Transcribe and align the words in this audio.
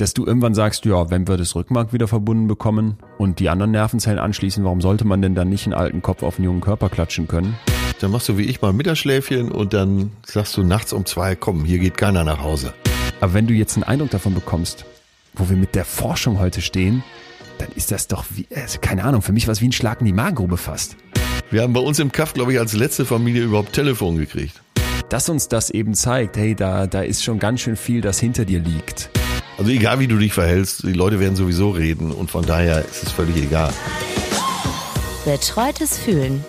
dass 0.00 0.14
du 0.14 0.24
irgendwann 0.24 0.54
sagst, 0.54 0.86
ja, 0.86 1.10
wenn 1.10 1.28
wir 1.28 1.36
das 1.36 1.54
Rückenmark 1.54 1.92
wieder 1.92 2.08
verbunden 2.08 2.46
bekommen 2.46 2.96
und 3.18 3.38
die 3.38 3.50
anderen 3.50 3.70
Nervenzellen 3.70 4.18
anschließen, 4.18 4.64
warum 4.64 4.80
sollte 4.80 5.06
man 5.06 5.20
denn 5.20 5.34
dann 5.34 5.50
nicht 5.50 5.66
einen 5.66 5.74
alten 5.74 6.00
Kopf 6.00 6.22
auf 6.22 6.36
einen 6.36 6.46
jungen 6.46 6.60
Körper 6.62 6.88
klatschen 6.88 7.28
können? 7.28 7.58
Dann 8.00 8.10
machst 8.10 8.28
du 8.28 8.38
wie 8.38 8.44
ich 8.44 8.62
mal 8.62 8.70
ein 8.70 8.76
Mittagsschläfchen 8.76 9.52
und 9.52 9.74
dann 9.74 10.12
sagst 10.24 10.56
du 10.56 10.62
nachts 10.62 10.94
um 10.94 11.04
zwei, 11.04 11.36
komm, 11.36 11.64
hier 11.66 11.78
geht 11.78 11.98
keiner 11.98 12.24
nach 12.24 12.40
Hause. 12.40 12.72
Aber 13.20 13.34
wenn 13.34 13.46
du 13.46 13.52
jetzt 13.52 13.76
einen 13.76 13.84
Eindruck 13.84 14.10
davon 14.10 14.34
bekommst, 14.34 14.86
wo 15.34 15.50
wir 15.50 15.56
mit 15.56 15.74
der 15.74 15.84
Forschung 15.84 16.38
heute 16.38 16.62
stehen, 16.62 17.04
dann 17.58 17.68
ist 17.76 17.92
das 17.92 18.08
doch 18.08 18.24
wie, 18.30 18.46
also 18.54 18.78
keine 18.80 19.04
Ahnung, 19.04 19.20
für 19.20 19.32
mich 19.32 19.46
war 19.46 19.52
es 19.52 19.60
wie 19.60 19.68
ein 19.68 19.72
Schlag 19.72 20.00
in 20.00 20.06
die 20.06 20.14
Magengrube 20.14 20.56
fast. 20.56 20.96
Wir 21.50 21.62
haben 21.62 21.74
bei 21.74 21.80
uns 21.80 21.98
im 21.98 22.10
Kaff, 22.10 22.32
glaube 22.32 22.54
ich, 22.54 22.58
als 22.58 22.72
letzte 22.72 23.04
Familie 23.04 23.42
überhaupt 23.42 23.74
Telefon 23.74 24.16
gekriegt. 24.16 24.62
Dass 25.10 25.28
uns 25.28 25.48
das 25.48 25.68
eben 25.68 25.92
zeigt, 25.92 26.38
hey, 26.38 26.54
da, 26.54 26.86
da 26.86 27.02
ist 27.02 27.22
schon 27.22 27.38
ganz 27.38 27.60
schön 27.60 27.76
viel, 27.76 28.00
das 28.00 28.18
hinter 28.18 28.46
dir 28.46 28.60
liegt. 28.60 29.10
Also 29.60 29.72
egal 29.72 30.00
wie 30.00 30.08
du 30.08 30.16
dich 30.16 30.32
verhältst, 30.32 30.84
die 30.84 30.94
Leute 30.94 31.20
werden 31.20 31.36
sowieso 31.36 31.68
reden 31.68 32.12
und 32.12 32.30
von 32.30 32.46
daher 32.46 32.82
ist 32.82 33.02
es 33.02 33.12
völlig 33.12 33.36
egal. 33.36 33.70
Betreutes 35.26 35.98
Fühlen. 35.98 36.42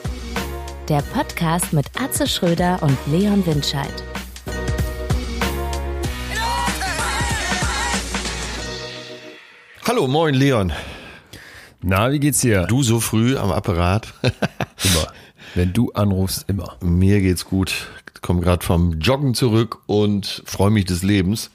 Der 0.87 1.01
Podcast 1.01 1.73
mit 1.73 1.87
Atze 1.99 2.25
Schröder 2.25 2.81
und 2.81 2.97
Leon 3.07 3.45
Windscheid. 3.45 3.91
Hallo, 9.85 10.07
moin 10.07 10.33
Leon. 10.33 10.71
Na, 11.81 12.13
wie 12.13 12.19
geht's 12.21 12.39
dir? 12.39 12.65
Du 12.67 12.81
so 12.81 13.01
früh 13.01 13.35
am 13.35 13.51
Apparat. 13.51 14.13
immer. 14.23 15.07
Wenn 15.53 15.73
du 15.73 15.91
anrufst, 15.91 16.45
immer. 16.47 16.77
Mir 16.79 17.19
geht's 17.19 17.43
gut. 17.43 17.89
Komme 18.21 18.39
gerade 18.39 18.65
vom 18.65 19.01
Joggen 19.01 19.33
zurück 19.33 19.79
und 19.85 20.43
freue 20.45 20.71
mich 20.71 20.85
des 20.85 21.03
Lebens. 21.03 21.51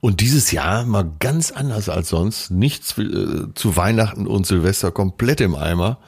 Und 0.00 0.20
dieses 0.20 0.52
Jahr 0.52 0.84
mal 0.84 1.10
ganz 1.18 1.50
anders 1.50 1.88
als 1.88 2.10
sonst. 2.10 2.50
Nichts 2.50 2.96
äh, 2.98 3.52
zu 3.54 3.76
Weihnachten 3.76 4.26
und 4.26 4.46
Silvester 4.46 4.92
komplett 4.92 5.40
im 5.40 5.54
Eimer, 5.54 5.98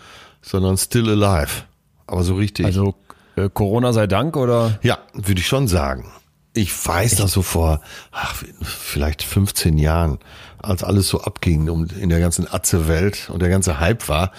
sondern 0.43 0.77
still 0.77 1.09
alive. 1.11 1.65
Aber 2.07 2.23
so 2.23 2.37
richtig. 2.37 2.67
Also 2.67 2.95
äh, 3.37 3.49
Corona 3.53 3.93
sei 3.93 4.07
Dank 4.07 4.37
oder? 4.37 4.79
Ja, 4.83 4.99
würde 5.15 5.41
ich 5.41 5.47
schon 5.47 5.69
sagen. 5.69 6.13
Ich 6.53 6.73
weiß 6.87 7.17
das 7.17 7.33
so 7.33 7.43
vor 7.43 7.81
ach, 8.11 8.43
vielleicht 8.63 9.23
15 9.23 9.79
Jahren, 9.79 10.19
als 10.59 10.83
alles 10.83 11.09
so 11.09 11.21
abging 11.23 11.69
um, 11.69 11.87
in 12.01 12.09
der 12.09 12.19
ganzen 12.19 12.53
Atze-Welt 12.53 13.31
und 13.33 13.41
der 13.41 13.49
ganze 13.49 13.79
Hype 13.79 14.09
war. 14.09 14.33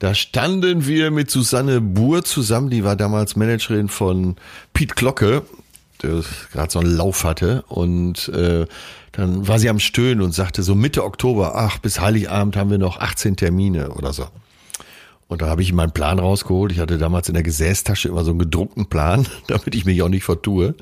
Da 0.00 0.14
standen 0.14 0.86
wir 0.86 1.12
mit 1.12 1.30
Susanne 1.30 1.80
Buhr 1.80 2.24
zusammen, 2.24 2.70
die 2.70 2.82
war 2.82 2.96
damals 2.96 3.36
Managerin 3.36 3.88
von 3.88 4.34
Piet 4.74 4.96
Glocke, 4.96 5.42
gerade 6.02 6.70
so 6.70 6.78
einen 6.78 6.94
Lauf 6.94 7.24
hatte. 7.24 7.64
Und 7.68 8.28
äh, 8.28 8.66
dann 9.12 9.46
war 9.46 9.58
sie 9.58 9.68
am 9.68 9.78
Stöhnen 9.78 10.22
und 10.22 10.32
sagte 10.32 10.62
so 10.62 10.74
Mitte 10.74 11.04
Oktober, 11.04 11.54
ach, 11.54 11.78
bis 11.78 12.00
Heiligabend 12.00 12.56
haben 12.56 12.70
wir 12.70 12.78
noch 12.78 12.98
18 12.98 13.36
Termine 13.36 13.90
oder 13.90 14.12
so. 14.12 14.26
Und 15.28 15.40
da 15.40 15.46
habe 15.46 15.62
ich 15.62 15.72
meinen 15.72 15.92
Plan 15.92 16.18
rausgeholt. 16.18 16.72
Ich 16.72 16.78
hatte 16.78 16.98
damals 16.98 17.28
in 17.28 17.34
der 17.34 17.42
Gesäßtasche 17.42 18.08
immer 18.08 18.22
so 18.22 18.30
einen 18.30 18.38
gedruckten 18.38 18.86
Plan, 18.86 19.26
damit 19.46 19.74
ich 19.74 19.84
mich 19.84 20.02
auch 20.02 20.08
nicht 20.08 20.24
vertue. 20.24 20.74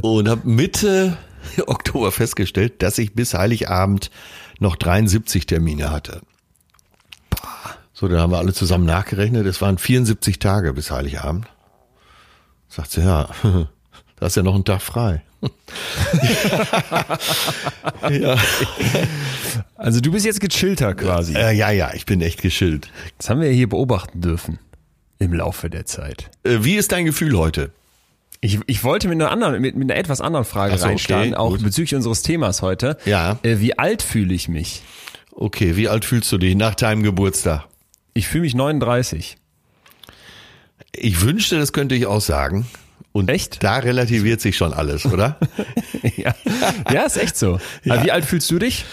Und 0.00 0.28
habe 0.28 0.48
Mitte 0.48 1.18
Oktober 1.66 2.12
festgestellt, 2.12 2.82
dass 2.82 2.98
ich 2.98 3.14
bis 3.14 3.34
Heiligabend 3.34 4.10
noch 4.60 4.76
73 4.76 5.46
Termine 5.46 5.90
hatte. 5.90 6.22
So, 7.92 8.08
dann 8.08 8.18
haben 8.18 8.32
wir 8.32 8.38
alle 8.38 8.54
zusammen 8.54 8.86
nachgerechnet. 8.86 9.46
Es 9.46 9.60
waren 9.60 9.76
74 9.76 10.38
Tage 10.38 10.72
bis 10.72 10.90
Heiligabend. 10.90 11.46
Sagt 12.68 12.92
sie, 12.92 13.02
ja, 13.02 13.28
da 14.20 14.26
ist 14.26 14.36
ja 14.36 14.42
noch 14.42 14.54
ein 14.54 14.64
Tag 14.64 14.82
frei. 14.82 15.22
ja. 18.10 18.36
Also 19.76 20.00
du 20.00 20.12
bist 20.12 20.26
jetzt 20.26 20.40
gechillter 20.40 20.94
quasi. 20.94 21.34
Äh, 21.34 21.54
ja, 21.54 21.70
ja, 21.70 21.94
ich 21.94 22.04
bin 22.04 22.20
echt 22.20 22.42
geschillt. 22.42 22.90
Das 23.16 23.30
haben 23.30 23.40
wir 23.40 23.48
hier 23.50 23.68
beobachten 23.68 24.20
dürfen 24.20 24.58
im 25.18 25.32
Laufe 25.32 25.70
der 25.70 25.86
Zeit. 25.86 26.30
Äh, 26.44 26.58
wie 26.60 26.76
ist 26.76 26.92
dein 26.92 27.06
Gefühl 27.06 27.38
heute? 27.38 27.72
Ich, 28.42 28.58
ich 28.66 28.84
wollte 28.84 29.08
mit 29.08 29.20
einer 29.20 29.30
anderen, 29.30 29.60
mit, 29.60 29.74
mit 29.74 29.90
einer 29.90 29.98
etwas 29.98 30.20
anderen 30.20 30.44
Frage 30.44 30.76
so, 30.76 30.86
reinstarten, 30.86 31.34
okay, 31.34 31.40
auch 31.40 31.50
gut. 31.52 31.62
bezüglich 31.62 31.94
unseres 31.94 32.20
Themas 32.20 32.60
heute. 32.60 32.98
Ja. 33.06 33.38
Äh, 33.42 33.60
wie 33.60 33.78
alt 33.78 34.02
fühle 34.02 34.34
ich 34.34 34.48
mich? 34.48 34.82
Okay, 35.32 35.76
wie 35.76 35.88
alt 35.88 36.04
fühlst 36.04 36.30
du 36.30 36.36
dich 36.36 36.54
nach 36.56 36.74
deinem 36.74 37.02
Geburtstag? 37.02 37.66
Ich 38.12 38.28
fühle 38.28 38.42
mich 38.42 38.54
39. 38.54 39.38
Ich 40.92 41.22
wünschte, 41.22 41.58
das 41.58 41.72
könnte 41.72 41.94
ich 41.94 42.04
auch 42.04 42.20
sagen. 42.20 42.66
Und 43.12 43.28
echt? 43.28 43.62
Da 43.62 43.78
relativiert 43.78 44.40
sich 44.40 44.56
schon 44.56 44.72
alles, 44.72 45.04
oder? 45.04 45.38
ja. 46.16 46.34
ja, 46.92 47.02
ist 47.02 47.16
echt 47.16 47.36
so. 47.36 47.58
Ja. 47.84 48.04
wie 48.04 48.12
alt 48.12 48.24
fühlst 48.24 48.50
du 48.50 48.58
dich 48.58 48.84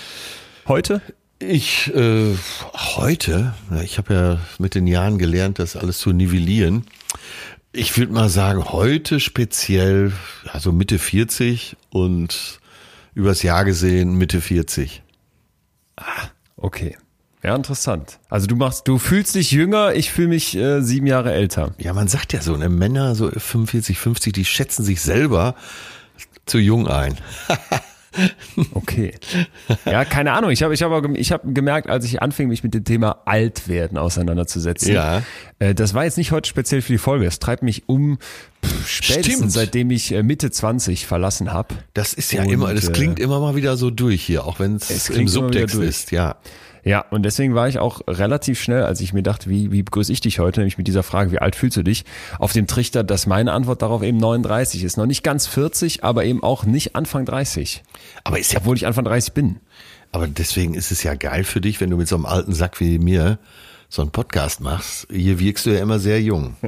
heute? 0.67 1.01
Ich 1.39 1.93
äh, 1.93 2.35
heute, 2.73 3.53
ich 3.83 3.99
habe 3.99 4.13
ja 4.13 4.39
mit 4.57 4.73
den 4.73 4.87
Jahren 4.87 5.19
gelernt, 5.19 5.59
das 5.59 5.75
alles 5.75 5.99
zu 5.99 6.11
nivellieren. 6.11 6.87
Ich 7.73 7.95
würde 7.95 8.11
mal 8.11 8.29
sagen, 8.29 8.65
heute 8.65 9.19
speziell, 9.19 10.13
also 10.51 10.71
Mitte 10.71 10.97
40 10.97 11.77
und 11.91 12.59
übers 13.13 13.43
Jahr 13.43 13.65
gesehen 13.65 14.15
Mitte 14.15 14.41
40. 14.41 15.03
Ah, 15.95 16.29
okay. 16.55 16.97
Ja, 17.43 17.55
interessant. 17.55 18.19
Also 18.29 18.47
du 18.47 18.55
machst, 18.55 18.87
du 18.87 18.97
fühlst 18.97 19.35
dich 19.35 19.51
jünger, 19.51 19.93
ich 19.93 20.11
fühle 20.11 20.29
mich 20.29 20.55
äh, 20.55 20.81
sieben 20.81 21.07
Jahre 21.07 21.33
älter. 21.33 21.71
Ja, 21.77 21.93
man 21.93 22.07
sagt 22.07 22.33
ja 22.33 22.41
so, 22.41 22.57
ne, 22.57 22.67
Männer 22.67 23.15
so 23.15 23.29
45, 23.29 23.97
50, 23.99 24.33
die 24.33 24.45
schätzen 24.45 24.83
sich 24.83 25.01
selber 25.01 25.55
zu 26.45 26.57
jung 26.57 26.87
ein. 26.87 27.17
Okay. 28.73 29.13
Ja, 29.85 30.05
keine 30.05 30.31
Ahnung. 30.33 30.49
Ich 30.49 30.63
habe 30.63 30.73
ich 30.73 30.81
hab 30.81 31.15
ich 31.15 31.31
hab 31.31 31.41
gemerkt, 31.53 31.89
als 31.89 32.05
ich 32.05 32.21
anfing, 32.21 32.47
mich 32.47 32.63
mit 32.63 32.73
dem 32.73 32.83
Thema 32.83 33.21
Altwerden 33.25 33.97
auseinanderzusetzen. 33.97 34.93
Ja. 34.93 35.21
Äh, 35.59 35.75
das 35.75 35.93
war 35.93 36.05
jetzt 36.05 36.17
nicht 36.17 36.31
heute 36.31 36.49
speziell 36.49 36.81
für 36.81 36.93
die 36.93 36.97
Folge. 36.97 37.25
Es 37.25 37.39
treibt 37.39 37.63
mich 37.63 37.87
um 37.87 38.17
pff, 38.65 38.89
spätestens 38.89 39.35
Stimmt. 39.35 39.51
seitdem 39.51 39.91
ich 39.91 40.11
äh, 40.13 40.23
Mitte 40.23 40.49
20 40.49 41.05
verlassen 41.05 41.53
habe. 41.53 41.75
Das 41.93 42.13
ist 42.13 42.31
ja 42.31 42.43
Und, 42.43 42.49
immer, 42.49 42.73
das 42.73 42.91
klingt 42.91 43.19
äh, 43.19 43.23
immer 43.23 43.39
mal 43.39 43.55
wieder 43.55 43.77
so 43.77 43.91
durch 43.91 44.23
hier, 44.23 44.45
auch 44.45 44.59
wenn 44.59 44.77
es 44.77 45.09
im 45.09 45.27
Subtext 45.27 45.75
ist, 45.75 46.11
ja. 46.11 46.37
Ja, 46.87 47.01
und 47.09 47.23
deswegen 47.23 47.53
war 47.53 47.67
ich 47.67 47.79
auch 47.79 47.99
relativ 48.07 48.61
schnell, 48.61 48.83
als 48.83 49.01
ich 49.01 49.11
mir 49.11 49.21
dachte, 49.21 49.49
wie, 49.49 49.73
wie 49.73 49.83
begrüße 49.83 50.11
ich 50.11 50.21
dich 50.21 50.39
heute, 50.39 50.61
nämlich 50.61 50.77
mit 50.77 50.87
dieser 50.87 51.03
Frage, 51.03 51.33
wie 51.33 51.39
alt 51.39 51.57
fühlst 51.57 51.75
du 51.75 51.83
dich, 51.83 52.05
auf 52.39 52.53
dem 52.53 52.65
Trichter, 52.65 53.03
dass 53.03 53.27
meine 53.27 53.51
Antwort 53.51 53.81
darauf 53.81 54.03
eben 54.03 54.17
39 54.17 54.85
ist. 54.85 54.95
Noch 54.95 55.05
nicht 55.05 55.21
ganz 55.21 55.47
40, 55.47 56.05
aber 56.05 56.23
eben 56.23 56.41
auch 56.43 56.63
nicht 56.63 56.95
Anfang 56.95 57.25
30. 57.25 57.83
Aber 58.23 58.39
ist 58.39 58.53
ja, 58.53 58.61
obwohl 58.61 58.77
ich 58.77 58.87
Anfang 58.87 59.03
30 59.03 59.33
bin. 59.33 59.57
Aber 60.13 60.27
deswegen 60.27 60.75
ist 60.75 60.91
es 60.91 61.03
ja 61.03 61.15
geil 61.15 61.43
für 61.43 61.59
dich, 61.59 61.81
wenn 61.81 61.89
du 61.89 61.97
mit 61.97 62.07
so 62.07 62.15
einem 62.15 62.25
alten 62.25 62.53
Sack 62.53 62.79
wie 62.79 62.99
mir 62.99 63.37
so 63.89 64.01
einen 64.01 64.11
Podcast 64.11 64.61
machst. 64.61 65.07
Hier 65.11 65.39
wirkst 65.39 65.65
du 65.65 65.71
ja 65.71 65.81
immer 65.81 65.99
sehr 65.99 66.21
jung. 66.21 66.55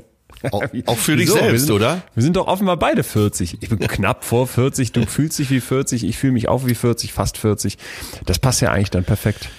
Auch, 0.52 0.63
auch 0.85 0.97
für 0.97 1.18
dich 1.18 1.29
selbst, 1.29 1.52
wir 1.52 1.59
sind, 1.59 1.72
oder? 1.72 2.02
Wir 2.13 2.24
sind 2.24 2.38
doch 2.38 2.47
offenbar 2.47 2.78
beide 2.78 3.03
40. 3.03 3.58
Ich 3.59 3.68
bin 3.68 3.79
knapp 3.79 4.24
vor 4.24 4.47
40, 4.47 4.94
du 4.94 5.06
fühlst 5.06 5.38
dich 5.38 5.50
wie 5.50 5.59
40, 5.59 6.06
ich 6.06 6.18
fühle 6.18 6.31
mich 6.31 6.47
auch 6.47 6.66
wie 6.66 6.75
40, 6.75 7.12
fast 7.12 7.38
40. 7.38 7.78
Das 8.25 8.40
passt 8.40 8.62
ja 8.62 8.72
eigentlich 8.72 8.90
dann 8.90 9.03
perfekt. 9.03 9.50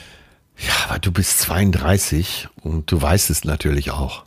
Ja, 0.66 0.72
aber 0.88 0.98
du 0.98 1.10
bist 1.12 1.38
32 1.40 2.48
und 2.62 2.90
du 2.90 3.00
weißt 3.00 3.30
es 3.30 3.44
natürlich 3.44 3.90
auch. 3.90 4.24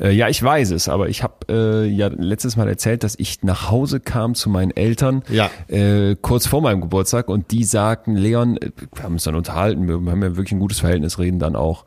Äh, 0.00 0.10
ja, 0.12 0.28
ich 0.28 0.42
weiß 0.42 0.70
es, 0.70 0.88
aber 0.88 1.08
ich 1.08 1.22
habe 1.22 1.34
äh, 1.48 1.86
ja 1.86 2.08
letztes 2.08 2.56
Mal 2.56 2.68
erzählt, 2.68 3.04
dass 3.04 3.14
ich 3.18 3.42
nach 3.42 3.70
Hause 3.70 4.00
kam 4.00 4.34
zu 4.34 4.50
meinen 4.50 4.70
Eltern 4.70 5.22
ja. 5.28 5.50
äh, 5.68 6.16
kurz 6.20 6.46
vor 6.46 6.60
meinem 6.60 6.80
Geburtstag 6.80 7.28
und 7.28 7.50
die 7.50 7.64
sagten, 7.64 8.14
Leon, 8.14 8.56
äh, 8.56 8.70
wir 8.94 9.02
haben 9.02 9.14
uns 9.14 9.24
dann 9.24 9.34
unterhalten, 9.34 9.86
wir 9.88 9.94
haben 9.94 10.22
ja 10.22 10.36
wirklich 10.36 10.52
ein 10.52 10.60
gutes 10.60 10.80
Verhältnis, 10.80 11.18
reden 11.18 11.38
dann 11.38 11.56
auch 11.56 11.84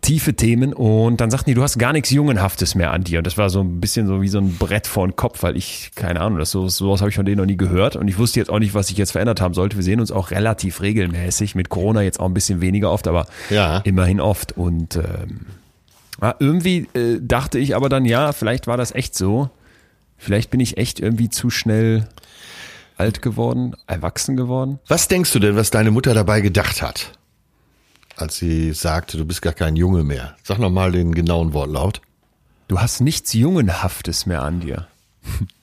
tiefe 0.00 0.34
Themen 0.34 0.72
und 0.72 1.20
dann 1.20 1.30
sagten 1.30 1.50
die, 1.50 1.54
du 1.54 1.62
hast 1.62 1.78
gar 1.78 1.92
nichts 1.92 2.10
Jungenhaftes 2.10 2.74
mehr 2.74 2.92
an 2.92 3.04
dir 3.04 3.18
und 3.18 3.26
das 3.26 3.38
war 3.38 3.50
so 3.50 3.60
ein 3.60 3.80
bisschen 3.80 4.06
so 4.06 4.22
wie 4.22 4.28
so 4.28 4.38
ein 4.38 4.56
Brett 4.56 4.86
vor 4.86 5.06
den 5.06 5.16
Kopf, 5.16 5.42
weil 5.42 5.56
ich, 5.56 5.90
keine 5.94 6.20
Ahnung, 6.20 6.38
das 6.38 6.50
so, 6.50 6.68
sowas 6.68 7.00
habe 7.00 7.10
ich 7.10 7.16
von 7.16 7.24
denen 7.24 7.38
noch 7.38 7.46
nie 7.46 7.56
gehört 7.56 7.96
und 7.96 8.08
ich 8.08 8.18
wusste 8.18 8.40
jetzt 8.40 8.50
auch 8.50 8.58
nicht, 8.58 8.74
was 8.74 8.88
sich 8.88 8.96
jetzt 8.96 9.12
verändert 9.12 9.40
haben 9.40 9.54
sollte. 9.54 9.76
Wir 9.76 9.84
sehen 9.84 10.00
uns 10.00 10.12
auch 10.12 10.30
relativ 10.30 10.80
regelmäßig, 10.80 11.54
mit 11.54 11.68
Corona 11.68 12.02
jetzt 12.02 12.20
auch 12.20 12.26
ein 12.26 12.34
bisschen 12.34 12.60
weniger 12.60 12.90
oft, 12.90 13.08
aber 13.08 13.26
ja. 13.50 13.78
immerhin 13.78 14.20
oft 14.20 14.56
und 14.56 14.96
ähm, 14.96 15.46
ja, 16.20 16.34
irgendwie 16.38 16.88
äh, 16.94 17.18
dachte 17.20 17.58
ich 17.58 17.76
aber 17.76 17.88
dann, 17.88 18.04
ja, 18.04 18.32
vielleicht 18.32 18.66
war 18.66 18.76
das 18.76 18.92
echt 18.92 19.16
so. 19.16 19.50
Vielleicht 20.16 20.50
bin 20.50 20.60
ich 20.60 20.76
echt 20.76 21.00
irgendwie 21.00 21.30
zu 21.30 21.50
schnell 21.50 22.06
alt 22.96 23.22
geworden, 23.22 23.74
erwachsen 23.86 24.36
geworden. 24.36 24.78
Was 24.86 25.08
denkst 25.08 25.32
du 25.32 25.38
denn, 25.38 25.56
was 25.56 25.70
deine 25.70 25.90
Mutter 25.90 26.12
dabei 26.12 26.42
gedacht 26.42 26.82
hat, 26.82 27.12
als 28.16 28.36
sie 28.36 28.72
sagte, 28.72 29.16
du 29.16 29.24
bist 29.24 29.40
gar 29.40 29.54
kein 29.54 29.76
Junge 29.76 30.04
mehr? 30.04 30.36
Sag 30.42 30.58
nochmal 30.58 30.92
den 30.92 31.14
genauen 31.14 31.54
Wortlaut. 31.54 32.02
Du 32.68 32.78
hast 32.80 33.00
nichts 33.00 33.32
Jungenhaftes 33.32 34.26
mehr 34.26 34.42
an 34.42 34.60
dir. 34.60 34.86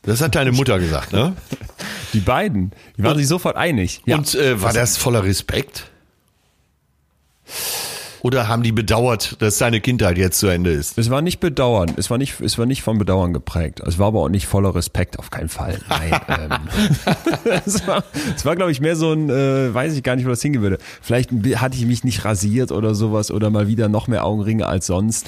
Das 0.01 0.21
hat 0.21 0.35
deine 0.35 0.51
Mutter 0.51 0.79
gesagt, 0.79 1.13
ne? 1.13 1.35
Die 2.13 2.19
beiden, 2.19 2.71
die 2.97 3.03
waren 3.03 3.13
und, 3.13 3.17
sich 3.19 3.27
sofort 3.27 3.57
einig. 3.57 4.01
Ja. 4.05 4.17
Und 4.17 4.33
äh, 4.33 4.61
war 4.61 4.71
das 4.71 4.95
voller 4.95 5.23
Respekt? 5.23 5.91
Oder 8.27 8.49
haben 8.49 8.61
die 8.61 8.73
bedauert, 8.73 9.41
dass 9.41 9.57
deine 9.57 9.79
Kindheit 9.79 10.17
jetzt 10.17 10.39
zu 10.39 10.47
Ende 10.47 10.71
ist? 10.71 10.97
Es 10.97 11.09
war 11.09 11.21
nicht 11.21 11.39
bedauern, 11.39 11.93
es 11.95 12.09
war 12.09 12.17
nicht, 12.17 12.41
es 12.41 12.57
war 12.57 12.65
nicht 12.65 12.81
von 12.81 12.97
Bedauern 12.97 13.31
geprägt. 13.31 13.79
Es 13.79 13.99
war 13.99 14.07
aber 14.07 14.19
auch 14.19 14.27
nicht 14.27 14.47
voller 14.47 14.75
Respekt, 14.75 15.17
auf 15.17 15.29
keinen 15.29 15.47
Fall. 15.47 15.79
Nein. 15.87 16.19
ähm, 16.27 16.51
es 17.65 17.87
war, 17.87 18.03
es 18.35 18.43
war 18.43 18.57
glaube 18.57 18.73
ich, 18.73 18.81
mehr 18.81 18.97
so 18.97 19.13
ein, 19.13 19.29
äh, 19.29 19.73
weiß 19.73 19.95
ich 19.95 20.03
gar 20.03 20.17
nicht, 20.17 20.25
wo 20.25 20.29
das 20.29 20.41
hingehen 20.41 20.61
würde. 20.61 20.77
Vielleicht 21.01 21.31
hatte 21.55 21.77
ich 21.77 21.85
mich 21.85 22.03
nicht 22.03 22.25
rasiert 22.25 22.73
oder 22.73 22.95
sowas 22.95 23.31
oder 23.31 23.49
mal 23.49 23.69
wieder 23.69 23.87
noch 23.87 24.09
mehr 24.09 24.25
Augenringe 24.25 24.67
als 24.67 24.87
sonst 24.87 25.27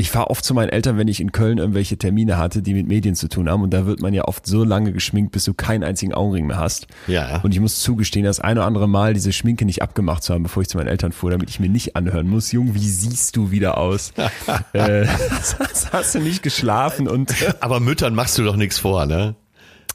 ich 0.00 0.10
fahre 0.10 0.30
oft 0.30 0.44
zu 0.44 0.54
meinen 0.54 0.70
Eltern, 0.70 0.96
wenn 0.98 1.08
ich 1.08 1.20
in 1.20 1.32
Köln 1.32 1.58
irgendwelche 1.58 1.96
Termine 1.96 2.38
hatte, 2.38 2.62
die 2.62 2.74
mit 2.74 2.88
Medien 2.88 3.14
zu 3.14 3.28
tun 3.28 3.48
haben. 3.48 3.62
Und 3.62 3.70
da 3.70 3.86
wird 3.86 4.00
man 4.00 4.14
ja 4.14 4.24
oft 4.24 4.46
so 4.46 4.64
lange 4.64 4.92
geschminkt, 4.92 5.32
bis 5.32 5.44
du 5.44 5.54
keinen 5.54 5.84
einzigen 5.84 6.14
Augenring 6.14 6.46
mehr 6.46 6.58
hast. 6.58 6.86
Ja. 7.06 7.40
Und 7.42 7.54
ich 7.54 7.60
muss 7.60 7.80
zugestehen, 7.80 8.24
das 8.24 8.40
eine 8.40 8.60
oder 8.60 8.66
andere 8.66 8.88
Mal 8.88 9.14
diese 9.14 9.32
Schminke 9.32 9.64
nicht 9.64 9.82
abgemacht 9.82 10.22
zu 10.22 10.34
haben, 10.34 10.42
bevor 10.42 10.62
ich 10.62 10.68
zu 10.68 10.78
meinen 10.78 10.88
Eltern 10.88 11.12
fuhr, 11.12 11.30
damit 11.30 11.50
ich 11.50 11.60
mir 11.60 11.68
nicht 11.68 11.96
anhören 11.96 12.28
muss, 12.28 12.50
Jung, 12.52 12.74
wie 12.74 12.88
siehst 12.88 13.36
du 13.36 13.50
wieder 13.50 13.78
aus? 13.78 14.12
äh, 14.72 15.06
hast 15.92 16.14
du 16.14 16.20
nicht 16.20 16.42
geschlafen 16.42 17.06
und. 17.06 17.34
Aber 17.60 17.80
Müttern 17.80 18.14
machst 18.14 18.38
du 18.38 18.42
doch 18.42 18.56
nichts 18.56 18.78
vor, 18.78 19.06
ne? 19.06 19.36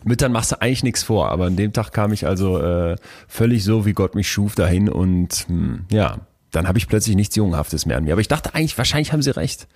Müttern 0.04 0.32
machst 0.32 0.52
du 0.52 0.62
eigentlich 0.62 0.84
nichts 0.84 1.02
vor, 1.02 1.32
aber 1.32 1.46
an 1.46 1.56
dem 1.56 1.74
Tag 1.74 1.92
kam 1.92 2.14
ich 2.14 2.28
also 2.28 2.62
äh, 2.62 2.96
völlig 3.28 3.64
so, 3.64 3.88
wie 3.88 3.94
Gott 3.94 4.14
mich 4.14 4.30
schuf, 4.30 4.54
dahin 4.54 4.88
und 4.88 5.50
mh, 5.50 5.56
hm, 5.56 5.86
ja, 5.90 6.20
dann 6.56 6.68
habe 6.68 6.78
ich 6.78 6.88
plötzlich 6.88 7.16
nichts 7.16 7.36
Junghaftes 7.36 7.86
mehr 7.86 7.98
an 7.98 8.04
mir. 8.06 8.14
Aber 8.14 8.22
ich 8.22 8.28
dachte 8.28 8.56
eigentlich, 8.56 8.78
wahrscheinlich 8.78 9.12
haben 9.12 9.22
sie 9.22 9.36
recht. 9.36 9.68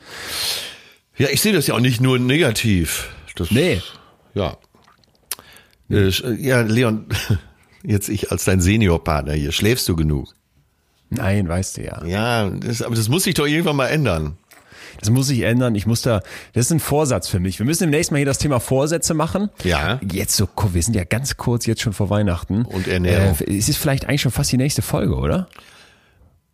Ja, 1.17 1.27
ich 1.29 1.41
sehe 1.41 1.53
das 1.53 1.67
ja 1.67 1.75
auch 1.75 1.79
nicht 1.79 1.99
nur 1.99 2.17
negativ. 2.19 3.09
Das, 3.35 3.51
nee. 3.51 3.81
Ja. 4.33 4.57
Äh, 5.89 6.11
ja, 6.37 6.61
Leon, 6.61 7.07
jetzt 7.83 8.09
ich 8.09 8.31
als 8.31 8.45
dein 8.45 8.61
Seniorpartner 8.61 9.33
hier, 9.33 9.51
schläfst 9.51 9.87
du 9.89 9.95
genug? 9.95 10.33
Nein, 11.09 11.47
weißt 11.47 11.77
du 11.77 11.83
ja. 11.83 12.05
Ja, 12.05 12.49
das, 12.49 12.81
aber 12.81 12.95
das 12.95 13.09
muss 13.09 13.23
sich 13.23 13.33
doch 13.33 13.47
irgendwann 13.47 13.75
mal 13.75 13.87
ändern. 13.87 14.37
Das 14.99 15.09
muss 15.09 15.27
sich 15.27 15.41
ändern. 15.41 15.75
Ich 15.75 15.85
muss 15.85 16.01
da, 16.01 16.21
das 16.53 16.65
ist 16.65 16.71
ein 16.71 16.79
Vorsatz 16.79 17.29
für 17.29 17.39
mich. 17.39 17.57
Wir 17.59 17.65
müssen 17.65 17.83
demnächst 17.83 18.11
mal 18.11 18.17
hier 18.17 18.25
das 18.25 18.37
Thema 18.37 18.59
Vorsätze 18.59 19.13
machen. 19.13 19.49
Ja. 19.63 19.99
Jetzt 20.11 20.35
so, 20.35 20.47
wir 20.71 20.83
sind 20.83 20.95
ja 20.95 21.05
ganz 21.05 21.37
kurz 21.37 21.65
jetzt 21.65 21.81
schon 21.81 21.93
vor 21.93 22.09
Weihnachten. 22.09 22.65
Und 22.65 22.87
Ernährung. 22.87 23.37
Äh, 23.39 23.57
es 23.57 23.69
ist 23.69 23.77
vielleicht 23.77 24.05
eigentlich 24.05 24.21
schon 24.21 24.31
fast 24.31 24.51
die 24.51 24.57
nächste 24.57 24.81
Folge, 24.81 25.15
oder? 25.15 25.47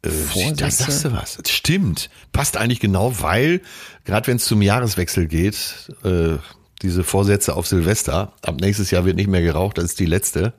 Äh, 0.06 0.54
da 0.54 0.69
sagst 0.69 1.06
du 1.06 1.12
was. 1.12 1.38
Das 1.38 1.52
stimmt. 1.52 2.10
Passt 2.31 2.57
eigentlich 2.57 2.80
genau, 2.80 3.22
weil, 3.22 3.62
gerade 4.06 4.28
wenn 4.28 4.38
es 4.38 4.46
zum 4.46 4.62
Jahreswechsel 4.62 5.28
geht, 5.28 5.92
äh, 6.04 6.38
diese 6.81 7.04
Vorsätze 7.04 7.56
auf 7.56 7.68
Silvester, 7.68 8.34
ab 8.42 8.60
nächstes 8.60 8.92
Jahr 8.92 9.06
wird 9.06 9.16
nicht 9.16 9.30
mehr 9.30 9.42
geraucht, 9.42 9.78
das 9.78 9.86
ist 9.86 10.00
die 10.00 10.06
letzte. 10.06 10.54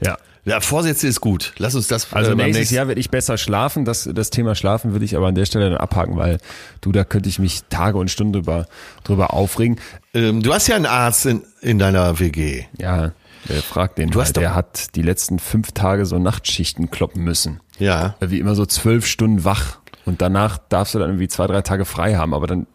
Ja. 0.00 0.16
Ja, 0.46 0.60
Vorsätze 0.60 1.08
ist 1.08 1.22
gut. 1.22 1.54
Lass 1.56 1.74
uns 1.74 1.88
das. 1.88 2.12
Also 2.12 2.32
äh, 2.32 2.34
nächstes 2.34 2.70
Jahr 2.70 2.86
werde 2.86 3.00
ich 3.00 3.08
besser 3.08 3.38
schlafen. 3.38 3.86
Das, 3.86 4.08
das 4.12 4.28
Thema 4.28 4.54
Schlafen 4.54 4.92
würde 4.92 5.06
ich 5.06 5.16
aber 5.16 5.28
an 5.28 5.34
der 5.34 5.46
Stelle 5.46 5.70
dann 5.70 5.78
abhaken, 5.78 6.18
weil 6.18 6.38
du, 6.82 6.92
da 6.92 7.04
könnte 7.04 7.30
ich 7.30 7.38
mich 7.38 7.62
Tage 7.70 7.96
und 7.96 8.10
Stunden 8.10 8.34
drüber, 8.34 8.66
drüber 9.04 9.32
aufregen. 9.32 9.80
Ähm, 10.12 10.42
du 10.42 10.52
hast 10.52 10.66
ja 10.66 10.76
einen 10.76 10.84
Arzt 10.84 11.24
in, 11.24 11.44
in 11.62 11.78
deiner 11.78 12.20
WG. 12.20 12.64
Ja, 12.78 13.12
der 13.48 13.62
fragt 13.62 13.98
den. 13.98 14.10
Du 14.10 14.20
hast 14.20 14.36
der 14.36 14.54
hat 14.54 14.94
die 14.96 15.02
letzten 15.02 15.38
fünf 15.38 15.72
Tage 15.72 16.06
so 16.06 16.18
Nachtschichten 16.18 16.90
kloppen 16.90 17.22
müssen. 17.22 17.60
Ja. 17.78 18.16
Wie 18.20 18.38
immer 18.38 18.54
so 18.54 18.66
zwölf 18.66 19.06
Stunden 19.06 19.44
wach. 19.44 19.78
Und 20.04 20.20
danach 20.20 20.58
darfst 20.58 20.94
du 20.94 20.98
dann 20.98 21.10
irgendwie 21.10 21.28
zwei, 21.28 21.46
drei 21.46 21.62
Tage 21.62 21.84
frei 21.84 22.16
haben. 22.16 22.34
Aber 22.34 22.46
dann, 22.46 22.66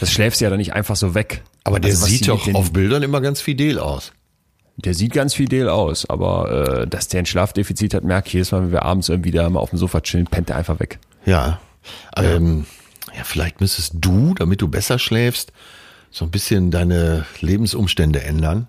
das 0.00 0.12
schläfst 0.12 0.40
du 0.40 0.44
ja 0.44 0.50
dann 0.50 0.58
nicht 0.58 0.72
einfach 0.72 0.96
so 0.96 1.14
weg. 1.14 1.42
Aber 1.64 1.80
der 1.80 1.90
also, 1.90 2.06
sieht 2.06 2.28
doch 2.28 2.52
auf 2.54 2.72
Bildern 2.72 3.02
immer 3.02 3.20
ganz 3.20 3.40
fidel 3.40 3.78
aus. 3.78 4.12
Der 4.76 4.94
sieht 4.94 5.12
ganz 5.12 5.34
fidel 5.34 5.68
aus, 5.68 6.08
aber 6.08 6.82
äh, 6.82 6.86
dass 6.86 7.08
der 7.08 7.20
ein 7.20 7.26
Schlafdefizit 7.26 7.92
hat, 7.92 8.04
merke 8.04 8.28
ich 8.28 8.32
jedes 8.32 8.52
Mal, 8.52 8.62
wenn 8.62 8.72
wir 8.72 8.82
abends 8.82 9.08
irgendwie 9.08 9.30
da 9.30 9.48
mal 9.50 9.60
auf 9.60 9.70
dem 9.70 9.78
Sofa 9.78 10.00
chillen, 10.00 10.26
pennt 10.26 10.48
er 10.48 10.56
einfach 10.56 10.80
weg. 10.80 10.98
Ja. 11.26 11.60
Ähm, 12.16 12.64
ja, 13.14 13.24
vielleicht 13.24 13.60
müsstest 13.60 13.94
du, 13.96 14.34
damit 14.34 14.62
du 14.62 14.68
besser 14.68 14.98
schläfst, 14.98 15.52
so 16.10 16.24
ein 16.24 16.30
bisschen 16.30 16.70
deine 16.70 17.26
Lebensumstände 17.40 18.22
ändern. 18.22 18.66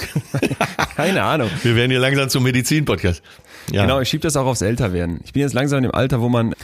Keine 0.96 1.22
Ahnung. 1.22 1.50
Wir 1.62 1.76
werden 1.76 1.90
hier 1.90 2.00
langsam 2.00 2.28
zum 2.28 2.44
Medizin-Podcast. 2.44 3.22
Ja. 3.70 3.82
Genau, 3.82 4.00
ich 4.00 4.08
schiebe 4.08 4.22
das 4.22 4.36
auch 4.36 4.46
aufs 4.46 4.62
Älterwerden. 4.62 5.20
Ich 5.24 5.32
bin 5.32 5.42
jetzt 5.42 5.54
langsam 5.54 5.78
in 5.78 5.84
dem 5.84 5.94
Alter, 5.94 6.20
wo 6.20 6.28
man 6.28 6.54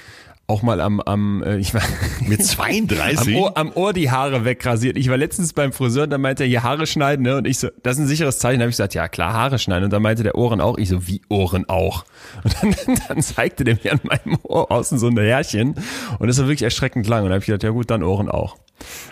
auch 0.51 0.63
mal 0.63 0.81
am, 0.81 1.01
am 1.01 1.43
äh, 1.43 1.59
ich 1.59 1.75
war 1.75 1.83
mit 2.27 2.45
32 2.45 3.37
am 3.37 3.43
Ohr, 3.43 3.57
am 3.57 3.73
Ohr 3.75 3.93
die 3.93 4.11
Haare 4.11 4.47
wegrasiert. 4.47 4.97
Ich 4.97 5.11
war 5.11 5.19
letztens 5.19 5.53
beim 5.53 5.73
Friseur 5.73 6.05
und 6.05 6.11
da 6.11 6.17
meinte 6.17 6.45
er 6.45 6.49
hier 6.49 6.63
Haare 6.63 6.87
schneiden, 6.87 7.23
ne? 7.23 7.37
Und 7.37 7.47
ich 7.47 7.59
so, 7.59 7.69
das 7.83 7.97
ist 7.97 8.05
ein 8.05 8.07
sicheres 8.07 8.39
Zeichen. 8.39 8.59
Da 8.59 8.63
habe 8.63 8.71
ich 8.71 8.77
gesagt, 8.77 8.95
ja 8.95 9.09
klar, 9.09 9.35
Haare 9.35 9.59
schneiden. 9.59 9.85
Und 9.85 9.93
dann 9.93 10.01
meinte 10.01 10.23
der 10.23 10.37
Ohren 10.37 10.63
auch. 10.63 10.79
Ich 10.79 10.89
so, 10.89 11.07
wie 11.07 11.21
Ohren 11.29 11.69
auch? 11.69 12.07
Und 12.43 12.57
dann, 12.63 12.75
dann 13.09 13.23
zeigte 13.23 13.65
der 13.65 13.79
mir 13.83 13.93
an 13.93 14.01
meinem 14.03 14.39
Ohr 14.43 14.73
außen 14.73 14.99
so 14.99 15.09
ein 15.09 15.19
Härchen 15.19 15.75
und 16.19 16.29
das 16.29 16.39
war 16.39 16.47
wirklich 16.47 16.63
erschreckend 16.63 17.07
lang. 17.07 17.25
Und 17.25 17.29
da 17.29 17.35
habe 17.35 17.43
ich 17.43 17.47
gedacht, 17.47 17.63
ja 17.63 17.71
gut, 17.71 17.91
dann 17.91 18.03
Ohren 18.03 18.31
auch. 18.31 18.57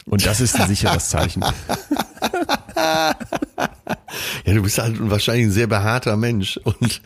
Und 0.06 0.24
das 0.24 0.40
ist 0.40 0.58
ein 0.58 0.68
sicheres 0.68 1.10
Zeichen. 1.10 1.44
Ja, 4.44 4.54
du 4.54 4.62
bist 4.62 4.78
halt 4.78 4.96
wahrscheinlich 5.10 5.46
ein 5.46 5.50
sehr 5.50 5.66
behaarter 5.66 6.16
Mensch 6.16 6.58
und 6.62 7.02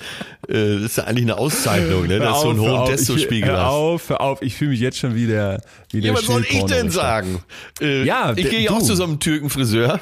äh, 0.49 0.75
das 0.75 0.83
ist 0.83 0.97
ja 0.99 1.05
eigentlich 1.05 1.25
eine 1.25 1.39
Auszeichnung, 1.39 2.07
ne? 2.07 2.19
dass 2.19 2.43
du 2.43 2.51
einen 2.51 2.61
hohen 2.61 2.87
Testospiegel 2.87 3.51
hast. 3.51 3.59
Hör 3.59 3.69
auf, 3.69 4.09
hör 4.09 4.21
auf, 4.21 4.43
ich 4.43 4.55
fühle 4.55 4.71
mich 4.71 4.81
jetzt 4.81 4.99
schon 4.99 5.15
wieder 5.15 5.63
wie 5.91 6.01
der 6.01 6.13
Ja, 6.13 6.19
was 6.19 6.27
soll 6.27 6.45
ich 6.49 6.63
denn 6.65 6.91
sagen? 6.91 7.43
Äh, 7.81 8.05
ja, 8.05 8.33
ich 8.37 8.51
gehe 8.51 8.61
ja 8.61 8.71
auch 8.73 8.83
zu 8.83 8.95
so 8.95 9.05
einem 9.05 9.21
Türkenfriseur, 9.21 10.01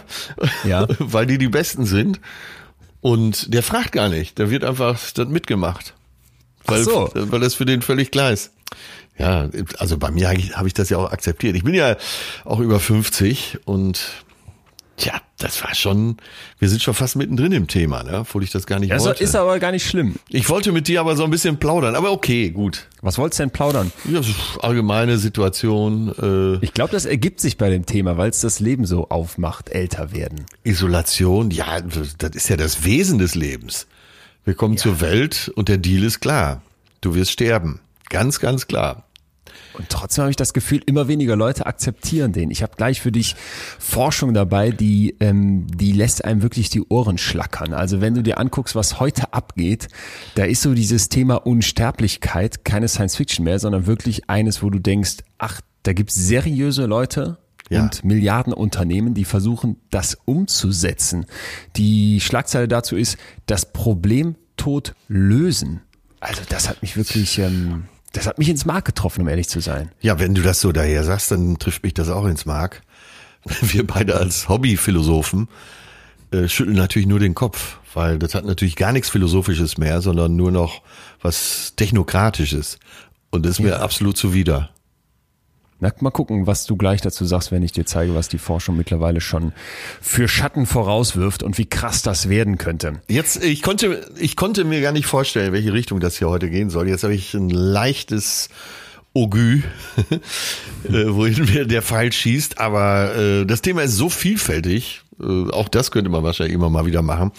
ja. 0.65 0.87
weil 0.99 1.27
die 1.27 1.39
die 1.39 1.49
Besten 1.49 1.87
sind 1.87 2.21
und 3.00 3.53
der 3.55 3.62
fragt 3.62 3.93
gar 3.93 4.09
nicht, 4.09 4.39
der 4.39 4.50
wird 4.50 4.65
einfach 4.65 4.99
das 5.15 5.29
mitgemacht. 5.29 5.95
Weil, 6.65 6.81
Ach 6.81 6.85
so. 6.85 7.11
weil 7.15 7.41
das 7.41 7.55
für 7.55 7.65
den 7.65 7.83
völlig 7.83 8.11
klar 8.11 8.33
ist. 8.33 8.53
Ja, 9.17 9.49
also 9.79 9.99
bei 9.99 10.11
mir 10.11 10.29
habe 10.29 10.69
ich 10.69 10.75
das 10.75 10.91
ja 10.91 10.99
auch 10.99 11.11
akzeptiert. 11.11 11.56
Ich 11.56 11.65
bin 11.65 11.75
ja 11.75 11.97
auch 12.45 12.61
über 12.61 12.79
50 12.79 13.59
und 13.65 14.25
Tja, 14.99 15.15
das 15.39 15.62
war 15.62 15.77
schon, 15.77 16.17
wir 16.59 16.69
sind 16.69 16.83
schon 16.83 16.93
fast 16.93 17.15
mittendrin 17.15 17.53
im 17.53 17.69
Thema, 17.69 18.03
ne? 18.03 18.19
obwohl 18.19 18.43
ich 18.43 18.50
das 18.50 18.67
gar 18.67 18.81
nicht 18.81 18.91
ja, 18.91 18.99
wollte. 18.99 19.23
Ist 19.23 19.37
aber 19.37 19.61
gar 19.61 19.71
nicht 19.71 19.87
schlimm. 19.89 20.17
Ich 20.29 20.49
wollte 20.49 20.73
mit 20.73 20.89
dir 20.89 20.99
aber 20.99 21.15
so 21.15 21.23
ein 21.23 21.31
bisschen 21.31 21.59
plaudern, 21.59 21.95
aber 21.95 22.11
okay, 22.11 22.50
gut. 22.50 22.89
Was 23.00 23.17
wolltest 23.17 23.39
du 23.39 23.45
denn 23.45 23.50
plaudern? 23.50 23.93
Ja, 24.11 24.21
allgemeine 24.61 25.19
Situation. 25.19 26.12
Äh, 26.61 26.65
ich 26.65 26.75
glaube, 26.75 26.91
das 26.91 27.06
ergibt 27.06 27.41
sich 27.41 27.56
bei 27.56 27.71
dem 27.71 27.87
Thema, 27.87 28.17
weil 28.17 28.31
es 28.31 28.41
das 28.41 28.59
Leben 28.59 28.87
so 28.87 29.09
aufmacht, 29.09 29.69
älter 29.69 30.12
werden. 30.12 30.47
Isolation, 30.65 31.53
ja, 31.53 31.81
das 31.81 32.35
ist 32.35 32.49
ja 32.49 32.56
das 32.56 32.85
Wesen 32.85 33.19
des 33.19 33.37
Lebens. 33.37 33.87
Wir 34.45 34.55
kommen 34.55 34.75
ja. 34.75 34.83
zur 34.83 35.00
Welt 35.00 35.53
und 35.55 35.69
der 35.69 35.79
Deal 35.79 36.03
ist 36.03 36.19
klar. 36.19 36.61
Du 37.00 37.15
wirst 37.15 37.31
sterben. 37.31 37.79
Ganz, 38.09 38.41
ganz 38.41 38.67
klar. 38.67 39.08
Und 39.79 39.89
trotzdem 39.89 40.23
habe 40.23 40.31
ich 40.31 40.37
das 40.37 40.53
Gefühl, 40.53 40.83
immer 40.87 41.09
weniger 41.09 41.37
Leute 41.37 41.67
akzeptieren 41.67 42.33
den. 42.33 42.51
Ich 42.51 42.63
habe 42.63 42.73
gleich 42.77 43.01
für 43.01 43.13
dich 43.13 43.37
Forschung 43.79 44.35
dabei, 44.35 44.71
die, 44.71 45.17
ähm, 45.21 45.67
die 45.69 45.93
lässt 45.93 46.25
einem 46.25 46.43
wirklich 46.43 46.69
die 46.69 46.83
Ohren 46.89 47.19
schlackern. 47.19 47.73
Also 47.73 48.01
wenn 48.01 48.15
du 48.15 48.23
dir 48.23 48.39
anguckst, 48.39 48.75
was 48.75 49.01
heute 49.01 49.33
abgeht, 49.33 49.89
da 50.35 50.45
ist 50.45 50.62
so 50.62 50.75
dieses 50.75 51.09
Thema 51.09 51.47
Unsterblichkeit 51.47 52.64
keine 52.64 52.88
Science 52.88 53.17
Fiction 53.17 53.45
mehr, 53.45 53.59
sondern 53.59 53.87
wirklich 53.87 54.29
eines, 54.29 54.62
wo 54.62 54.71
du 54.71 54.79
denkst, 54.79 55.19
ach, 55.38 55.61
da 55.85 55.93
gibt's 55.93 56.14
seriöse 56.14 56.87
Leute, 56.87 57.38
ja. 57.71 57.83
und 57.83 58.05
Milliardenunternehmen, 58.05 59.14
die 59.14 59.25
versuchen, 59.25 59.76
das 59.91 60.17
umzusetzen. 60.25 61.26
Die 61.76 62.21
Schlagzeile 62.21 62.69
dazu 62.69 62.97
ist, 62.97 63.19
das 63.47 63.73
Problem 63.73 64.37
tot 64.57 64.95
lösen. 65.07 65.83
Also 66.21 66.43
das 66.49 66.69
hat 66.69 66.83
mich 66.83 66.97
wirklich, 66.97 67.38
ähm, 67.38 67.85
das 68.12 68.27
hat 68.27 68.38
mich 68.38 68.49
ins 68.49 68.65
Mark 68.65 68.85
getroffen, 68.85 69.23
um 69.23 69.29
ehrlich 69.29 69.49
zu 69.49 69.61
sein. 69.61 69.91
Ja, 70.00 70.19
wenn 70.19 70.35
du 70.35 70.43
das 70.43 70.61
so 70.61 70.73
daher 70.73 71.05
sagst, 71.05 71.31
dann 71.31 71.59
trifft 71.59 71.83
mich 71.83 71.95
das 71.95 72.09
auch 72.09 72.25
ins 72.25 72.47
Mark. 72.47 72.83
Wir 73.61 73.87
beide 73.87 74.17
als 74.17 74.49
Hobbyphilosophen 74.49 75.49
äh, 76.31 76.49
schütteln 76.49 76.77
natürlich 76.77 77.09
nur 77.09 77.21
den 77.21 77.35
Kopf, 77.35 77.79
weil 77.95 78.19
das 78.19 78.35
hat 78.35 78.45
natürlich 78.45 78.77
gar 78.77 78.93
nichts 78.93 79.11
Philosophisches 79.11 79.79
mehr, 79.79 80.00
sondern 80.00 80.37
nur 80.37 80.50
noch 80.50 80.83
was 81.21 81.75
Technokratisches. 81.77 82.79
Und 83.31 83.45
das 83.45 83.53
ist 83.53 83.59
ja. 83.59 83.65
mir 83.67 83.81
absolut 83.81 84.17
zuwider. 84.17 84.71
Na, 85.80 85.92
mal 86.00 86.11
gucken, 86.11 86.49
was 86.49 86.66
du 86.66 86.76
gleich 86.76 87.02
dazu 87.02 87.25
sagst, 87.25 87.52
wenn 87.52 87.62
ich 87.62 87.70
dir 87.70 87.87
zeige, 87.87 88.14
was 88.14 88.28
die 88.28 88.38
Forschung 88.38 88.76
mittlerweile 88.76 89.20
schon 89.20 89.52
für 90.00 90.26
Schatten 90.26 90.66
vorauswirft 90.66 91.44
und 91.44 91.56
wie 91.56 91.66
krass 91.66 92.02
das 92.02 92.28
werden 92.28 92.58
könnte. 92.58 93.00
Jetzt, 93.08 93.44
ich 93.44 93.62
konnte, 93.62 94.11
ich 94.18 94.35
konnte 94.35 94.64
mir 94.64 94.80
gar 94.80 94.90
nicht 94.90 95.06
vorstellen, 95.06 95.52
welche 95.52 95.73
Richtung 95.73 96.00
das 96.00 96.18
hier 96.18 96.28
heute 96.28 96.50
gehen 96.50 96.68
soll. 96.70 96.88
Jetzt 96.88 97.04
habe 97.04 97.14
ich 97.14 97.32
ein 97.35 97.50
leichtes 97.50 98.49
Ogü, 99.14 99.62
äh, 100.85 100.90
wohin 100.90 101.44
mir 101.44 101.64
der 101.64 101.82
Pfeil 101.82 102.12
schießt. 102.12 102.58
Aber 102.58 103.14
äh, 103.14 103.47
das 103.47 103.62
Thema 103.62 103.82
ist 103.82 103.94
so 103.94 104.08
vielfältig. 104.08 105.02
Äh, 105.20 105.50
auch 105.50 105.68
das 105.68 105.92
könnte 105.92 106.11
man 106.11 106.25
wahrscheinlich 106.25 106.54
immer 106.54 106.70
mal 106.70 106.87
wieder 106.87 107.02
machen. 107.02 107.30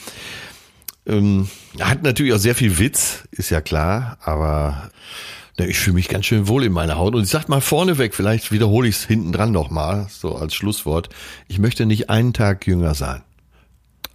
Ähm, 1.06 1.50
hat 1.80 2.04
natürlich 2.04 2.34
auch 2.34 2.40
sehr 2.40 2.56
viel 2.56 2.80
Witz, 2.80 3.24
ist 3.32 3.50
ja 3.50 3.60
klar. 3.60 4.18
Aber 4.24 4.92
ich 5.68 5.78
fühle 5.80 5.96
mich 5.96 6.08
ganz 6.08 6.26
schön 6.26 6.48
wohl 6.48 6.64
in 6.64 6.72
meiner 6.72 6.98
Haut. 6.98 7.16
Und 7.16 7.24
ich 7.24 7.30
sag 7.30 7.50
mal 7.50 7.62
vorneweg, 7.62 8.14
vielleicht 8.16 8.52
wiederhole 8.52 8.88
ich 8.88 8.96
es 8.96 9.06
hinten 9.06 9.32
dran 9.32 9.52
nochmal, 9.52 10.08
so 10.10 10.36
als 10.36 10.54
Schlusswort. 10.56 11.10
Ich 11.48 11.60
möchte 11.60 11.86
nicht 11.86 12.10
einen 12.10 12.34
Tag 12.34 12.66
jünger 12.68 12.94
sein. 12.94 13.22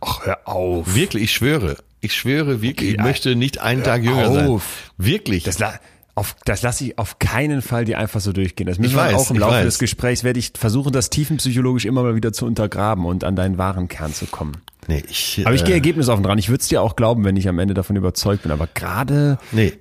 Ach, 0.00 0.24
hör 0.24 0.46
auf. 0.48 0.94
Wirklich, 0.94 1.24
ich 1.24 1.32
schwöre. 1.32 1.76
Ich 2.00 2.14
schwöre 2.14 2.60
wirklich, 2.60 2.90
ich 2.90 2.94
Okay, 2.98 3.02
möchte 3.08 3.34
nicht 3.36 3.60
einen 3.60 3.82
Tag 3.82 4.02
jünger 4.02 4.32
sein. 4.32 4.46
auf. 4.48 4.92
Wirklich. 4.98 5.44
Das, 5.44 5.58
la 5.58 5.74
auf, 6.16 6.36
das 6.44 6.62
lasse 6.62 6.84
ich 6.84 6.98
auf 6.98 7.18
keinen 7.18 7.60
Fall 7.62 7.86
dir 7.86 7.98
einfach 7.98 8.20
so 8.20 8.32
durchgehen. 8.32 8.66
Das 8.68 8.78
müssen 8.78 8.90
Ich 8.92 8.96
wir 8.96 9.16
auch 9.16 9.30
im 9.30 9.36
ich 9.36 9.40
Laufe 9.40 9.54
weiß. 9.54 9.64
des 9.64 9.78
Gesprächs 9.80 10.22
werde 10.22 10.38
ich 10.38 10.52
versuchen, 10.56 10.92
das 10.92 11.10
tiefenpsychologisch 11.10 11.86
immer 11.86 12.02
mal 12.04 12.14
wieder 12.14 12.32
zu 12.32 12.46
untergraben 12.46 13.04
und 13.06 13.24
an 13.24 13.34
deinen 13.34 13.58
wahren 13.58 13.88
Kern 13.88 14.12
zu 14.12 14.26
kommen. 14.26 14.58
nee, 14.86 15.02
ich, 15.08 15.42
Aber 15.44 15.54
ich 15.56 15.62
äh, 15.62 15.64
gehe 15.64 15.74
ergebnisoffen 15.74 16.22
dran. 16.22 16.38
Ich 16.38 16.50
würde 16.50 16.60
es 16.60 16.68
dir 16.68 16.82
auch 16.82 16.94
glauben, 16.94 17.24
wenn 17.24 17.36
ich 17.36 17.48
am 17.48 17.58
Ende 17.58 17.74
davon 17.74 17.96
überzeugt 17.96 18.42
bin. 18.44 18.52
Aber 18.52 18.68
gerade 18.72 19.38
Nee. 19.50 19.72
Ich, 19.72 19.78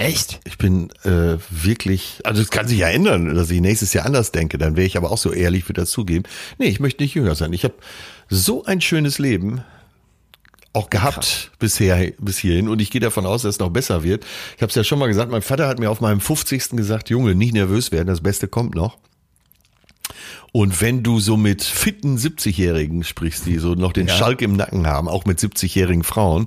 echt. 0.00 0.40
Ich 0.44 0.58
bin 0.58 0.90
äh, 1.04 1.38
wirklich, 1.50 2.20
also 2.24 2.42
es 2.42 2.50
kann 2.50 2.68
sich 2.68 2.78
ja 2.78 2.88
ändern, 2.88 3.34
dass 3.34 3.50
ich 3.50 3.60
nächstes 3.60 3.92
Jahr 3.92 4.06
anders 4.06 4.32
denke, 4.32 4.58
dann 4.58 4.76
wäre 4.76 4.86
ich 4.86 4.96
aber 4.96 5.10
auch 5.10 5.18
so 5.18 5.32
ehrlich, 5.32 5.64
würde 5.68 5.82
das 5.82 5.90
zugeben. 5.90 6.24
Nee, 6.58 6.66
ich 6.66 6.80
möchte 6.80 7.02
nicht 7.02 7.14
jünger 7.14 7.34
sein. 7.34 7.52
Ich 7.52 7.64
habe 7.64 7.74
so 8.28 8.64
ein 8.64 8.80
schönes 8.80 9.18
Leben 9.18 9.62
auch 10.72 10.90
gehabt 10.90 11.50
bisher 11.58 12.12
bis 12.18 12.38
hierhin 12.38 12.68
und 12.68 12.80
ich 12.80 12.90
gehe 12.90 13.00
davon 13.00 13.26
aus, 13.26 13.42
dass 13.42 13.56
es 13.56 13.58
noch 13.58 13.70
besser 13.70 14.02
wird. 14.02 14.24
Ich 14.56 14.62
habe 14.62 14.70
es 14.70 14.74
ja 14.74 14.84
schon 14.84 14.98
mal 14.98 15.08
gesagt, 15.08 15.30
mein 15.30 15.42
Vater 15.42 15.66
hat 15.66 15.78
mir 15.78 15.90
auf 15.90 16.00
meinem 16.00 16.20
50. 16.20 16.70
gesagt, 16.70 17.10
Junge, 17.10 17.34
nicht 17.34 17.54
nervös 17.54 17.90
werden, 17.90 18.06
das 18.06 18.20
Beste 18.20 18.48
kommt 18.48 18.74
noch. 18.74 18.98
Und 20.52 20.80
wenn 20.80 21.02
du 21.02 21.20
so 21.20 21.36
mit 21.36 21.62
fitten 21.62 22.16
70-Jährigen 22.16 23.04
sprichst, 23.04 23.44
die 23.46 23.58
so 23.58 23.74
noch 23.74 23.92
den 23.92 24.08
Ja. 24.08 24.14
Schalk 24.16 24.40
im 24.42 24.56
Nacken 24.56 24.86
haben, 24.86 25.06
auch 25.08 25.24
mit 25.26 25.38
70-jährigen 25.38 26.04
Frauen, 26.04 26.46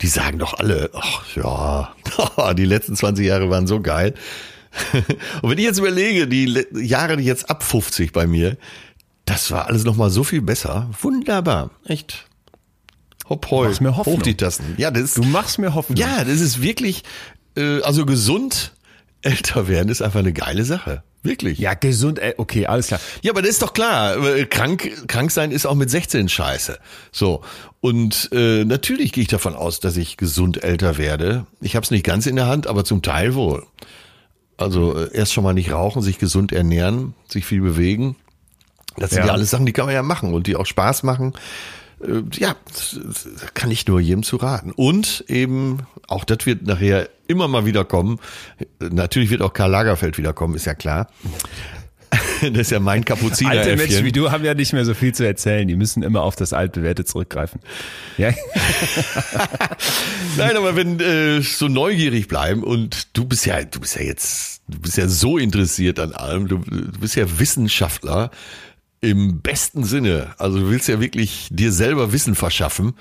die 0.00 0.06
sagen 0.06 0.38
doch 0.38 0.54
alle, 0.58 0.90
ach 0.94 1.24
ja, 1.36 1.94
die 2.54 2.64
letzten 2.64 2.96
20 2.96 3.26
Jahre 3.26 3.50
waren 3.50 3.66
so 3.66 3.80
geil. 3.80 4.14
Und 5.42 5.50
wenn 5.50 5.58
ich 5.58 5.64
jetzt 5.64 5.78
überlege, 5.78 6.26
die 6.26 6.64
Jahre 6.74 7.20
jetzt 7.20 7.48
ab 7.50 7.62
50 7.62 8.12
bei 8.12 8.26
mir, 8.26 8.56
das 9.26 9.50
war 9.50 9.66
alles 9.68 9.84
noch 9.84 9.96
mal 9.96 10.10
so 10.10 10.24
viel 10.24 10.42
besser. 10.42 10.90
Wunderbar, 11.00 11.70
echt. 11.86 12.26
Hopp 13.28 13.50
hoi, 13.50 13.68
Machst 13.68 13.80
mir 13.80 13.96
Hoffnung. 13.96 14.16
hoch 14.16 14.22
die 14.22 14.36
Tassen. 14.36 14.74
Ja, 14.78 14.90
das 14.90 15.02
ist, 15.02 15.16
Du 15.18 15.22
machst 15.22 15.58
mir 15.58 15.74
Hoffnung. 15.74 15.96
ja, 15.96 16.24
das 16.24 16.40
ist 16.40 16.60
wirklich, 16.60 17.04
äh, 17.56 17.80
also 17.82 18.04
gesund 18.04 18.72
älter 19.22 19.68
werden 19.68 19.88
ist 19.90 20.02
einfach 20.02 20.18
eine 20.20 20.32
geile 20.32 20.64
Sache. 20.64 21.02
Wirklich. 21.24 21.58
Ja, 21.58 21.72
gesund, 21.72 22.18
äh, 22.18 22.34
okay, 22.36 22.66
alles 22.66 22.88
klar. 22.88 23.00
Ja, 23.22 23.32
aber 23.32 23.40
das 23.40 23.52
ist 23.52 23.62
doch 23.62 23.72
klar. 23.72 24.22
Äh, 24.22 24.44
Krank, 24.44 25.08
krank 25.08 25.30
sein 25.30 25.50
ist 25.50 25.64
auch 25.64 25.74
mit 25.74 25.88
16 25.88 26.28
scheiße. 26.28 26.78
So. 27.10 27.40
Und 27.80 28.28
äh, 28.32 28.64
natürlich 28.64 29.12
gehe 29.12 29.22
ich 29.22 29.28
davon 29.28 29.54
aus, 29.54 29.80
dass 29.80 29.96
ich 29.96 30.18
gesund 30.18 30.62
älter 30.62 30.98
werde. 30.98 31.46
Ich 31.62 31.76
habe 31.76 31.84
es 31.84 31.90
nicht 31.90 32.04
ganz 32.04 32.26
in 32.26 32.36
der 32.36 32.46
Hand, 32.46 32.66
aber 32.66 32.84
zum 32.84 33.00
Teil 33.00 33.34
wohl. 33.34 33.64
Also 34.58 34.96
äh, 34.96 35.16
erst 35.16 35.32
schon 35.32 35.44
mal 35.44 35.54
nicht 35.54 35.72
rauchen, 35.72 36.02
sich 36.02 36.18
gesund 36.18 36.52
ernähren, 36.52 37.14
sich 37.26 37.46
viel 37.46 37.62
bewegen. 37.62 38.16
Das 38.96 39.10
sind 39.10 39.20
Ja. 39.20 39.26
ja, 39.28 39.32
alles 39.32 39.50
Sachen, 39.50 39.66
die 39.66 39.72
kann 39.72 39.86
man 39.86 39.94
ja 39.94 40.02
machen 40.02 40.34
und 40.34 40.46
die 40.46 40.56
auch 40.56 40.66
Spaß 40.66 41.04
machen. 41.04 41.32
Äh, 42.02 42.22
Ja, 42.38 42.56
kann 43.54 43.70
ich 43.70 43.86
nur 43.86 44.00
jedem 44.00 44.22
zu 44.22 44.36
raten. 44.36 44.72
Und 44.72 45.24
eben, 45.28 45.80
auch 46.08 46.24
das 46.24 46.46
wird 46.46 46.62
nachher 46.66 47.08
immer 47.26 47.48
mal 47.48 47.66
wieder 47.66 47.84
kommen. 47.84 48.18
Natürlich 48.80 49.30
wird 49.30 49.42
auch 49.42 49.52
Karl 49.52 49.70
Lagerfeld 49.70 50.18
wiederkommen, 50.18 50.54
ist 50.54 50.66
ja 50.66 50.74
klar. 50.74 51.08
Das 52.42 52.58
ist 52.58 52.70
ja 52.70 52.78
mein 52.80 53.04
Kapuziner. 53.04 53.50
Alte 53.50 53.76
Menschen 53.76 54.04
wie 54.04 54.12
du 54.12 54.30
haben 54.30 54.44
ja 54.44 54.54
nicht 54.54 54.72
mehr 54.72 54.84
so 54.84 54.94
viel 54.94 55.14
zu 55.14 55.26
erzählen. 55.26 55.66
Die 55.66 55.76
müssen 55.76 56.02
immer 56.02 56.22
auf 56.22 56.36
das 56.36 56.52
Altbewährte 56.52 57.04
zurückgreifen. 57.04 57.60
Ja, 58.18 58.32
Nein, 60.36 60.56
aber 60.56 60.76
wenn 60.76 61.00
äh, 61.00 61.40
so 61.42 61.68
neugierig 61.68 62.28
bleiben 62.28 62.62
und 62.62 63.16
du 63.16 63.24
bist 63.24 63.46
ja, 63.46 63.62
du 63.64 63.80
bist 63.80 63.96
ja 63.96 64.02
jetzt, 64.02 64.62
du 64.68 64.78
bist 64.78 64.96
ja 64.96 65.08
so 65.08 65.38
interessiert 65.38 65.98
an 65.98 66.12
allem, 66.12 66.48
du, 66.48 66.58
du 66.58 66.98
bist 67.00 67.16
ja 67.16 67.38
Wissenschaftler 67.38 68.30
im 69.10 69.40
besten 69.40 69.84
Sinne. 69.84 70.34
Also 70.38 70.58
du 70.58 70.70
willst 70.70 70.88
ja 70.88 71.00
wirklich 71.00 71.48
dir 71.50 71.72
selber 71.72 72.12
Wissen 72.12 72.34
verschaffen. 72.34 72.94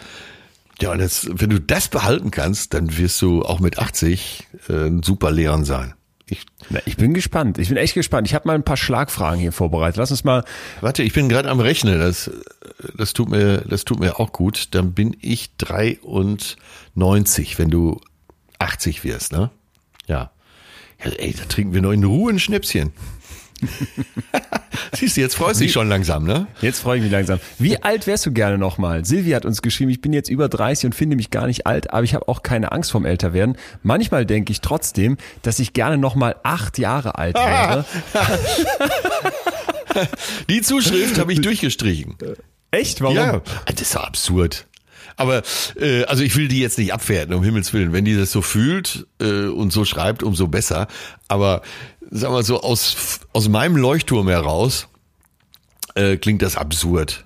Ja, 0.81 0.91
und 0.91 0.99
jetzt, 0.99 1.27
wenn 1.39 1.49
du 1.49 1.59
das 1.59 1.87
behalten 1.87 2.31
kannst, 2.31 2.73
dann 2.73 2.97
wirst 2.97 3.21
du 3.21 3.43
auch 3.43 3.59
mit 3.59 3.79
80 3.79 4.47
äh, 4.69 4.87
ein 4.87 5.03
super 5.03 5.31
Lehrer 5.31 5.63
sein. 5.65 5.93
Ich, 6.25 6.45
Na, 6.69 6.79
ich 6.85 6.97
bin 6.97 7.13
gespannt. 7.13 7.57
Ich 7.57 7.69
bin 7.69 7.77
echt 7.77 7.93
gespannt. 7.93 8.27
Ich 8.27 8.33
habe 8.33 8.47
mal 8.47 8.55
ein 8.55 8.63
paar 8.63 8.77
Schlagfragen 8.77 9.39
hier 9.39 9.51
vorbereitet. 9.51 9.97
Lass 9.97 10.11
uns 10.11 10.23
mal. 10.23 10.43
warte, 10.81 11.03
ich 11.03 11.13
bin 11.13 11.29
gerade 11.29 11.49
am 11.49 11.59
Rechnen. 11.59 11.99
Das, 11.99 12.31
das 12.97 13.13
tut 13.13 13.29
mir, 13.29 13.63
das 13.67 13.85
tut 13.85 13.99
mir 13.99 14.19
auch 14.19 14.31
gut. 14.31 14.69
Dann 14.71 14.93
bin 14.93 15.15
ich 15.21 15.55
93, 15.57 17.59
wenn 17.59 17.69
du 17.69 18.01
80 18.59 19.03
wirst, 19.03 19.31
ne? 19.31 19.51
Ja. 20.07 20.31
ja 21.03 21.11
ey, 21.11 21.33
da 21.33 21.43
trinken 21.45 21.73
wir 21.73 21.81
noch 21.81 21.91
in 21.91 22.03
Ruhe 22.03 22.31
ein 22.31 22.39
Schnäpschen. 22.39 22.93
Siehst 24.95 25.17
du, 25.17 25.21
jetzt 25.21 25.35
freust 25.35 25.59
du 25.59 25.65
dich 25.65 25.73
schon 25.73 25.89
langsam, 25.89 26.25
ne? 26.25 26.47
Jetzt 26.61 26.79
freue 26.79 26.97
ich 26.97 27.03
mich 27.03 27.11
langsam. 27.11 27.39
Wie 27.59 27.81
alt 27.81 28.07
wärst 28.07 28.25
du 28.25 28.31
gerne 28.31 28.57
nochmal? 28.57 29.05
Silvia 29.05 29.35
hat 29.35 29.45
uns 29.45 29.61
geschrieben, 29.61 29.91
ich 29.91 30.01
bin 30.01 30.13
jetzt 30.13 30.29
über 30.29 30.49
30 30.49 30.87
und 30.87 30.95
finde 30.95 31.15
mich 31.15 31.29
gar 31.29 31.47
nicht 31.47 31.67
alt, 31.67 31.91
aber 31.91 32.03
ich 32.03 32.13
habe 32.13 32.27
auch 32.27 32.43
keine 32.43 32.71
Angst 32.71 32.91
vorm 32.91 33.05
Älterwerden. 33.05 33.57
Manchmal 33.81 34.25
denke 34.25 34.51
ich 34.51 34.61
trotzdem, 34.61 35.17
dass 35.41 35.59
ich 35.59 35.73
gerne 35.73 35.97
nochmal 35.97 36.35
acht 36.43 36.77
Jahre 36.77 37.17
alt 37.17 37.35
wäre. 37.35 37.85
Die 40.49 40.61
Zuschrift 40.61 41.19
habe 41.19 41.33
ich 41.33 41.41
durchgestrichen. 41.41 42.15
Echt? 42.71 43.01
Warum? 43.01 43.15
Ja, 43.15 43.41
das 43.65 43.81
ist 43.81 43.95
doch 43.95 44.03
absurd. 44.03 44.65
Aber 45.15 45.43
äh, 45.79 46.03
also 46.05 46.23
ich 46.23 46.35
will 46.35 46.47
die 46.47 46.59
jetzt 46.59 46.77
nicht 46.77 46.93
abwerten, 46.93 47.35
um 47.35 47.43
Himmels 47.43 47.73
Willen. 47.73 47.93
Wenn 47.93 48.05
die 48.05 48.15
das 48.15 48.31
so 48.31 48.41
fühlt 48.41 49.07
äh, 49.21 49.45
und 49.45 49.71
so 49.71 49.85
schreibt, 49.85 50.23
umso 50.23 50.47
besser. 50.47 50.87
Aber 51.27 51.61
sag 52.13 52.31
mal 52.31 52.43
so, 52.43 52.61
aus, 52.61 53.19
aus 53.33 53.49
meinem 53.49 53.75
Leuchtturm 53.75 54.29
heraus 54.29 54.87
äh, 55.95 56.17
klingt 56.17 56.41
das 56.41 56.55
absurd. 56.55 57.25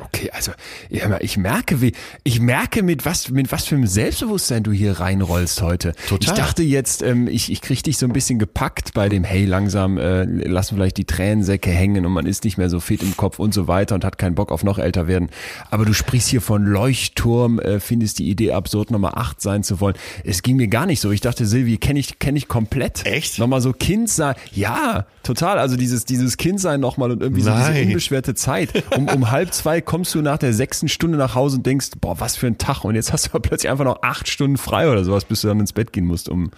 Okay, 0.00 0.30
also 0.32 0.52
ja, 0.90 1.18
ich 1.20 1.38
merke, 1.38 1.80
wie 1.80 1.92
ich 2.22 2.40
merke 2.40 2.82
mit 2.82 3.06
was 3.06 3.30
mit 3.30 3.50
was 3.50 3.64
für 3.64 3.76
einem 3.76 3.86
Selbstbewusstsein 3.86 4.62
du 4.62 4.72
hier 4.72 5.00
reinrollst 5.00 5.62
heute. 5.62 5.94
Total. 6.08 6.18
Ich 6.20 6.32
dachte 6.32 6.62
jetzt, 6.62 7.02
ähm, 7.02 7.28
ich 7.28 7.50
ich 7.50 7.62
krieg 7.62 7.82
dich 7.82 7.96
so 7.96 8.04
ein 8.06 8.12
bisschen 8.12 8.38
gepackt 8.38 8.92
bei 8.92 9.08
dem 9.08 9.24
Hey 9.24 9.46
langsam 9.46 9.96
äh, 9.96 10.24
lassen 10.24 10.76
vielleicht 10.76 10.98
die 10.98 11.06
Tränensäcke 11.06 11.70
hängen 11.70 12.04
und 12.04 12.12
man 12.12 12.26
ist 12.26 12.44
nicht 12.44 12.58
mehr 12.58 12.68
so 12.68 12.78
fit 12.78 13.02
im 13.02 13.16
Kopf 13.16 13.38
und 13.38 13.54
so 13.54 13.68
weiter 13.68 13.94
und 13.94 14.04
hat 14.04 14.18
keinen 14.18 14.34
Bock 14.34 14.52
auf 14.52 14.64
noch 14.64 14.78
älter 14.78 15.08
werden. 15.08 15.30
Aber 15.70 15.86
du 15.86 15.94
sprichst 15.94 16.28
hier 16.28 16.42
von 16.42 16.64
Leuchtturm, 16.64 17.58
äh, 17.58 17.80
findest 17.80 18.18
die 18.18 18.28
Idee 18.28 18.52
absurd, 18.52 18.90
Nummer 18.90 19.16
acht 19.16 19.40
sein 19.40 19.62
zu 19.62 19.80
wollen. 19.80 19.96
Es 20.24 20.42
ging 20.42 20.56
mir 20.56 20.68
gar 20.68 20.84
nicht 20.84 21.00
so. 21.00 21.10
Ich 21.10 21.22
dachte, 21.22 21.46
Silvi, 21.46 21.78
kenne 21.78 22.00
ich 22.00 22.18
kenne 22.18 22.36
ich 22.36 22.48
komplett. 22.48 23.06
Echt? 23.06 23.38
Nochmal 23.38 23.62
so 23.62 23.72
Kind 23.72 24.10
sein. 24.10 24.34
Ja, 24.52 25.06
total. 25.22 25.58
Also 25.58 25.76
dieses 25.76 26.04
dieses 26.04 26.36
Kind 26.36 26.60
sein 26.60 26.80
nochmal 26.80 27.10
und 27.12 27.22
irgendwie 27.22 27.42
so 27.42 27.50
diese 27.50 27.80
unbeschwerte 27.82 28.34
Zeit. 28.34 28.84
Um, 28.94 29.08
um 29.08 29.30
halb 29.30 29.54
zwei 29.54 29.80
kommst 29.86 30.14
du 30.14 30.20
nach 30.20 30.36
der 30.36 30.52
sechsten 30.52 30.88
Stunde 30.88 31.16
nach 31.16 31.34
Hause 31.34 31.56
und 31.56 31.66
denkst, 31.66 31.92
boah, 32.00 32.20
was 32.20 32.36
für 32.36 32.46
ein 32.46 32.58
Tag. 32.58 32.84
Und 32.84 32.94
jetzt 32.94 33.12
hast 33.12 33.26
du 33.26 33.30
aber 33.30 33.40
plötzlich 33.40 33.70
einfach 33.70 33.84
noch 33.84 34.02
acht 34.02 34.28
Stunden 34.28 34.58
frei 34.58 34.90
oder 34.90 35.04
sowas, 35.04 35.24
bis 35.24 35.40
du 35.40 35.48
dann 35.48 35.60
ins 35.60 35.72
Bett 35.72 35.92
gehen 35.92 36.04
musst 36.04 36.28
um, 36.28 36.50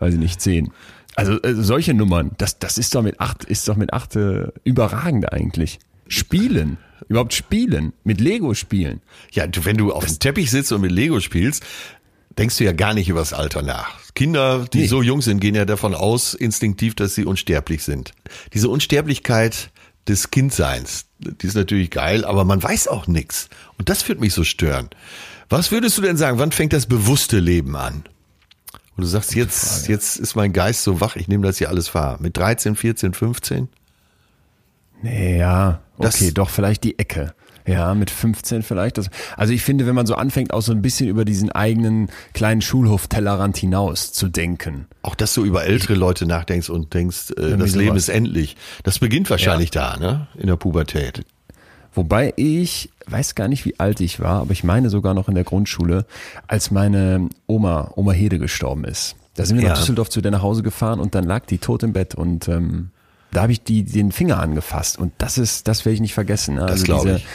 weiß 0.00 0.14
ich 0.14 0.20
nicht, 0.20 0.40
zehn. 0.40 0.72
Also 1.14 1.40
äh, 1.42 1.54
solche 1.54 1.94
Nummern, 1.94 2.32
das, 2.38 2.58
das 2.58 2.78
ist 2.78 2.94
doch 2.94 3.02
mit 3.02 3.20
acht, 3.20 3.44
ist 3.44 3.68
doch 3.68 3.76
mit 3.76 3.92
acht 3.92 4.16
äh, 4.16 4.48
überragend 4.64 5.32
eigentlich. 5.32 5.78
Spielen, 6.08 6.78
überhaupt 7.08 7.34
spielen, 7.34 7.92
mit 8.02 8.20
Lego 8.20 8.54
spielen. 8.54 9.02
Ja, 9.30 9.46
du, 9.46 9.64
wenn 9.64 9.76
du 9.76 9.92
auf 9.92 10.06
dem 10.06 10.18
Teppich 10.18 10.50
sitzt 10.50 10.72
und 10.72 10.80
mit 10.80 10.90
Lego 10.92 11.20
spielst, 11.20 11.62
denkst 12.38 12.56
du 12.56 12.64
ja 12.64 12.72
gar 12.72 12.94
nicht 12.94 13.08
über 13.08 13.20
das 13.20 13.32
Alter 13.34 13.62
nach. 13.62 13.98
Kinder, 14.14 14.66
die 14.72 14.80
Nee. 14.80 14.86
so 14.86 15.02
jung 15.02 15.22
sind, 15.22 15.40
gehen 15.40 15.54
ja 15.54 15.64
davon 15.64 15.94
aus, 15.94 16.34
instinktiv, 16.34 16.94
dass 16.94 17.14
sie 17.14 17.24
unsterblich 17.24 17.82
sind. 17.82 18.12
Diese 18.52 18.68
Unsterblichkeit 18.68 19.70
des 20.08 20.30
Kindseins, 20.30 21.06
die 21.20 21.46
ist 21.46 21.54
natürlich 21.54 21.90
geil, 21.90 22.24
aber 22.24 22.44
man 22.44 22.62
weiß 22.62 22.88
auch 22.88 23.06
nichts. 23.06 23.48
Und 23.78 23.88
das 23.88 24.02
führt 24.02 24.20
mich 24.20 24.34
so 24.34 24.42
stören. 24.44 24.90
Was 25.48 25.70
würdest 25.70 25.96
du 25.98 26.02
denn 26.02 26.16
sagen, 26.16 26.38
wann 26.38 26.50
fängt 26.52 26.72
das 26.72 26.86
bewusste 26.86 27.38
Leben 27.38 27.76
an? 27.76 28.04
Und 28.96 29.02
du 29.02 29.06
sagst, 29.06 29.34
jetzt, 29.34 29.88
jetzt 29.88 30.16
ist 30.16 30.34
mein 30.34 30.52
Geist 30.52 30.82
so 30.82 31.00
wach, 31.00 31.16
ich 31.16 31.28
nehme 31.28 31.46
das 31.46 31.58
hier 31.58 31.68
alles 31.68 31.94
wahr. 31.94 32.18
Mit 32.20 32.36
13, 32.36 32.74
14, 32.76 33.14
15? 33.14 33.68
Nee, 35.02 35.38
ja, 35.38 35.80
Das- 35.98 36.16
okay, 36.16 36.30
doch 36.32 36.50
vielleicht 36.50 36.84
die 36.84 36.98
Ecke. 36.98 37.34
Ja, 37.66 37.94
mit 37.94 38.10
15 38.10 38.62
vielleicht. 38.62 38.98
Das, 38.98 39.08
also 39.36 39.52
ich 39.52 39.62
finde, 39.62 39.86
wenn 39.86 39.94
man 39.94 40.06
so 40.06 40.14
anfängt, 40.14 40.52
auch 40.52 40.62
so 40.62 40.72
ein 40.72 40.82
bisschen 40.82 41.08
über 41.08 41.24
diesen 41.24 41.50
eigenen 41.52 42.08
kleinen 42.34 42.60
Schulhof-Tellerrand 42.60 43.56
hinaus 43.56 44.12
zu 44.12 44.28
denken. 44.28 44.86
Auch, 45.02 45.14
dass 45.14 45.34
du 45.34 45.44
über 45.44 45.64
ältere 45.64 45.94
Leute 45.94 46.26
nachdenkst 46.26 46.70
und 46.70 46.92
denkst, 46.94 47.30
äh, 47.30 47.34
das 47.56 47.72
sowas. 47.72 47.74
Leben 47.76 47.96
ist 47.96 48.08
endlich. 48.08 48.56
Das 48.82 48.98
beginnt 48.98 49.30
wahrscheinlich 49.30 49.70
da, 49.70 49.96
ne? 49.96 50.26
In 50.36 50.48
der 50.48 50.56
Pubertät. 50.56 51.24
Wobei 51.94 52.32
ich 52.36 52.90
weiß 53.06 53.34
gar 53.34 53.48
nicht, 53.48 53.64
wie 53.64 53.78
alt 53.78 54.00
ich 54.00 54.20
war, 54.20 54.40
aber 54.40 54.52
ich 54.52 54.64
meine 54.64 54.88
sogar 54.90 55.12
noch 55.14 55.28
in 55.28 55.34
der 55.34 55.44
Grundschule, 55.44 56.06
als 56.46 56.70
meine 56.70 57.28
Oma, 57.46 57.92
Oma 57.96 58.12
Hede 58.12 58.38
gestorben 58.38 58.84
ist. 58.84 59.16
Da 59.34 59.44
sind 59.44 59.56
wir 59.58 59.64
Ja. 59.64 59.70
nach 59.70 59.78
Düsseldorf 59.78 60.08
zu 60.10 60.20
der 60.20 60.30
nach 60.30 60.42
Hause 60.42 60.62
gefahren 60.62 61.00
und 61.00 61.14
dann 61.14 61.24
lag 61.24 61.44
die 61.46 61.58
tot 61.58 61.82
im 61.82 61.92
Bett 61.92 62.14
und 62.14 62.48
ähm, 62.48 62.90
da 63.32 63.42
habe 63.42 63.52
ich 63.52 63.62
die 63.62 63.82
den 63.84 64.12
Finger 64.12 64.38
angefasst 64.38 64.98
und 64.98 65.12
das 65.18 65.38
ist, 65.38 65.66
das 65.68 65.84
werde 65.84 65.94
ich 65.94 66.00
nicht 66.00 66.14
vergessen. 66.14 66.54
ne? 66.54 66.64
Also 66.64 66.84
glaub 66.84 67.02
diese, 67.02 67.16
ich. 67.16 67.26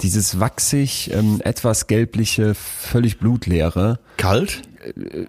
Dieses 0.00 0.40
wachsig, 0.40 1.12
ähm, 1.14 1.40
etwas 1.44 1.86
gelbliche, 1.86 2.54
völlig 2.54 3.18
blutleere. 3.20 4.00
Kalt? 4.16 4.62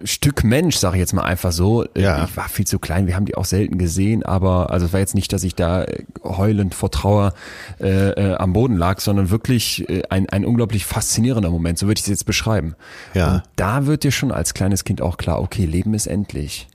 Stück 0.03 0.43
Mensch, 0.43 0.75
sage 0.75 0.97
ich 0.97 0.99
jetzt 0.99 1.13
mal 1.13 1.21
einfach 1.23 1.51
so. 1.51 1.83
Äh, 1.93 2.01
Ja. 2.01 2.25
Ich 2.25 2.35
war 2.35 2.49
viel 2.49 2.65
zu 2.65 2.79
klein, 2.79 3.07
wir 3.07 3.15
haben 3.15 3.25
die 3.25 3.35
auch 3.35 3.45
selten 3.45 3.77
gesehen, 3.77 4.23
aber 4.23 4.71
also 4.71 4.87
es 4.87 4.93
war 4.93 4.99
jetzt 4.99 5.15
nicht, 5.15 5.31
dass 5.31 5.43
ich 5.43 5.53
da 5.55 5.83
äh, 5.83 6.03
heulend 6.23 6.73
vor 6.75 6.89
Trauer 6.91 7.33
äh, 7.79 8.09
äh, 8.09 8.35
am 8.35 8.53
Boden 8.53 8.75
lag, 8.75 8.99
sondern 8.99 9.29
wirklich 9.29 9.87
äh, 9.87 10.01
ein, 10.09 10.27
ein 10.29 10.43
unglaublich 10.43 10.85
faszinierender 10.85 11.51
Moment, 11.51 11.77
so 11.77 11.85
würde 11.87 11.99
ich 11.99 12.03
es 12.03 12.09
jetzt 12.09 12.25
beschreiben. 12.25 12.75
Ja. 13.13 13.35
Und 13.35 13.43
da 13.55 13.85
wird 13.85 14.03
dir 14.03 14.11
schon 14.11 14.31
als 14.31 14.53
kleines 14.55 14.83
Kind 14.83 14.99
auch 15.01 15.17
klar, 15.17 15.41
okay, 15.41 15.65
Leben 15.65 15.93
ist 15.93 16.07
endlich. 16.07 16.67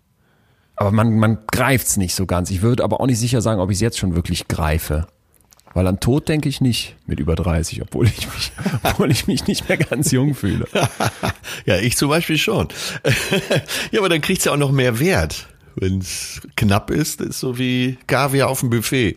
Aber 0.81 0.93
man, 0.93 1.19
man 1.19 1.37
greift's 1.53 1.99
nicht 1.99 2.15
so 2.15 2.25
ganz. 2.25 2.51
Ich 2.51 2.63
würde 2.63 2.83
aber 2.83 3.01
auch 3.01 3.07
nicht 3.07 3.19
sicher 3.19 3.43
sagen, 3.43 3.61
ob 3.61 3.71
ich 3.71 3.77
es 3.77 3.81
jetzt 3.83 3.99
schon 3.99 4.15
wirklich 4.15 4.49
greife. 4.49 5.07
Weil 5.75 5.87
an 5.87 6.01
Tod 6.01 6.27
denke 6.27 6.49
ich 6.49 6.63
nicht 6.63 6.97
mit 7.07 7.21
über 7.21 7.37
30, 7.37 7.83
obwohl 7.83 8.07
ich 8.07 8.27
mich, 8.27 8.53
obwohl 8.83 9.11
ich 9.11 9.27
mich 9.27 9.47
nicht 9.47 9.69
mehr 9.69 9.77
ganz 9.77 10.11
jung 10.11 10.35
fühle. 10.35 10.67
Ja, 11.67 11.77
ich 11.77 11.99
zum 11.99 12.09
Beispiel 12.09 12.39
schon. 12.39 12.69
ja, 13.91 14.01
aber 14.01 14.09
dann 14.09 14.23
kriegt's 14.23 14.47
ja 14.47 14.53
auch 14.53 14.57
noch 14.57 14.73
mehr 14.73 14.99
Wert. 14.99 15.49
Wenn's 15.77 16.41
knapp 16.57 16.91
ist, 16.91 17.21
ist 17.21 17.41
so 17.41 17.59
wie 17.59 17.99
Kaviar 18.07 18.49
auf 18.49 18.61
dem 18.61 18.71
Buffet. 18.71 19.17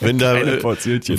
wenn 0.00 0.18
da, 0.18 0.36
äh, 0.36 0.62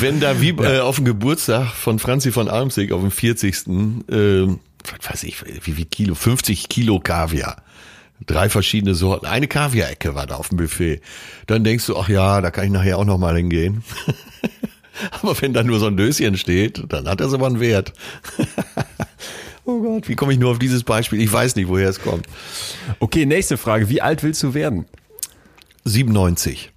wenn 0.01 0.19
da 0.19 0.41
wie 0.41 0.49
äh, 0.49 0.79
auf 0.79 0.95
dem 0.95 1.05
Geburtstag 1.05 1.67
von 1.67 1.99
Franzi 1.99 2.31
von 2.31 2.49
Almsig 2.49 2.91
auf 2.91 3.01
dem 3.01 3.11
40. 3.11 3.67
ähm, 4.09 4.59
was 4.83 5.11
weiß 5.11 5.23
ich, 5.23 5.37
wie 5.65 5.73
viel 5.73 5.85
Kilo, 5.85 6.15
50 6.15 6.69
Kilo 6.69 6.99
Kaviar. 6.99 7.61
Drei 8.27 8.49
verschiedene 8.49 8.93
Sorten. 8.93 9.25
Eine 9.25 9.47
Kaviarecke 9.47 10.13
war 10.13 10.27
da 10.27 10.35
auf 10.35 10.49
dem 10.49 10.57
Buffet. 10.57 11.01
Dann 11.47 11.63
denkst 11.63 11.85
du, 11.87 11.97
ach 11.97 12.09
ja, 12.09 12.41
da 12.41 12.51
kann 12.51 12.65
ich 12.65 12.71
nachher 12.71 12.99
auch 12.99 13.05
noch 13.05 13.17
mal 13.17 13.35
hingehen. 13.35 13.83
Aber 15.11 15.39
wenn 15.41 15.53
da 15.53 15.63
nur 15.63 15.79
so 15.79 15.87
ein 15.87 15.95
Döschen 15.97 16.37
steht, 16.37 16.83
dann 16.89 17.07
hat 17.07 17.19
das 17.19 17.33
aber 17.33 17.45
einen 17.45 17.59
Wert. 17.59 17.93
oh 19.65 19.79
Gott, 19.79 20.09
wie 20.09 20.15
komme 20.15 20.33
ich 20.33 20.39
nur 20.39 20.49
auf 20.49 20.59
dieses 20.59 20.83
Beispiel? 20.83 21.21
Ich 21.21 21.31
weiß 21.31 21.55
nicht, 21.55 21.67
woher 21.67 21.87
es 21.87 22.01
kommt. 22.01 22.25
Okay, 22.99 23.27
nächste 23.27 23.57
Frage. 23.57 23.89
Wie 23.89 24.01
alt 24.01 24.23
willst 24.23 24.41
du 24.41 24.55
werden? 24.55 24.85
97. 25.85 26.71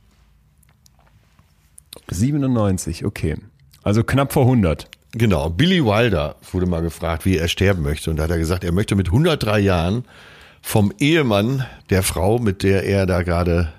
97, 2.10 3.04
okay. 3.06 3.36
Also 3.82 4.04
knapp 4.04 4.34
vor 4.34 4.42
100. 4.42 4.88
Genau. 5.12 5.50
Billy 5.50 5.84
Wilder 5.84 6.36
wurde 6.52 6.66
mal 6.66 6.82
gefragt, 6.82 7.24
wie 7.24 7.36
er 7.36 7.48
sterben 7.48 7.82
möchte. 7.82 8.10
Und 8.10 8.18
da 8.18 8.24
hat 8.24 8.30
er 8.30 8.38
gesagt, 8.38 8.64
er 8.64 8.72
möchte 8.72 8.94
mit 8.94 9.06
103 9.06 9.58
Jahren 9.60 10.04
vom 10.62 10.92
Ehemann 10.98 11.64
der 11.90 12.02
Frau, 12.02 12.38
mit 12.38 12.62
der 12.62 12.84
er 12.84 13.06
da 13.06 13.22
gerade 13.22 13.72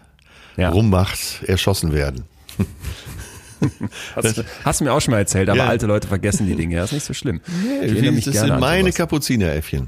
Ja. 0.57 0.69
rummacht, 0.69 1.43
erschossen 1.47 1.93
werden. 1.93 2.25
Hast, 4.15 4.43
hast 4.65 4.79
du 4.79 4.85
mir 4.85 4.91
auch 4.93 5.01
schon 5.01 5.11
mal 5.11 5.19
erzählt, 5.19 5.47
aber 5.47 5.59
Ja. 5.59 5.67
alte 5.67 5.85
Leute 5.85 6.07
vergessen 6.07 6.47
die 6.47 6.55
Dinge. 6.55 6.77
Das 6.77 6.85
ist 6.85 6.93
nicht 6.93 7.03
so 7.05 7.13
schlimm. 7.13 7.41
Ich 7.83 7.91
erinnere 7.91 8.11
mich 8.13 8.25
das 8.25 8.33
gerne 8.33 8.53
sind 8.53 8.59
meine. 8.59 8.91
Kapuzineräffchen. 8.91 9.87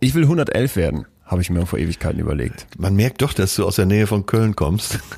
Ich 0.00 0.14
will 0.14 0.24
111 0.24 0.74
werden, 0.74 1.06
habe 1.24 1.40
ich 1.40 1.48
mir 1.48 1.64
vor 1.64 1.78
Ewigkeiten 1.78 2.18
überlegt. 2.18 2.66
Man 2.76 2.96
merkt 2.96 3.22
doch, 3.22 3.32
dass 3.32 3.54
du 3.54 3.64
aus 3.64 3.76
der 3.76 3.86
Nähe 3.86 4.08
von 4.08 4.26
Köln 4.26 4.56
kommst. 4.56 4.98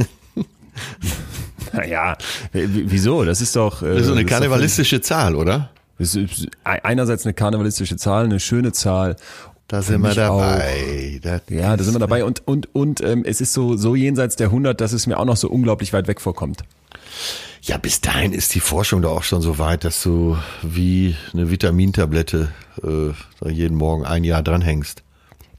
Naja, 1.72 2.16
wieso? 2.52 3.24
Das 3.24 3.40
ist 3.40 3.54
doch... 3.54 3.82
äh, 3.82 3.90
Das 3.92 4.00
ist 4.02 4.06
so 4.08 4.12
eine 4.12 4.24
karnevalistische 4.24 5.00
Zahl, 5.00 5.34
oder? 5.36 5.70
Ist 5.98 6.18
einerseits 6.64 7.24
eine 7.26 7.34
karnevalistische 7.34 7.96
Zahl, 7.96 8.24
eine 8.24 8.40
schöne 8.40 8.72
Zahl. 8.72 9.16
Da 9.70 9.82
sind 9.82 10.02
wir 10.02 10.14
dabei. 10.14 11.20
Das 11.22 11.42
Ja, 11.48 11.76
da 11.76 11.84
sind 11.84 11.94
wir 11.94 12.00
dabei 12.00 12.24
und 12.24 12.44
und 12.44 12.74
und 12.74 13.00
ähm, 13.02 13.22
es 13.24 13.40
ist 13.40 13.52
so 13.52 13.76
so 13.76 13.94
jenseits 13.94 14.34
der 14.34 14.48
100, 14.48 14.80
dass 14.80 14.92
es 14.92 15.06
mir 15.06 15.16
auch 15.16 15.24
noch 15.24 15.36
so 15.36 15.48
unglaublich 15.48 15.92
weit 15.92 16.08
weg 16.08 16.20
vorkommt. 16.20 16.64
Ja, 17.62 17.78
bis 17.78 18.00
dahin 18.00 18.32
ist 18.32 18.52
die 18.56 18.60
Forschung 18.60 19.00
doch 19.00 19.12
auch 19.12 19.22
schon 19.22 19.42
so 19.42 19.60
weit, 19.60 19.84
dass 19.84 20.02
du 20.02 20.36
wie 20.62 21.14
eine 21.32 21.52
Vitamintablette 21.52 22.48
äh, 22.82 23.12
da 23.40 23.48
jeden 23.48 23.76
Morgen 23.76 24.04
ein 24.04 24.24
Jahr 24.24 24.42
dranhängst. 24.42 25.04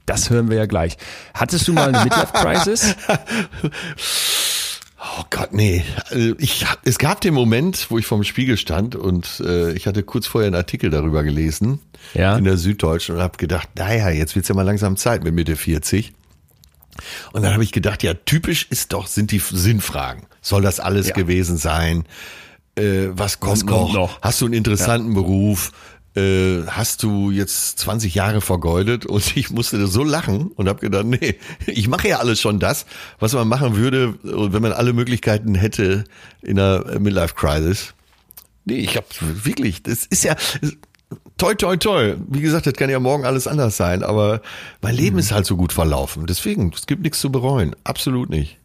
Das 0.04 0.28
hören 0.28 0.50
wir 0.50 0.58
ja 0.58 0.66
gleich. 0.66 0.98
Hattest 1.32 1.66
du 1.68 1.72
mal 1.72 1.88
eine 1.88 2.04
Midlife 2.04 2.32
Crisis? 2.34 2.94
Oh 5.04 5.24
Gott, 5.30 5.52
nee. 5.52 5.82
Also 6.10 6.34
Ich, 6.38 6.64
es 6.84 6.98
gab 6.98 7.20
den 7.20 7.34
Moment, 7.34 7.86
wo 7.90 7.98
ich 7.98 8.06
vorm 8.06 8.22
Spiegel 8.22 8.56
stand 8.56 8.94
und 8.94 9.40
äh, 9.44 9.72
ich 9.72 9.86
hatte 9.88 10.02
kurz 10.04 10.26
vorher 10.28 10.46
einen 10.46 10.54
Artikel 10.56 10.90
darüber 10.90 11.24
gelesen 11.24 11.80
Ja. 12.14 12.36
in 12.36 12.44
der 12.44 12.56
Süddeutschen 12.56 13.16
und 13.16 13.20
habe 13.22 13.36
gedacht, 13.36 13.68
naja, 13.76 14.10
jetzt 14.10 14.36
wird's 14.36 14.48
ja 14.48 14.54
mal 14.54 14.62
langsam 14.62 14.96
Zeit 14.96 15.24
mit 15.24 15.34
Mitte 15.34 15.56
40. 15.56 16.12
Und 17.32 17.42
dann 17.42 17.52
habe 17.52 17.64
ich 17.64 17.72
gedacht, 17.72 18.02
ja, 18.02 18.14
typisch 18.14 18.66
ist 18.70 18.92
doch, 18.92 19.06
sind 19.08 19.32
die 19.32 19.38
Sinnfragen. 19.40 20.24
Soll 20.40 20.62
das 20.62 20.78
alles 20.78 21.08
Ja. 21.08 21.14
gewesen 21.14 21.56
sein? 21.56 22.04
Äh, 22.76 23.08
was 23.10 23.40
kommt, 23.40 23.52
Was 23.52 23.66
kommt 23.66 23.88
noch? 23.88 24.12
noch? 24.12 24.20
Hast 24.22 24.40
du 24.40 24.44
einen 24.44 24.54
interessanten 24.54 25.14
Beruf? 25.14 25.72
Äh, 26.14 26.66
hast 26.66 27.02
du 27.02 27.30
jetzt 27.30 27.78
20 27.78 28.14
Jahre 28.14 28.40
vergeudet? 28.40 29.06
Und 29.06 29.36
ich 29.36 29.50
musste 29.50 29.86
so 29.86 30.04
lachen 30.04 30.48
und 30.48 30.68
habe 30.68 30.80
gedacht, 30.80 31.06
nee, 31.06 31.36
ich 31.66 31.88
mache 31.88 32.08
ja 32.08 32.18
alles 32.18 32.40
schon 32.40 32.58
das, 32.58 32.86
was 33.18 33.32
man 33.32 33.48
machen 33.48 33.76
würde, 33.76 34.14
wenn 34.22 34.62
man 34.62 34.72
alle 34.72 34.92
Möglichkeiten 34.92 35.54
hätte 35.54 36.04
in 36.42 36.58
einer 36.58 36.98
Midlife 36.98 37.34
Crisis. 37.34 37.94
Nee, 38.64 38.76
ich 38.76 38.96
habe 38.96 39.06
wirklich, 39.20 39.82
das 39.82 40.06
ist 40.06 40.24
ja 40.24 40.36
toi 41.36 41.54
toi 41.54 41.76
toi. 41.76 42.14
Wie 42.28 42.40
gesagt, 42.40 42.66
das 42.66 42.74
kann 42.74 42.90
ja 42.90 43.00
morgen 43.00 43.24
alles 43.24 43.46
anders 43.46 43.76
sein, 43.76 44.02
aber 44.02 44.40
mein 44.80 44.94
Leben 44.94 45.18
ist 45.18 45.32
halt 45.32 45.46
so 45.46 45.56
gut 45.56 45.72
verlaufen. 45.72 46.26
Deswegen, 46.26 46.72
es 46.74 46.86
gibt 46.86 47.02
nichts 47.02 47.20
zu 47.20 47.32
bereuen. 47.32 47.74
Absolut 47.84 48.30
nicht. 48.30 48.58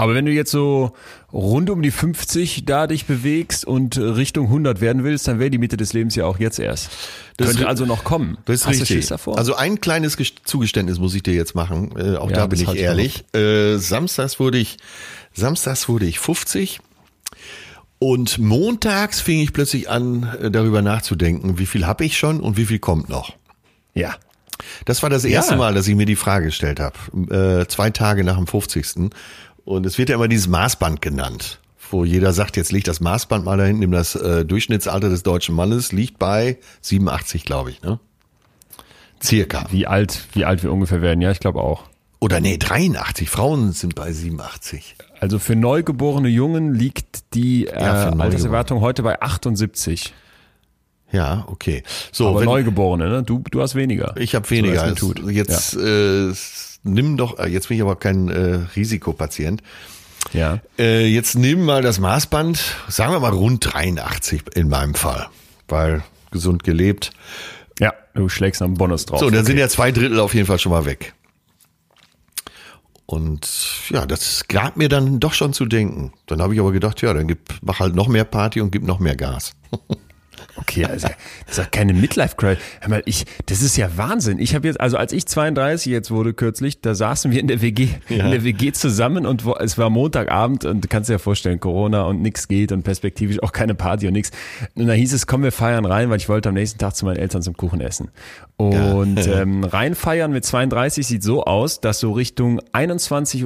Aber 0.00 0.14
wenn 0.14 0.24
du 0.24 0.32
jetzt 0.32 0.50
so 0.50 0.92
rund 1.32 1.68
um 1.68 1.82
die 1.82 1.90
50 1.90 2.64
da 2.64 2.86
dich 2.86 3.04
bewegst 3.04 3.64
und 3.66 3.98
Richtung 3.98 4.46
100 4.46 4.80
werden 4.80 5.04
willst, 5.04 5.28
dann 5.28 5.38
wäre 5.38 5.50
die 5.50 5.58
Mitte 5.58 5.76
des 5.76 5.92
Lebens 5.92 6.14
ja 6.14 6.24
auch 6.24 6.38
jetzt 6.38 6.58
erst. 6.58 6.90
Das 7.36 7.48
Könnte 7.48 7.68
also 7.68 7.84
noch 7.84 8.02
kommen. 8.04 8.38
Das 8.46 8.56
ist 8.62 8.66
Hast 8.66 8.80
richtig. 8.80 9.06
Davor? 9.08 9.36
Also 9.36 9.54
ein 9.56 9.80
kleines 9.80 10.16
Gest- 10.16 10.40
Zugeständnis 10.44 10.98
muss 10.98 11.14
ich 11.14 11.22
dir 11.22 11.34
jetzt 11.34 11.54
machen. 11.54 11.90
Äh, 11.98 12.16
auch 12.16 12.30
Ja, 12.30 12.36
da 12.36 12.46
bin 12.46 12.58
ich 12.60 12.66
halte 12.66 12.78
ich 12.80 12.84
ehrlich. 12.84 13.24
Äh, 13.34 13.76
samstags 13.76 14.40
wurde 14.40 14.56
ich, 14.58 14.78
samstags 15.34 15.88
wurde 15.88 16.06
ich 16.06 16.18
50. 16.18 16.80
Und 17.98 18.38
montags 18.38 19.20
fing 19.20 19.40
ich 19.40 19.52
plötzlich 19.52 19.90
an, 19.90 20.26
äh, 20.40 20.50
darüber 20.50 20.80
nachzudenken, 20.80 21.58
wie 21.58 21.66
viel 21.66 21.86
habe 21.86 22.04
ich 22.06 22.16
schon 22.16 22.40
und 22.40 22.56
wie 22.56 22.64
viel 22.66 22.78
kommt 22.78 23.08
noch. 23.08 23.34
ja. 23.94 24.14
Das 24.84 25.02
war 25.02 25.08
das 25.08 25.24
erste 25.24 25.52
Ja. 25.54 25.58
Mal, 25.58 25.72
dass 25.74 25.88
ich 25.88 25.94
mir 25.96 26.04
die 26.04 26.16
Frage 26.16 26.46
gestellt 26.46 26.80
habe. 26.80 27.62
Äh, 27.62 27.66
zwei 27.68 27.88
Tage 27.88 28.24
nach 28.24 28.36
dem 28.36 28.46
50. 28.46 29.10
Und 29.64 29.86
es 29.86 29.98
wird 29.98 30.08
ja 30.08 30.14
immer 30.16 30.28
dieses 30.28 30.48
Maßband 30.48 31.00
genannt, 31.02 31.60
wo 31.90 32.04
jeder 32.04 32.32
sagt, 32.32 32.56
jetzt 32.56 32.72
liegt 32.72 32.88
das 32.88 33.00
Maßband 33.00 33.44
mal 33.44 33.56
da 33.58 33.64
hinten, 33.64 33.80
nimm 33.80 33.92
das 33.92 34.14
äh, 34.14 34.44
Durchschnittsalter 34.44 35.08
des 35.08 35.22
deutschen 35.22 35.54
Mannes, 35.54 35.92
liegt 35.92 36.18
bei 36.18 36.58
87, 36.82 37.44
glaube 37.44 37.70
ich, 37.70 37.82
ne? 37.82 37.98
Circa. 39.22 39.66
Wie 39.70 39.86
alt, 39.86 40.24
wie 40.32 40.44
alt 40.46 40.62
wir 40.62 40.72
ungefähr 40.72 41.02
werden? 41.02 41.20
Ja, 41.20 41.30
ich 41.30 41.40
glaube 41.40 41.60
auch. 41.60 41.84
Oder 42.20 42.40
nee, 42.40 42.56
83. 42.58 43.28
Frauen 43.28 43.72
sind 43.72 43.94
bei 43.94 44.12
87. 44.12 44.96
Also 45.20 45.38
für 45.38 45.56
neugeborene 45.56 46.28
Jungen 46.28 46.74
liegt 46.74 47.34
die 47.34 47.66
äh, 47.66 47.80
Ja. 47.80 48.10
Alterserwartung 48.10 48.80
heute 48.80 49.02
bei 49.02 49.20
78. 49.20 50.14
Ja, 51.12 51.44
okay. 51.48 51.82
So, 52.12 52.28
Aber 52.28 52.40
wenn, 52.40 52.46
Neugeborene, 52.46 53.08
ne? 53.08 53.22
Du, 53.22 53.42
du 53.50 53.60
hast 53.60 53.74
weniger. 53.74 54.14
ich 54.16 54.34
habe 54.34 54.48
weniger. 54.50 54.76
So, 54.76 54.80
als 54.82 55.02
als 55.02 55.02
mir 55.02 55.14
tut. 55.14 56.30
Jetzt 56.82 56.92
nimm 56.94 57.16
doch, 57.16 57.38
äh, 57.38 57.48
jetzt 57.48 57.68
bin 57.68 57.76
ich 57.76 57.82
aber 57.82 57.96
kein 57.96 58.28
äh, 58.28 58.60
Risikopatient. 58.76 59.62
Ja. 60.32 60.60
Äh, 60.78 61.06
jetzt 61.06 61.34
nimm 61.34 61.64
mal 61.64 61.82
das 61.82 61.98
Maßband, 61.98 62.76
sagen 62.88 63.12
wir 63.12 63.20
mal 63.20 63.32
rund 63.32 63.72
83 63.72 64.42
in 64.54 64.68
meinem 64.68 64.94
Fall, 64.94 65.28
weil 65.68 66.02
gesund 66.30 66.62
gelebt. 66.62 67.10
Ja, 67.78 67.94
du 68.14 68.28
schlägst 68.28 68.62
am 68.62 68.74
Bonus 68.74 69.06
drauf. 69.06 69.20
So, 69.20 69.30
dann 69.30 69.44
sind 69.44 69.58
ja 69.58 69.68
zwei 69.68 69.92
Drittel 69.92 70.20
auf 70.20 70.34
jeden 70.34 70.46
Fall 70.46 70.58
schon 70.58 70.72
mal 70.72 70.84
weg. 70.84 71.14
Und 73.06 73.48
ja, 73.88 74.06
das 74.06 74.46
gab 74.46 74.76
mir 74.76 74.88
dann 74.88 75.18
doch 75.18 75.32
schon 75.32 75.52
zu 75.52 75.66
denken. 75.66 76.12
Dann 76.26 76.40
habe 76.40 76.54
ich 76.54 76.60
aber 76.60 76.70
gedacht, 76.70 77.02
ja, 77.02 77.12
dann 77.12 77.26
gib, 77.26 77.40
mach 77.62 77.80
halt 77.80 77.94
noch 77.94 78.06
mehr 78.06 78.24
Party 78.24 78.60
und 78.60 78.70
gib 78.70 78.84
noch 78.84 79.00
mehr 79.00 79.16
Gas. 79.16 79.52
Okay, 80.56 80.84
also 80.84 81.08
das 81.46 81.52
ist 81.52 81.58
ja 81.58 81.64
keine 81.64 81.92
Midlife 81.92 82.36
Crisis. 82.36 82.62
Hör 82.80 82.90
mal, 82.90 83.02
ich, 83.06 83.24
das 83.46 83.62
ist 83.62 83.76
ja 83.76 83.96
Wahnsinn. 83.96 84.38
Ich 84.38 84.54
habe 84.54 84.66
jetzt, 84.66 84.80
also 84.80 84.96
als 84.96 85.12
ich 85.12 85.26
32 85.26 85.90
jetzt 85.90 86.10
wurde 86.10 86.34
kürzlich, 86.34 86.80
da 86.80 86.94
saßen 86.94 87.30
wir 87.30 87.40
in 87.40 87.48
der 87.48 87.62
WG, 87.62 87.88
in 88.08 88.30
der 88.30 88.44
WG 88.44 88.72
zusammen 88.72 89.26
und 89.26 89.44
wo, 89.44 89.54
es 89.54 89.78
war 89.78 89.90
Montagabend 89.90 90.64
und 90.64 90.84
du 90.84 90.88
kannst 90.88 91.08
dir 91.08 91.14
ja 91.14 91.18
vorstellen, 91.18 91.60
Corona 91.60 92.02
und 92.02 92.22
nix 92.22 92.48
geht 92.48 92.72
und 92.72 92.82
perspektivisch 92.82 93.42
auch 93.42 93.52
keine 93.52 93.74
Party 93.74 94.06
und 94.06 94.14
nix. 94.14 94.30
Und 94.74 94.86
da 94.86 94.92
hieß 94.92 95.12
es, 95.12 95.26
komm, 95.26 95.42
wir 95.42 95.52
feiern 95.52 95.84
rein, 95.84 96.10
weil 96.10 96.18
ich 96.18 96.28
wollte 96.28 96.48
am 96.48 96.54
nächsten 96.54 96.78
Tag 96.78 96.96
zu 96.96 97.04
meinen 97.04 97.18
Eltern 97.18 97.42
zum 97.42 97.56
Kuchen 97.56 97.80
essen. 97.80 98.10
Und 98.56 99.26
ähm, 99.26 99.64
reinfeiern 99.64 100.32
mit 100.32 100.44
32 100.44 101.06
sieht 101.06 101.22
so 101.22 101.44
aus, 101.44 101.80
dass 101.80 102.00
so 102.00 102.12
Richtung 102.12 102.60
21.30 102.72 103.44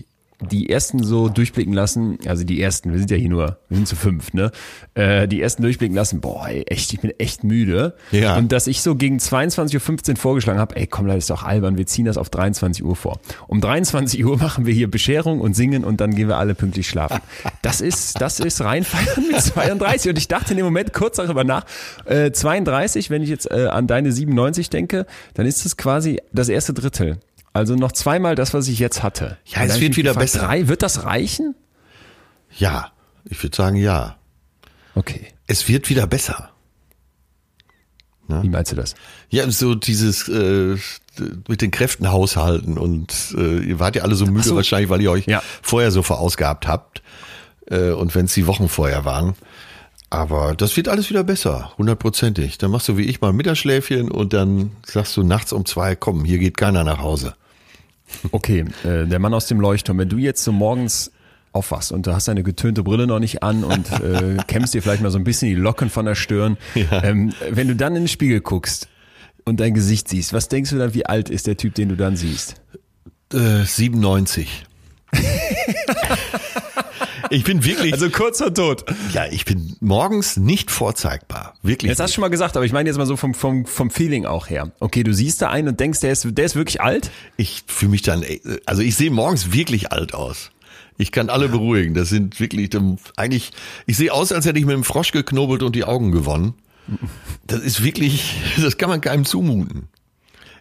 Uhr 0.00 0.04
die 0.40 0.68
ersten 0.68 1.02
so 1.02 1.28
durchblicken 1.28 1.72
lassen, 1.72 2.18
also 2.26 2.44
die 2.44 2.60
ersten, 2.60 2.92
wir 2.92 2.98
sind 2.98 3.10
ja 3.10 3.16
hier 3.16 3.30
nur, 3.30 3.58
wir 3.68 3.76
sind 3.76 3.88
zu 3.88 3.96
fünf, 3.96 4.34
ne? 4.34 4.50
Äh, 4.94 5.28
die 5.28 5.40
ersten 5.40 5.62
durchblicken 5.62 5.96
lassen, 5.96 6.20
boah, 6.20 6.48
ey, 6.48 6.62
echt, 6.64 6.92
ich 6.92 7.00
bin 7.00 7.12
echt 7.18 7.42
müde. 7.42 7.94
Ja. 8.12 8.36
Und 8.36 8.52
dass 8.52 8.66
ich 8.66 8.82
so 8.82 8.96
gegen 8.96 9.16
22.15 9.16 10.10
Uhr 10.10 10.16
vorgeschlagen 10.16 10.58
habe, 10.58 10.76
ey, 10.76 10.86
komm, 10.86 11.06
das 11.06 11.16
ist 11.16 11.30
doch 11.30 11.42
albern, 11.42 11.78
wir 11.78 11.86
ziehen 11.86 12.04
das 12.04 12.18
auf 12.18 12.28
23 12.28 12.84
Uhr 12.84 12.96
vor. 12.96 13.18
Um 13.46 13.62
23 13.62 14.24
Uhr 14.24 14.36
machen 14.36 14.66
wir 14.66 14.74
hier 14.74 14.90
Bescherung 14.90 15.40
und 15.40 15.56
singen 15.56 15.84
und 15.84 16.00
dann 16.02 16.14
gehen 16.14 16.28
wir 16.28 16.36
alle 16.36 16.54
pünktlich 16.54 16.86
schlafen. 16.86 17.20
Das 17.62 17.80
ist, 17.80 18.20
das 18.20 18.38
ist 18.38 18.60
reinfeiern 18.60 19.26
mit 19.28 19.40
32. 19.40 20.10
Und 20.10 20.18
ich 20.18 20.28
dachte 20.28 20.52
in 20.52 20.58
dem 20.58 20.66
Moment 20.66 20.92
kurz 20.92 21.16
darüber 21.16 21.44
nach, 21.44 21.64
äh, 22.04 22.30
32, 22.30 23.10
wenn 23.10 23.22
ich 23.22 23.28
jetzt 23.28 23.50
äh, 23.50 23.66
an 23.66 23.86
deine 23.86 24.12
97 24.12 24.70
denke, 24.70 25.06
dann 25.34 25.46
ist 25.46 25.64
es 25.64 25.76
quasi 25.76 26.20
das 26.32 26.48
erste 26.48 26.74
Drittel. 26.74 27.18
Also 27.56 27.74
noch 27.74 27.92
zweimal 27.92 28.34
das, 28.34 28.52
was 28.52 28.68
ich 28.68 28.78
jetzt 28.78 29.02
hatte. 29.02 29.38
Ja, 29.46 29.64
es 29.64 29.80
wird 29.80 29.96
wieder 29.96 30.10
gefragt, 30.10 30.32
besser. 30.32 30.46
Drei, 30.46 30.68
wird 30.68 30.82
das 30.82 31.04
reichen? 31.04 31.54
Ja, 32.58 32.92
ich 33.24 33.42
würde 33.42 33.56
sagen 33.56 33.76
ja. 33.76 34.16
Okay. 34.94 35.28
Es 35.46 35.66
wird 35.66 35.88
wieder 35.88 36.06
besser. 36.06 36.50
Wie 38.28 38.48
meinst 38.48 38.72
du 38.72 38.76
das? 38.76 38.94
Ja, 39.30 39.48
so 39.50 39.74
dieses 39.76 40.28
äh, 40.28 40.76
mit 41.48 41.62
den 41.62 41.70
Kräften 41.70 42.10
haushalten 42.10 42.76
und 42.76 43.34
äh, 43.38 43.60
ihr 43.60 43.78
wart 43.78 43.96
ja 43.96 44.02
alle 44.02 44.16
so 44.16 44.26
müde 44.26 44.42
so. 44.42 44.56
wahrscheinlich, 44.56 44.90
weil 44.90 45.00
ihr 45.00 45.12
euch 45.12 45.26
Ja. 45.26 45.42
vorher 45.62 45.90
so 45.92 46.02
verausgabt 46.02 46.66
habt 46.66 47.02
äh, 47.70 47.90
und 47.92 48.14
wenn 48.14 48.26
es 48.26 48.34
die 48.34 48.46
Wochen 48.48 48.68
vorher 48.68 49.04
waren. 49.04 49.34
Aber 50.10 50.54
das 50.56 50.76
wird 50.76 50.88
alles 50.88 51.08
wieder 51.08 51.24
besser, 51.24 51.72
hundertprozentig. 51.78 52.58
Dann 52.58 52.70
machst 52.70 52.88
du 52.88 52.96
wie 52.96 53.04
ich 53.04 53.20
mal 53.20 53.28
ein 53.30 53.36
Mittagsschläfchen 53.36 54.10
und 54.10 54.32
dann 54.32 54.72
sagst 54.84 55.16
du 55.16 55.22
nachts 55.22 55.52
um 55.52 55.64
zwei, 55.64 55.94
komm, 55.96 56.24
hier 56.24 56.38
geht 56.38 56.56
keiner 56.56 56.84
nach 56.84 56.98
Hause. 56.98 57.34
Okay, 58.30 58.64
äh, 58.84 59.06
der 59.06 59.18
Mann 59.18 59.34
aus 59.34 59.46
dem 59.46 59.60
Leuchtturm, 59.60 59.98
wenn 59.98 60.08
du 60.08 60.18
jetzt 60.18 60.42
so 60.44 60.52
morgens 60.52 61.12
aufwachst 61.52 61.90
und 61.92 62.06
du 62.06 62.12
hast 62.12 62.28
deine 62.28 62.42
getönte 62.42 62.82
Brille 62.82 63.06
noch 63.06 63.18
nicht 63.18 63.42
an 63.42 63.64
und 63.64 63.90
äh, 64.00 64.36
kämmst 64.46 64.74
dir 64.74 64.82
vielleicht 64.82 65.02
mal 65.02 65.10
so 65.10 65.18
ein 65.18 65.24
bisschen 65.24 65.48
die 65.48 65.54
Locken 65.54 65.90
von 65.90 66.04
der 66.04 66.14
Stirn, 66.14 66.56
ähm, 66.74 67.32
wenn 67.50 67.68
du 67.68 67.74
dann 67.74 67.96
in 67.96 68.02
den 68.02 68.08
Spiegel 68.08 68.40
guckst 68.40 68.88
und 69.44 69.60
dein 69.60 69.74
Gesicht 69.74 70.08
siehst, 70.08 70.32
was 70.32 70.48
denkst 70.48 70.70
du 70.70 70.78
dann, 70.78 70.94
wie 70.94 71.06
alt 71.06 71.30
ist 71.30 71.46
der 71.46 71.56
Typ, 71.56 71.74
den 71.74 71.88
du 71.88 71.96
dann 71.96 72.16
siehst? 72.16 72.60
Äh, 73.32 73.64
97. 73.64 74.66
ich 77.30 77.44
bin 77.44 77.64
wirklich, 77.64 77.92
Also 77.92 78.10
kurz 78.10 78.38
vor 78.38 78.52
tot. 78.52 78.84
ja, 79.12 79.26
ich 79.30 79.44
bin 79.44 79.76
morgens 79.80 80.36
nicht 80.36 80.70
vorzeigbar. 80.70 81.54
Wirklich. 81.62 81.88
Jetzt 81.90 82.00
hast 82.00 82.10
du 82.10 82.14
schon 82.16 82.22
mal 82.22 82.28
gesagt, 82.28 82.56
aber 82.56 82.64
ich 82.66 82.72
meine 82.72 82.88
jetzt 82.88 82.96
mal 82.96 83.06
so 83.06 83.16
vom, 83.16 83.34
vom, 83.34 83.66
vom 83.66 83.90
Feeling 83.90 84.26
auch 84.26 84.48
her. 84.48 84.72
Okay, 84.80 85.02
du 85.02 85.12
siehst 85.12 85.42
da 85.42 85.50
einen 85.50 85.68
und 85.68 85.80
denkst, 85.80 86.00
der 86.00 86.12
ist, 86.12 86.26
der 86.30 86.44
ist 86.44 86.56
wirklich 86.56 86.80
alt? 86.80 87.10
Ich 87.36 87.64
fühle 87.66 87.90
mich 87.90 88.02
dann, 88.02 88.24
also 88.66 88.82
ich 88.82 88.96
sehe 88.96 89.10
morgens 89.10 89.52
wirklich 89.52 89.92
alt 89.92 90.14
aus. 90.14 90.50
Ich 90.98 91.12
kann 91.12 91.28
alle 91.28 91.48
beruhigen. 91.48 91.94
Das 91.94 92.08
sind 92.08 92.40
wirklich, 92.40 92.70
eigentlich, 93.16 93.50
ich 93.86 93.96
sehe 93.96 94.12
aus, 94.12 94.32
als 94.32 94.46
hätte 94.46 94.58
ich 94.58 94.64
mit 94.64 94.74
dem 94.74 94.84
Frosch 94.84 95.12
geknobelt 95.12 95.62
und 95.62 95.76
die 95.76 95.84
Augen 95.84 96.10
gewonnen. 96.12 96.54
Das 97.46 97.60
ist 97.60 97.82
wirklich, 97.82 98.34
das 98.62 98.76
kann 98.78 98.88
man 98.88 99.00
keinem 99.00 99.24
zumuten. 99.24 99.88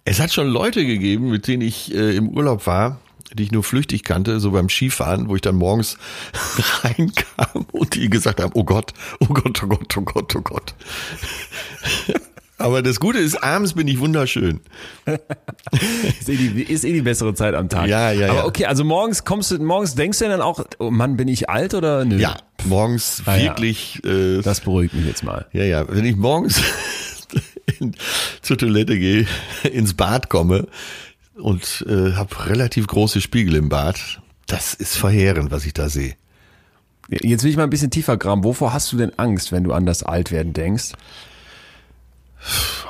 Es 0.04 0.20
hat 0.20 0.34
schon 0.34 0.48
Leute 0.48 0.86
gegeben, 0.86 1.30
mit 1.30 1.48
denen 1.48 1.62
ich 1.62 1.94
äh, 1.94 2.16
im 2.16 2.30
Urlaub 2.30 2.68
war, 2.68 3.00
die 3.36 3.44
ich 3.44 3.52
nur 3.52 3.64
flüchtig 3.64 4.04
kannte, 4.04 4.40
so 4.40 4.52
beim 4.52 4.70
Skifahren, 4.70 5.28
wo 5.30 5.36
ich 5.36 5.42
dann 5.42 5.56
morgens 5.56 5.98
reinkam 6.84 7.66
und 7.72 7.96
die 7.96 8.10
gesagt 8.10 8.42
haben, 8.42 8.52
oh 8.56 8.64
Gott, 8.64 8.94
oh 9.20 9.26
Gott, 9.28 9.62
oh 9.64 9.68
Gott, 9.68 9.98
oh 9.98 10.02
Gott, 10.02 10.36
oh 10.36 10.42
Gott. 10.42 10.76
Aber 12.58 12.82
das 12.82 13.02
Gute 13.02 13.18
ist, 13.20 13.36
abends 13.44 13.74
bin 13.74 13.86
ich 13.90 14.00
wunderschön. 14.00 14.62
Ist 16.20 16.30
eh 16.30 16.38
die, 16.38 16.64
ist 16.64 16.86
eh 16.86 16.94
die 16.94 17.02
bessere 17.02 17.34
Zeit 17.34 17.54
am 17.54 17.68
Tag. 17.68 17.88
Ja, 17.90 18.12
ja, 18.12 18.30
Aber 18.30 18.40
ja. 18.40 18.46
okay, 18.46 18.66
also 18.66 18.86
morgens 18.86 19.26
kommst 19.26 19.52
du, 19.52 19.58
morgens 19.62 19.96
denkst 19.96 20.20
du 20.20 20.26
dann 20.30 20.40
auch, 20.40 20.64
oh 20.80 20.90
Mann, 20.90 21.18
bin 21.18 21.28
ich 21.28 21.50
alt 21.50 21.74
oder 21.74 22.06
nö? 22.06 22.16
Ja, 22.18 22.38
morgens 22.64 23.24
Ah, 23.26 23.36
ja. 23.36 23.44
wirklich. 23.44 24.02
Äh, 24.06 24.42
Das 24.42 24.62
beruhigt 24.62 24.94
mich 24.94 25.06
jetzt 25.06 25.24
mal. 25.24 25.48
ja, 25.52 25.64
ja. 25.66 25.86
Wenn 25.90 26.06
ich 26.06 26.16
morgens 26.16 26.62
in, 27.80 27.94
zur 28.42 28.58
Toilette 28.58 28.98
gehe, 28.98 29.28
ins 29.70 29.94
Bad 29.96 30.30
komme 30.30 30.68
und 31.36 31.86
äh, 31.88 32.14
habe 32.14 32.50
relativ 32.50 32.88
große 32.88 33.22
Spiegel 33.22 33.56
im 33.56 33.70
Bad, 33.70 34.22
das 34.48 34.74
ist 34.74 34.98
verheerend, 34.98 35.52
was 35.52 35.66
ich 35.66 35.74
da 35.74 35.90
sehe. 35.90 36.16
Jetzt 37.10 37.44
will 37.44 37.52
ich 37.52 37.58
mal 37.58 37.64
ein 37.64 37.70
bisschen 37.70 37.92
tiefer 37.92 38.18
graben. 38.18 38.44
Wovor 38.44 38.74
hast 38.74 38.92
du 38.92 38.98
denn 38.98 39.12
Angst, 39.18 39.52
wenn 39.52 39.64
du 39.64 39.74
an 39.74 39.86
das 39.86 40.02
Altwerden 40.02 40.54
denkst? 40.54 40.94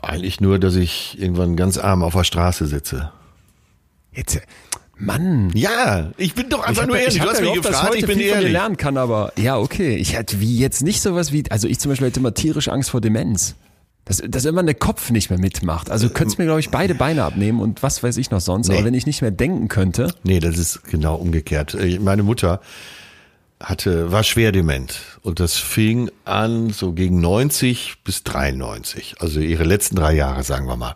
Eigentlich 0.01 0.39
nur, 0.39 0.59
dass 0.59 0.75
ich 0.75 1.19
irgendwann 1.19 1.55
ganz 1.55 1.77
arm 1.77 2.03
auf 2.03 2.13
der 2.13 2.23
Straße 2.23 2.67
sitze. 2.67 3.11
Jetzt, 4.13 4.39
Mann. 4.97 5.51
Ja, 5.53 6.11
ich 6.17 6.33
bin 6.33 6.49
doch 6.49 6.63
einfach 6.63 6.83
hab 6.83 6.89
nur 6.89 6.97
ehrlich. 6.97 7.19
Du 7.21 7.27
hast 7.27 7.41
mich 7.41 7.51
gehofft, 7.51 7.69
gefragt, 7.69 7.89
heute 7.89 7.97
ich 7.97 8.05
bin 8.05 8.17
viel 8.17 8.29
von 8.29 8.37
dir 8.37 8.43
ehrlich. 8.43 8.51
lernen 8.53 8.77
kann, 8.77 8.97
aber 8.97 9.33
ja, 9.35 9.57
okay. 9.57 9.95
Ich 9.97 10.15
hatte 10.15 10.39
wie 10.39 10.57
jetzt 10.57 10.83
nicht 10.83 11.01
sowas 11.01 11.33
wie, 11.33 11.43
also 11.51 11.67
ich 11.67 11.79
zum 11.79 11.91
Beispiel 11.91 12.07
hätte 12.07 12.19
immer 12.21 12.33
tierisch 12.33 12.69
Angst 12.69 12.91
vor 12.91 13.01
Demenz. 13.01 13.55
Dass, 14.05 14.21
dass 14.27 14.45
immer 14.45 14.61
der 14.61 14.75
Kopf 14.75 15.09
nicht 15.09 15.31
mehr 15.31 15.39
mitmacht. 15.39 15.89
Also 15.89 16.07
du 16.07 16.13
könntest 16.13 16.37
mir, 16.37 16.45
glaube 16.45 16.59
ich, 16.59 16.69
beide 16.69 16.93
Beine 16.93 17.23
abnehmen 17.23 17.59
und 17.59 17.81
was 17.81 18.03
weiß 18.03 18.17
ich 18.17 18.29
noch 18.29 18.39
sonst. 18.41 18.67
Nee. 18.67 18.75
Aber 18.75 18.85
wenn 18.85 18.93
ich 18.93 19.07
nicht 19.07 19.21
mehr 19.21 19.31
denken 19.31 19.67
könnte, 19.67 20.13
Nee, 20.23 20.39
das 20.39 20.57
ist 20.57 20.83
genau 20.83 21.15
umgekehrt. 21.15 21.73
Äh, 21.73 21.97
Meine 21.99 22.21
Mutter 22.21 22.61
hatte, 23.59 24.11
war 24.11 24.23
schwer 24.23 24.51
dement. 24.51 24.99
Und 25.23 25.39
das 25.39 25.57
fing 25.57 26.11
an 26.23 26.69
so 26.69 26.93
gegen 26.93 27.19
90 27.19 28.03
bis 28.03 28.23
93. 28.23 29.15
Also 29.19 29.39
ihre 29.39 29.63
letzten 29.63 29.95
drei 29.95 30.13
Jahre, 30.13 30.43
sagen 30.43 30.67
wir 30.67 30.75
mal. 30.75 30.93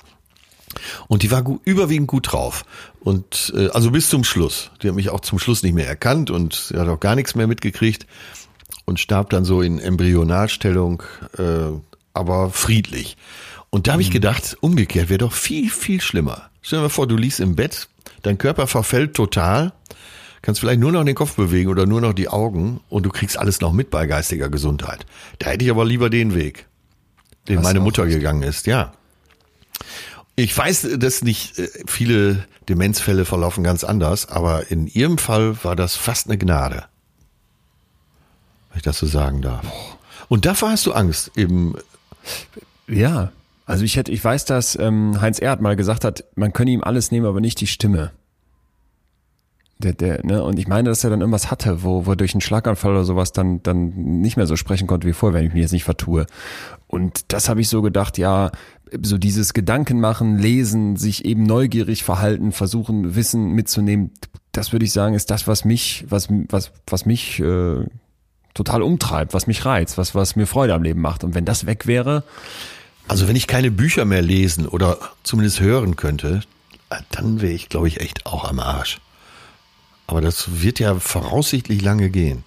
Und 1.08 1.24
die 1.24 1.32
war 1.32 1.42
gut, 1.42 1.62
überwiegend 1.66 2.08
gut 2.08 2.32
drauf. 2.32 2.64
Und 3.00 3.52
äh, 3.56 3.70
also 3.70 3.90
bis 3.92 4.10
zum 4.10 4.24
Schluss. 4.24 4.70
Die 4.84 4.88
hat 4.88 4.96
mich 4.96 5.10
auch 5.10 5.22
zum 5.22 5.40
Schluss 5.40 5.64
nicht 5.64 5.74
mehr 5.74 5.88
erkannt 5.88 6.30
und 6.30 6.54
sie 6.54 6.78
hat 6.78 6.88
auch 6.88 7.00
gar 7.00 7.16
nichts 7.16 7.34
mehr 7.34 7.48
mitgekriegt 7.48 8.06
und 8.86 9.00
starb 9.00 9.30
dann 9.32 9.46
so 9.46 9.62
in 9.62 9.80
Embryonalstellung, 9.80 11.02
äh, 11.38 11.72
aber 12.14 12.50
friedlich. 12.50 13.18
Und 13.70 13.88
da 13.88 13.94
habe 13.94 14.02
ich 14.02 14.12
gedacht, 14.12 14.58
umgekehrt 14.62 15.10
wäre 15.10 15.20
doch 15.20 15.34
viel, 15.34 15.70
viel 15.70 16.02
schlimmer. 16.02 16.50
Stell 16.62 16.80
dir 16.80 16.84
mal 16.84 16.90
vor, 16.90 17.08
du 17.08 17.16
liegst 17.16 17.40
im 17.40 17.56
Bett, 17.56 17.88
dein 18.24 18.38
Körper 18.38 18.68
verfällt 18.68 19.14
total, 19.14 19.74
kannst 20.42 20.60
vielleicht 20.60 20.80
nur 20.80 20.92
noch 20.92 21.04
den 21.04 21.16
Kopf 21.16 21.36
bewegen 21.36 21.70
oder 21.70 21.86
nur 21.86 22.02
noch 22.02 22.14
die 22.14 22.30
Augen 22.30 22.82
und 22.90 23.04
du 23.04 23.10
kriegst 23.10 23.38
alles 23.38 23.62
noch 23.62 23.74
mit 23.74 23.90
bei 23.90 24.08
geistiger 24.08 24.50
Gesundheit. 24.50 25.06
Da 25.38 25.52
hätte 25.52 25.66
ich 25.66 25.72
aber 25.72 25.86
lieber 25.86 26.10
den 26.10 26.34
Weg, 26.34 26.66
den 27.48 27.58
Das 27.58 27.64
meine 27.64 27.80
Mutter 27.80 28.08
gegangen 28.08 28.44
ist, 28.44 28.66
ja. 28.66 28.94
Ich 30.36 30.58
weiß, 30.58 30.88
dass 30.98 31.22
nicht 31.22 31.60
äh, 31.60 31.68
viele 31.86 32.46
Demenzfälle 32.70 33.26
verlaufen 33.26 33.64
ganz 33.64 33.84
anders, 33.84 34.28
aber 34.28 34.72
in 34.72 34.88
ihrem 34.88 35.18
Fall 35.18 35.64
war 35.64 35.76
das 35.76 35.96
fast 35.96 36.28
eine 36.28 36.38
Gnade. 36.38 36.86
Wenn 38.70 38.78
ich 38.78 38.84
das 38.84 39.00
so 39.00 39.06
sagen 39.06 39.42
darf. 39.42 39.66
Und 40.30 40.46
davor 40.46 40.70
hast 40.70 40.86
du 40.86 40.94
Angst, 40.94 41.32
eben, 41.36 41.76
ja. 42.88 43.32
Also 43.66 43.84
ich 43.84 43.98
hätte, 43.98 44.12
ich 44.12 44.24
weiß, 44.24 44.46
dass 44.46 44.78
ähm, 44.80 45.22
Heinz 45.22 45.40
Erd 45.40 45.62
mal 45.62 45.76
gesagt 45.76 46.04
hat, 46.04 46.24
man 46.36 46.54
könne 46.54 46.72
ihm 46.72 46.84
alles 46.84 47.12
nehmen, 47.12 47.28
aber 47.28 47.40
nicht 47.40 47.62
die 47.62 47.68
Stimme. 47.68 48.12
Der, 49.78 49.94
der, 49.94 50.26
ne? 50.26 50.44
Und 50.44 50.60
ich 50.60 50.68
meine, 50.68 50.90
dass 50.90 51.04
er 51.04 51.10
dann 51.10 51.22
irgendwas 51.22 51.52
hatte, 51.52 51.84
wo, 51.84 52.06
wo 52.06 52.16
durch 52.16 52.34
einen 52.34 52.42
Schlaganfall 52.42 52.92
oder 52.92 53.06
sowas 53.06 53.32
dann, 53.32 53.64
dann 53.64 54.22
nicht 54.22 54.36
mehr 54.36 54.48
so 54.48 54.58
sprechen 54.58 54.88
konnte 54.88 55.08
wie 55.08 55.14
vorher, 55.14 55.40
wenn 55.40 55.48
ich 55.48 55.54
mich 55.54 55.62
jetzt 55.62 55.72
nicht 55.72 55.86
vertue. 55.86 56.26
Und 56.88 57.32
das 57.32 57.48
habe 57.48 57.62
ich 57.62 57.70
so 57.70 57.82
gedacht, 57.82 58.18
ja, 58.18 58.52
so 59.02 59.18
dieses 59.18 59.54
Gedanken 59.54 60.00
machen, 60.02 60.38
lesen, 60.38 60.98
sich 60.98 61.24
eben 61.24 61.44
neugierig 61.44 62.04
verhalten, 62.04 62.52
versuchen, 62.52 63.16
Wissen 63.16 63.52
mitzunehmen, 63.52 64.12
das 64.52 64.74
würde 64.74 64.86
ich 64.86 64.92
sagen, 64.92 65.16
ist 65.16 65.30
das, 65.30 65.48
was 65.48 65.64
mich, 65.64 66.06
was, 66.10 66.28
was, 66.50 66.72
was 66.88 67.06
mich 67.06 67.40
äh, 67.40 67.86
total 68.60 68.82
umtreibt, 68.82 69.34
was 69.34 69.48
mich 69.48 69.64
reizt, 69.64 69.98
was, 69.98 70.16
was 70.16 70.36
mir 70.36 70.46
Freude 70.46 70.74
am 70.74 70.84
Leben 70.84 71.00
macht. 71.00 71.24
Und 71.24 71.34
wenn 71.34 71.46
das 71.46 71.66
weg 71.66 71.88
wäre, 71.88 72.24
also 73.08 73.28
wenn 73.28 73.38
ich 73.38 73.48
keine 73.48 73.72
Bücher 73.72 74.04
mehr 74.04 74.22
lesen 74.22 74.68
oder 74.68 75.00
zumindest 75.24 75.62
hören 75.62 75.96
könnte, 75.96 76.42
äh, 76.90 76.98
dann 77.12 77.42
wäre 77.42 77.54
ich, 77.54 77.70
glaube 77.70 77.88
ich, 77.88 78.02
echt 78.02 78.26
auch 78.26 78.44
am 78.50 78.60
Arsch. 78.60 79.00
Aber 80.08 80.20
das 80.20 80.62
wird 80.62 80.80
ja 80.80 80.96
voraussichtlich 80.96 81.82
lange 81.82 82.10
gehen. 82.10 82.44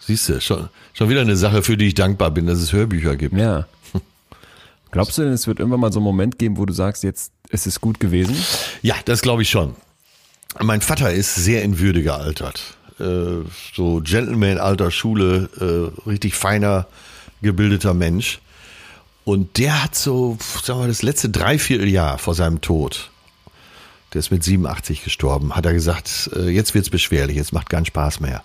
Siehst 0.00 0.28
du, 0.28 0.40
schon, 0.40 0.68
schon 0.92 1.08
wieder 1.08 1.20
eine 1.20 1.36
Sache, 1.36 1.62
für 1.62 1.76
die 1.76 1.88
ich 1.88 1.94
dankbar 1.94 2.32
bin, 2.32 2.46
dass 2.46 2.58
es 2.58 2.72
Hörbücher 2.72 3.16
gibt. 3.16 3.36
Ja. 3.36 3.66
Glaubst 4.90 5.18
du 5.18 5.22
denn, 5.22 5.32
es 5.32 5.46
wird 5.46 5.60
irgendwann 5.60 5.80
mal 5.80 5.92
so 5.92 6.00
einen 6.00 6.04
Moment 6.04 6.38
geben, 6.38 6.56
wo 6.56 6.66
du 6.66 6.72
sagst, 6.72 7.04
jetzt 7.04 7.32
ist 7.50 7.66
es 7.66 7.80
gut 7.80 8.00
gewesen? 8.00 8.34
Ja, 8.82 8.96
das 9.04 9.22
glaube 9.22 9.42
ich 9.42 9.50
schon. 9.50 9.76
Mein 10.58 10.80
Vater 10.80 11.12
ist 11.12 11.36
sehr 11.36 11.62
in 11.62 11.78
Würde 11.78 12.02
gealtert. 12.02 12.76
Äh, 13.00 13.44
so 13.74 14.00
Gentleman-Alter, 14.02 14.90
Schule, 14.90 15.48
äh, 15.58 16.08
richtig 16.08 16.34
feiner, 16.34 16.86
gebildeter 17.42 17.94
Mensch. 17.94 18.40
Und 19.24 19.58
der 19.58 19.84
hat 19.84 19.94
so, 19.94 20.38
sagen 20.62 20.80
wir, 20.80 20.88
das 20.88 21.02
letzte 21.02 21.28
Dreivierteljahr 21.28 22.18
vor 22.18 22.34
seinem 22.34 22.60
Tod, 22.60 23.10
der 24.12 24.20
ist 24.20 24.30
mit 24.30 24.42
87 24.42 25.04
gestorben, 25.04 25.54
hat 25.54 25.66
er 25.66 25.72
gesagt, 25.72 26.30
äh, 26.34 26.48
jetzt 26.48 26.74
wird's 26.74 26.90
beschwerlich, 26.90 27.36
jetzt 27.36 27.52
macht 27.52 27.70
keinen 27.70 27.86
Spaß 27.86 28.20
mehr. 28.20 28.42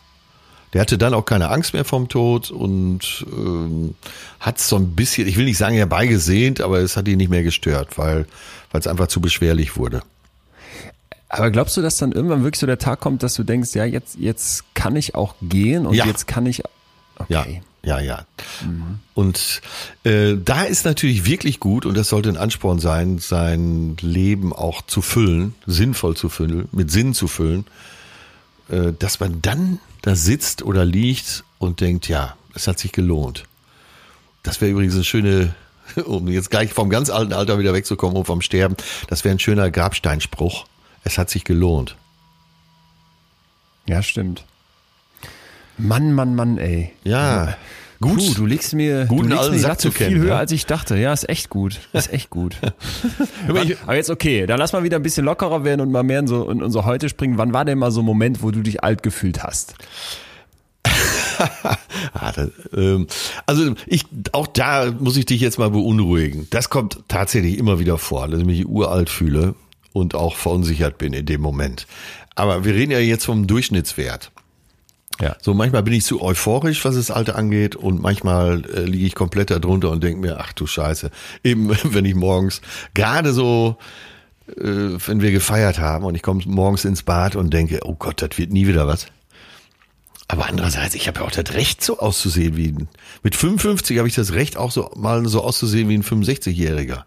Der 0.74 0.82
hatte 0.82 0.98
dann 0.98 1.14
auch 1.14 1.26
keine 1.26 1.50
Angst 1.52 1.74
mehr 1.74 1.86
vom 1.86 2.10
Tod 2.10 2.52
und 2.52 3.26
ähm, 3.32 3.96
hat 4.40 4.60
so 4.60 4.76
ein 4.76 4.96
bisschen, 4.96 5.28
ich 5.28 5.38
will 5.38 5.46
nicht 5.46 5.58
sagen 5.58 5.76
herbeigesehnt, 5.76 6.60
aber 6.60 6.80
es 6.80 6.98
hat 6.98 7.08
ihn 7.08 7.18
nicht 7.18 7.30
mehr 7.30 7.44
gestört, 7.44 7.98
weil 7.98 8.26
es 8.74 8.88
einfach 8.88 9.08
zu 9.08 9.22
beschwerlich 9.22 9.78
wurde. 9.78 10.02
Aber 11.30 11.52
glaubst 11.52 11.76
du, 11.76 11.82
dass 11.82 11.98
dann 11.98 12.12
irgendwann 12.12 12.44
wirklich 12.44 12.60
so 12.60 12.68
der 12.68 12.78
Tag 12.78 13.00
kommt, 13.00 13.24
dass 13.24 13.34
du 13.34 13.44
denkst, 13.44 13.74
ja, 13.74 13.86
jetzt, 13.86 14.18
jetzt 14.20 14.64
kann 14.74 14.96
ich 14.96 15.16
auch 15.16 15.36
gehen 15.42 15.86
und 15.86 15.96
Ja. 15.96 16.06
jetzt 16.06 16.28
kann 16.28 16.46
ich. 16.46 16.62
Okay. 17.18 17.62
Ja, 17.84 18.00
ja, 18.00 18.00
ja. 18.00 18.26
Und 19.14 19.62
äh, 20.04 20.36
da 20.44 20.64
ist 20.64 20.86
natürlich 20.86 21.26
wirklich 21.26 21.60
gut, 21.60 21.86
und 21.86 21.96
das 21.96 22.10
sollte 22.10 22.30
ein 22.30 22.38
Ansporn 22.38 22.80
sein, 22.80 23.20
sein 23.20 23.96
Leben 24.02 24.54
auch 24.54 24.82
zu 24.84 25.02
füllen, 25.02 25.56
sinnvoll 25.66 26.16
zu 26.18 26.30
füllen, 26.30 26.68
mit 26.72 26.92
Sinn 26.92 27.14
zu 27.14 27.28
füllen, 27.28 27.66
äh, 28.70 28.92
dass 28.98 29.20
man 29.20 29.42
dann 29.42 29.80
da 30.02 30.16
sitzt 30.16 30.64
oder 30.64 30.84
liegt 30.86 31.44
und 31.60 31.80
denkt, 31.82 32.08
ja, 32.08 32.36
es 32.54 32.68
hat 32.68 32.80
sich 32.80 32.92
gelohnt. 32.92 33.44
Das 34.44 34.62
wäre 34.62 34.72
übrigens 34.72 34.96
eine 34.96 35.04
schöne, 35.04 35.56
um 36.06 36.28
jetzt 36.28 36.50
gleich 36.52 36.74
vom 36.74 36.90
ganz 36.90 37.10
alten 37.10 37.34
Alter 37.34 37.60
wieder 37.60 37.74
wegzukommen 37.74 38.18
und 38.18 38.26
vom 38.26 38.42
Sterben, 38.42 38.76
das 39.08 39.24
wäre 39.24 39.36
ein 39.36 39.40
schöner 39.40 39.70
Grabsteinspruch. 39.72 40.66
Es 41.06 41.18
hat 41.18 41.30
sich 41.30 41.46
gelohnt. 41.46 41.96
Ja, 43.88 44.04
stimmt. 44.04 44.44
Mann, 45.78 46.14
Mann, 46.14 46.36
Mann, 46.36 46.58
ey. 46.58 46.92
Ja, 47.04 47.56
Gut, 48.02 48.18
gut. 48.18 48.28
Puh, 48.28 48.34
du 48.34 48.46
legst 48.46 48.74
mir, 48.74 49.06
Guten 49.06 49.30
du 49.30 49.36
legst 49.36 49.52
mir 49.52 49.78
zu 49.78 49.92
viel 49.92 50.08
kennen, 50.08 50.22
höher, 50.22 50.34
ne? 50.34 50.38
als 50.38 50.52
ich 50.52 50.66
dachte. 50.66 50.98
Ja, 50.98 51.14
ist 51.14 51.30
echt 51.30 51.50
gut. 51.50 51.80
Ist 51.94 52.12
echt 52.12 52.30
gut. 52.30 52.58
Aber 53.48 53.96
jetzt 53.96 54.10
okay, 54.10 54.46
dann 54.46 54.60
lass 54.60 54.74
mal 54.74 54.84
wieder 54.84 54.98
ein 54.98 55.04
bisschen 55.04 55.26
lockerer 55.26 55.64
werden 55.64 55.82
und 55.82 55.92
mal 55.92 56.04
mehr 56.04 56.20
in, 56.20 56.28
so, 56.28 56.50
in 56.50 56.62
unser 56.62 56.86
Heute 56.86 57.08
springen. 57.08 57.38
Wann 57.38 57.54
war 57.54 57.64
denn 57.64 57.78
mal 57.78 57.92
so 57.92 58.02
ein 58.02 58.06
Moment, 58.06 58.44
wo 58.44 58.52
du 58.52 58.62
dich 58.62 58.84
alt 58.84 59.04
gefühlt 59.04 59.44
hast? 59.44 59.76
Ah, 62.14 62.32
ähm, 62.74 63.08
also 63.46 63.74
ich, 63.88 64.06
auch 64.32 64.48
da 64.48 64.92
muss 64.98 65.18
ich 65.18 65.26
dich 65.26 65.42
jetzt 65.42 65.60
mal 65.60 65.70
beunruhigen. 65.70 66.48
Das 66.50 66.70
kommt 66.70 67.00
tatsächlich 67.10 67.58
immer 67.58 67.78
wieder 67.78 67.98
vor, 67.98 68.30
dass 68.30 68.40
ich 68.40 68.46
mich 68.46 68.66
uralt 68.66 69.10
fühle 69.10 69.54
und 69.96 70.14
auch 70.14 70.36
verunsichert 70.36 70.98
bin 70.98 71.14
in 71.14 71.26
dem 71.26 71.40
Moment. 71.40 71.88
Aber 72.36 72.66
wir 72.66 72.74
reden 72.74 72.92
ja 72.92 73.00
jetzt 73.00 73.24
vom 73.24 73.48
Durchschnittswert. 73.48 74.30
Ja. 75.22 75.38
So 75.42 75.54
manchmal 75.54 75.84
bin 75.84 75.94
ich 75.94 76.04
zu 76.04 76.22
euphorisch, 76.22 76.84
was 76.84 76.96
das 76.96 77.12
Alte 77.12 77.36
angeht, 77.36 77.78
und 77.78 78.02
manchmal 78.02 78.66
äh, 78.66 78.82
liege 78.82 79.06
ich 79.06 79.16
komplett 79.16 79.52
darunter 79.52 79.90
und 79.92 80.04
denke 80.04 80.20
mir, 80.20 80.38
ach 80.42 80.52
du 80.52 80.68
Scheiße. 80.68 81.12
Eben, 81.46 81.70
wenn 81.86 82.04
ich 82.04 82.14
morgens 82.14 82.60
gerade 82.94 83.32
so, 83.32 83.78
äh, 84.50 84.64
wenn 84.64 85.22
wir 85.22 85.32
gefeiert 85.32 85.80
haben 85.80 86.04
und 86.04 86.16
ich 86.16 86.22
komme 86.22 86.44
morgens 86.46 86.84
ins 86.84 87.04
Bad 87.04 87.38
und 87.38 87.54
denke, 87.54 87.80
oh 87.86 87.96
Gott, 87.96 88.22
das 88.22 88.38
wird 88.38 88.52
nie 88.52 88.68
wieder 88.68 88.88
was. 88.88 89.08
Aber 90.28 90.50
andererseits, 90.50 90.94
ich 90.96 91.08
habe 91.08 91.22
ja 91.22 91.26
auch 91.26 91.32
das 91.32 91.54
Recht, 91.54 91.82
so 91.82 92.00
auszusehen 92.00 92.58
wie 92.58 92.68
ein, 92.68 92.90
mit 93.24 93.36
55 93.36 93.98
habe 93.98 94.10
ich 94.10 94.16
das 94.16 94.34
Recht, 94.34 94.58
auch 94.58 94.72
so 94.72 94.92
mal 94.98 95.26
so 95.28 95.42
auszusehen 95.42 95.88
wie 95.88 95.98
ein 95.98 96.04
65-Jähriger. 96.04 97.06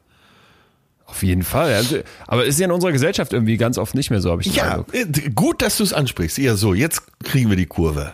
Auf 1.11 1.23
jeden 1.23 1.43
Fall. 1.43 1.73
Also, 1.75 1.99
aber 2.27 2.45
ist 2.45 2.59
ja 2.61 2.67
in 2.67 2.71
unserer 2.71 2.93
Gesellschaft 2.93 3.33
irgendwie 3.33 3.57
ganz 3.57 3.79
oft 3.79 3.95
nicht 3.95 4.11
mehr 4.11 4.21
so, 4.21 4.31
habe 4.31 4.43
ich 4.43 4.49
den 4.49 4.57
Ja, 4.57 4.71
Eindruck. 4.73 4.95
äh, 4.95 5.07
gut, 5.35 5.63
dass 5.63 5.79
du 5.79 5.83
es 5.85 5.95
ansprichst. 5.95 6.37
Ja, 6.37 6.55
so, 6.55 6.75
jetzt 6.75 7.03
kriegen 7.25 7.49
wir 7.49 7.57
die 7.57 7.65
Kurve. 7.67 8.13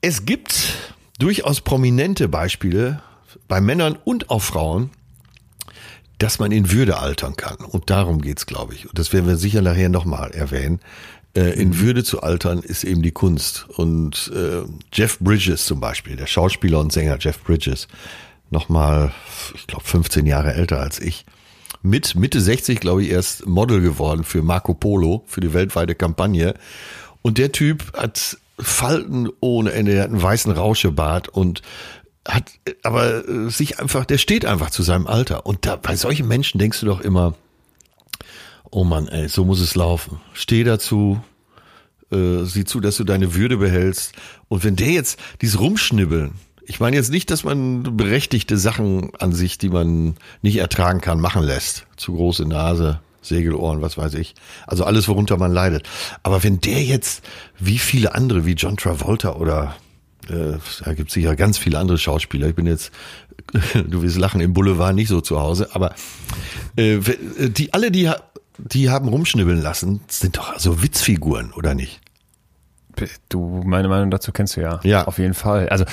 Es 0.00 0.24
gibt 0.26 0.74
durchaus 1.20 1.60
prominente 1.60 2.26
Beispiele 2.28 3.00
bei 3.46 3.60
Männern 3.60 3.96
und 4.04 4.30
auch 4.30 4.42
Frauen, 4.42 4.90
dass 6.18 6.40
man 6.40 6.50
in 6.50 6.72
Würde 6.72 6.98
altern 6.98 7.36
kann. 7.36 7.56
Und 7.58 7.88
darum 7.88 8.20
geht's, 8.20 8.46
glaube 8.46 8.74
ich. 8.74 8.88
Und 8.88 8.98
das 8.98 9.12
werden 9.12 9.26
wir 9.28 9.36
sicher 9.36 9.62
nachher 9.62 9.88
nochmal 9.88 10.32
erwähnen. 10.32 10.80
Äh, 11.36 11.52
in 11.60 11.78
Würde 11.78 12.02
zu 12.02 12.20
altern 12.22 12.58
ist 12.64 12.82
eben 12.82 13.02
die 13.02 13.12
Kunst. 13.12 13.66
Und 13.76 14.32
äh, 14.34 14.62
Jeff 14.92 15.20
Bridges 15.20 15.66
zum 15.66 15.78
Beispiel, 15.78 16.16
der 16.16 16.26
Schauspieler 16.26 16.80
und 16.80 16.92
Sänger 16.92 17.16
Jeff 17.20 17.38
Bridges, 17.44 17.86
nochmal, 18.50 19.12
ich 19.54 19.68
glaube, 19.68 19.84
15 19.84 20.26
Jahre 20.26 20.52
älter 20.54 20.80
als 20.80 20.98
ich, 21.00 21.24
mit 21.82 22.14
Mitte 22.14 22.40
60, 22.40 22.80
glaube 22.80 23.02
ich, 23.02 23.10
erst 23.10 23.46
Model 23.46 23.80
geworden 23.80 24.24
für 24.24 24.42
Marco 24.42 24.74
Polo, 24.74 25.24
für 25.26 25.40
die 25.40 25.52
weltweite 25.52 25.94
Kampagne. 25.94 26.54
Und 27.22 27.38
der 27.38 27.52
Typ 27.52 27.92
hat 27.96 28.38
Falten 28.58 29.28
ohne 29.40 29.72
Ende, 29.72 30.00
hat 30.00 30.10
einen 30.10 30.22
weißen 30.22 30.52
Rauschebart 30.52 31.28
und 31.28 31.62
hat 32.26 32.52
aber 32.82 33.28
äh, 33.28 33.50
sich 33.50 33.80
einfach, 33.80 34.04
der 34.04 34.18
steht 34.18 34.44
einfach 34.44 34.70
zu 34.70 34.82
seinem 34.82 35.06
Alter. 35.06 35.46
Und 35.46 35.66
da, 35.66 35.76
bei 35.76 35.96
solchen 35.96 36.28
Menschen 36.28 36.58
denkst 36.58 36.80
du 36.80 36.86
doch 36.86 37.00
immer, 37.00 37.34
oh 38.70 38.84
Mann, 38.84 39.08
ey, 39.08 39.28
so 39.28 39.44
muss 39.44 39.60
es 39.60 39.74
laufen. 39.74 40.20
Steh 40.32 40.62
dazu, 40.62 41.20
äh, 42.12 42.44
sieh 42.44 42.64
zu, 42.64 42.80
dass 42.80 42.96
du 42.96 43.04
deine 43.04 43.34
Würde 43.34 43.56
behältst. 43.56 44.12
Und 44.48 44.62
wenn 44.62 44.76
der 44.76 44.90
jetzt 44.90 45.18
dieses 45.40 45.58
Rumschnibbeln, 45.58 46.32
ich 46.66 46.80
meine 46.80 46.96
jetzt 46.96 47.10
nicht, 47.10 47.30
dass 47.30 47.44
man 47.44 47.96
berechtigte 47.96 48.56
Sachen 48.56 49.14
an 49.16 49.32
sich, 49.32 49.58
die 49.58 49.68
man 49.68 50.14
nicht 50.42 50.56
ertragen 50.56 51.00
kann, 51.00 51.20
machen 51.20 51.42
lässt. 51.42 51.86
Zu 51.96 52.14
große 52.14 52.46
Nase, 52.46 53.00
Segelohren, 53.20 53.82
was 53.82 53.96
weiß 53.96 54.14
ich. 54.14 54.34
Also 54.66 54.84
alles, 54.84 55.08
worunter 55.08 55.36
man 55.36 55.52
leidet. 55.52 55.88
Aber 56.22 56.42
wenn 56.42 56.60
der 56.60 56.82
jetzt, 56.82 57.24
wie 57.58 57.78
viele 57.78 58.14
andere, 58.14 58.44
wie 58.46 58.52
John 58.52 58.76
Travolta 58.76 59.34
oder 59.34 59.76
äh, 60.28 60.58
da 60.84 60.94
gibt 60.94 61.08
es 61.08 61.14
sicher 61.14 61.36
ganz 61.36 61.58
viele 61.58 61.78
andere 61.78 61.98
Schauspieler. 61.98 62.48
Ich 62.48 62.54
bin 62.54 62.66
jetzt, 62.66 62.92
du 63.74 64.02
wirst 64.02 64.18
lachen, 64.18 64.40
im 64.40 64.52
Boulevard 64.52 64.94
nicht 64.94 65.08
so 65.08 65.20
zu 65.20 65.40
Hause, 65.40 65.70
aber 65.72 65.94
äh, 66.76 66.98
die 67.48 67.72
alle, 67.74 67.90
die, 67.90 68.10
die 68.58 68.90
haben 68.90 69.08
rumschnibbeln 69.08 69.60
lassen, 69.60 70.00
sind 70.08 70.36
doch 70.36 70.58
so 70.58 70.82
Witzfiguren, 70.82 71.52
oder 71.52 71.74
nicht? 71.74 72.00
Du, 73.28 73.62
meine 73.64 73.88
Meinung 73.88 74.10
dazu 74.10 74.32
kennst 74.32 74.56
du 74.56 74.60
ja. 74.60 74.80
Ja. 74.82 75.04
Auf 75.04 75.18
jeden 75.18 75.34
Fall. 75.34 75.68
Also, 75.68 75.84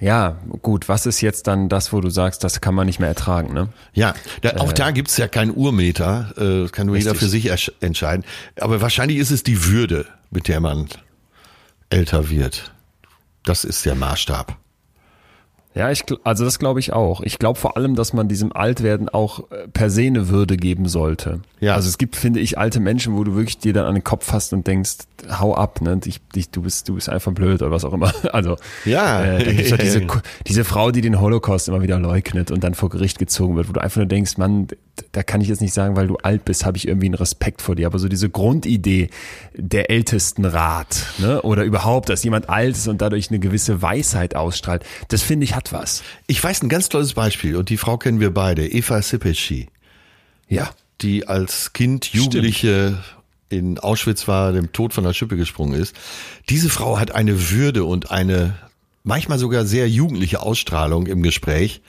ja, 0.00 0.36
gut, 0.60 0.88
was 0.88 1.06
ist 1.06 1.20
jetzt 1.20 1.46
dann 1.46 1.68
das, 1.68 1.92
wo 1.92 2.00
du 2.00 2.10
sagst, 2.10 2.44
das 2.44 2.60
kann 2.60 2.74
man 2.74 2.86
nicht 2.86 3.00
mehr 3.00 3.08
ertragen, 3.08 3.54
ne? 3.54 3.68
Ja, 3.94 4.14
da, 4.42 4.56
auch 4.58 4.72
da 4.72 4.90
gibt's 4.90 5.16
ja 5.16 5.28
keinen 5.28 5.52
Urmeter, 5.52 6.32
äh, 6.36 6.62
das 6.62 6.72
kann 6.72 6.88
nur 6.88 6.96
jeder 6.96 7.14
für 7.14 7.28
sich 7.28 7.50
entscheiden. 7.80 8.24
Aber 8.60 8.80
wahrscheinlich 8.80 9.18
ist 9.18 9.30
es 9.30 9.44
die 9.44 9.64
Würde, 9.66 10.06
mit 10.30 10.48
der 10.48 10.60
man 10.60 10.88
älter 11.90 12.28
wird. 12.28 12.72
Das 13.44 13.64
ist 13.64 13.86
der 13.86 13.94
Maßstab. 13.94 14.56
Ja, 15.74 15.90
ich, 15.90 16.04
also 16.22 16.44
das 16.44 16.60
glaube 16.60 16.78
ich 16.78 16.92
auch. 16.92 17.20
Ich 17.22 17.38
glaube 17.40 17.58
vor 17.58 17.76
allem, 17.76 17.96
dass 17.96 18.12
man 18.12 18.28
diesem 18.28 18.52
Altwerden 18.52 19.08
auch 19.08 19.50
äh, 19.50 19.66
per 19.72 19.90
se 19.90 20.02
eine 20.02 20.28
Würde 20.28 20.56
geben 20.56 20.86
sollte. 20.86 21.40
Ja. 21.58 21.74
Also 21.74 21.88
es 21.88 21.98
gibt, 21.98 22.14
finde 22.14 22.38
ich, 22.38 22.58
alte 22.58 22.78
Menschen, 22.78 23.16
wo 23.16 23.24
du 23.24 23.34
wirklich 23.34 23.58
dir 23.58 23.72
dann 23.72 23.84
an 23.86 23.94
den 23.94 24.04
Kopf 24.04 24.24
fasst 24.26 24.52
und 24.52 24.66
denkst, 24.68 24.98
hau 25.40 25.54
ab, 25.54 25.80
ne? 25.80 25.98
Ich, 26.04 26.20
ich, 26.34 26.50
du 26.50 26.62
bist, 26.62 26.88
du 26.88 26.94
bist 26.94 27.08
einfach 27.08 27.32
blöd 27.32 27.60
oder 27.62 27.70
was 27.72 27.84
auch 27.84 27.92
immer. 27.92 28.12
Also 28.32 28.56
Ja. 28.84 29.24
äh, 29.24 29.52
gibt's 29.54 29.76
diese, 29.80 30.00
Ja. 30.00 30.06
Ku- 30.06 30.20
diese 30.46 30.64
Frau, 30.64 30.92
die 30.92 31.00
den 31.00 31.20
Holocaust 31.20 31.66
immer 31.68 31.82
wieder 31.82 31.98
leugnet 31.98 32.52
und 32.52 32.62
dann 32.62 32.74
vor 32.74 32.88
Gericht 32.90 33.18
gezogen 33.18 33.56
wird, 33.56 33.68
wo 33.68 33.72
du 33.72 33.80
einfach 33.80 33.96
nur 33.96 34.06
denkst, 34.06 34.36
Mann, 34.38 34.68
da 35.12 35.22
kann 35.22 35.40
ich 35.40 35.48
jetzt 35.48 35.60
nicht 35.60 35.74
sagen, 35.74 35.96
weil 35.96 36.06
du 36.06 36.16
alt 36.16 36.44
bist, 36.44 36.64
habe 36.64 36.76
ich 36.76 36.86
irgendwie 36.86 37.06
einen 37.06 37.14
Respekt 37.14 37.62
vor 37.62 37.74
dir. 37.74 37.86
Aber 37.86 37.98
so 37.98 38.08
diese 38.08 38.30
Grundidee 38.30 39.10
der 39.54 39.90
ältesten 39.90 40.44
Rat, 40.44 41.06
ne? 41.18 41.42
Oder 41.42 41.64
überhaupt, 41.64 42.08
dass 42.08 42.22
jemand 42.24 42.48
alt 42.48 42.76
ist 42.76 42.88
und 42.88 43.00
dadurch 43.00 43.30
eine 43.30 43.40
gewisse 43.40 43.82
Weisheit 43.82 44.36
ausstrahlt, 44.36 44.84
das 45.08 45.22
finde 45.22 45.44
ich 45.44 45.54
hat 45.54 45.72
was. 45.72 46.02
Ich 46.26 46.42
weiß 46.42 46.62
ein 46.62 46.68
ganz 46.68 46.88
tolles 46.88 47.14
Beispiel 47.14 47.56
und 47.56 47.70
die 47.70 47.76
Frau 47.76 47.98
kennen 47.98 48.20
wir 48.20 48.32
beide, 48.32 48.66
Eva 48.66 49.02
Sipeschi. 49.02 49.68
Ja. 50.48 50.70
die 51.00 51.26
als 51.26 51.72
Kind 51.72 52.12
Jugendliche 52.12 53.02
in 53.48 53.78
Auschwitz 53.78 54.28
war, 54.28 54.52
dem 54.52 54.72
Tod 54.72 54.92
von 54.92 55.04
der 55.04 55.12
Schippe 55.12 55.36
gesprungen 55.36 55.80
ist. 55.80 55.94
Diese 56.48 56.68
Frau 56.68 56.98
hat 56.98 57.14
eine 57.14 57.50
Würde 57.50 57.84
und 57.84 58.10
eine 58.10 58.56
manchmal 59.02 59.38
sogar 59.38 59.64
sehr 59.64 59.88
jugendliche 59.88 60.40
Ausstrahlung 60.40 61.06
im 61.06 61.22
Gespräch. 61.22 61.82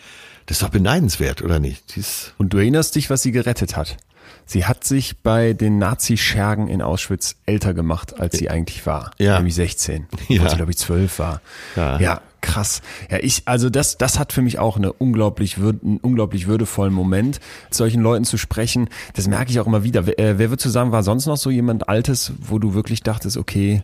Das 0.46 0.58
ist 0.58 0.64
doch 0.64 0.70
beneidenswert, 0.70 1.42
oder 1.42 1.60
nicht? 1.60 1.96
Die 1.96 2.00
ist, 2.02 2.34
Und 2.38 2.54
du 2.54 2.58
erinnerst 2.58 2.96
dich, 2.96 3.10
was 3.10 3.22
sie 3.22 3.32
gerettet 3.32 3.76
hat. 3.76 3.98
Sie 4.46 4.66
hat 4.66 4.84
sich 4.84 5.18
bei 5.24 5.54
den 5.54 5.80
Nazi-Schergen 5.80 6.68
in 6.68 6.82
Auschwitz 6.82 7.36
älter 7.48 7.74
gemacht, 7.74 8.20
als 8.20 8.38
sie 8.38 8.50
eigentlich 8.50 8.86
war. 8.86 9.12
Ja. 9.18 9.38
Nämlich 9.38 9.56
16. 9.56 10.08
Ja. 10.28 10.38
Obwohl 10.38 10.50
sie, 10.50 10.56
glaube 10.58 10.72
ich, 10.72 10.78
12 10.78 11.20
war. 11.20 11.42
Ja. 11.76 12.00
ja, 12.00 12.22
krass. 12.42 12.82
Ja, 13.10 13.18
ich, 13.22 13.44
also 13.46 13.72
das, 13.72 13.98
das 13.98 14.20
hat 14.20 14.34
für 14.34 14.44
mich 14.44 14.60
auch 14.60 14.78
eine 14.78 14.94
unglaublich, 14.94 15.58
würd, 15.58 15.84
einen 15.84 15.98
unglaublich 15.98 16.46
würdevollen 16.46 16.94
Moment, 16.94 17.40
solchen 17.72 18.02
Leuten 18.02 18.24
zu 18.24 18.38
sprechen. 18.38 18.90
Das 19.16 19.28
merke 19.28 19.50
ich 19.50 19.60
auch 19.60 19.66
immer 19.66 19.84
wieder. 19.84 20.06
Wer, 20.06 20.20
äh, 20.20 20.38
wer 20.38 20.52
würdest 20.52 20.66
du 20.68 20.70
sagen, 20.70 20.92
war 20.92 21.02
sonst 21.02 21.26
noch 21.26 21.38
so 21.38 21.50
jemand 21.50 21.90
Altes, 21.90 22.34
wo 22.40 22.60
du 22.60 22.76
wirklich 22.76 23.02
dachtest, 23.02 23.38
okay, 23.38 23.82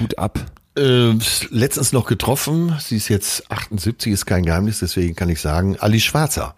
Hut 0.00 0.18
ab? 0.18 0.38
Äh, 0.76 1.14
letztens 1.50 1.92
noch 1.92 2.06
getroffen. 2.06 2.76
Sie 2.80 2.96
ist 2.96 3.08
jetzt 3.08 3.50
78, 3.50 4.12
ist 4.12 4.26
kein 4.26 4.44
Geheimnis, 4.44 4.78
deswegen 4.80 5.14
kann 5.16 5.28
ich 5.28 5.40
sagen, 5.40 5.76
Ali 5.78 6.00
Schwarzer. 6.00 6.54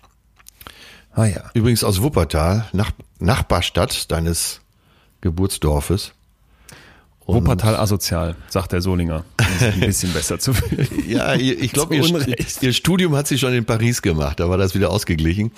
Ah 1.12 1.26
ja. 1.26 1.50
Übrigens 1.54 1.82
aus 1.84 2.02
Wuppertal, 2.02 2.66
Nach 2.72 2.90
Nachbarstadt 3.18 4.10
deines 4.10 4.60
Geburtsdorfes. 5.20 6.12
Und- 7.24 7.34
Wuppertal 7.36 7.76
asozial, 7.76 8.36
sagt 8.48 8.72
der 8.72 8.80
Solinger. 8.80 9.24
Um 9.38 9.66
ein 9.66 9.80
bisschen 9.80 10.12
besser 10.12 10.38
zu 10.38 10.54
fühlen. 10.54 10.88
Ja, 11.08 11.34
ich 11.34 11.72
glaube, 11.72 11.96
ihr, 11.96 12.36
ihr 12.60 12.72
Studium 12.72 13.14
hat 13.16 13.26
sie 13.26 13.38
schon 13.38 13.52
in 13.52 13.64
Paris 13.66 14.00
gemacht, 14.00 14.40
da 14.40 14.48
war 14.48 14.56
das 14.56 14.74
wieder 14.74 14.90
ausgeglichen. 14.90 15.50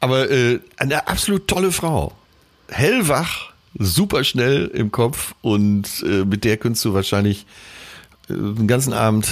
Aber 0.00 0.30
äh, 0.30 0.58
eine 0.76 1.06
absolut 1.08 1.46
tolle 1.48 1.72
Frau. 1.72 2.12
Hellwach, 2.68 3.52
super 3.78 4.24
schnell 4.24 4.66
im 4.66 4.90
Kopf 4.90 5.34
und 5.42 5.84
äh, 6.04 6.24
mit 6.24 6.44
der 6.44 6.56
könntest 6.56 6.84
du 6.84 6.92
wahrscheinlich 6.92 7.46
den 8.30 8.66
ganzen 8.66 8.92
Abend 8.92 9.28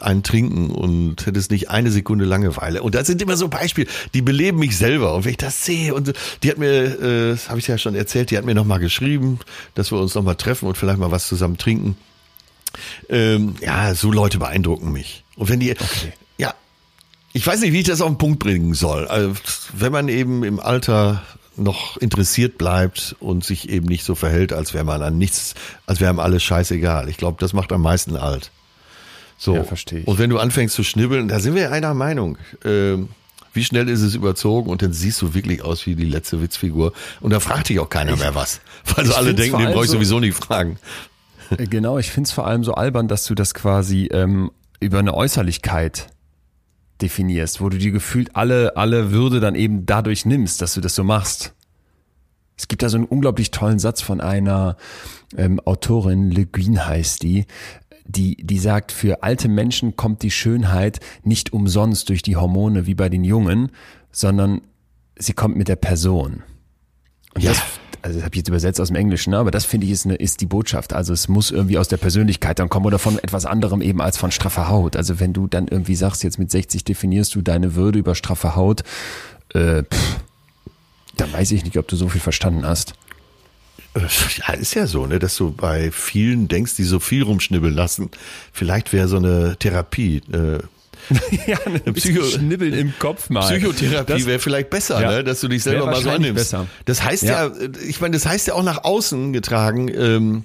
einen 0.00 0.22
trinken 0.22 0.70
und 0.70 1.26
hättest 1.26 1.50
nicht 1.50 1.70
eine 1.70 1.90
Sekunde 1.90 2.24
Langeweile. 2.24 2.82
Und 2.82 2.94
das 2.94 3.06
sind 3.06 3.20
immer 3.22 3.36
so 3.36 3.48
Beispiele, 3.48 3.88
die 4.14 4.22
beleben 4.22 4.58
mich 4.58 4.76
selber. 4.76 5.14
Und 5.14 5.24
wenn 5.24 5.32
ich 5.32 5.36
das 5.36 5.64
sehe, 5.64 5.94
und 5.94 6.12
die 6.42 6.50
hat 6.50 6.58
mir, 6.58 7.00
äh, 7.00 7.30
das 7.30 7.48
habe 7.48 7.58
ich 7.58 7.66
ja 7.66 7.78
schon 7.78 7.94
erzählt, 7.94 8.30
die 8.30 8.38
hat 8.38 8.44
mir 8.44 8.54
nochmal 8.54 8.78
geschrieben, 8.78 9.38
dass 9.74 9.90
wir 9.92 9.98
uns 9.98 10.14
nochmal 10.14 10.36
treffen 10.36 10.66
und 10.68 10.76
vielleicht 10.76 10.98
mal 10.98 11.10
was 11.10 11.28
zusammen 11.28 11.56
trinken. 11.56 11.96
Ähm, 13.08 13.56
ja, 13.60 13.94
so 13.94 14.12
Leute 14.12 14.38
beeindrucken 14.38 14.92
mich. 14.92 15.24
Und 15.36 15.48
wenn 15.48 15.60
die, 15.60 15.70
okay. 15.72 16.12
ja, 16.38 16.54
ich 17.32 17.46
weiß 17.46 17.60
nicht, 17.60 17.72
wie 17.72 17.80
ich 17.80 17.86
das 17.86 18.00
auf 18.00 18.08
den 18.08 18.18
Punkt 18.18 18.38
bringen 18.38 18.74
soll. 18.74 19.06
Also, 19.06 19.32
wenn 19.72 19.92
man 19.92 20.08
eben 20.08 20.44
im 20.44 20.60
Alter 20.60 21.22
noch 21.56 21.96
interessiert 21.96 22.58
bleibt 22.58 23.16
und 23.20 23.44
sich 23.44 23.68
eben 23.68 23.86
nicht 23.86 24.04
so 24.04 24.14
verhält, 24.14 24.52
als 24.52 24.74
wäre 24.74 24.84
man 24.84 25.02
an 25.02 25.18
nichts, 25.18 25.54
als 25.86 26.00
wäre 26.00 26.12
ihm 26.12 26.20
alles 26.20 26.42
scheißegal. 26.42 27.08
Ich 27.08 27.16
glaube, 27.16 27.38
das 27.40 27.52
macht 27.52 27.72
am 27.72 27.82
meisten 27.82 28.16
alt. 28.16 28.50
So. 29.38 29.54
Ja, 29.54 29.64
verstehe 29.64 30.00
ich. 30.00 30.06
Und 30.06 30.18
wenn 30.18 30.30
du 30.30 30.38
anfängst 30.38 30.74
zu 30.74 30.84
schnibbeln, 30.84 31.28
da 31.28 31.40
sind 31.40 31.54
wir 31.54 31.72
einer 31.72 31.94
Meinung. 31.94 32.38
Ähm, 32.64 33.08
wie 33.52 33.64
schnell 33.64 33.88
ist 33.88 34.02
es 34.02 34.14
überzogen 34.14 34.70
und 34.70 34.82
dann 34.82 34.92
siehst 34.92 35.20
du 35.22 35.34
wirklich 35.34 35.62
aus 35.62 35.86
wie 35.86 35.94
die 35.94 36.04
letzte 36.04 36.42
Witzfigur. 36.42 36.92
Und 37.20 37.32
da 37.32 37.40
fragt 37.40 37.70
dich 37.70 37.80
auch 37.80 37.88
keiner 37.88 38.12
ich, 38.12 38.18
mehr 38.18 38.34
was. 38.34 38.60
Weil 38.94 39.06
so 39.06 39.14
alle 39.14 39.34
denken, 39.34 39.58
den 39.58 39.72
brauche 39.72 39.84
ich 39.84 39.90
sowieso 39.90 40.20
nicht 40.20 40.36
fragen. 40.36 40.78
Äh, 41.50 41.66
genau, 41.66 41.98
ich 41.98 42.10
finde 42.10 42.28
es 42.28 42.32
vor 42.32 42.46
allem 42.46 42.64
so 42.64 42.74
albern, 42.74 43.08
dass 43.08 43.24
du 43.24 43.34
das 43.34 43.54
quasi 43.54 44.08
ähm, 44.12 44.50
über 44.80 44.98
eine 44.98 45.14
Äußerlichkeit 45.14 46.08
definierst, 47.00 47.60
wo 47.60 47.68
du 47.68 47.78
dir 47.78 47.90
gefühlt 47.90 48.36
alle, 48.36 48.76
alle 48.76 49.10
Würde 49.12 49.40
dann 49.40 49.54
eben 49.54 49.86
dadurch 49.86 50.24
nimmst, 50.24 50.60
dass 50.62 50.74
du 50.74 50.80
das 50.80 50.94
so 50.94 51.04
machst. 51.04 51.54
Es 52.56 52.68
gibt 52.68 52.82
da 52.82 52.88
so 52.88 52.96
einen 52.96 53.06
unglaublich 53.06 53.50
tollen 53.50 53.78
Satz 53.78 54.00
von 54.00 54.20
einer 54.20 54.76
ähm, 55.36 55.60
Autorin, 55.60 56.30
Le 56.30 56.46
Guin 56.46 56.86
heißt 56.86 57.22
die, 57.22 57.46
die, 58.06 58.36
die 58.36 58.58
sagt, 58.58 58.92
für 58.92 59.22
alte 59.22 59.48
Menschen 59.48 59.96
kommt 59.96 60.22
die 60.22 60.30
Schönheit 60.30 61.00
nicht 61.22 61.52
umsonst 61.52 62.08
durch 62.08 62.22
die 62.22 62.36
Hormone 62.36 62.86
wie 62.86 62.94
bei 62.94 63.08
den 63.08 63.24
Jungen, 63.24 63.72
sondern 64.10 64.62
sie 65.18 65.32
kommt 65.32 65.56
mit 65.56 65.68
der 65.68 65.76
Person. 65.76 66.42
Und 67.34 67.42
ja. 67.42 67.50
das, 67.50 67.62
also 68.06 68.18
das 68.18 68.24
habe 68.24 68.34
ich 68.34 68.38
jetzt 68.38 68.48
übersetzt 68.48 68.80
aus 68.80 68.86
dem 68.88 68.96
Englischen, 68.96 69.30
ne? 69.30 69.38
aber 69.38 69.50
das 69.50 69.64
finde 69.64 69.86
ich 69.86 69.92
ist, 69.92 70.06
eine, 70.06 70.14
ist 70.14 70.40
die 70.40 70.46
Botschaft. 70.46 70.92
Also 70.92 71.12
es 71.12 71.26
muss 71.26 71.50
irgendwie 71.50 71.76
aus 71.76 71.88
der 71.88 71.96
Persönlichkeit 71.96 72.60
dann 72.60 72.68
kommen 72.68 72.86
oder 72.86 73.00
von 73.00 73.18
etwas 73.18 73.46
anderem 73.46 73.82
eben 73.82 74.00
als 74.00 74.16
von 74.16 74.30
straffer 74.30 74.68
Haut. 74.68 74.94
Also 74.94 75.18
wenn 75.18 75.32
du 75.32 75.48
dann 75.48 75.66
irgendwie 75.66 75.96
sagst, 75.96 76.22
jetzt 76.22 76.38
mit 76.38 76.48
60 76.48 76.84
definierst 76.84 77.34
du 77.34 77.42
deine 77.42 77.74
Würde 77.74 77.98
über 77.98 78.14
straffe 78.14 78.54
Haut, 78.54 78.84
äh, 79.54 79.82
pff, 79.82 80.20
dann 81.16 81.32
weiß 81.32 81.50
ich 81.50 81.64
nicht, 81.64 81.78
ob 81.78 81.88
du 81.88 81.96
so 81.96 82.08
viel 82.08 82.20
verstanden 82.20 82.64
hast. 82.64 82.94
Ja, 83.96 84.54
ist 84.54 84.74
ja 84.74 84.86
so, 84.86 85.06
ne, 85.06 85.18
dass 85.18 85.36
du 85.36 85.50
bei 85.50 85.90
vielen 85.90 86.48
denkst, 86.48 86.76
die 86.76 86.84
so 86.84 87.00
viel 87.00 87.22
rumschnibbeln 87.24 87.74
lassen. 87.74 88.10
Vielleicht 88.52 88.92
wäre 88.92 89.08
so 89.08 89.16
eine 89.16 89.56
Therapie, 89.58 90.18
äh, 90.32 90.58
ja, 91.46 91.58
ein 91.86 91.94
Psycho 91.94 92.22
Schnibbeln 92.24 92.72
im 92.72 92.94
Kopf 92.98 93.30
mal. 93.30 93.46
Psychotherapie 93.46 94.26
wäre 94.26 94.38
vielleicht 94.38 94.70
besser, 94.70 95.00
ja. 95.00 95.10
ne? 95.10 95.24
dass 95.24 95.40
du 95.40 95.48
dich 95.48 95.62
selber 95.62 95.86
mal 95.86 96.02
so 96.02 96.10
annimmst. 96.10 96.34
Besser. 96.36 96.66
Das 96.84 97.02
heißt 97.02 97.24
ja. 97.24 97.46
ja, 97.46 97.52
ich 97.86 98.00
meine, 98.00 98.14
das 98.14 98.26
heißt 98.26 98.46
ja 98.46 98.54
auch 98.54 98.62
nach 98.62 98.84
außen 98.84 99.32
getragen, 99.32 99.88
ähm, 99.88 100.44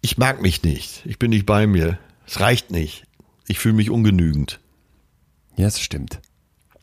ich 0.00 0.18
mag 0.18 0.42
mich 0.42 0.62
nicht, 0.62 1.02
ich 1.04 1.18
bin 1.18 1.30
nicht 1.30 1.46
bei 1.46 1.66
mir, 1.66 1.98
es 2.26 2.40
reicht 2.40 2.70
nicht, 2.70 3.04
ich 3.46 3.58
fühle 3.58 3.74
mich 3.74 3.90
ungenügend. 3.90 4.60
Ja, 5.56 5.66
es 5.66 5.80
stimmt. 5.80 6.20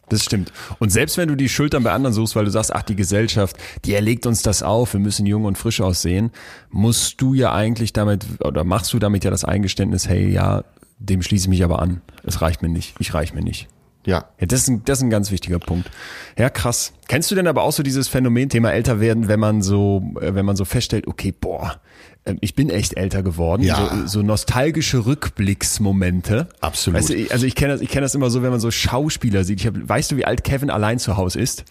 Das 0.09 0.23
stimmt. 0.23 0.51
Und 0.79 0.91
selbst 0.91 1.17
wenn 1.17 1.29
du 1.29 1.35
die 1.35 1.49
Schultern 1.49 1.83
bei 1.83 1.91
anderen 1.91 2.13
suchst, 2.13 2.35
weil 2.35 2.45
du 2.45 2.51
sagst, 2.51 2.75
ach, 2.75 2.83
die 2.83 2.95
Gesellschaft, 2.95 3.55
die 3.85 3.93
erlegt 3.93 4.25
uns 4.25 4.41
das 4.41 4.61
auf, 4.61 4.93
wir 4.93 4.99
müssen 4.99 5.25
jung 5.25 5.45
und 5.45 5.57
frisch 5.57 5.81
aussehen, 5.81 6.31
musst 6.69 7.21
du 7.21 7.33
ja 7.33 7.53
eigentlich 7.53 7.93
damit, 7.93 8.25
oder 8.43 8.63
machst 8.63 8.93
du 8.93 8.99
damit 8.99 9.23
ja 9.23 9.31
das 9.31 9.45
Eingeständnis, 9.45 10.07
hey, 10.07 10.29
ja, 10.29 10.65
dem 11.03 11.21
schließe 11.21 11.45
ich 11.45 11.49
mich 11.49 11.63
aber 11.63 11.81
an. 11.81 12.01
Es 12.23 12.41
reicht 12.41 12.61
mir 12.61 12.69
nicht. 12.69 12.95
Ich 12.99 13.13
reich 13.13 13.33
mir 13.33 13.43
nicht. 13.43 13.67
Ja. 14.05 14.25
ja 14.39 14.47
das, 14.47 14.61
ist 14.61 14.67
ein, 14.69 14.85
das 14.85 14.99
ist 14.99 15.03
ein 15.03 15.09
ganz 15.09 15.31
wichtiger 15.31 15.59
Punkt. 15.59 15.89
Ja, 16.37 16.49
krass. 16.49 16.93
Kennst 17.07 17.31
du 17.31 17.35
denn 17.35 17.47
aber 17.47 17.63
auch 17.63 17.71
so 17.71 17.83
dieses 17.83 18.07
Phänomen, 18.07 18.49
Thema 18.49 18.71
älter 18.71 18.99
werden, 18.99 19.27
wenn 19.27 19.39
man 19.39 19.61
so, 19.61 20.13
äh, 20.19 20.33
wenn 20.33 20.45
man 20.45 20.55
so 20.55 20.65
feststellt, 20.65 21.07
okay, 21.07 21.33
boah, 21.37 21.79
ähm, 22.25 22.37
ich 22.41 22.55
bin 22.55 22.69
echt 22.69 22.97
älter 22.97 23.23
geworden. 23.23 23.63
Ja. 23.63 23.89
So, 24.05 24.07
so 24.07 24.21
nostalgische 24.21 25.05
Rückblicksmomente. 25.05 26.49
Absolut. 26.61 26.99
Weißt 26.99 27.09
du, 27.09 27.31
also 27.31 27.45
ich 27.45 27.55
kenne 27.55 27.73
das, 27.73 27.81
ich 27.81 27.89
kenne 27.89 28.01
das 28.01 28.15
immer 28.15 28.29
so, 28.29 28.41
wenn 28.43 28.51
man 28.51 28.59
so 28.59 28.71
Schauspieler 28.71 29.43
sieht. 29.43 29.59
Ich 29.59 29.67
hab, 29.67 29.75
weißt 29.77 30.11
du, 30.11 30.17
wie 30.17 30.25
alt 30.25 30.43
Kevin 30.43 30.69
allein 30.69 30.99
zu 30.99 31.17
Hause 31.17 31.39
ist? 31.39 31.65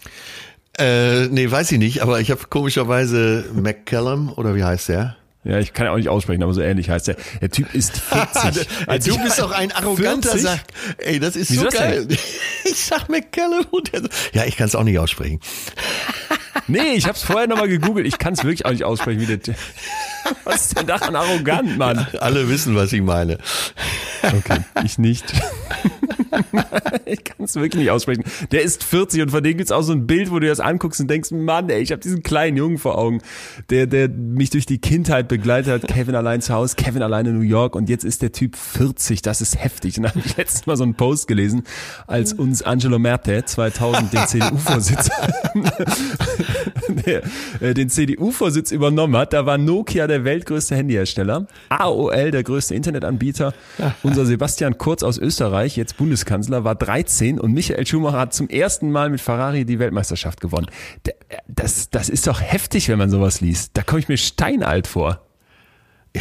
Äh, 0.79 1.27
nee, 1.29 1.51
weiß 1.51 1.71
ich 1.73 1.79
nicht, 1.79 2.03
aber 2.03 2.21
ich 2.21 2.31
habe 2.31 2.41
komischerweise 2.49 3.45
McCallum, 3.55 4.33
oder 4.33 4.55
wie 4.55 4.65
heißt 4.65 4.89
der? 4.89 5.17
Ja, 5.45 5.59
ich 5.59 5.73
kann 5.73 5.87
ja 5.87 5.93
auch 5.93 5.97
nicht 5.97 6.09
aussprechen, 6.09 6.43
aber 6.43 6.55
so 6.55 6.61
ähnlich 6.61 6.89
heißt 6.89 7.09
der. 7.09 7.17
Der 7.41 7.51
Typ 7.51 7.75
ist 7.75 7.99
40. 7.99 8.69
also 8.87 9.11
du 9.11 9.23
bist 9.23 9.39
doch 9.41 9.51
ein 9.51 9.73
arroganter 9.73 10.39
Sack. 10.39 10.61
Ey, 10.99 11.19
das 11.19 11.35
ist 11.35 11.51
Wieso 11.51 11.63
so 11.63 11.69
geil. 11.69 12.07
Ich 12.65 12.85
sag 12.85 13.09
McCallum 13.09 13.67
und 13.71 13.93
der, 13.93 14.03
ja, 14.33 14.45
ich 14.45 14.57
kann 14.57 14.67
es 14.69 14.75
auch 14.75 14.85
nicht 14.85 14.99
aussprechen. 14.99 15.41
Nee, 16.69 16.93
ich 16.95 17.07
habe 17.07 17.17
es 17.17 17.23
vorher 17.23 17.49
nochmal 17.49 17.69
gegoogelt. 17.69 18.07
Ich 18.07 18.19
kann 18.19 18.35
es 18.35 18.45
wirklich 18.45 18.65
auch 18.67 18.71
nicht 18.71 18.85
aussprechen, 18.85 19.21
wie 19.21 19.27
der. 19.27 19.55
Was 20.45 20.67
ist 20.67 20.79
denn 20.79 20.87
daran 20.87 21.17
arrogant, 21.17 21.77
Mann? 21.77 22.07
Ja, 22.13 22.21
alle 22.21 22.49
wissen, 22.49 22.77
was 22.77 22.93
ich 22.93 23.03
meine. 23.03 23.39
Okay, 24.23 24.61
ich 24.85 24.97
nicht. 24.99 25.25
ich 27.05 27.25
kann 27.25 27.45
es 27.45 27.55
wirklich 27.57 27.83
nicht 27.83 27.91
aussprechen. 27.91 28.25
Der 28.51 28.63
ist 28.63 28.85
40 28.85 29.23
und 29.23 29.31
von 29.31 29.43
dem 29.43 29.57
gibt's 29.57 29.73
auch 29.73 29.83
so 29.83 29.93
ein 29.93 30.07
Bild, 30.07 30.31
wo 30.31 30.39
du 30.39 30.47
das 30.47 30.61
anguckst 30.61 31.01
und 31.01 31.09
denkst, 31.09 31.31
Mann, 31.31 31.69
ey, 31.69 31.83
ich 31.83 31.93
habe 31.93 32.01
diesen 32.01 32.23
kleinen 32.23 32.57
Jungen 32.57 32.79
vor 32.79 32.99
Augen, 32.99 33.21
der, 33.71 33.87
der 33.87 34.09
mich 34.09 34.51
durch 34.51 34.67
die 34.67 34.79
Kindheit 34.79 35.29
begleitet 35.29 35.73
hat. 35.73 35.89
Kevin 35.89 36.15
allein 36.15 36.41
zu 36.41 36.55
Hause, 36.55 36.77
Kevin 36.77 37.03
allein 37.03 37.27
in 37.27 37.39
New 37.39 37.45
York 37.45 37.77
und 37.77 37.89
jetzt 37.89 38.05
ist 38.05 38.23
der 38.23 38.33
Typ 38.33 38.57
40. 38.57 39.23
Das 39.23 39.41
ist 39.41 39.63
heftig. 39.63 39.97
Und 39.99 40.05
dann 40.05 40.15
habe 40.15 40.23
ich 40.25 40.37
letztes 40.37 40.67
Mal 40.67 40.77
so 40.77 40.85
einen 40.85 40.95
Post 40.95 41.29
gelesen, 41.29 41.65
als 42.07 42.33
uns 42.33 42.63
Angelo 42.63 42.99
Merte 42.99 43.45
2000 43.45 44.13
den 44.13 44.27
CDU-Vorsitz 44.27 45.11
äh, 47.61 47.75
den 47.75 47.89
CDU-Vorsitz 47.89 48.71
übernommen 48.73 49.17
hat. 49.17 49.33
Da 49.33 49.47
war 49.47 49.59
Nokia 49.59 50.07
der 50.07 50.25
weltgrößte 50.25 50.77
Handyhersteller, 50.77 51.47
AOL 51.69 52.31
der 52.31 52.43
größte 52.43 52.75
Internetanbieter, 52.75 53.55
unser 54.03 54.27
Sebastian 54.27 54.79
Kurz 54.79 55.03
aus 55.03 55.19
Österreich, 55.19 55.77
jetzt 55.77 55.97
Bundeskanzler, 56.23 56.65
war 56.65 56.75
13 56.75 57.41
und 57.41 57.53
Michael 57.53 57.87
Schumacher 57.87 58.19
hat 58.19 58.35
zum 58.35 58.49
ersten 58.49 58.91
Mal 58.91 59.11
mit 59.11 59.21
Ferrari 59.21 59.65
die 59.65 59.79
Weltmeisterschaft 59.79 60.41
gewonnen. 60.41 60.69
Das, 61.49 61.91
das 61.91 62.09
ist 62.09 62.27
doch 62.27 62.41
heftig, 62.41 62.89
wenn 62.89 62.99
man 62.99 63.11
sowas 63.11 63.41
liest. 63.41 63.73
Da 63.75 63.83
komme 63.83 64.01
ich 64.01 64.09
mir 64.09 64.17
steinalt 64.17 64.87
vor. 64.87 65.27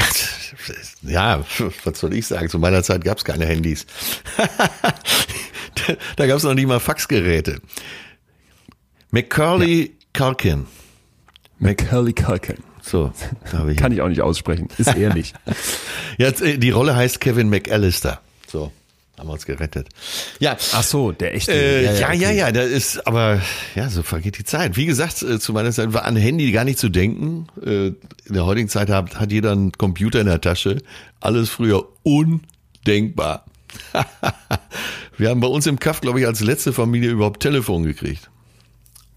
Ja, 1.03 1.43
was 1.85 1.99
soll 1.99 2.13
ich 2.13 2.27
sagen? 2.27 2.47
Zu 2.47 2.59
meiner 2.59 2.83
Zeit 2.83 3.03
gab 3.03 3.17
es 3.17 3.23
keine 3.23 3.45
Handys. 3.45 3.87
da 6.17 6.27
gab 6.27 6.37
es 6.37 6.43
noch 6.43 6.53
nicht 6.53 6.67
mal 6.67 6.79
Faxgeräte. 6.79 7.61
McCurley 9.09 9.81
ja. 9.81 9.89
Culkin. 10.13 10.67
McCurley 11.57 12.13
Culkin. 12.13 12.57
So, 12.81 13.11
ich 13.69 13.77
kann 13.77 13.91
ich 13.91 14.01
auch 14.01 14.09
nicht 14.09 14.21
aussprechen. 14.21 14.67
Ist 14.77 14.95
ehrlich. 14.95 15.33
Jetzt, 16.17 16.41
äh, 16.41 16.57
die 16.57 16.69
Rolle 16.71 16.95
heißt 16.95 17.19
Kevin 17.19 17.49
McAllister. 17.49 18.21
Haben 19.17 19.27
wir 19.27 19.33
uns 19.33 19.45
gerettet. 19.45 19.89
Ja. 20.39 20.57
Ach 20.73 20.83
so, 20.83 21.11
der 21.11 21.35
echte. 21.35 21.51
Äh, 21.51 21.83
ja, 21.83 21.91
ja, 21.91 22.07
okay. 22.07 22.17
ja, 22.17 22.31
ja, 22.31 22.51
da 22.51 22.61
ist, 22.61 23.05
aber 23.05 23.41
ja, 23.75 23.89
so 23.89 24.03
vergeht 24.03 24.37
die 24.37 24.45
Zeit. 24.45 24.77
Wie 24.77 24.85
gesagt, 24.85 25.21
äh, 25.21 25.39
zu 25.39 25.53
meiner 25.53 25.71
Zeit 25.71 25.93
war 25.93 26.05
an 26.05 26.15
Handy 26.15 26.51
gar 26.51 26.63
nicht 26.63 26.79
zu 26.79 26.89
denken. 26.89 27.47
Äh, 27.63 27.87
in 27.87 28.33
der 28.33 28.45
heutigen 28.45 28.69
Zeit 28.69 28.89
hat, 28.89 29.19
hat 29.19 29.31
jeder 29.31 29.51
einen 29.51 29.73
Computer 29.73 30.21
in 30.21 30.27
der 30.27 30.41
Tasche. 30.41 30.77
Alles 31.19 31.49
früher 31.49 31.87
undenkbar. 32.03 33.45
Wir 35.17 35.29
haben 35.29 35.39
bei 35.39 35.47
uns 35.47 35.67
im 35.67 35.79
Kaff, 35.79 36.01
glaube 36.01 36.19
ich, 36.19 36.25
als 36.25 36.39
letzte 36.39 36.73
Familie 36.73 37.11
überhaupt 37.11 37.41
Telefon 37.41 37.83
gekriegt. 37.83 38.29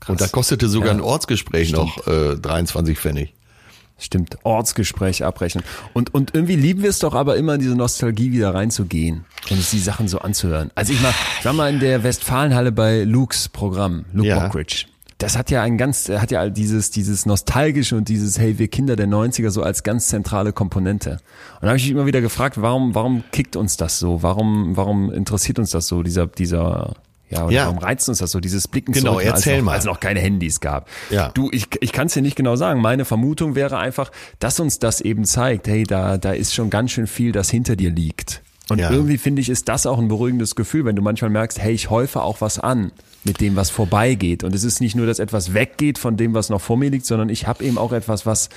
Krass. 0.01 0.11
Und 0.11 0.21
da 0.21 0.27
kostete 0.27 0.69
sogar 0.69 0.89
ja. 0.89 0.95
ein 0.95 1.01
Ortsgespräch 1.01 1.69
Stimmt. 1.69 1.97
noch 1.97 2.07
äh, 2.07 2.37
23 2.37 2.99
Pfennig. 2.99 3.33
Stimmt, 3.97 4.39
Ortsgespräch 4.43 5.25
abrechnen. 5.25 5.63
Und, 5.93 6.13
und 6.13 6.35
irgendwie 6.35 6.57
lieben 6.57 6.83
wir 6.83 6.91
es 6.91 6.99
doch 6.99 7.15
aber 7.15 7.37
immer, 7.37 7.55
in 7.55 7.61
diese 7.61 7.77
Nostalgie 7.77 8.33
wieder 8.33 8.53
reinzugehen 8.53 9.25
und 9.51 9.57
uns 9.57 9.71
die 9.71 9.79
Sachen 9.79 10.09
so 10.09 10.19
anzuhören. 10.19 10.71
Also 10.75 10.93
ich, 10.93 11.01
mal, 11.01 11.15
ich 11.39 11.45
war 11.45 11.53
mal 11.53 11.73
in 11.73 11.79
der 11.79 12.03
Westfalenhalle 12.03 12.73
bei 12.73 13.05
Luke's 13.05 13.49
Programm, 13.49 14.05
Luke 14.13 14.29
ja. 14.29 14.41
Mockridge. 14.41 14.87
Das 15.19 15.39
hat 15.39 15.51
ja 15.51 15.63
ein 15.63 15.79
ganz, 15.79 16.09
hat 16.09 16.33
ja 16.33 16.51
dieses, 16.51 16.91
dieses 16.91 17.25
Nostalgische 17.25 17.97
und 17.97 18.09
dieses, 18.09 18.39
hey, 18.39 18.59
wir 18.59 18.67
Kinder 18.67 18.97
der 18.97 19.07
90er 19.07 19.51
so 19.51 19.63
als 19.63 19.85
ganz 19.85 20.09
zentrale 20.09 20.53
Komponente. 20.53 21.13
Und 21.13 21.63
da 21.63 21.69
habe 21.69 21.77
ich 21.77 21.85
mich 21.85 21.93
immer 21.93 22.07
wieder 22.07 22.21
gefragt, 22.21 22.61
warum, 22.61 22.97
warum 22.97 23.23
kickt 23.31 23.55
uns 23.55 23.77
das 23.77 24.01
so? 24.01 24.25
Warum, 24.25 24.77
warum 24.77 25.13
interessiert 25.13 25.61
uns 25.61 25.71
das 25.71 25.87
so, 25.87 26.03
dieser, 26.03 26.27
dieser 26.27 26.95
ja, 27.31 27.45
und 27.45 27.53
ja. 27.53 27.65
warum 27.65 27.79
reizt 27.79 28.09
uns 28.09 28.19
das 28.19 28.31
so, 28.31 28.41
dieses 28.41 28.69
Blicken 28.69 28.93
genau, 28.93 29.13
zurück, 29.13 29.25
erzähl 29.25 29.55
als, 29.55 29.59
noch, 29.59 29.65
mal. 29.65 29.73
als 29.73 29.85
noch 29.85 30.01
keine 30.01 30.21
Handys 30.21 30.61
gab. 30.61 30.89
Ja. 31.11 31.31
Du, 31.31 31.51
ich, 31.53 31.69
ich 31.81 31.93
kann 31.93 32.07
es 32.07 32.15
dir 32.15 32.23
nicht 32.23 32.37
genau 32.37 32.57
sagen. 32.57 32.81
Meine 32.81 33.05
Vermutung 33.05 33.55
wäre 33.55 33.79
einfach, 33.79 34.11
dass 34.39 34.61
uns 34.61 34.79
das 34.79 35.01
eben 35.01 35.25
zeigt, 35.25 35.67
hey, 35.67 35.85
da, 35.85 36.19
da 36.19 36.33
ist 36.33 36.55
schon 36.55 36.71
ganz 36.71 36.93
schön 36.93 37.07
viel, 37.07 37.33
das 37.33 37.51
hinter 37.51 37.77
dir 37.77 37.91
liegt. 37.91 38.43
Und 38.69 38.79
ja. 38.79 38.91
irgendwie 38.91 39.19
finde 39.19 39.43
ich, 39.43 39.51
ist 39.51 39.69
das 39.69 39.85
auch 39.87 39.99
ein 39.99 40.09
beruhigendes 40.09 40.55
Gefühl, 40.55 40.85
wenn 40.87 40.97
du 40.97 41.03
manchmal 41.03 41.31
merkst, 41.31 41.59
hey, 41.59 41.75
ich 41.75 41.91
häufe 41.91 42.23
auch 42.23 42.41
was 42.41 42.59
an 42.59 42.93
mit 43.25 43.41
dem, 43.41 43.57
was 43.57 43.71
vorbeigeht. 43.71 44.45
Und 44.45 44.55
es 44.55 44.65
ist 44.65 44.81
nicht 44.81 44.95
nur, 44.95 45.07
dass 45.07 45.19
etwas 45.19 45.55
weggeht 45.55 45.99
von 45.99 46.17
dem, 46.17 46.35
was 46.35 46.49
noch 46.49 46.61
vor 46.61 46.77
mir 46.77 46.91
liegt, 46.91 47.07
sondern 47.07 47.29
ich 47.29 47.47
habe 47.47 47.65
eben 47.65 47.79
auch 47.79 47.93
etwas, 47.93 48.27
was 48.27 48.49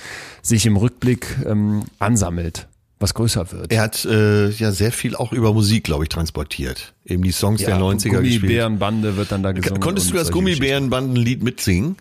sich 0.42 0.64
im 0.66 0.76
Rückblick 0.76 1.26
ähm, 1.46 1.84
ansammelt. 1.98 2.68
Was 3.00 3.14
größer 3.14 3.52
wird. 3.52 3.72
Er 3.72 3.82
hat 3.82 4.04
äh, 4.04 4.50
ja 4.50 4.72
sehr 4.72 4.92
viel 4.92 5.14
auch 5.14 5.32
über 5.32 5.52
Musik, 5.52 5.84
glaube 5.84 6.04
ich, 6.04 6.08
transportiert. 6.08 6.94
Eben 7.04 7.22
die 7.22 7.32
Songs 7.32 7.62
der 7.62 7.78
90er 7.78 8.20
gespielt. 8.20 8.40
Gummibärenbande 8.40 9.16
wird 9.16 9.32
dann 9.32 9.42
da 9.42 9.52
gesungen. 9.52 9.80
Konntest 9.80 10.10
du 10.10 10.14
das. 10.14 10.30
Gummibärenbandenlied 10.30 11.42
mitsingen? 11.42 11.96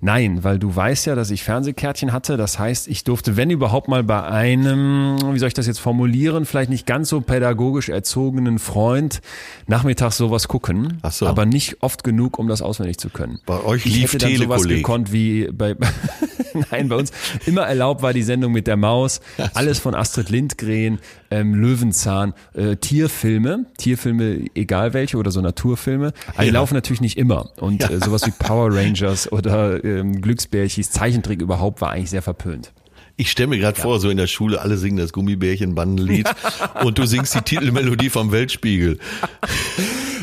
Nein, 0.00 0.42
weil 0.42 0.58
du 0.58 0.74
weißt 0.74 1.06
ja, 1.06 1.14
dass 1.14 1.30
ich 1.30 1.44
Fernsehkärtchen 1.44 2.12
hatte. 2.12 2.36
Das 2.36 2.58
heißt, 2.58 2.88
ich 2.88 3.04
durfte, 3.04 3.36
wenn 3.36 3.50
überhaupt 3.50 3.86
mal 3.88 4.02
bei 4.02 4.22
einem, 4.24 5.16
wie 5.32 5.38
soll 5.38 5.48
ich 5.48 5.54
das 5.54 5.66
jetzt 5.66 5.78
formulieren, 5.78 6.44
vielleicht 6.44 6.70
nicht 6.70 6.86
ganz 6.86 7.08
so 7.08 7.20
pädagogisch 7.20 7.88
erzogenen 7.88 8.58
Freund 8.58 9.20
nachmittags 9.68 10.16
sowas 10.16 10.48
gucken. 10.48 10.98
Ach 11.02 11.12
so. 11.12 11.26
Aber 11.26 11.46
nicht 11.46 11.82
oft 11.82 12.02
genug, 12.02 12.38
um 12.38 12.48
das 12.48 12.62
auswendig 12.62 12.98
zu 12.98 13.10
können. 13.10 13.38
Bei 13.46 13.62
euch 13.62 13.86
ich 13.86 13.94
lief 13.94 14.12
hätte 14.12 14.26
dann 14.26 14.36
sowas 14.36 14.62
Telekolleg. 14.62 14.78
gekonnt 14.78 15.12
wie 15.12 15.48
bei, 15.52 15.76
nein, 16.70 16.88
bei 16.88 16.96
uns 16.96 17.12
immer 17.46 17.62
erlaubt 17.62 18.02
war 18.02 18.12
die 18.12 18.22
Sendung 18.22 18.52
mit 18.52 18.66
der 18.66 18.76
Maus. 18.76 19.20
Alles 19.54 19.78
von 19.78 19.94
Astrid 19.94 20.30
Lindgren, 20.30 20.98
ähm, 21.30 21.54
Löwenzahn, 21.54 22.34
äh, 22.54 22.76
Tierfilme, 22.76 23.66
Tierfilme, 23.78 24.44
egal 24.54 24.92
welche 24.94 25.16
oder 25.16 25.30
so 25.30 25.40
Naturfilme. 25.40 26.12
Aber 26.34 26.42
die 26.42 26.48
Ja. 26.48 26.54
laufen 26.54 26.74
natürlich 26.74 27.00
nicht 27.00 27.18
immer. 27.18 27.50
Und 27.60 27.88
äh, 27.90 27.98
sowas 27.98 28.26
wie 28.26 28.32
Power 28.32 28.74
Rangers 28.74 29.30
oder 29.30 29.82
ähm, 29.84 30.20
Glücksbärchis, 30.20 30.90
Zeichentrick 30.90 31.40
überhaupt 31.40 31.80
war 31.80 31.90
eigentlich 31.90 32.10
sehr 32.10 32.22
verpönt. 32.22 32.72
Ich 33.16 33.30
stelle 33.30 33.48
mir 33.48 33.58
gerade 33.58 33.78
vor, 33.80 34.00
so 34.00 34.08
in 34.10 34.16
der 34.16 34.26
Schule, 34.26 34.60
alle 34.60 34.76
singen 34.76 34.96
das 34.96 35.12
Gummibärchenbandenlied 35.12 36.28
und 36.84 36.98
du 36.98 37.06
singst 37.06 37.34
die 37.34 37.42
Titelmelodie 37.42 38.10
vom 38.10 38.32
Weltspiegel. 38.32 38.98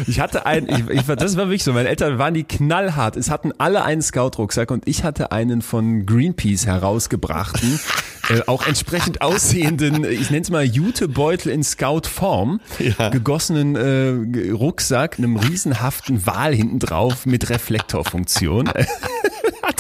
Ich 0.06 0.20
hatte 0.20 0.46
ein, 0.46 0.70
ich, 0.70 0.88
ich, 0.90 1.02
das 1.08 1.38
war 1.38 1.46
wirklich 1.46 1.64
so, 1.64 1.74
meine 1.74 1.90
Eltern 1.90 2.20
waren 2.20 2.36
die 2.36 2.44
knallhart. 2.44 3.18
Es 3.18 3.32
hatten 3.32 3.52
alle 3.58 3.84
einen 3.84 4.04
Scout-Rucksack 4.04 4.70
und 4.70 4.88
ich 4.88 5.04
hatte 5.04 5.32
einen 5.32 5.64
von 5.64 6.06
Greenpeace 6.06 6.68
herausgebrachten, 6.68 7.80
äh, 8.30 8.42
auch 8.46 8.68
entsprechend 8.68 9.22
aussehenden, 9.22 10.04
ich 10.06 10.30
nenne 10.30 10.44
es 10.44 10.52
mal 10.52 10.64
Jutebeutel 10.64 11.52
in 11.52 11.64
Scout-Form, 11.64 12.62
Ja. 12.78 13.10
gegossenen 13.10 13.76
äh, 13.76 14.52
Rucksack, 14.52 15.18
einem 15.18 15.36
riesenhaften 15.36 16.28
Wal 16.28 16.54
hinten 16.54 16.78
drauf 16.78 17.26
mit 17.26 17.50
Reflektorfunktion. 17.50 18.70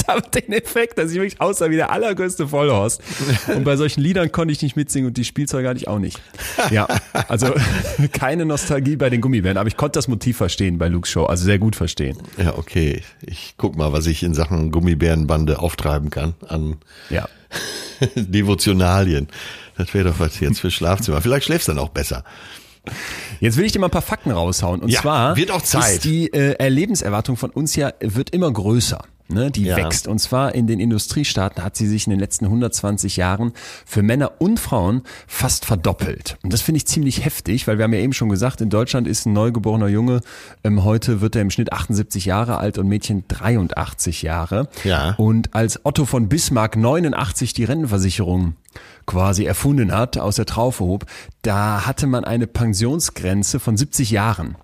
Aber 0.10 0.22
den 0.22 0.54
Effekt, 0.54 0.98
dass 0.98 1.12
ich 1.12 1.18
wirklich 1.18 1.40
aussah 1.42 1.70
wie 1.70 1.76
der 1.76 1.92
allergrößte 1.92 2.48
Vollhorst. 2.48 3.02
Und 3.54 3.64
bei 3.64 3.76
solchen 3.76 4.02
Liedern 4.02 4.32
konnte 4.32 4.52
ich 4.54 4.62
nicht 4.62 4.76
mitsingen 4.76 5.08
und 5.10 5.18
die 5.18 5.26
Spielzeuge 5.26 5.68
hatte 5.68 5.78
ich 5.80 5.88
auch 5.88 6.00
nicht. 6.00 6.20
Ja, 6.72 6.88
also 7.28 7.54
keine 8.14 8.46
Nostalgie 8.46 8.96
bei 8.96 9.10
den 9.10 9.22
Gummibären, 9.22 9.58
aber 9.58 9.68
ich 9.68 9.78
konnte 9.78 9.98
das 9.98 10.08
Motiv 10.08 10.38
verstehen 10.38 10.78
bei 10.78 10.88
Luke's 10.88 11.10
Show, 11.12 11.26
also 11.26 11.44
sehr 11.46 11.60
gut 11.60 11.76
verstehen. 11.76 12.18
Ja, 12.38 12.58
okay. 12.58 13.02
Ich 13.22 13.56
guck 13.58 13.76
mal, 13.76 13.92
was 13.94 14.08
ich 14.08 14.24
in 14.24 14.34
Sachen 14.34 14.72
Gummibärenbande 14.72 15.60
auftreiben 15.60 16.10
kann 16.10 16.36
an 16.48 16.78
Ja. 17.10 17.28
Devotionalien. 18.16 19.28
Das 19.78 19.94
wäre 19.94 20.10
doch 20.10 20.20
was 20.20 20.40
jetzt 20.40 20.60
für 20.60 20.72
Schlafzimmer. 20.72 21.22
Vielleicht 21.22 21.46
schläfst 21.46 21.68
du 21.68 21.74
dann 21.74 21.80
auch 21.84 21.90
besser. 21.90 22.24
Jetzt 23.40 23.58
will 23.58 23.66
ich 23.66 23.72
dir 23.74 23.80
mal 23.80 23.88
ein 23.88 23.92
paar 23.92 24.02
Fakten 24.02 24.32
raushauen. 24.32 24.82
Und 24.82 24.90
Ja, 24.90 25.02
zwar 25.02 25.36
wird 25.36 25.52
auch 25.52 25.62
Zeit. 25.62 25.96
ist 25.96 26.04
die 26.06 26.32
äh, 26.34 26.54
Erlebenserwartung 26.54 27.36
von 27.38 27.50
uns 27.50 27.76
ja 27.76 27.92
wird 28.00 28.30
immer 28.32 28.52
größer. 28.52 29.04
Ne, 29.30 29.52
die 29.52 29.64
Ja. 29.66 29.76
wächst. 29.76 30.08
Und 30.08 30.20
zwar 30.20 30.56
in 30.56 30.68
den 30.68 30.80
Industriestaaten 30.80 31.64
hat 31.64 31.76
sie 31.76 31.86
sich 31.88 32.08
in 32.08 32.12
den 32.12 32.20
letzten 32.20 32.46
120 32.46 33.18
Jahren 33.18 33.52
für 33.86 34.02
Männer 34.02 34.32
und 34.40 34.58
Frauen 34.60 35.02
fast 35.28 35.66
verdoppelt. 35.66 36.38
Und 36.44 36.54
das 36.54 36.62
finde 36.62 36.78
ich 36.78 36.88
ziemlich 36.88 37.26
heftig, 37.26 37.68
weil 37.68 37.78
wir 37.78 37.84
haben 37.84 37.94
ja 37.94 38.00
eben 38.00 38.14
schon 38.14 38.30
gesagt, 38.30 38.62
in 38.62 38.70
Deutschland 38.70 39.06
ist 39.06 39.26
ein 39.26 39.34
neugeborener 39.34 39.90
Junge, 39.90 40.22
ähm, 40.64 40.86
heute 40.86 41.20
wird 41.20 41.36
er 41.36 41.42
im 41.42 41.50
Schnitt 41.50 41.74
78 41.74 42.24
Jahre 42.26 42.58
alt 42.58 42.78
und 42.78 42.88
Mädchen 42.88 43.26
83 43.28 44.22
Jahre. 44.22 44.70
Ja. 44.86 45.16
Und 45.18 45.54
als 45.54 45.86
Otto 45.86 46.06
von 46.06 46.30
Bismarck 46.30 46.78
89 46.78 47.54
die 47.54 47.66
Rentenversicherung 47.66 48.56
quasi 49.06 49.46
erfunden 49.46 49.92
hat, 49.92 50.18
aus 50.18 50.36
der 50.38 50.46
Traufe 50.46 50.84
hob, 50.84 51.06
da 51.42 51.86
hatte 51.86 52.08
man 52.08 52.24
eine 52.24 52.48
Pensionsgrenze 52.48 53.60
von 53.60 53.76
70 53.78 54.12
Jahren. 54.12 54.56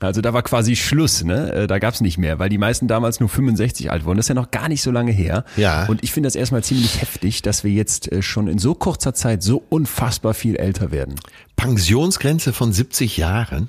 Also 0.00 0.22
da 0.22 0.32
war 0.32 0.42
quasi 0.42 0.76
Schluss, 0.76 1.22
ne? 1.24 1.52
Äh, 1.52 1.66
Da 1.66 1.78
gab's 1.78 2.00
nicht 2.00 2.16
mehr, 2.18 2.38
weil 2.38 2.48
die 2.48 2.56
meisten 2.58 2.88
damals 2.88 3.20
nur 3.20 3.28
65 3.28 3.90
alt 3.90 4.04
wurden. 4.04 4.16
Das 4.16 4.24
ist 4.24 4.28
ja 4.30 4.34
noch 4.34 4.50
gar 4.50 4.68
nicht 4.68 4.82
so 4.82 4.90
lange 4.90 5.12
her. 5.12 5.44
Ja. 5.56 5.86
Und 5.86 6.02
ich 6.02 6.12
finde 6.12 6.26
das 6.26 6.36
erstmal 6.36 6.64
ziemlich 6.64 7.00
heftig, 7.02 7.42
dass 7.42 7.64
wir 7.64 7.70
jetzt 7.70 8.10
äh, 8.10 8.22
schon 8.22 8.48
in 8.48 8.58
so 8.58 8.74
kurzer 8.74 9.12
Zeit 9.14 9.42
so 9.42 9.62
unfassbar 9.68 10.32
viel 10.34 10.56
älter 10.56 10.90
werden. 10.90 11.16
Pensionsgrenze 11.56 12.52
von 12.52 12.72
70 12.72 13.18
Jahren? 13.18 13.68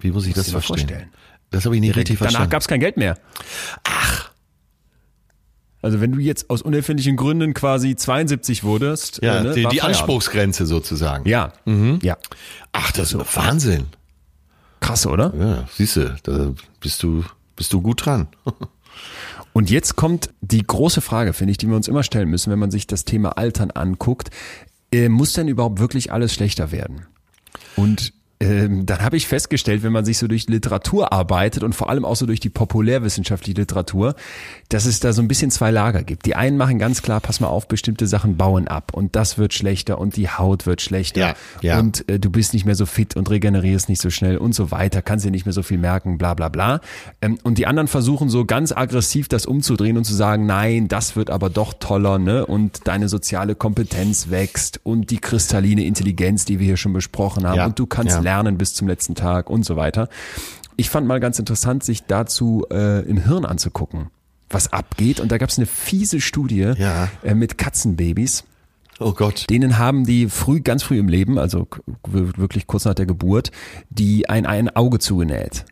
Wie 0.00 0.10
muss 0.10 0.26
ich 0.26 0.34
das 0.34 0.46
dir 0.46 0.52
mal 0.52 0.60
verstehen? 0.60 0.88
vorstellen. 0.88 1.10
Das 1.50 1.64
habe 1.64 1.74
ich 1.76 1.80
nicht 1.80 1.96
richtig 1.96 2.18
Danach 2.18 2.30
verstanden. 2.32 2.50
gab's 2.50 2.68
kein 2.68 2.80
Geld 2.80 2.96
mehr. 2.96 3.16
Ach. 3.84 4.30
Also 5.80 6.00
wenn 6.00 6.10
du 6.10 6.18
jetzt 6.18 6.50
aus 6.50 6.60
unerfindlichen 6.62 7.16
Gründen 7.16 7.54
quasi 7.54 7.94
72 7.94 8.64
wurdest, 8.64 9.20
ja, 9.22 9.38
äh, 9.38 9.42
ne, 9.44 9.52
die, 9.54 9.66
die. 9.66 9.80
Anspruchsgrenze 9.80 10.66
sozusagen. 10.66 11.26
Ja, 11.28 11.52
ja. 12.02 12.16
Ach, 12.72 12.90
das 12.92 13.12
ist 13.12 13.36
Wahnsinn. 13.36 13.86
Krass, 14.88 15.06
oder? 15.06 15.34
Ja, 15.38 15.68
siehst 15.70 15.96
du, 15.96 16.16
da 16.22 16.54
bist 16.80 17.02
du, 17.02 17.22
bist 17.56 17.74
du 17.74 17.82
gut 17.82 18.06
dran. 18.06 18.26
Und 19.52 19.68
jetzt 19.68 19.96
kommt 19.96 20.30
die 20.40 20.66
große 20.66 21.02
Frage, 21.02 21.34
finde 21.34 21.50
ich, 21.50 21.58
die 21.58 21.68
wir 21.68 21.76
uns 21.76 21.88
immer 21.88 22.02
stellen 22.02 22.30
müssen, 22.30 22.50
wenn 22.50 22.58
man 22.58 22.70
sich 22.70 22.86
das 22.86 23.04
Thema 23.04 23.36
Altern 23.36 23.70
anguckt. 23.70 24.30
Äh, 24.90 25.10
muss 25.10 25.34
denn 25.34 25.46
überhaupt 25.46 25.78
wirklich 25.78 26.10
alles 26.10 26.32
schlechter 26.32 26.72
werden? 26.72 27.06
Und 27.76 28.14
ähm, 28.40 28.86
dann 28.86 29.00
habe 29.00 29.16
ich 29.16 29.26
festgestellt, 29.26 29.82
wenn 29.82 29.92
man 29.92 30.04
sich 30.04 30.18
so 30.18 30.28
durch 30.28 30.48
Literatur 30.48 31.12
arbeitet 31.12 31.64
und 31.64 31.74
vor 31.74 31.90
allem 31.90 32.04
auch 32.04 32.14
so 32.14 32.24
durch 32.26 32.38
die 32.38 32.50
populärwissenschaftliche 32.50 33.60
Literatur, 33.60 34.14
dass 34.68 34.86
es 34.86 35.00
da 35.00 35.12
so 35.12 35.20
ein 35.22 35.28
bisschen 35.28 35.50
zwei 35.50 35.70
Lager 35.70 36.02
gibt. 36.04 36.24
Die 36.26 36.36
einen 36.36 36.56
machen 36.56 36.78
ganz 36.78 37.02
klar, 37.02 37.20
pass 37.20 37.40
mal 37.40 37.48
auf, 37.48 37.66
bestimmte 37.66 38.06
Sachen 38.06 38.36
bauen 38.36 38.68
ab 38.68 38.92
und 38.94 39.16
das 39.16 39.38
wird 39.38 39.54
schlechter 39.54 39.98
und 39.98 40.16
die 40.16 40.28
Haut 40.28 40.66
wird 40.66 40.82
schlechter 40.82 41.20
Ja, 41.20 41.34
ja. 41.62 41.78
und 41.80 42.08
äh, 42.08 42.20
du 42.20 42.30
bist 42.30 42.52
nicht 42.54 42.64
mehr 42.64 42.76
so 42.76 42.86
fit 42.86 43.16
und 43.16 43.28
regenerierst 43.28 43.88
nicht 43.88 44.00
so 44.00 44.10
schnell 44.10 44.36
und 44.38 44.54
so 44.54 44.70
weiter, 44.70 45.02
kannst 45.02 45.24
dir 45.24 45.30
nicht 45.30 45.46
mehr 45.46 45.52
so 45.52 45.62
viel 45.62 45.78
merken, 45.78 46.16
bla 46.16 46.34
bla 46.34 46.48
bla. 46.48 46.80
Ähm, 47.20 47.38
und 47.42 47.58
die 47.58 47.66
anderen 47.66 47.88
versuchen 47.88 48.28
so 48.28 48.44
ganz 48.44 48.70
aggressiv 48.72 49.26
das 49.28 49.46
umzudrehen 49.46 49.96
und 49.96 50.04
zu 50.04 50.14
sagen, 50.14 50.46
nein, 50.46 50.86
das 50.86 51.16
wird 51.16 51.30
aber 51.30 51.50
doch 51.50 51.74
toller, 51.74 52.18
ne? 52.18 52.46
Und 52.46 52.86
deine 52.86 53.08
soziale 53.08 53.56
Kompetenz 53.56 54.30
wächst 54.30 54.80
und 54.84 55.10
die 55.10 55.18
kristalline 55.18 55.84
Intelligenz, 55.84 56.44
die 56.44 56.60
wir 56.60 56.66
hier 56.66 56.76
schon 56.76 56.92
besprochen 56.92 57.46
haben, 57.46 57.56
Ja, 57.56 57.66
und 57.66 57.78
du 57.78 57.86
kannst. 57.86 58.27
Lernen 58.28 58.58
bis 58.58 58.74
zum 58.74 58.86
letzten 58.88 59.14
Tag 59.14 59.48
und 59.48 59.64
so 59.64 59.76
weiter. 59.76 60.08
Ich 60.76 60.90
fand 60.90 61.06
mal 61.06 61.18
ganz 61.18 61.38
interessant, 61.38 61.82
sich 61.82 62.04
dazu 62.04 62.66
äh, 62.70 63.00
im 63.08 63.16
Hirn 63.16 63.46
anzugucken, 63.46 64.08
was 64.50 64.70
abgeht. 64.72 65.18
Und 65.18 65.32
da 65.32 65.38
gab 65.38 65.48
es 65.48 65.56
eine 65.58 65.66
fiese 65.66 66.20
Studie 66.20 66.72
Ja. 66.76 67.08
äh, 67.24 67.34
mit 67.34 67.56
Katzenbabys. 67.56 68.44
Oh 69.00 69.12
Gott. 69.12 69.46
Denen 69.48 69.78
haben 69.78 70.04
die 70.04 70.28
früh, 70.28 70.60
ganz 70.60 70.82
früh 70.82 70.98
im 70.98 71.08
Leben, 71.08 71.38
also 71.38 71.66
wirklich 72.06 72.66
kurz 72.66 72.84
nach 72.84 72.94
der 72.94 73.06
Geburt, 73.06 73.50
die 73.88 74.28
ein, 74.28 74.44
ein 74.44 74.68
Auge 74.76 74.98
zugenäht. 74.98 75.64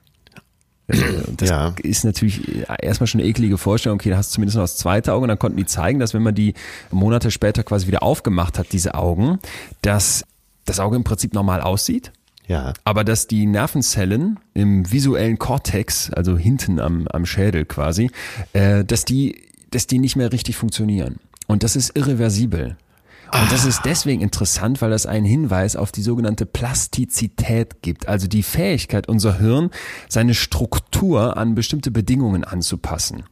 Äh, 0.89 0.97
Das 1.37 1.49
Ja. 1.51 1.75
ist 1.83 2.05
natürlich 2.05 2.41
erstmal 2.81 3.07
schon 3.07 3.21
eine 3.21 3.29
eklige 3.29 3.59
Vorstellung. 3.59 3.97
Okay, 3.99 4.11
da 4.11 4.17
hast 4.17 4.31
du 4.31 4.35
zumindest 4.37 4.57
noch 4.57 4.65
das 4.65 4.77
zweite 4.79 5.13
Auge. 5.13 5.25
Und 5.25 5.29
dann 5.29 5.39
konnten 5.39 5.59
die 5.59 5.67
zeigen, 5.67 5.99
dass 5.99 6.15
wenn 6.15 6.23
man 6.23 6.35
die 6.35 6.55
Monate 6.91 7.31
später 7.31 7.63
quasi 7.65 7.87
wieder 7.87 8.03
aufgemacht 8.03 8.59
hat, 8.59 8.73
diese 8.73 8.95
Augen, 8.95 9.41
dass 9.83 10.25
das 10.65 10.81
Auge 10.81 10.97
im 10.97 11.05
Prinzip 11.05 11.35
normal 11.35 11.61
aussieht. 11.61 12.13
Ja. 12.49 12.73
Aber 12.85 13.05
dass 13.05 13.27
die 13.27 13.47
Nervenzellen 13.47 14.39
im 14.55 14.91
visuellen 14.91 15.39
Kortex, 15.39 16.11
also 16.11 16.39
hinten 16.39 16.81
am, 16.81 17.09
am 17.09 17.27
Schädel 17.27 17.65
quasi, 17.65 18.11
äh, 18.53 18.85
dass 18.85 19.05
die, 19.05 19.43
dass 19.71 19.87
die 19.87 19.99
nicht 19.99 20.17
mehr 20.17 20.33
richtig 20.33 20.57
funktionieren. 20.57 21.17
Und 21.47 21.63
das 21.63 21.77
ist 21.77 21.97
irreversibel. 21.97 22.77
Und 23.33 23.51
das 23.51 23.65
ist 23.65 23.83
deswegen 23.85 24.23
interessant, 24.23 24.81
weil 24.81 24.91
das 24.91 25.05
einen 25.05 25.27
Hinweis 25.27 25.75
auf 25.75 25.91
die 25.91 26.03
sogenannte 26.03 26.47
Plastizität 26.47 27.83
gibt, 27.83 28.07
also 28.09 28.29
die 28.29 28.45
Fähigkeit, 28.45 29.09
unser 29.09 29.39
Hirn 29.39 29.71
seine 30.09 30.35
Struktur 30.35 31.37
an 31.37 31.57
bestimmte 31.57 31.91
Bedingungen 31.91 32.45
anzupassen. 32.45 33.25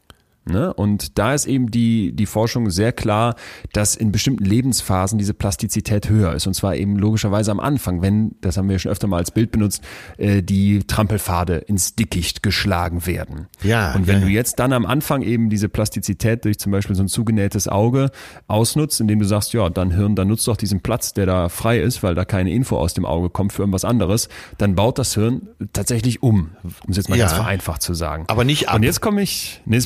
Ne? 0.47 0.72
Und 0.74 1.18
da 1.18 1.32
ist 1.34 1.47
eben 1.47 1.70
die, 1.70 2.12
die 2.12 2.26
Forschung 2.26 2.68
sehr 2.70 2.92
klar, 2.92 3.34
dass 3.72 3.97
in 3.97 4.12
bestimmten 4.12 4.45
Lebensphasen 4.45 5.18
diese 5.18 5.32
Plastizität 5.34 6.11
höher 6.11 6.34
ist. 6.34 6.47
Und 6.47 6.55
zwar 6.55 6.76
eben 6.76 6.97
logischerweise 6.97 7.51
am 7.51 7.61
Anfang, 7.61 8.03
wenn, 8.03 8.36
das 8.40 8.57
haben 8.57 8.68
wir 8.68 8.78
schon 8.78 8.92
öfter 8.92 9.07
mal 9.07 9.16
als 9.18 9.30
Bild 9.30 9.51
benutzt, 9.53 9.82
äh, 10.18 10.42
die 10.42 10.80
Trampelpfade 10.86 11.57
ins 11.57 11.95
Dickicht 11.95 12.42
geschlagen 12.42 13.07
werden. 13.07 13.47
Ja, 13.62 13.95
Und 13.95 14.07
wenn 14.07 14.20
ja, 14.20 14.26
du 14.26 14.30
jetzt 14.30 14.59
dann 14.59 14.72
am 14.72 14.84
Anfang 14.84 15.22
eben 15.22 15.49
diese 15.49 15.68
Plastizität 15.68 16.45
durch 16.45 16.59
zum 16.59 16.72
Beispiel 16.72 16.95
so 16.95 17.03
ein 17.03 17.09
zugenähtes 17.09 17.68
Auge 17.68 18.11
ausnutzt, 18.47 19.01
indem 19.01 19.18
du 19.20 19.24
sagst, 19.24 19.53
ja, 19.55 19.70
dann 19.70 19.90
Hirn, 19.92 20.14
dann 20.14 20.28
nutzt 20.28 20.47
doch 20.47 20.57
diesen 20.57 20.80
Platz, 20.80 21.14
der 21.14 21.26
da 21.26 21.49
frei 21.49 21.80
ist, 21.80 22.03
weil 22.03 22.14
da 22.14 22.24
keine 22.24 22.53
Info 22.53 22.76
aus 22.76 22.95
dem 22.95 23.07
Auge 23.07 23.30
kommt 23.30 23.53
für 23.53 23.62
irgendwas 23.62 23.84
anderes, 23.84 24.28
dann 24.59 24.74
baut 24.74 24.99
das 24.99 25.14
Hirn 25.14 25.49
tatsächlich 25.72 26.22
um, 26.22 26.51
um 26.62 26.90
es 26.90 26.97
jetzt 26.97 27.09
mal 27.09 27.16
Ja. 27.16 27.24
ganz 27.26 27.36
vereinfacht 27.36 27.82
zu 27.82 27.95
sagen. 27.95 28.24
Aber 28.28 28.45
nicht 28.45 28.68
ab. 28.68 28.76
Und 28.76 28.82
jetzt 28.82 29.01
komme 29.01 29.22
ich, 29.22 29.62
nee, 29.64 29.78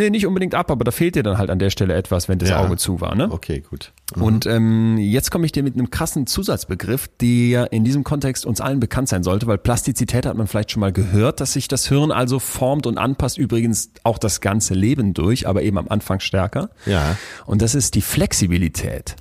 nee, 0.00 0.10
nicht 0.10 0.26
unbedingt 0.26 0.54
ab, 0.54 0.70
aber 0.70 0.82
da 0.84 0.90
fehlt 0.90 1.14
dir 1.14 1.22
dann 1.22 1.38
halt 1.38 1.50
an 1.50 1.58
der 1.58 1.70
Stelle 1.70 1.94
etwas, 1.94 2.28
wenn 2.28 2.38
das 2.38 2.48
Ja. 2.48 2.64
Auge 2.64 2.76
zu 2.76 3.00
war. 3.00 3.14
Ne? 3.14 3.30
Okay, 3.30 3.60
gut. 3.68 3.92
Und 4.16 4.46
ähm, 4.46 4.98
jetzt 4.98 5.30
komme 5.30 5.46
ich 5.46 5.52
dir 5.52 5.62
mit 5.62 5.74
einem 5.74 5.90
krassen 5.90 6.26
Zusatzbegriff, 6.26 7.08
der 7.20 7.72
in 7.72 7.84
diesem 7.84 8.02
Kontext 8.02 8.44
uns 8.44 8.60
allen 8.60 8.80
bekannt 8.80 9.08
sein 9.08 9.22
sollte, 9.22 9.46
weil 9.46 9.58
Plastizität 9.58 10.26
hat 10.26 10.36
man 10.36 10.48
vielleicht 10.48 10.72
schon 10.72 10.80
mal 10.80 10.92
gehört, 10.92 11.40
dass 11.40 11.52
sich 11.52 11.68
das 11.68 11.86
Hirn 11.86 12.10
also 12.10 12.38
formt 12.40 12.86
und 12.86 12.98
anpasst, 12.98 13.38
übrigens 13.38 13.90
auch 14.02 14.18
das 14.18 14.40
ganze 14.40 14.74
Leben 14.74 15.14
durch, 15.14 15.46
aber 15.46 15.62
eben 15.62 15.78
am 15.78 15.86
Anfang 15.88 16.18
stärker. 16.18 16.70
Ja. 16.86 17.16
Und 17.46 17.62
das 17.62 17.74
ist 17.76 17.94
die 17.94 18.02
Flexibilität. 18.02 19.14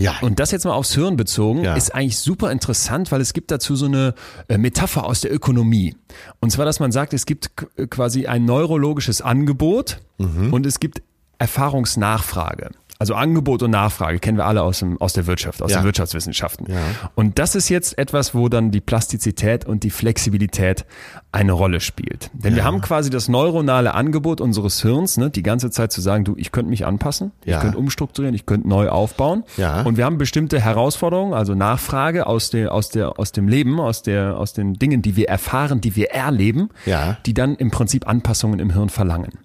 Ja. 0.00 0.16
Und 0.22 0.40
das 0.40 0.50
jetzt 0.50 0.64
mal 0.64 0.72
aufs 0.72 0.94
Hirn 0.94 1.16
bezogen, 1.16 1.62
Ja. 1.62 1.74
ist 1.74 1.94
eigentlich 1.94 2.18
super 2.18 2.50
interessant, 2.50 3.12
weil 3.12 3.20
es 3.20 3.32
gibt 3.32 3.50
dazu 3.50 3.76
so 3.76 3.86
eine 3.86 4.14
äh, 4.48 4.56
Metapher 4.58 5.04
aus 5.04 5.20
der 5.20 5.32
Ökonomie. 5.32 5.94
Und 6.40 6.50
zwar, 6.50 6.64
dass 6.64 6.80
man 6.80 6.90
sagt, 6.90 7.12
es 7.12 7.26
gibt 7.26 7.50
quasi 7.90 8.26
ein 8.26 8.44
neurologisches 8.46 9.20
Angebot 9.22 10.00
Mhm. 10.18 10.52
und 10.52 10.66
es 10.66 10.80
gibt 10.80 11.02
Erfahrungsnachfrage. 11.38 12.70
Also 13.00 13.14
Angebot 13.14 13.62
und 13.62 13.70
Nachfrage 13.70 14.18
kennen 14.18 14.36
wir 14.36 14.44
alle 14.44 14.62
aus, 14.62 14.80
dem, 14.80 15.00
aus 15.00 15.14
der 15.14 15.26
Wirtschaft, 15.26 15.62
aus 15.62 15.70
Ja. 15.72 15.78
den 15.80 15.84
Wirtschaftswissenschaften. 15.86 16.66
Ja. 16.70 16.76
Und 17.14 17.38
das 17.38 17.54
ist 17.54 17.70
jetzt 17.70 17.96
etwas, 17.98 18.34
wo 18.34 18.50
dann 18.50 18.70
die 18.70 18.82
Plastizität 18.82 19.64
und 19.64 19.84
die 19.84 19.90
Flexibilität 19.90 20.84
eine 21.32 21.52
Rolle 21.52 21.80
spielt. 21.80 22.30
Denn 22.34 22.54
wir 22.56 22.64
haben 22.64 22.82
quasi 22.82 23.08
das 23.08 23.28
neuronale 23.28 23.94
Angebot 23.94 24.42
unseres 24.42 24.82
Hirns, 24.82 25.16
ne, 25.16 25.30
die 25.30 25.42
ganze 25.42 25.70
Zeit 25.70 25.92
zu 25.92 26.02
sagen, 26.02 26.24
du, 26.24 26.34
ich 26.36 26.52
könnte 26.52 26.68
mich 26.68 26.84
anpassen, 26.84 27.32
Ja. 27.46 27.56
ich 27.56 27.62
könnte 27.62 27.78
umstrukturieren, 27.78 28.34
ich 28.34 28.44
könnte 28.44 28.68
neu 28.68 28.90
aufbauen. 28.90 29.44
Ja. 29.56 29.80
Und 29.82 29.96
wir 29.96 30.04
haben 30.04 30.18
bestimmte 30.18 30.60
Herausforderungen, 30.60 31.32
also 31.32 31.54
Nachfrage 31.54 32.26
aus, 32.26 32.50
der, 32.50 32.70
aus, 32.74 32.90
der, 32.90 33.18
aus 33.18 33.32
dem 33.32 33.48
Leben, 33.48 33.80
aus, 33.80 34.02
der, 34.02 34.36
aus 34.36 34.52
den 34.52 34.74
Dingen, 34.74 35.00
die 35.00 35.16
wir 35.16 35.28
erfahren, 35.30 35.80
die 35.80 35.96
wir 35.96 36.10
erleben, 36.10 36.68
Ja. 36.84 37.16
die 37.24 37.32
dann 37.32 37.54
im 37.54 37.70
Prinzip 37.70 38.06
Anpassungen 38.06 38.60
im 38.60 38.70
Hirn 38.74 38.90
verlangen. 38.90 39.38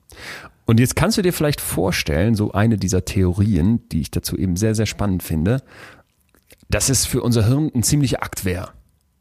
Und 0.65 0.79
jetzt 0.79 0.95
kannst 0.95 1.17
du 1.17 1.21
dir 1.21 1.33
vielleicht 1.33 1.61
vorstellen, 1.61 2.35
so 2.35 2.51
eine 2.51 2.77
dieser 2.77 3.05
Theorien, 3.05 3.87
die 3.89 4.01
ich 4.01 4.11
dazu 4.11 4.35
eben 4.37 4.55
sehr, 4.55 4.75
sehr 4.75 4.87
spannend 4.87 5.23
finde, 5.23 5.61
dass 6.69 6.89
es 6.89 7.05
für 7.05 7.21
unser 7.21 7.45
Hirn 7.45 7.71
ein 7.75 7.83
ziemlicher 7.83 8.23
Akt 8.23 8.45
wäre, 8.45 8.69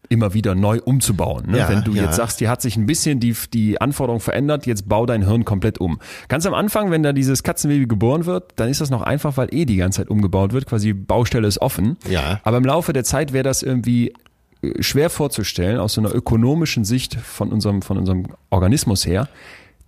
immer 0.09 0.33
wieder 0.33 0.55
neu 0.55 0.81
umzubauen. 0.83 1.51
Ne? 1.51 1.59
Ja, 1.59 1.69
Wenn 1.69 1.85
du 1.85 1.93
ja. 1.93 2.05
jetzt 2.05 2.17
sagst, 2.17 2.39
hier 2.39 2.49
hat 2.49 2.63
sich 2.63 2.77
ein 2.77 2.87
bisschen 2.87 3.21
die, 3.21 3.35
die 3.53 3.81
Anforderung 3.81 4.21
verändert, 4.21 4.67
jetzt 4.67 4.89
bau 4.89 5.05
dein 5.05 5.27
Hirn 5.27 5.45
komplett 5.45 5.79
um. 5.79 5.99
Ganz 6.29 6.47
am 6.47 6.55
Anfang, 6.55 6.91
wenn 6.91 7.03
da 7.03 7.13
dieses 7.13 7.43
Katzenbaby 7.43 7.87
geboren 7.87 8.25
wird, 8.25 8.53
dann 8.57 8.71
ist 8.71 8.81
das 8.81 8.89
noch 8.89 9.03
einfach, 9.03 9.37
weil 9.37 9.49
eh 9.55 9.67
die 9.67 9.77
ganze 9.77 9.99
Zeit 10.01 10.11
umgebaut 10.11 10.53
wird, 10.55 10.67
quasi 10.67 10.95
Baustelle 10.95 11.47
ist 11.47 11.61
offen. 11.61 11.99
Ja. 12.09 12.41
Aber 12.45 12.57
im 12.57 12.65
Laufe 12.65 12.95
der 12.95 13.05
Zeit 13.05 13.35
wäre 13.35 13.45
das 13.45 13.63
irgendwie 13.63 14.15
äh, 14.63 14.83
schwer 14.83 15.11
vorzustellen, 15.11 15.79
aus 15.79 15.95
so 15.95 16.01
einer 16.01 16.15
ökonomischen 16.15 16.85
Sicht 16.85 17.15
von 17.15 17.53
unserem, 17.53 17.83
von 17.83 17.99
unserem 17.99 18.25
Organismus 18.51 19.05
her, 19.07 19.29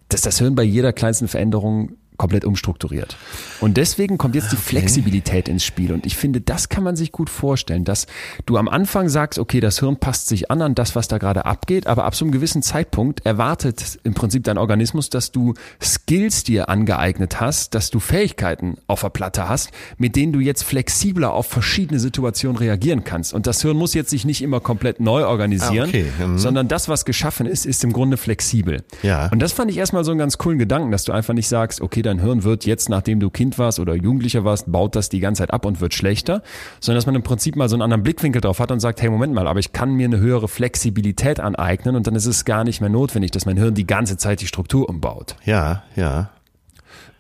dass 0.08 0.22
das 0.22 0.38
Hirn 0.38 0.54
bei 0.54 0.62
jeder 0.62 0.92
kleinsten 0.92 1.28
Veränderung 1.28 1.92
komplett 2.16 2.44
umstrukturiert. 2.44 3.16
Und 3.60 3.76
deswegen 3.76 4.18
kommt 4.18 4.34
jetzt 4.34 4.52
die 4.52 4.56
Flexibilität 4.56 5.48
ins 5.48 5.64
Spiel. 5.64 5.92
Und 5.92 6.06
ich 6.06 6.16
finde, 6.16 6.40
das 6.40 6.68
kann 6.68 6.84
man 6.84 6.96
sich 6.96 7.12
gut 7.12 7.30
vorstellen, 7.30 7.84
dass 7.84 8.06
du 8.46 8.56
am 8.56 8.68
Anfang 8.68 9.08
sagst, 9.08 9.38
okay, 9.38 9.60
das 9.60 9.80
Hirn 9.80 9.96
passt 9.96 10.28
sich 10.28 10.50
an 10.50 10.62
an 10.62 10.74
das, 10.74 10.96
was 10.96 11.08
da 11.08 11.18
gerade 11.18 11.44
abgeht, 11.44 11.86
aber 11.86 12.04
ab 12.04 12.14
so 12.14 12.24
einem 12.24 12.32
gewissen 12.32 12.62
Zeitpunkt 12.62 13.24
erwartet 13.26 13.98
im 14.04 14.14
Prinzip 14.14 14.44
dein 14.44 14.58
Organismus, 14.58 15.10
dass 15.10 15.32
du 15.32 15.54
Skills 15.82 16.44
dir 16.44 16.68
angeeignet 16.68 17.40
hast, 17.40 17.74
dass 17.74 17.90
du 17.90 18.00
Fähigkeiten 18.00 18.78
auf 18.86 19.00
der 19.02 19.10
Platte 19.10 19.48
hast, 19.48 19.70
mit 19.98 20.16
denen 20.16 20.32
du 20.32 20.40
jetzt 20.40 20.62
flexibler 20.64 21.32
auf 21.32 21.46
verschiedene 21.46 21.98
Situationen 22.00 22.56
reagieren 22.58 23.04
kannst. 23.04 23.34
Und 23.34 23.46
das 23.46 23.62
Hirn 23.62 23.76
muss 23.76 23.94
jetzt 23.94 24.10
sich 24.10 24.24
nicht 24.24 24.42
immer 24.42 24.60
komplett 24.60 25.00
neu 25.00 25.24
organisieren, 25.26 25.86
Ah, 25.86 25.88
okay. 25.88 26.06
Mhm. 26.26 26.38
sondern 26.38 26.68
das, 26.68 26.88
was 26.88 27.04
geschaffen 27.04 27.46
ist, 27.46 27.66
ist 27.66 27.84
im 27.84 27.92
Grunde 27.92 28.16
flexibel. 28.16 28.82
Ja. 29.02 29.28
Und 29.30 29.40
das 29.40 29.52
fand 29.52 29.70
ich 29.70 29.76
erstmal 29.78 30.04
so 30.04 30.10
einen 30.10 30.18
ganz 30.18 30.38
coolen 30.38 30.58
Gedanken, 30.58 30.90
dass 30.90 31.04
du 31.04 31.12
einfach 31.12 31.34
nicht 31.34 31.48
sagst, 31.48 31.80
okay, 31.80 32.02
dein 32.06 32.20
Hirn 32.20 32.44
wird 32.44 32.64
jetzt, 32.64 32.88
nachdem 32.88 33.20
du 33.20 33.28
Kind 33.30 33.58
warst 33.58 33.78
oder 33.78 33.94
Jugendlicher 33.94 34.44
warst, 34.44 34.70
baut 34.72 34.96
das 34.96 35.08
die 35.08 35.20
ganze 35.20 35.42
Zeit 35.42 35.52
ab 35.52 35.66
und 35.66 35.80
wird 35.80 35.92
schlechter, 35.94 36.42
sondern 36.80 36.98
dass 36.98 37.06
man 37.06 37.14
im 37.14 37.22
Prinzip 37.22 37.56
mal 37.56 37.68
so 37.68 37.76
einen 37.76 37.82
anderen 37.82 38.02
Blickwinkel 38.02 38.40
drauf 38.40 38.58
hat 38.60 38.70
und 38.70 38.80
sagt, 38.80 39.02
hey, 39.02 39.10
Moment 39.10 39.34
mal, 39.34 39.46
aber 39.46 39.60
ich 39.60 39.72
kann 39.72 39.92
mir 39.94 40.06
eine 40.06 40.18
höhere 40.18 40.48
Flexibilität 40.48 41.40
aneignen 41.40 41.96
und 41.96 42.06
dann 42.06 42.14
ist 42.14 42.26
es 42.26 42.44
gar 42.44 42.64
nicht 42.64 42.80
mehr 42.80 42.90
notwendig, 42.90 43.32
dass 43.32 43.44
mein 43.46 43.56
Hirn 43.56 43.74
die 43.74 43.86
ganze 43.86 44.16
Zeit 44.16 44.40
die 44.40 44.46
Struktur 44.46 44.88
umbaut. 44.88 45.36
Ja, 45.44 45.82
ja. 45.96 46.30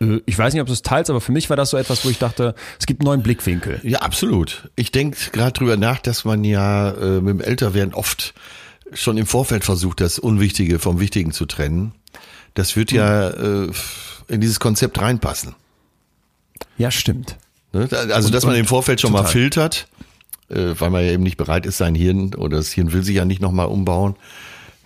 Äh, 0.00 0.20
Ich 0.26 0.38
weiß 0.38 0.52
nicht, 0.52 0.60
ob 0.60 0.66
du 0.66 0.72
es 0.72 0.82
teilst, 0.82 1.10
aber 1.10 1.20
für 1.20 1.32
mich 1.32 1.50
war 1.50 1.56
das 1.56 1.70
so 1.70 1.76
etwas, 1.76 2.04
wo 2.04 2.08
ich 2.08 2.18
dachte, 2.18 2.54
es 2.78 2.86
gibt 2.86 3.00
einen 3.00 3.06
neuen 3.06 3.22
Blickwinkel. 3.22 3.80
Ja, 3.82 4.00
absolut. 4.00 4.70
Ich 4.76 4.92
denke 4.92 5.16
gerade 5.32 5.52
drüber 5.52 5.76
nach, 5.76 5.98
dass 5.98 6.24
man 6.24 6.44
ja 6.44 6.90
äh, 6.90 7.20
mit 7.20 7.28
dem 7.28 7.40
Älterwerden 7.40 7.94
oft 7.94 8.34
schon 8.92 9.18
im 9.18 9.26
Vorfeld 9.26 9.64
versucht, 9.64 10.00
das 10.00 10.18
Unwichtige 10.18 10.78
vom 10.78 11.00
Wichtigen 11.00 11.32
zu 11.32 11.46
trennen. 11.46 11.92
Das 12.54 12.76
wird 12.76 12.92
ja 12.92 13.30
äh, 13.30 13.68
in 14.28 14.40
dieses 14.40 14.60
Konzept 14.60 15.00
reinpassen. 15.00 15.54
Ja, 16.78 16.90
stimmt. 16.90 17.36
Ne? 17.72 17.88
Also, 18.12 18.30
dass 18.30 18.44
man 18.44 18.54
und- 18.54 18.60
im 18.60 18.66
Vorfeld 18.66 19.00
schon 19.00 19.12
mal 19.12 19.18
total. 19.20 19.32
filtert, 19.32 19.88
äh, 20.48 20.74
weil 20.78 20.90
man 20.90 21.04
ja 21.04 21.12
eben 21.12 21.22
nicht 21.22 21.36
bereit 21.36 21.66
ist, 21.66 21.78
sein 21.78 21.94
Hirn 21.94 22.34
oder 22.34 22.56
das 22.58 22.70
Hirn 22.70 22.92
will 22.92 23.02
sich 23.02 23.16
ja 23.16 23.24
nicht 23.24 23.40
nochmal 23.40 23.66
umbauen. 23.66 24.16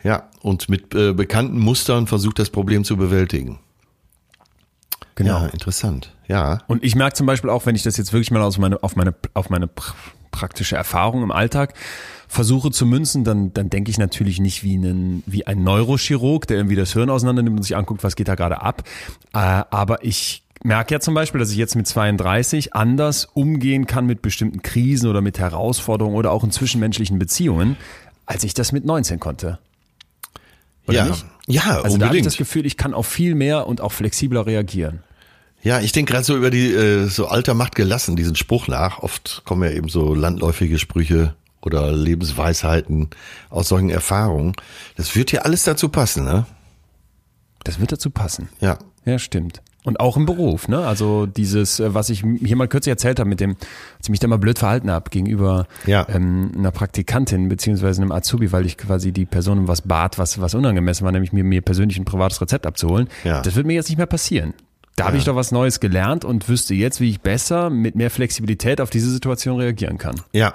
Ja, 0.02 0.28
und 0.40 0.68
mit 0.68 0.94
äh, 0.94 1.12
bekannten 1.12 1.58
Mustern 1.58 2.06
versucht 2.06 2.38
das 2.38 2.50
Problem 2.50 2.84
zu 2.84 2.96
bewältigen. 2.96 3.58
Genau. 5.14 5.42
Ja, 5.42 5.46
interessant. 5.48 6.14
Ja. 6.28 6.60
Und 6.66 6.82
ich 6.82 6.94
merke 6.94 7.14
zum 7.14 7.26
Beispiel 7.26 7.50
auch, 7.50 7.66
wenn 7.66 7.74
ich 7.74 7.82
das 7.82 7.98
jetzt 7.98 8.12
wirklich 8.12 8.30
mal 8.30 8.40
aus 8.40 8.56
meine, 8.56 8.82
auf 8.82 8.96
meine, 8.96 9.14
auf 9.34 9.50
meine 9.50 9.66
pr 9.66 9.94
praktische 10.30 10.76
Erfahrung 10.76 11.24
im 11.24 11.32
Alltag 11.32 11.74
versuche 12.30 12.70
zu 12.70 12.86
münzen, 12.86 13.24
dann, 13.24 13.52
dann 13.52 13.70
denke 13.70 13.90
ich 13.90 13.98
natürlich 13.98 14.38
nicht 14.38 14.62
wie, 14.62 14.76
einen, 14.76 15.24
wie 15.26 15.48
ein 15.48 15.64
Neurochirurg, 15.64 16.46
der 16.46 16.58
irgendwie 16.58 16.76
das 16.76 16.92
Hirn 16.92 17.10
auseinander 17.10 17.42
nimmt 17.42 17.56
und 17.56 17.64
sich 17.64 17.76
anguckt, 17.76 18.04
was 18.04 18.14
geht 18.14 18.28
da 18.28 18.36
gerade 18.36 18.62
ab. 18.62 18.84
Äh, 19.34 19.38
aber 19.38 20.04
ich 20.04 20.44
merke 20.62 20.94
ja 20.94 21.00
zum 21.00 21.14
Beispiel, 21.14 21.40
dass 21.40 21.50
ich 21.50 21.56
jetzt 21.56 21.74
mit 21.74 21.88
32 21.88 22.72
anders 22.72 23.24
umgehen 23.34 23.86
kann 23.86 24.06
mit 24.06 24.22
bestimmten 24.22 24.62
Krisen 24.62 25.10
oder 25.10 25.22
mit 25.22 25.40
Herausforderungen 25.40 26.14
oder 26.14 26.30
auch 26.30 26.44
in 26.44 26.52
zwischenmenschlichen 26.52 27.18
Beziehungen, 27.18 27.76
als 28.26 28.44
ich 28.44 28.54
das 28.54 28.70
mit 28.70 28.84
19 28.84 29.18
konnte. 29.18 29.58
Oder 30.86 30.98
ja, 30.98 31.04
nicht? 31.06 31.26
ja, 31.48 31.62
Also 31.62 31.74
da 31.74 31.80
habe 31.80 31.88
ich 31.88 32.02
unbedingt. 32.02 32.26
das 32.26 32.36
Gefühl, 32.36 32.64
ich 32.64 32.76
kann 32.76 32.94
auf 32.94 33.08
viel 33.08 33.34
mehr 33.34 33.66
und 33.66 33.80
auch 33.80 33.90
flexibler 33.90 34.46
reagieren. 34.46 35.00
Ja, 35.64 35.80
ich 35.80 35.90
denke 35.90 36.12
gerade 36.12 36.24
so 36.24 36.36
über 36.36 36.50
die 36.50 36.72
äh, 36.72 37.06
so 37.08 37.26
Alter 37.26 37.54
macht 37.54 37.74
gelassen, 37.74 38.14
diesen 38.14 38.36
Spruch 38.36 38.68
nach. 38.68 39.00
Oft 39.00 39.42
kommen 39.44 39.64
ja 39.64 39.76
eben 39.76 39.88
so 39.88 40.14
landläufige 40.14 40.78
Sprüche 40.78 41.34
oder 41.62 41.92
Lebensweisheiten 41.92 43.10
aus 43.50 43.68
solchen 43.68 43.90
Erfahrungen. 43.90 44.54
Das 44.96 45.14
wird 45.14 45.32
ja 45.32 45.42
alles 45.42 45.64
dazu 45.64 45.88
passen, 45.88 46.24
ne? 46.24 46.46
Das 47.64 47.78
wird 47.80 47.92
dazu 47.92 48.10
passen. 48.10 48.48
Ja. 48.60 48.78
Ja, 49.04 49.18
stimmt. 49.18 49.62
Und 49.82 49.98
auch 49.98 50.18
im 50.18 50.26
Beruf, 50.26 50.68
ne? 50.68 50.86
Also 50.86 51.24
dieses, 51.24 51.80
äh, 51.80 51.94
was 51.94 52.10
ich 52.10 52.22
hier 52.42 52.56
mal 52.56 52.68
kürzlich 52.68 52.90
erzählt 52.92 53.18
habe 53.18 53.28
mit 53.28 53.40
dem, 53.40 53.50
als 53.96 54.04
ich 54.06 54.08
mich 54.10 54.20
da 54.20 54.28
mal 54.28 54.38
blöd 54.38 54.58
verhalten 54.58 54.90
habe 54.90 55.08
gegenüber 55.10 55.66
Ja. 55.86 56.06
ähm, 56.10 56.52
einer 56.56 56.70
Praktikantin 56.70 57.48
beziehungsweise 57.48 58.02
einem 58.02 58.12
Azubi, 58.12 58.52
weil 58.52 58.66
ich 58.66 58.76
quasi 58.76 59.10
die 59.12 59.24
Person 59.24 59.60
um 59.60 59.68
was 59.68 59.80
bat, 59.82 60.18
was, 60.18 60.38
was 60.40 60.54
unangemessen 60.54 61.04
war, 61.06 61.12
nämlich 61.12 61.32
mir, 61.32 61.44
mir 61.44 61.62
persönlich 61.62 61.98
ein 61.98 62.04
privates 62.04 62.40
Rezept 62.42 62.66
abzuholen. 62.66 63.08
Ja. 63.24 63.40
Das 63.40 63.54
wird 63.54 63.66
mir 63.66 63.72
jetzt 63.72 63.88
nicht 63.88 63.96
mehr 63.98 64.06
passieren. 64.06 64.52
Da 64.96 65.06
habe 65.06 65.16
ich 65.16 65.24
doch 65.24 65.34
was 65.36 65.50
Neues 65.50 65.80
gelernt 65.80 66.26
und 66.26 66.46
wüsste 66.50 66.74
jetzt, 66.74 67.00
wie 67.00 67.08
ich 67.08 67.22
besser 67.22 67.70
mit 67.70 67.94
mehr 67.94 68.10
Flexibilität 68.10 68.82
auf 68.82 68.90
diese 68.90 69.10
Situation 69.10 69.58
reagieren 69.58 69.96
kann. 69.96 70.16
Ja. 70.32 70.54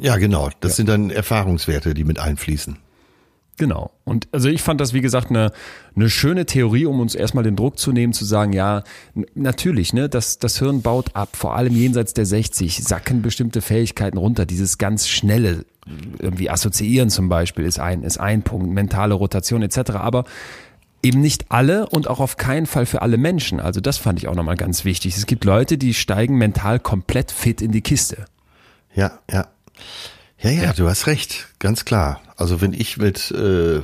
Ja, 0.00 0.16
genau. 0.16 0.50
Das 0.60 0.76
sind 0.76 0.88
dann 0.88 1.10
Erfahrungswerte, 1.10 1.94
die 1.94 2.04
mit 2.04 2.18
einfließen. 2.18 2.78
Genau. 3.58 3.90
Und 4.04 4.28
also 4.32 4.48
ich 4.48 4.62
fand 4.62 4.80
das, 4.80 4.94
wie 4.94 5.02
gesagt, 5.02 5.28
eine, 5.30 5.52
eine 5.94 6.08
schöne 6.08 6.46
Theorie, 6.46 6.86
um 6.86 7.00
uns 7.00 7.14
erstmal 7.14 7.44
den 7.44 7.54
Druck 7.54 7.78
zu 7.78 7.92
nehmen, 7.92 8.12
zu 8.12 8.24
sagen, 8.24 8.52
ja, 8.52 8.82
natürlich, 9.34 9.92
ne, 9.92 10.08
das, 10.08 10.38
das 10.38 10.58
Hirn 10.58 10.80
baut 10.80 11.14
ab, 11.14 11.36
vor 11.36 11.54
allem 11.54 11.74
jenseits 11.74 12.14
der 12.14 12.24
60, 12.24 12.82
sacken 12.82 13.20
bestimmte 13.20 13.60
Fähigkeiten 13.60 14.16
runter. 14.16 14.46
Dieses 14.46 14.78
ganz 14.78 15.06
schnelle, 15.06 15.66
irgendwie 16.18 16.48
assoziieren 16.48 17.10
zum 17.10 17.28
Beispiel 17.28 17.64
ist 17.64 17.78
ein, 17.78 18.04
ist 18.04 18.18
ein 18.18 18.42
Punkt, 18.42 18.70
mentale 18.70 19.14
Rotation 19.14 19.62
etc. 19.62 19.90
Aber 19.92 20.24
eben 21.02 21.20
nicht 21.20 21.46
alle 21.50 21.88
und 21.88 22.08
auch 22.08 22.20
auf 22.20 22.36
keinen 22.36 22.66
Fall 22.66 22.86
für 22.86 23.02
alle 23.02 23.18
Menschen. 23.18 23.60
Also 23.60 23.80
das 23.80 23.98
fand 23.98 24.18
ich 24.18 24.28
auch 24.28 24.34
nochmal 24.34 24.56
ganz 24.56 24.84
wichtig. 24.84 25.16
Es 25.16 25.26
gibt 25.26 25.44
Leute, 25.44 25.76
die 25.76 25.94
steigen 25.94 26.38
mental 26.38 26.80
komplett 26.80 27.30
fit 27.30 27.60
in 27.60 27.72
die 27.72 27.82
Kiste. 27.82 28.24
Ja, 28.94 29.18
ja. 29.30 29.48
Ja, 30.40 30.50
ja, 30.50 30.72
du 30.72 30.88
hast 30.88 31.06
recht, 31.06 31.48
ganz 31.58 31.84
klar. 31.84 32.20
Also 32.36 32.60
wenn 32.60 32.72
ich 32.72 32.96
mit 32.96 33.30
äh, 33.30 33.80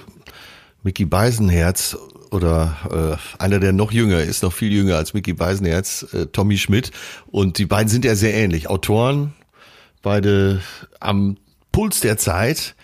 Mickey 0.82 1.04
Beisenherz 1.04 1.96
oder 2.30 3.18
äh, 3.38 3.42
einer, 3.42 3.60
der 3.60 3.72
noch 3.72 3.92
jünger 3.92 4.20
ist, 4.20 4.42
noch 4.42 4.52
viel 4.52 4.72
jünger 4.72 4.96
als 4.96 5.14
Mickey 5.14 5.32
Beisenherz, 5.32 6.06
äh, 6.12 6.26
Tommy 6.26 6.58
Schmidt, 6.58 6.90
und 7.26 7.58
die 7.58 7.66
beiden 7.66 7.88
sind 7.88 8.04
ja 8.04 8.14
sehr 8.14 8.34
ähnlich. 8.34 8.68
Autoren, 8.68 9.34
beide 10.02 10.60
am 11.00 11.36
Puls 11.72 12.00
der 12.00 12.18
Zeit. 12.18 12.74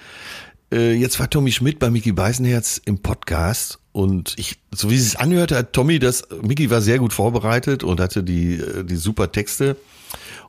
Äh, 0.72 0.94
jetzt 0.94 1.18
war 1.20 1.28
Tommy 1.28 1.52
Schmidt 1.52 1.78
bei 1.78 1.90
Mickey 1.90 2.12
Beisenherz 2.12 2.80
im 2.84 2.98
Podcast 2.98 3.78
und 3.92 4.34
ich, 4.36 4.58
so 4.72 4.90
wie 4.90 4.96
es 4.96 5.04
sich 5.04 5.20
anhörte, 5.20 5.56
hat 5.56 5.72
Tommy 5.72 5.98
das, 5.98 6.24
Mickey 6.42 6.70
war 6.70 6.80
sehr 6.80 6.98
gut 6.98 7.12
vorbereitet 7.12 7.84
und 7.84 8.00
hatte 8.00 8.22
die, 8.22 8.54
äh, 8.54 8.84
die 8.84 8.96
super 8.96 9.30
Texte. 9.30 9.76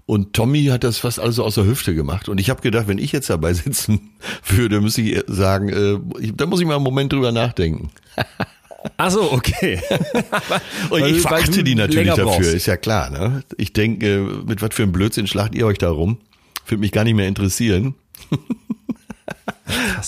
Und 0.08 0.34
Tommy 0.34 0.66
hat 0.66 0.84
das 0.84 1.00
fast 1.00 1.20
alles 1.20 1.36
so 1.36 1.44
aus 1.44 1.56
der 1.56 1.66
Hüfte 1.66 1.96
gemacht. 1.96 2.30
Und 2.30 2.40
ich 2.40 2.50
habe 2.50 2.62
gedacht, 2.62 2.88
wenn 2.88 3.00
ich 3.00 3.12
jetzt 3.12 3.30
dabei 3.30 3.54
sitzen 3.54 4.12
würde, 4.48 4.82
müsste 4.82 5.02
ich 5.02 5.24
sagen, 5.28 5.70
äh, 5.70 6.00
ich, 6.22 6.36
da 6.36 6.46
muss 6.46 6.60
ich 6.60 6.68
mal 6.68 6.76
einen 6.76 6.84
Moment 6.84 7.12
drüber 7.12 7.32
nachdenken. 7.32 7.90
Ach 8.98 9.10
so, 9.10 9.32
okay. 9.32 9.82
Und 10.92 11.06
ich 11.06 11.22
verachte 11.22 11.64
die 11.64 11.74
natürlich 11.74 12.10
dafür, 12.10 12.26
brauchst. 12.26 12.54
ist 12.54 12.68
ja 12.68 12.78
klar. 12.78 13.10
Ne? 13.10 13.44
Ich 13.58 13.74
denke, 13.74 14.44
mit 14.46 14.62
was 14.62 14.76
für 14.76 14.84
einem 14.84 14.92
Blödsinn 14.92 15.26
schlacht 15.26 15.56
ihr 15.56 15.66
euch 15.66 15.80
da 15.80 15.90
rum? 15.90 16.20
Würde 16.68 16.82
mich 16.82 16.92
gar 16.92 17.04
nicht 17.04 17.16
mehr 17.16 17.28
interessieren. 17.28 17.96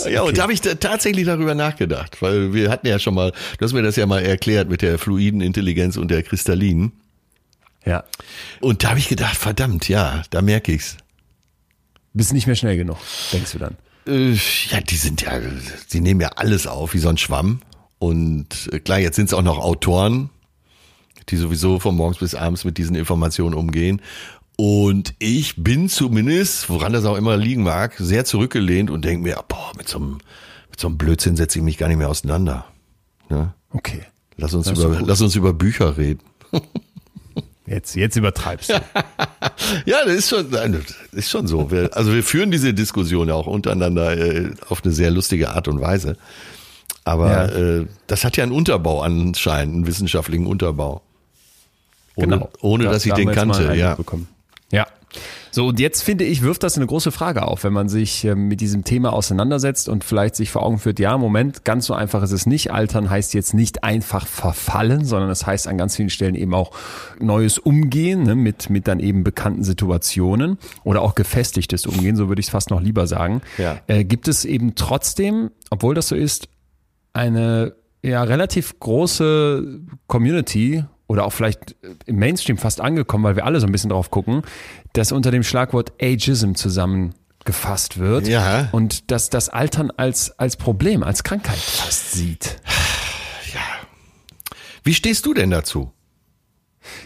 Ja, 0.09 0.21
und 0.21 0.37
da 0.37 0.43
habe 0.43 0.53
ich 0.53 0.61
da 0.61 0.75
tatsächlich 0.75 1.25
darüber 1.25 1.55
nachgedacht, 1.55 2.21
weil 2.21 2.53
wir 2.53 2.69
hatten 2.69 2.85
ja 2.85 2.99
schon 2.99 3.15
mal, 3.15 3.31
du 3.57 3.65
hast 3.65 3.73
mir 3.73 3.81
das 3.81 3.95
ja 3.95 4.05
mal 4.05 4.21
erklärt 4.21 4.69
mit 4.69 4.83
der 4.83 4.99
fluiden 4.99 5.41
Intelligenz 5.41 5.97
und 5.97 6.11
der 6.11 6.21
kristallinen. 6.21 6.91
Ja. 7.87 8.03
Und 8.59 8.83
da 8.83 8.89
habe 8.89 8.99
ich 8.99 9.07
gedacht, 9.07 9.37
verdammt, 9.37 9.87
ja, 9.87 10.23
da 10.29 10.41
merke 10.41 10.73
ich's. 10.73 10.97
Bist 12.13 12.33
nicht 12.33 12.47
mehr 12.47 12.55
schnell 12.55 12.75
genug, 12.75 12.97
denkst 13.31 13.53
du 13.53 13.59
dann. 13.59 13.77
Äh, 14.05 14.33
ja, 14.69 14.81
die 14.81 14.95
sind 14.95 15.21
ja, 15.21 15.39
die 15.93 16.01
nehmen 16.01 16.19
ja 16.19 16.29
alles 16.35 16.67
auf 16.67 16.93
wie 16.93 16.99
so 16.99 17.07
ein 17.07 17.17
Schwamm. 17.17 17.61
Und 17.97 18.69
äh, 18.73 18.79
klar, 18.79 18.99
jetzt 18.99 19.15
sind 19.15 19.27
es 19.27 19.33
auch 19.33 19.41
noch 19.41 19.59
Autoren, 19.59 20.29
die 21.29 21.37
sowieso 21.37 21.79
von 21.79 21.95
morgens 21.95 22.17
bis 22.17 22.35
abends 22.35 22.65
mit 22.65 22.77
diesen 22.77 22.95
Informationen 22.95 23.55
umgehen. 23.55 24.01
Und 24.57 25.13
ich 25.19 25.63
bin 25.63 25.87
zumindest, 25.87 26.69
woran 26.69 26.91
das 26.91 27.05
auch 27.05 27.15
immer 27.15 27.37
liegen 27.37 27.63
mag, 27.63 27.95
sehr 27.97 28.25
zurückgelehnt 28.25 28.89
und 28.89 29.05
denke 29.05 29.23
mir, 29.23 29.41
boah, 29.47 29.71
mit 29.77 29.87
so 29.87 29.99
einem, 29.99 30.17
mit 30.69 30.79
so 30.79 30.87
einem 30.87 30.97
Blödsinn 30.97 31.37
setze 31.37 31.59
ich 31.59 31.63
mich 31.63 31.77
gar 31.77 31.87
nicht 31.87 31.97
mehr 31.97 32.09
auseinander. 32.09 32.65
Ne? 33.29 33.53
Okay. 33.69 34.01
Lass 34.35 34.53
uns 34.53 34.67
über, 34.67 34.97
gut. 34.97 35.07
lass 35.07 35.21
uns 35.21 35.35
über 35.35 35.53
Bücher 35.53 35.97
reden. 35.97 36.21
Jetzt, 37.67 37.95
jetzt 37.95 38.15
übertreibst 38.15 38.69
du. 38.69 38.73
Ja, 39.85 39.97
das 40.05 40.13
ist 40.13 40.29
schon, 40.29 40.49
nein, 40.49 40.71
das 40.73 40.95
ist 41.11 41.29
schon 41.29 41.45
so. 41.47 41.69
Wir, 41.71 41.89
also 41.95 42.13
wir 42.13 42.23
führen 42.23 42.51
diese 42.51 42.73
Diskussion 42.73 43.27
ja 43.27 43.33
auch 43.33 43.47
untereinander 43.47 44.15
äh, 44.17 44.51
auf 44.69 44.83
eine 44.83 44.93
sehr 44.93 45.11
lustige 45.11 45.49
Art 45.49 45.67
und 45.67 45.81
Weise. 45.81 46.15
Aber 47.03 47.29
Ja. 47.29 47.45
äh, 47.79 47.85
das 48.07 48.23
hat 48.23 48.37
ja 48.37 48.43
einen 48.43 48.53
Unterbau 48.53 49.01
anscheinend, 49.01 49.75
einen 49.75 49.87
wissenschaftlichen 49.87 50.45
Unterbau. 50.45 51.01
Ohne, 52.15 52.27
Genau. 52.27 52.49
ohne 52.61 52.85
Da- 52.85 52.91
dass 52.91 53.05
ich 53.05 53.13
den 53.13 53.31
kannte, 53.31 53.73
ja. 53.75 53.97
Ja. 54.71 54.87
So, 55.51 55.67
und 55.67 55.79
jetzt 55.79 56.03
finde 56.03 56.23
ich, 56.25 56.41
wirft 56.43 56.63
das 56.63 56.77
eine 56.77 56.85
große 56.85 57.11
Frage 57.11 57.47
auf, 57.47 57.63
wenn 57.63 57.73
man 57.73 57.89
sich 57.89 58.25
äh, 58.25 58.35
mit 58.35 58.61
diesem 58.61 58.83
Thema 58.83 59.13
auseinandersetzt 59.13 59.89
und 59.89 60.03
vielleicht 60.03 60.35
sich 60.35 60.51
vor 60.51 60.63
Augen 60.63 60.77
führt, 60.77 60.99
ja, 60.99 61.17
Moment, 61.17 61.63
ganz 61.63 61.85
so 61.85 61.93
einfach 61.93 62.21
ist 62.21 62.31
es 62.31 62.45
nicht. 62.45 62.71
Altern 62.71 63.09
heißt 63.09 63.33
jetzt 63.33 63.53
nicht 63.53 63.83
einfach 63.83 64.27
verfallen, 64.27 65.05
sondern 65.05 65.29
es 65.29 65.47
heißt 65.47 65.67
an 65.67 65.77
ganz 65.77 65.95
vielen 65.95 66.09
Stellen 66.09 66.35
eben 66.35 66.53
auch 66.53 66.71
neues 67.19 67.57
Umgehen 67.57 68.23
ne, 68.23 68.35
mit, 68.35 68.69
mit 68.69 68.87
dann 68.87 68.99
eben 68.99 69.23
bekannten 69.23 69.63
Situationen 69.63 70.57
oder 70.83 71.01
auch 71.01 71.15
gefestigtes 71.15 71.85
Umgehen, 71.85 72.15
so 72.15 72.27
würde 72.27 72.39
ich 72.39 72.47
es 72.47 72.51
fast 72.51 72.69
noch 72.69 72.81
lieber 72.81 73.07
sagen. 73.07 73.41
Ja. 73.57 73.79
Äh, 73.87 74.03
gibt 74.03 74.27
es 74.27 74.45
eben 74.45 74.75
trotzdem, 74.75 75.51
obwohl 75.69 75.95
das 75.95 76.09
so 76.09 76.15
ist, 76.15 76.49
eine 77.13 77.73
ja 78.03 78.21
relativ 78.23 78.79
große 78.79 79.81
Community 80.07 80.83
oder 81.07 81.25
auch 81.25 81.31
vielleicht 81.33 81.75
im 82.05 82.17
Mainstream 82.17 82.57
fast 82.57 82.81
angekommen, 82.81 83.23
weil 83.23 83.35
wir 83.35 83.45
alle 83.45 83.59
so 83.59 83.65
ein 83.65 83.71
bisschen 83.71 83.89
drauf 83.89 84.11
gucken, 84.11 84.41
dass 84.93 85.11
unter 85.11 85.31
dem 85.31 85.43
Schlagwort 85.43 85.93
Ageism 86.01 86.53
zusammengefasst 86.53 87.97
wird 87.97 88.27
Ja. 88.27 88.69
und 88.71 89.09
dass 89.11 89.29
das 89.29 89.49
Altern 89.49 89.91
als, 89.91 90.37
als 90.37 90.57
Problem, 90.57 91.03
als 91.03 91.23
Krankheit 91.23 91.57
fast 91.57 92.11
sieht. 92.11 92.59
Wie 94.83 94.93
stehst 94.93 95.25
du 95.25 95.33
denn 95.33 95.49
dazu? 95.49 95.91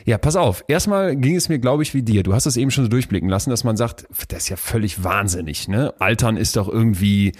Ja, 0.05 0.17
pass 0.17 0.35
auf. 0.35 0.63
Erstmal 0.67 1.15
ging 1.15 1.35
es 1.35 1.49
mir, 1.49 1.59
glaube 1.59 1.83
ich, 1.83 1.93
wie 1.93 2.01
dir. 2.03 2.23
Du 2.23 2.33
hast 2.33 2.45
es 2.45 2.57
eben 2.57 2.71
schon 2.71 2.83
so 2.85 2.89
durchblicken 2.89 3.29
lassen, 3.29 3.49
dass 3.49 3.63
man 3.63 3.77
sagt, 3.77 4.05
das 4.29 4.43
ist 4.43 4.49
ja 4.49 4.55
völlig 4.55 5.03
wahnsinnig. 5.03 5.67
Ne? 5.67 5.93
Altern 5.99 6.37
ist 6.37 6.55
doch 6.55 6.67
irgendwie 6.67 7.33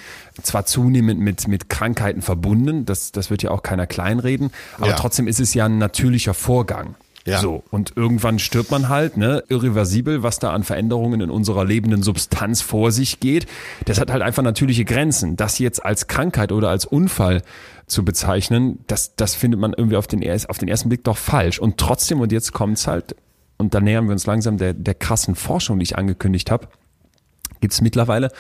zwar 0.43 0.65
zunehmend 0.65 1.19
mit, 1.19 1.47
mit 1.47 1.69
Krankheiten 1.69 2.21
verbunden, 2.21 2.85
das, 2.85 3.11
das 3.11 3.29
wird 3.29 3.43
ja 3.43 3.51
auch 3.51 3.63
keiner 3.63 3.87
kleinreden, 3.87 4.51
aber 4.77 4.89
Ja. 4.89 4.95
trotzdem 4.95 5.27
ist 5.27 5.39
es 5.39 5.53
ja 5.53 5.65
ein 5.65 5.77
natürlicher 5.77 6.33
Vorgang. 6.33 6.95
Ja. 7.25 7.39
So, 7.39 7.63
und 7.69 7.93
irgendwann 7.95 8.39
stirbt 8.39 8.71
man 8.71 8.89
halt, 8.89 9.15
ne, 9.15 9.43
irreversibel, 9.47 10.23
was 10.23 10.39
da 10.39 10.51
an 10.53 10.63
Veränderungen 10.63 11.21
in 11.21 11.29
unserer 11.29 11.65
lebenden 11.65 12.01
Substanz 12.01 12.61
vor 12.61 12.91
sich 12.91 13.19
geht. 13.19 13.45
Das 13.85 13.99
hat 13.99 14.11
halt 14.11 14.23
einfach 14.23 14.41
natürliche 14.41 14.85
Grenzen. 14.85 15.37
Das 15.37 15.59
jetzt 15.59 15.85
als 15.85 16.07
Krankheit 16.07 16.51
oder 16.51 16.69
als 16.69 16.85
Unfall 16.85 17.43
zu 17.85 18.03
bezeichnen, 18.03 18.79
das, 18.87 19.15
das 19.15 19.35
findet 19.35 19.59
man 19.59 19.73
irgendwie 19.73 19.97
auf 19.97 20.07
den, 20.07 20.23
auf 20.47 20.57
den 20.57 20.67
ersten 20.67 20.89
Blick 20.89 21.03
doch 21.03 21.17
falsch. 21.17 21.59
Und 21.59 21.77
trotzdem, 21.77 22.21
und 22.21 22.31
jetzt 22.31 22.53
kommt's 22.53 22.87
halt, 22.87 23.15
und 23.57 23.75
da 23.75 23.81
nähern 23.81 24.05
wir 24.05 24.13
uns 24.13 24.25
langsam 24.25 24.57
der, 24.57 24.73
der 24.73 24.95
krassen 24.95 25.35
Forschung, 25.35 25.77
die 25.77 25.83
ich 25.83 25.97
angekündigt 25.97 26.49
habe, 26.49 26.69
gibt 27.59 27.73
es 27.73 27.81
mittlerweile 27.81 28.31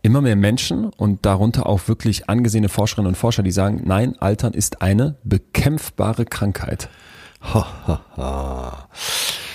immer 0.00 0.22
mehr 0.22 0.36
Menschen 0.36 0.86
und 0.86 1.26
darunter 1.26 1.66
auch 1.66 1.88
wirklich 1.88 2.30
angesehene 2.30 2.68
Forscherinnen 2.68 3.08
und 3.08 3.16
Forscher, 3.16 3.42
die 3.42 3.50
sagen, 3.50 3.82
nein, 3.84 4.16
Altern 4.18 4.54
ist 4.54 4.80
eine 4.80 5.16
bekämpfbare 5.24 6.24
Krankheit. 6.24 6.88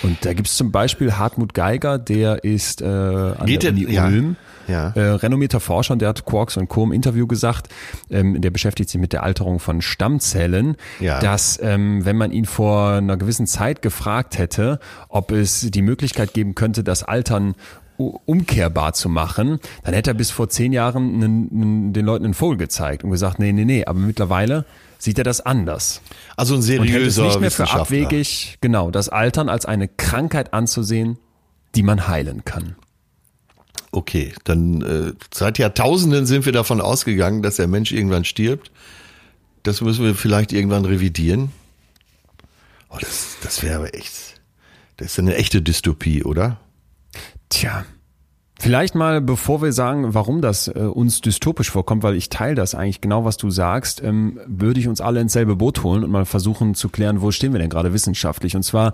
Und 0.02 0.24
da 0.24 0.32
gibt 0.32 0.48
es 0.48 0.56
zum 0.56 0.72
Beispiel 0.72 1.12
Hartmut 1.12 1.54
Geiger, 1.54 1.98
der 1.98 2.42
ist 2.44 2.82
äh, 2.82 2.86
an 2.86 3.46
Geht 3.46 3.62
der 3.62 3.70
Uni 3.70 3.92
ja, 3.92 4.06
Ulm. 4.06 4.36
ja. 4.66 4.88
Äh, 4.96 5.00
renommierter 5.12 5.60
Forscher 5.60 5.92
und 5.92 6.00
der 6.02 6.08
hat 6.08 6.24
Quarks 6.24 6.56
und 6.56 6.68
Co. 6.68 6.82
im 6.84 6.92
Interview 6.92 7.26
gesagt, 7.28 7.68
ähm, 8.10 8.40
der 8.40 8.50
beschäftigt 8.50 8.90
sich 8.90 9.00
mit 9.00 9.12
der 9.12 9.22
Alterung 9.22 9.60
von 9.60 9.80
Stammzellen, 9.80 10.76
Ja. 10.98 11.20
dass 11.20 11.60
ähm, 11.62 12.04
wenn 12.04 12.16
man 12.16 12.32
ihn 12.32 12.46
vor 12.46 12.92
einer 12.94 13.16
gewissen 13.16 13.46
Zeit 13.46 13.80
gefragt 13.82 14.38
hätte, 14.38 14.80
ob 15.08 15.30
es 15.30 15.60
die 15.70 15.82
Möglichkeit 15.82 16.34
geben 16.34 16.54
könnte, 16.56 16.82
das 16.82 17.04
Altern 17.04 17.54
umkehrbar 17.98 18.94
zu 18.94 19.08
machen, 19.08 19.60
dann 19.84 19.94
hätte 19.94 20.10
er 20.10 20.14
bis 20.14 20.32
vor 20.32 20.48
zehn 20.48 20.72
Jahren 20.72 21.14
einen, 21.22 21.50
einen, 21.52 21.92
den 21.92 22.04
Leuten 22.04 22.24
einen 22.24 22.34
Vogel 22.34 22.56
gezeigt 22.58 23.04
und 23.04 23.10
gesagt, 23.10 23.38
nee, 23.38 23.52
nee, 23.52 23.64
nee, 23.64 23.84
aber 23.84 24.00
mittlerweile 24.00 24.64
sieht 25.02 25.18
er 25.18 25.24
das 25.24 25.40
anders. 25.40 26.00
Also 26.36 26.54
ein 26.54 26.60
Und 26.60 26.64
hält 26.86 27.08
es 27.08 27.16
seriöser 27.16 27.24
nicht 27.24 27.40
mehr 27.40 27.50
für 27.50 27.68
abwegig, 27.68 28.58
genau, 28.60 28.92
das 28.92 29.08
Altern 29.08 29.48
als 29.48 29.66
eine 29.66 29.88
Krankheit 29.88 30.54
anzusehen, 30.54 31.18
die 31.74 31.82
man 31.82 32.06
heilen 32.06 32.44
kann. 32.44 32.76
Okay, 33.90 34.32
dann 34.44 34.80
äh, 34.82 35.12
seit 35.34 35.58
Jahrtausenden 35.58 36.24
sind 36.26 36.46
wir 36.46 36.52
davon 36.52 36.80
ausgegangen, 36.80 37.42
dass 37.42 37.56
der 37.56 37.66
Mensch 37.66 37.90
irgendwann 37.90 38.24
stirbt. 38.24 38.70
Das 39.64 39.80
müssen 39.80 40.04
wir 40.04 40.14
vielleicht 40.14 40.52
irgendwann 40.52 40.84
revidieren. 40.84 41.50
Oh, 42.88 42.98
das, 43.00 43.38
das 43.42 43.60
wäre 43.62 43.78
aber 43.78 43.94
echt, 43.94 44.40
das 44.98 45.12
ist 45.12 45.18
eine 45.18 45.34
echte 45.34 45.62
Dystopie, 45.62 46.22
oder? 46.22 46.60
Tja. 47.48 47.84
Vielleicht 48.62 48.94
mal, 48.94 49.20
bevor 49.20 49.60
wir 49.60 49.72
sagen, 49.72 50.14
warum 50.14 50.40
das 50.40 50.68
äh, 50.68 50.78
uns 50.78 51.20
dystopisch 51.20 51.68
vorkommt, 51.68 52.04
weil 52.04 52.14
ich 52.14 52.28
teile 52.28 52.54
das 52.54 52.76
eigentlich 52.76 53.00
genau, 53.00 53.24
was 53.24 53.36
du 53.36 53.50
sagst, 53.50 54.00
ähm, 54.04 54.38
würde 54.46 54.78
ich 54.78 54.86
uns 54.86 55.00
alle 55.00 55.20
ins 55.20 55.32
selbe 55.32 55.56
Boot 55.56 55.82
holen 55.82 56.04
und 56.04 56.12
mal 56.12 56.24
versuchen 56.24 56.76
zu 56.76 56.88
klären, 56.88 57.22
wo 57.22 57.32
stehen 57.32 57.52
wir 57.52 57.58
denn 57.58 57.70
gerade 57.70 57.92
wissenschaftlich. 57.92 58.54
Und 58.54 58.62
zwar 58.62 58.92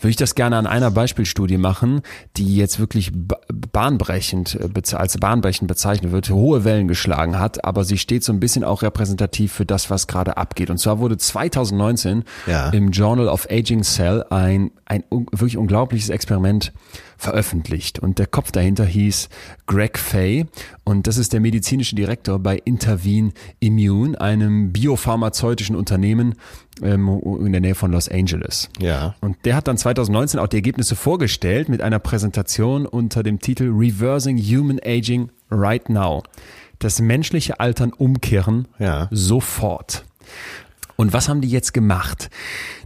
würde 0.00 0.10
ich 0.10 0.16
das 0.16 0.34
gerne 0.34 0.56
an 0.56 0.66
einer 0.66 0.90
Beispielstudie 0.90 1.58
machen, 1.58 2.00
die 2.36 2.56
jetzt 2.56 2.80
wirklich 2.80 3.12
ba- 3.14 3.38
bahnbrechend 3.70 4.58
äh, 4.60 4.96
als 4.96 5.16
bahnbrechend 5.16 5.68
bezeichnet 5.68 6.10
wird, 6.10 6.30
hohe 6.30 6.64
Wellen 6.64 6.88
geschlagen 6.88 7.38
hat, 7.38 7.64
aber 7.64 7.84
sie 7.84 7.98
steht 7.98 8.24
so 8.24 8.32
ein 8.32 8.40
bisschen 8.40 8.64
auch 8.64 8.82
repräsentativ 8.82 9.52
für 9.52 9.64
das, 9.64 9.90
was 9.90 10.08
gerade 10.08 10.36
abgeht. 10.38 10.70
Und 10.70 10.78
zwar 10.78 10.98
wurde 10.98 11.16
2019 11.18 12.24
Ja. 12.48 12.70
im 12.70 12.90
Journal 12.90 13.28
of 13.28 13.46
Aging 13.48 13.84
Cell 13.84 14.24
ein, 14.30 14.72
ein 14.86 15.04
wirklich 15.30 15.56
unglaubliches 15.56 16.08
Experiment 16.10 16.72
veröffentlicht. 17.16 17.98
Und 17.98 18.18
der 18.18 18.26
Kopf 18.26 18.52
dahinter 18.52 18.84
hieß 18.84 19.28
Greg 19.66 19.98
Fay. 19.98 20.46
Und 20.84 21.06
das 21.06 21.16
ist 21.16 21.32
der 21.32 21.40
medizinische 21.40 21.94
Direktor 21.94 22.38
bei 22.38 22.56
Intervene 22.64 23.32
Immune, 23.60 24.20
einem 24.20 24.72
biopharmazeutischen 24.72 25.76
Unternehmen 25.76 26.34
ähm, 26.82 27.08
in 27.44 27.52
der 27.52 27.60
Nähe 27.60 27.74
von 27.74 27.92
Los 27.92 28.08
Angeles. 28.08 28.68
Ja. 28.80 29.14
Und 29.20 29.36
der 29.44 29.56
hat 29.56 29.68
dann 29.68 29.76
2019 29.78 30.40
auch 30.40 30.48
die 30.48 30.56
Ergebnisse 30.56 30.96
vorgestellt 30.96 31.68
mit 31.68 31.80
einer 31.82 31.98
Präsentation 31.98 32.86
unter 32.86 33.22
dem 33.22 33.38
Titel 33.40 33.70
Reversing 33.72 34.38
Human 34.38 34.80
Aging 34.84 35.30
Right 35.50 35.88
Now. 35.88 36.22
Das 36.80 37.00
menschliche 37.00 37.60
Altern 37.60 37.92
umkehren 37.92 38.66
Ja. 38.78 39.08
sofort. 39.10 40.04
Und 40.96 41.12
was 41.12 41.28
haben 41.28 41.40
die 41.40 41.48
jetzt 41.48 41.72
gemacht? 41.74 42.30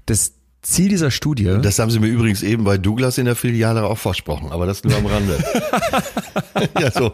Das 0.07 0.35
Ziel 0.69 0.89
dieser 0.89 1.11
Studie. 1.11 1.59
Das 1.63 1.79
haben 1.79 1.91
sie 1.91 1.99
mir 1.99 2.09
übrigens 2.09 2.43
eben 2.43 2.65
bei 2.65 2.79
Douglas 2.79 3.19
in 3.19 3.25
der 3.25 3.35
Filiale 3.35 3.85
auch 3.85 3.99
versprochen, 3.99 4.51
aber 4.51 4.67
das 4.67 4.85
nur 4.85 4.97
am 4.97 5.07
Rande. 5.07 5.39
ja, 6.81 6.91
so. 6.91 7.11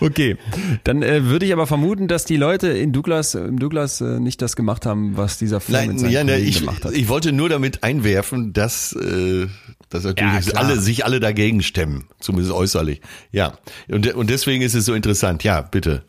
Okay, 0.00 0.36
dann 0.84 1.02
äh, 1.02 1.24
würde 1.24 1.46
ich 1.46 1.52
aber 1.52 1.66
vermuten, 1.66 2.08
dass 2.08 2.24
die 2.24 2.36
Leute 2.36 2.68
in 2.68 2.92
Douglas, 2.92 3.34
im 3.34 3.58
Douglas 3.58 4.00
äh, 4.00 4.18
nicht 4.18 4.42
das 4.42 4.56
gemacht 4.56 4.84
haben, 4.86 5.16
was 5.16 5.38
dieser 5.38 5.60
Film 5.60 5.78
Nein, 5.78 5.98
seinen 5.98 6.10
ja, 6.10 6.24
ne, 6.24 6.38
ich, 6.38 6.60
gemacht 6.60 6.84
hat. 6.84 6.92
ich 6.92 7.08
wollte 7.08 7.32
nur 7.32 7.48
damit 7.48 7.84
einwerfen, 7.84 8.52
dass, 8.52 8.92
äh, 8.92 9.46
dass 9.90 10.04
natürlich 10.04 10.46
Ja, 10.46 10.54
alle, 10.54 10.80
sich 10.80 11.04
alle 11.04 11.20
dagegen 11.20 11.62
stemmen, 11.62 12.08
zumindest 12.20 12.52
äußerlich. 12.52 13.00
Ja, 13.30 13.54
und, 13.88 14.12
und 14.14 14.28
deswegen 14.28 14.62
ist 14.62 14.74
es 14.74 14.84
so 14.84 14.94
interessant. 14.94 15.44
Ja, 15.44 15.60
bitte. 15.60 16.02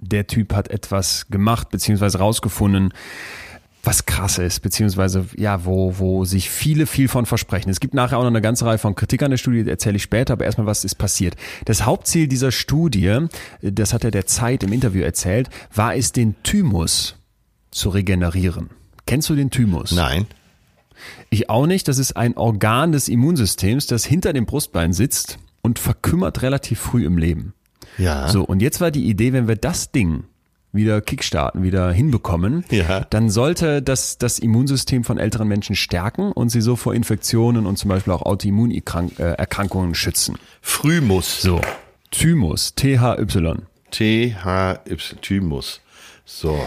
der 0.00 0.26
Typ 0.26 0.52
hat 0.52 0.68
etwas 0.68 1.26
gemacht, 1.28 1.70
beziehungsweise 1.70 2.18
rausgefunden, 2.18 2.92
was 3.86 4.06
krass 4.06 4.38
ist, 4.38 4.60
beziehungsweise 4.60 5.26
ja, 5.36 5.64
wo, 5.64 5.98
wo 5.98 6.24
sich 6.24 6.50
viele 6.50 6.86
viel 6.86 7.08
von 7.08 7.26
versprechen. 7.26 7.70
Es 7.70 7.80
gibt 7.80 7.94
nachher 7.94 8.18
auch 8.18 8.22
noch 8.22 8.30
eine 8.30 8.40
ganze 8.40 8.66
Reihe 8.66 8.78
von 8.78 8.94
Kritik 8.94 9.22
an 9.22 9.30
der 9.30 9.38
Studie, 9.38 9.64
die 9.64 9.70
erzähle 9.70 9.96
ich 9.96 10.02
später, 10.02 10.34
aber 10.34 10.44
erstmal, 10.44 10.66
was 10.66 10.84
ist 10.84 10.96
passiert. 10.96 11.36
Das 11.64 11.84
Hauptziel 11.84 12.28
dieser 12.28 12.52
Studie, 12.52 13.26
das 13.62 13.92
hat 13.92 14.04
er 14.04 14.10
der 14.10 14.26
Zeit 14.26 14.62
im 14.62 14.72
Interview 14.72 15.02
erzählt, 15.02 15.50
war 15.74 15.94
es, 15.94 16.12
den 16.12 16.34
Thymus 16.42 17.16
zu 17.70 17.88
regenerieren. 17.88 18.70
Kennst 19.06 19.28
du 19.28 19.34
den 19.34 19.50
Thymus? 19.50 19.92
Nein. 19.92 20.26
Ich 21.30 21.50
auch 21.50 21.66
nicht. 21.66 21.88
Das 21.88 21.98
ist 21.98 22.16
ein 22.16 22.36
Organ 22.36 22.92
des 22.92 23.08
Immunsystems, 23.08 23.86
das 23.86 24.04
hinter 24.04 24.32
dem 24.32 24.46
Brustbein 24.46 24.92
sitzt 24.92 25.38
und 25.62 25.78
verkümmert 25.78 26.42
relativ 26.42 26.80
früh 26.80 27.04
im 27.04 27.18
Leben. 27.18 27.54
Ja. 27.98 28.28
So, 28.28 28.44
und 28.44 28.62
jetzt 28.62 28.80
war 28.80 28.90
die 28.90 29.04
Idee, 29.04 29.32
wenn 29.32 29.48
wir 29.48 29.56
das 29.56 29.92
Ding 29.92 30.24
wieder 30.74 31.00
kickstarten, 31.00 31.62
wieder 31.62 31.92
hinbekommen, 31.92 32.64
Ja. 32.70 33.06
dann 33.10 33.30
sollte 33.30 33.80
das 33.80 34.18
das 34.18 34.38
Immunsystem 34.38 35.04
von 35.04 35.18
älteren 35.18 35.48
Menschen 35.48 35.76
stärken 35.76 36.32
und 36.32 36.48
sie 36.50 36.60
so 36.60 36.76
vor 36.76 36.94
Infektionen 36.94 37.64
und 37.66 37.78
zum 37.78 37.88
Beispiel 37.88 38.12
auch 38.12 38.22
Autoimmunerkrankungen 38.22 39.94
schützen. 39.94 40.36
Frühmus. 40.60 41.40
So, 41.40 41.60
Thymus, 42.10 42.74
T-H-Y, 42.74 43.62
T-H-Y, 43.90 45.20
Thymus. 45.22 45.80
So. 46.24 46.58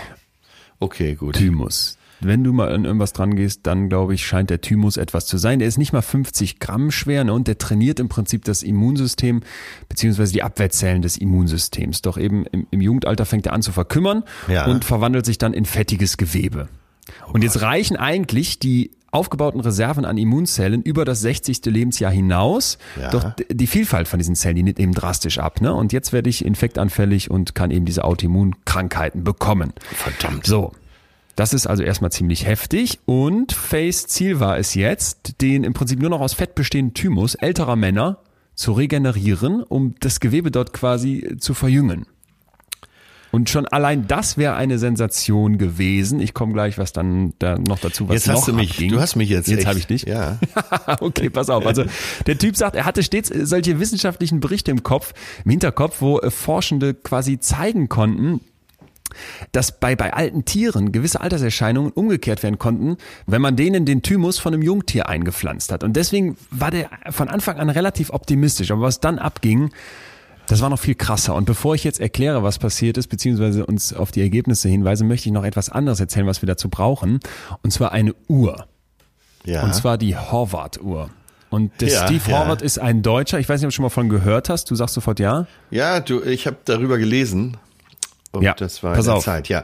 Okay, 0.79 1.15
gut. 1.15 1.35
Thymus. 1.35 1.96
Wenn 2.19 2.43
du 2.43 2.51
mal 2.53 2.71
an 2.73 2.85
irgendwas 2.85 3.13
dran 3.13 3.35
gehst, 3.35 3.61
dann 3.67 3.89
glaube 3.89 4.13
ich, 4.15 4.25
scheint 4.25 4.49
der 4.49 4.61
Thymus 4.61 4.97
etwas 4.97 5.25
zu 5.27 5.37
sein. 5.37 5.59
Der 5.59 5.67
ist 5.67 5.77
nicht 5.77 5.93
mal 5.93 6.01
50 6.01 6.59
Gramm 6.59 6.89
schwer 6.91 7.23
ne? 7.23 7.33
und 7.33 7.47
der 7.47 7.57
trainiert 7.57 7.99
im 7.99 8.09
Prinzip 8.09 8.43
das 8.45 8.63
Immunsystem 8.63 9.41
beziehungsweise 9.87 10.33
die 10.33 10.43
Abwehrzellen 10.43 11.01
des 11.01 11.17
Immunsystems. 11.17 12.01
Doch 12.01 12.17
eben 12.17 12.45
im, 12.47 12.65
im 12.71 12.81
Jugendalter 12.81 13.25
fängt 13.25 13.45
er 13.45 13.53
an 13.53 13.61
zu 13.61 13.71
verkümmern 13.71 14.23
Ja. 14.47 14.65
und 14.65 14.83
verwandelt 14.85 15.25
sich 15.25 15.37
dann 15.37 15.53
in 15.53 15.65
fettiges 15.65 16.17
Gewebe. 16.17 16.69
und 17.33 17.43
jetzt 17.43 17.61
reichen 17.61 17.95
eigentlich 17.97 18.59
die 18.59 18.91
aufgebauten 19.09 19.61
Reserven 19.61 20.03
an 20.03 20.17
Immunzellen 20.17 20.81
über 20.83 21.05
das 21.05 21.21
60. 21.21 21.63
Lebensjahr 21.65 22.11
hinaus. 22.11 22.77
Ja. 22.99 23.09
Doch 23.09 23.31
die 23.49 23.65
Vielfalt 23.67 24.07
von 24.07 24.19
diesen 24.19 24.35
Zellen, 24.35 24.57
die 24.57 24.63
nimmt 24.63 24.79
eben 24.79 24.93
drastisch 24.93 25.39
ab. 25.39 25.61
Ne? 25.61 25.73
Und 25.73 25.93
jetzt 25.93 26.11
werde 26.11 26.29
ich 26.29 26.43
infektanfällig 26.43 27.31
und 27.31 27.55
kann 27.55 27.71
eben 27.71 27.85
diese 27.85 28.03
Autoimmunkrankheiten 28.03 29.23
bekommen. 29.23 29.71
Verdammt. 29.93 30.45
So. 30.45 30.73
Das 31.37 31.53
ist 31.53 31.67
also 31.67 31.83
erstmal 31.83 32.11
ziemlich 32.11 32.47
heftig 32.47 32.99
und 33.05 33.51
Fays 33.51 34.07
Ziel 34.07 34.39
war 34.39 34.57
es 34.57 34.73
jetzt, 34.73 35.39
den 35.39 35.63
im 35.63 35.73
Prinzip 35.73 35.99
nur 36.01 36.09
noch 36.09 36.19
aus 36.19 36.33
Fett 36.33 36.55
bestehenden 36.55 36.95
Thymus 36.95 37.35
älterer 37.35 37.75
Männer 37.75 38.17
zu 38.55 38.71
regenerieren, 38.71 39.61
um 39.61 39.93
das 39.99 40.19
Gewebe 40.19 40.49
dort 40.49 40.73
quasi 40.73 41.35
zu 41.39 41.53
verjüngen. 41.53 42.07
Und 43.29 43.51
schon 43.51 43.67
allein 43.67 44.07
das 44.07 44.37
wäre 44.37 44.55
eine 44.55 44.79
Sensation 44.79 45.59
gewesen. 45.59 46.19
Ich 46.21 46.33
komme 46.33 46.53
gleich, 46.53 46.79
was 46.79 46.91
dann 46.91 47.33
da 47.37 47.59
noch 47.59 47.77
dazu, 47.77 48.09
was 48.09 48.15
Jetzt 48.15 48.29
hast 48.29 48.47
du 48.47 48.53
mich, 48.53 48.71
abging. 48.71 48.89
du 48.89 48.99
hast 48.99 49.15
mich 49.15 49.29
jetzt. 49.29 49.47
Jetzt 49.47 49.67
habe 49.67 49.77
ich 49.77 49.85
dich. 49.85 50.07
Ja. 50.07 50.39
okay, 51.01 51.29
pass 51.29 51.51
auf. 51.51 51.67
Also 51.67 51.83
der 52.25 52.39
Typ 52.39 52.57
sagt, 52.57 52.75
er 52.75 52.85
hatte 52.85 53.03
stets 53.03 53.29
solche 53.29 53.79
wissenschaftlichen 53.79 54.39
Berichte 54.39 54.71
im 54.71 54.81
Kopf, 54.81 55.13
im 55.45 55.51
Hinterkopf, 55.51 56.01
wo 56.01 56.17
äh, 56.17 56.31
Forschende 56.31 56.95
quasi 56.95 57.39
zeigen 57.39 57.89
konnten, 57.89 58.41
dass 59.51 59.79
bei, 59.79 59.95
bei 59.95 60.13
alten 60.13 60.45
Tieren 60.45 60.91
gewisse 60.91 61.21
Alterserscheinungen 61.21 61.91
umgekehrt 61.91 62.43
werden 62.43 62.59
konnten, 62.59 62.97
wenn 63.25 63.41
man 63.41 63.55
denen 63.55 63.85
den 63.85 64.01
Thymus 64.01 64.39
von 64.39 64.53
einem 64.53 64.63
Jungtier 64.63 65.09
eingepflanzt 65.09 65.71
hat. 65.71 65.83
Und 65.83 65.93
deswegen 65.93 66.37
war 66.51 66.71
der 66.71 66.89
von 67.09 67.29
Anfang 67.29 67.57
an 67.57 67.69
relativ 67.69 68.09
optimistisch. 68.11 68.71
Aber 68.71 68.81
was 68.81 68.99
dann 68.99 69.19
abging, 69.19 69.71
das 70.47 70.61
war 70.61 70.69
noch 70.69 70.79
viel 70.79 70.95
krasser. 70.95 71.35
Und 71.35 71.45
bevor 71.45 71.75
ich 71.75 71.83
jetzt 71.83 71.99
erkläre, 71.99 72.41
was 72.41 72.57
passiert 72.57 72.97
ist, 72.97 73.07
beziehungsweise 73.07 73.65
uns 73.65 73.93
auf 73.93 74.11
die 74.11 74.21
Ergebnisse 74.21 74.69
hinweise, 74.69 75.03
möchte 75.03 75.27
ich 75.27 75.33
noch 75.33 75.43
etwas 75.43 75.69
anderes 75.69 75.99
erzählen, 75.99 76.25
was 76.25 76.41
wir 76.41 76.47
dazu 76.47 76.69
brauchen. 76.69 77.19
Und 77.63 77.71
zwar 77.71 77.91
eine 77.91 78.15
Uhr. 78.27 78.67
Ja. 79.43 79.63
Und 79.63 79.75
zwar 79.75 79.97
die 79.97 80.15
Horvath-Uhr. 80.15 81.09
Und 81.49 81.71
der 81.81 81.89
Ja, 81.89 82.05
Steve 82.05 82.31
ja. 82.31 82.39
Horvath 82.39 82.61
ist 82.61 82.79
ein 82.79 83.01
Deutscher. 83.01 83.39
Ich 83.39 83.47
weiß 83.47 83.61
nicht, 83.61 83.67
ob 83.67 83.71
du 83.71 83.75
schon 83.75 83.83
mal 83.83 83.89
von 83.89 84.09
gehört 84.09 84.49
hast. 84.49 84.69
Du 84.69 84.75
sagst 84.75 84.95
sofort 84.95 85.19
ja. 85.19 85.47
ja, 85.69 85.99
du, 85.99 86.21
ich 86.21 86.47
habe 86.47 86.57
darüber 86.65 86.97
gelesen. 86.97 87.57
Und 88.31 88.43
Ja, 88.43 88.53
das 88.53 88.83
war 88.83 88.93
pass 88.93 89.07
auf. 89.07 89.23
Zeit, 89.23 89.49
ja. 89.49 89.63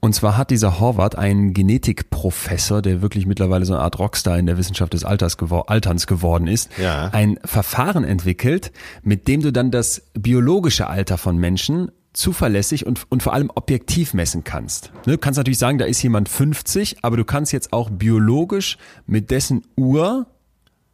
Und 0.00 0.14
zwar 0.14 0.36
hat 0.36 0.50
dieser 0.50 0.78
Horvath 0.78 1.16
einen 1.18 1.54
Genetikprofessor, 1.54 2.82
der 2.82 3.02
wirklich 3.02 3.26
mittlerweile 3.26 3.64
so 3.64 3.74
eine 3.74 3.82
Art 3.82 3.98
Rockstar 3.98 4.38
in 4.38 4.46
der 4.46 4.56
Wissenschaft 4.56 4.92
des 4.92 5.04
Alters 5.04 5.36
gewor 5.38 5.70
Alterns 5.70 6.06
geworden 6.06 6.46
ist, 6.46 6.70
Ja. 6.78 7.08
ein 7.08 7.38
Verfahren 7.44 8.04
entwickelt, 8.04 8.70
mit 9.02 9.26
dem 9.26 9.42
du 9.42 9.50
dann 9.52 9.72
das 9.72 10.02
biologische 10.14 10.86
Alter 10.86 11.18
von 11.18 11.36
Menschen 11.36 11.90
zuverlässig 12.12 12.86
und, 12.86 13.06
und 13.10 13.22
vor 13.24 13.32
allem 13.32 13.50
objektiv 13.54 14.14
messen 14.14 14.44
kannst. 14.44 14.92
Ne, 15.04 15.12
Du 15.14 15.18
kannst 15.18 15.36
natürlich 15.36 15.58
sagen, 15.58 15.78
da 15.78 15.84
ist 15.84 16.00
jemand 16.02 16.28
50, 16.28 16.98
aber 17.02 17.16
du 17.16 17.24
kannst 17.24 17.52
jetzt 17.52 17.72
auch 17.72 17.90
biologisch 17.90 18.78
mit 19.06 19.30
dessen 19.32 19.62
Uhr, 19.76 20.26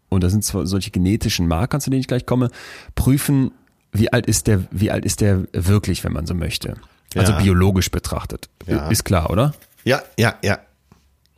und 0.09 0.25
das 0.25 0.33
sind 0.33 0.45
zwar 0.45 0.67
solche 0.67 0.91
genetischen 0.91 1.47
Marker, 1.47 1.79
zu 1.79 1.91
denen 1.91 2.01
ich 2.01 2.09
gleich 2.09 2.25
komme, 2.27 2.49
prüfen, 2.95 3.53
wie 3.95 4.13
alt 4.13 4.27
ist 4.27 4.47
der, 4.49 4.65
wie 4.71 4.91
alt 4.91 5.05
ist 5.07 5.21
der 5.23 5.45
wirklich, 5.53 6.05
wenn 6.05 6.13
man 6.13 6.27
so 6.27 6.35
möchte. 6.35 6.75
Also 7.17 7.33
Ja. 7.33 7.39
biologisch 7.41 7.91
betrachtet. 7.91 8.49
Ja. 8.67 8.89
Ist 8.89 9.05
klar, 9.05 9.31
oder? 9.31 9.55
Ja, 9.85 10.03
ja, 10.19 10.35
ja. 10.43 10.59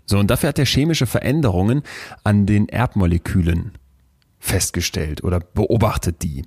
So, 0.07 0.19
und 0.19 0.29
dafür 0.31 0.49
hat 0.49 0.59
er 0.59 0.65
chemische 0.67 1.07
Veränderungen 1.07 1.83
an 2.25 2.47
den 2.47 2.69
Erbmolekülen 2.69 3.73
festgestellt 4.39 5.23
oder 5.25 5.41
beobachtet 5.41 6.23
die. 6.23 6.45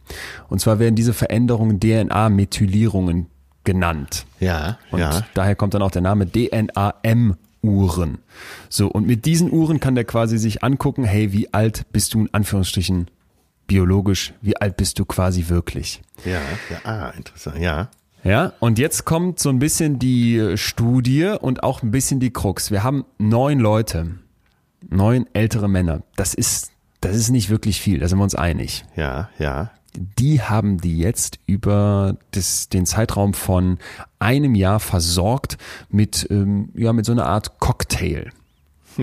Und 0.48 0.60
zwar 0.62 0.80
werden 0.80 0.96
diese 0.96 1.14
Veränderungen 1.14 1.80
DNA-Methylierungen 1.80 3.28
genannt. 3.66 4.26
Ja, 4.40 4.78
Und 4.92 5.00
ja. 5.00 5.24
daher 5.34 5.56
kommt 5.56 5.74
dann 5.74 5.82
auch 5.82 5.92
der 5.92 6.02
Name 6.02 6.26
DNAM-Uhren. 6.26 8.20
So, 8.70 8.88
und 8.88 9.06
mit 9.06 9.26
diesen 9.26 9.52
Uhren 9.52 9.80
kann 9.82 9.96
der 9.96 10.06
quasi 10.06 10.38
sich 10.38 10.64
angucken, 10.64 11.04
hey, 11.04 11.34
wie 11.34 11.54
alt 11.54 11.86
bist 11.92 12.14
du 12.14 12.22
in 12.22 12.34
Anführungsstrichen 12.34 13.10
biologisch, 13.70 14.34
wie 14.42 14.58
alt 14.58 14.76
bist 14.76 15.00
du 15.00 15.06
quasi 15.06 15.48
wirklich? 15.48 16.02
Ja, 16.26 16.42
ja, 16.70 16.80
ah, 16.84 17.10
interessant, 17.16 17.60
ja. 17.60 17.90
Ja, 18.24 18.52
und 18.60 18.80
jetzt 18.80 19.06
kommt 19.06 19.40
so 19.40 19.48
ein 19.50 19.60
bisschen 19.60 20.00
die 20.00 20.58
Studie 20.58 21.36
und 21.40 21.64
auch 21.64 21.84
ein 21.84 21.92
bisschen 21.92 22.20
die 22.20 22.34
Krux. 22.34 22.70
Wir 22.72 22.84
haben 22.84 23.06
neun 23.18 23.60
Leute, 23.60 24.16
neun 24.90 25.26
ältere 25.32 25.70
Männer. 25.70 26.02
Das 26.18 26.34
ist, 26.34 26.72
das 27.00 27.16
ist 27.16 27.30
nicht 27.30 27.50
wirklich 27.50 27.80
viel, 27.80 28.00
da 28.00 28.10
sind 28.10 28.18
wir 28.18 28.24
uns 28.24 28.36
einig. 28.36 28.84
Ja, 28.98 29.30
ja. 29.38 29.72
Die 29.96 30.42
haben 30.42 30.80
die 30.80 30.98
jetzt 30.98 31.40
über 31.46 32.18
das, 32.32 32.70
den 32.70 32.86
Zeitraum 32.86 33.34
von 33.34 33.78
einem 34.18 34.56
Jahr 34.56 34.80
versorgt 34.80 35.58
mit, 35.90 36.28
ähm, 36.30 36.70
ja, 36.76 36.92
mit 36.92 37.06
so 37.06 37.12
einer 37.12 37.28
Art 37.28 37.60
Cocktail. 37.60 38.32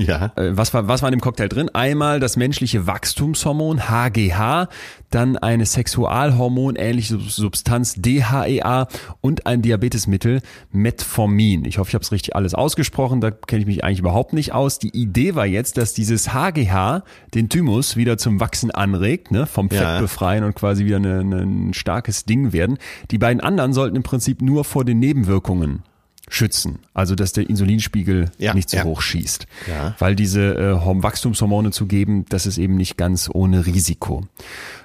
Ja. 0.01 0.33
Äh, 0.37 0.57
was 0.57 0.73
war, 0.75 0.89
was 0.89 1.03
war 1.03 1.09
in 1.09 1.17
dem 1.17 1.21
Cocktail 1.21 1.49
drin? 1.49 1.69
Einmal 1.73 2.21
das 2.21 2.37
menschliche 2.37 2.87
Wachstumshormon 2.87 3.89
HGH, 3.89 4.69
dann 5.11 5.37
eine 5.37 5.67
Sexualhormon 5.67 6.77
ähnliche 6.77 7.19
Substanz 7.19 7.95
DHEA 7.97 8.89
und 9.21 9.47
ein 9.47 9.63
Diabetesmittel 9.63 10.41
Metformin. 10.73 11.65
Ich 11.65 11.79
hoffe, 11.79 11.89
ich 11.91 11.95
habe 11.95 12.03
es 12.03 12.13
richtig 12.13 12.37
alles 12.37 12.55
ausgesprochen, 12.55 13.21
da 13.21 13.31
kenne 13.31 13.61
ich 13.61 13.67
mich 13.67 13.85
eigentlich 13.85 14.01
überhaupt 14.01 14.33
nicht 14.33 14.53
aus. 14.53 14.79
Die 14.79 14.91
Idee 14.97 15.35
war 15.35 15.47
jetzt, 15.47 15.77
dass 15.79 15.95
dieses 15.95 16.33
HGH 16.35 17.03
den 17.35 17.49
Thymus 17.49 17.97
wieder 17.97 18.19
zum 18.19 18.41
Wachsen 18.41 18.71
anregt, 18.71 19.31
ne, 19.31 19.47
vom 19.47 19.69
Fett 19.71 19.81
Ja. 19.81 20.01
befreien 20.01 20.45
und 20.45 20.55
quasi 20.55 20.85
wieder 20.85 20.97
eine, 20.97 21.21
eine, 21.21 21.37
ein 21.43 21.75
starkes 21.75 22.25
Ding 22.25 22.53
werden. 22.53 22.79
Die 23.11 23.19
beiden 23.19 23.41
anderen 23.41 23.73
sollten 23.73 23.97
im 23.97 24.03
Prinzip 24.03 24.43
nur 24.43 24.65
vor 24.65 24.85
den 24.85 24.99
Nebenwirkungen 24.99 25.83
schützen. 26.29 26.81
Also, 26.93 27.15
dass 27.15 27.33
der 27.33 27.49
Insulinspiegel 27.49 28.31
Ja, 28.39 28.53
nicht 28.55 28.69
zu 28.69 28.77
ja. 28.77 28.85
hoch 28.85 29.01
schießt. 29.01 29.47
Ja. 29.69 29.95
Weil 29.99 30.17
diese 30.17 30.55
äh, 30.55 30.73
Horm- 30.75 31.03
Wachstumshormone 31.03 31.71
zu 31.71 31.87
geben, 31.87 32.25
das 32.29 32.47
ist 32.47 32.59
eben 32.59 32.77
nicht 32.77 32.97
ganz 32.97 33.31
ohne 33.33 33.67
Risiko. 33.67 34.27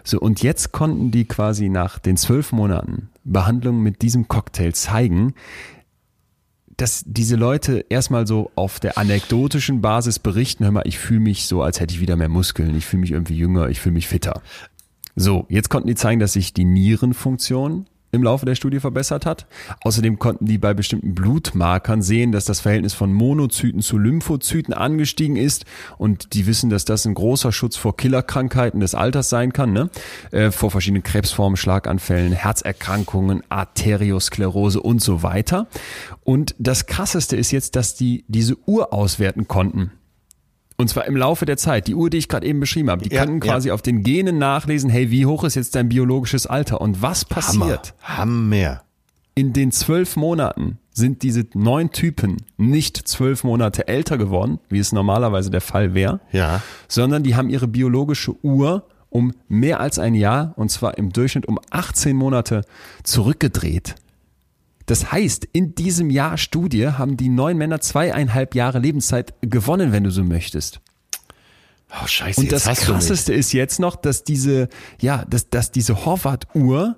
So, 0.04 0.20
und 0.20 0.44
jetzt 0.44 0.72
konnten 0.72 1.10
die 1.12 1.26
quasi 1.26 1.70
nach 1.70 1.98
den 2.00 2.18
zwölf 2.18 2.52
Monaten 2.52 3.10
Behandlung 3.24 3.82
mit 3.82 4.02
diesem 4.02 4.28
Cocktail 4.28 4.72
zeigen, 4.74 5.34
dass 6.78 7.04
diese 7.06 7.36
Leute 7.36 7.86
erstmal 7.90 8.26
so 8.26 8.52
auf 8.56 8.80
der 8.80 8.98
anekdotischen 8.98 9.82
Basis 9.82 10.18
berichten, 10.20 10.64
hör 10.64 10.72
mal, 10.72 10.84
ich 10.86 10.98
fühle 10.98 11.20
mich 11.20 11.46
so, 11.46 11.62
als 11.62 11.80
hätte 11.80 11.94
ich 11.94 12.02
wieder 12.02 12.16
mehr 12.16 12.30
Muskeln, 12.30 12.76
ich 12.76 12.86
fühle 12.86 13.02
mich 13.02 13.12
irgendwie 13.12 13.38
jünger, 13.38 13.70
ich 13.70 13.80
fühle 13.80 13.94
mich 13.94 14.08
fitter. 14.08 14.42
So, 15.16 15.46
jetzt 15.50 15.70
konnten 15.70 15.88
die 15.90 15.96
zeigen, 15.96 16.20
dass 16.20 16.34
sich 16.34 16.54
die 16.54 16.66
Nierenfunktion 16.66 17.86
im 18.12 18.24
Laufe 18.24 18.46
der 18.46 18.56
Studie 18.56 18.80
verbessert 18.80 19.26
hat. 19.26 19.48
Außerdem 19.84 20.20
konnten 20.20 20.46
die 20.46 20.58
bei 20.58 20.74
bestimmten 20.74 21.16
Blutmarkern 21.16 22.02
sehen, 22.02 22.32
dass 22.32 22.46
das 22.46 22.60
Verhältnis 22.60 22.94
von 22.94 23.14
Monozyten 23.14 23.82
zu 23.82 23.98
Lymphozyten 23.98 24.74
angestiegen 24.74 25.36
ist 25.36 25.66
und 25.98 26.34
die 26.34 26.48
wissen, 26.48 26.70
dass 26.70 26.86
das 26.86 27.06
ein 27.06 27.14
großer 27.14 27.52
Schutz 27.52 27.78
vor 27.78 27.96
Killerkrankheiten 27.96 28.80
des 28.80 28.96
Alters 28.96 29.30
sein 29.30 29.54
kann, 29.54 29.74
ne? 29.74 29.90
Äh, 30.32 30.52
vor 30.52 30.72
verschiedenen 30.72 31.04
Krebsformen, 31.04 31.58
Schlaganfällen, 31.58 32.34
Herzerkrankungen, 32.34 33.44
Arteriosklerose 33.50 34.82
und 34.82 35.02
so 35.02 35.24
weiter. 35.24 35.68
Und 36.24 36.56
das 36.60 36.86
Krasseste 36.86 37.36
ist 37.36 37.52
jetzt, 37.52 37.76
dass 37.76 37.96
die 37.96 38.26
diese 38.28 38.58
Uhr 38.66 38.94
auswerten 38.94 39.48
konnten. 39.48 39.92
Und 40.82 40.88
zwar 40.88 41.06
im 41.06 41.16
Laufe 41.16 41.46
der 41.46 41.58
Zeit. 41.58 41.88
Die 41.88 41.96
Uhr, 41.96 42.10
die 42.10 42.18
ich 42.18 42.28
gerade 42.28 42.46
eben 42.48 42.60
beschrieben 42.60 42.90
habe, 42.90 43.04
die 43.08 43.14
Ja, 43.16 43.26
können 43.26 43.40
quasi 43.40 43.72
auf 43.72 43.82
den 43.82 44.04
Genen 44.04 44.38
nachlesen, 44.40 44.90
hey, 44.90 45.12
wie 45.12 45.26
hoch 45.26 45.44
ist 45.44 45.56
jetzt 45.56 45.76
dein 45.76 45.90
biologisches 45.90 46.48
Alter? 46.48 46.82
Und 46.82 47.02
was 47.02 47.24
passiert? 47.26 47.94
Hammer. 48.02 48.18
Hammer. 48.72 48.82
In 49.36 49.54
den 49.54 49.72
zwölf 49.72 50.18
Monaten 50.18 50.78
sind 50.94 51.24
diese 51.24 51.46
neun 51.54 51.92
Typen 51.92 52.38
nicht 52.58 52.98
zwölf 53.08 53.44
Monate 53.46 53.88
älter 53.88 54.18
geworden, 54.18 54.60
wie 54.70 54.80
es 54.80 54.92
normalerweise 54.92 55.50
der 55.50 55.62
Fall 55.62 55.94
wäre, 55.94 56.20
Ja. 56.34 56.62
sondern 56.90 57.24
die 57.24 57.36
haben 57.36 57.50
ihre 57.50 57.68
biologische 57.68 58.36
Uhr 58.44 58.86
um 59.10 59.34
mehr 59.48 59.80
als 59.80 60.00
ein 60.00 60.16
Jahr, 60.16 60.54
und 60.58 60.70
zwar 60.70 60.98
im 60.98 61.12
Durchschnitt 61.14 61.46
um 61.48 61.60
18 61.70 62.16
Monate 62.16 62.62
zurückgedreht. 63.04 63.96
Das 64.86 65.12
heißt, 65.12 65.48
in 65.54 65.76
diesem 65.76 66.10
Jahr 66.10 66.38
Studie 66.38 66.88
haben 66.88 67.18
die 67.18 67.30
neun 67.30 67.58
Männer 67.58 67.82
zweieinhalb 67.82 68.56
Jahre 68.56 68.80
Lebenszeit 68.80 69.34
gewonnen, 69.42 69.92
wenn 69.92 70.04
du 70.04 70.12
so 70.12 70.24
möchtest. 70.24 70.82
Oh, 71.92 72.08
scheiße, 72.08 72.42
Und 72.42 72.52
das 72.52 72.64
krasseste 72.64 73.34
ist 73.34 73.52
jetzt 73.52 73.80
noch, 73.80 73.96
dass 73.96 74.24
diese, 74.24 74.70
ja, 75.02 75.26
dass, 75.26 75.50
dass 75.50 75.72
diese 75.72 76.06
Horvath-Uhr 76.06 76.96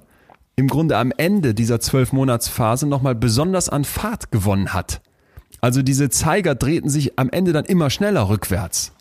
im 0.55 0.67
Grunde 0.67 0.97
am 0.97 1.11
Ende 1.17 1.53
dieser 1.55 1.79
zwölf 1.79 2.13
Monatsphase 2.13 2.86
nochmal 2.86 3.15
besonders 3.15 3.69
an 3.69 3.86
Fahrt 3.86 4.31
gewonnen 4.31 4.73
hat. 4.73 5.01
Also 5.61 5.81
diese 5.81 6.09
Zeiger 6.09 6.55
drehten 6.55 6.89
sich 6.89 7.17
am 7.17 7.29
Ende 7.29 7.53
dann 7.53 7.65
immer 7.65 7.89
schneller 7.89 8.29
rückwärts. 8.29 8.91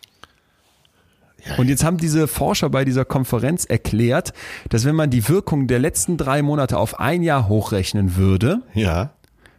Und 1.58 1.68
jetzt 1.68 1.82
haben 1.84 1.96
diese 1.96 2.28
Forscher 2.28 2.70
bei 2.70 2.84
dieser 2.84 3.04
Konferenz 3.04 3.64
erklärt, 3.64 4.32
dass 4.68 4.84
wenn 4.84 4.94
man 4.94 5.10
die 5.10 5.28
Wirkung 5.28 5.66
der 5.66 5.78
letzten 5.80 6.16
drei 6.16 6.40
Monate 6.42 6.78
auf 6.78 7.00
ein 7.00 7.22
Jahr 7.22 7.48
hochrechnen 7.48 8.16
würde, 8.16 8.62
Ja. 8.74 9.14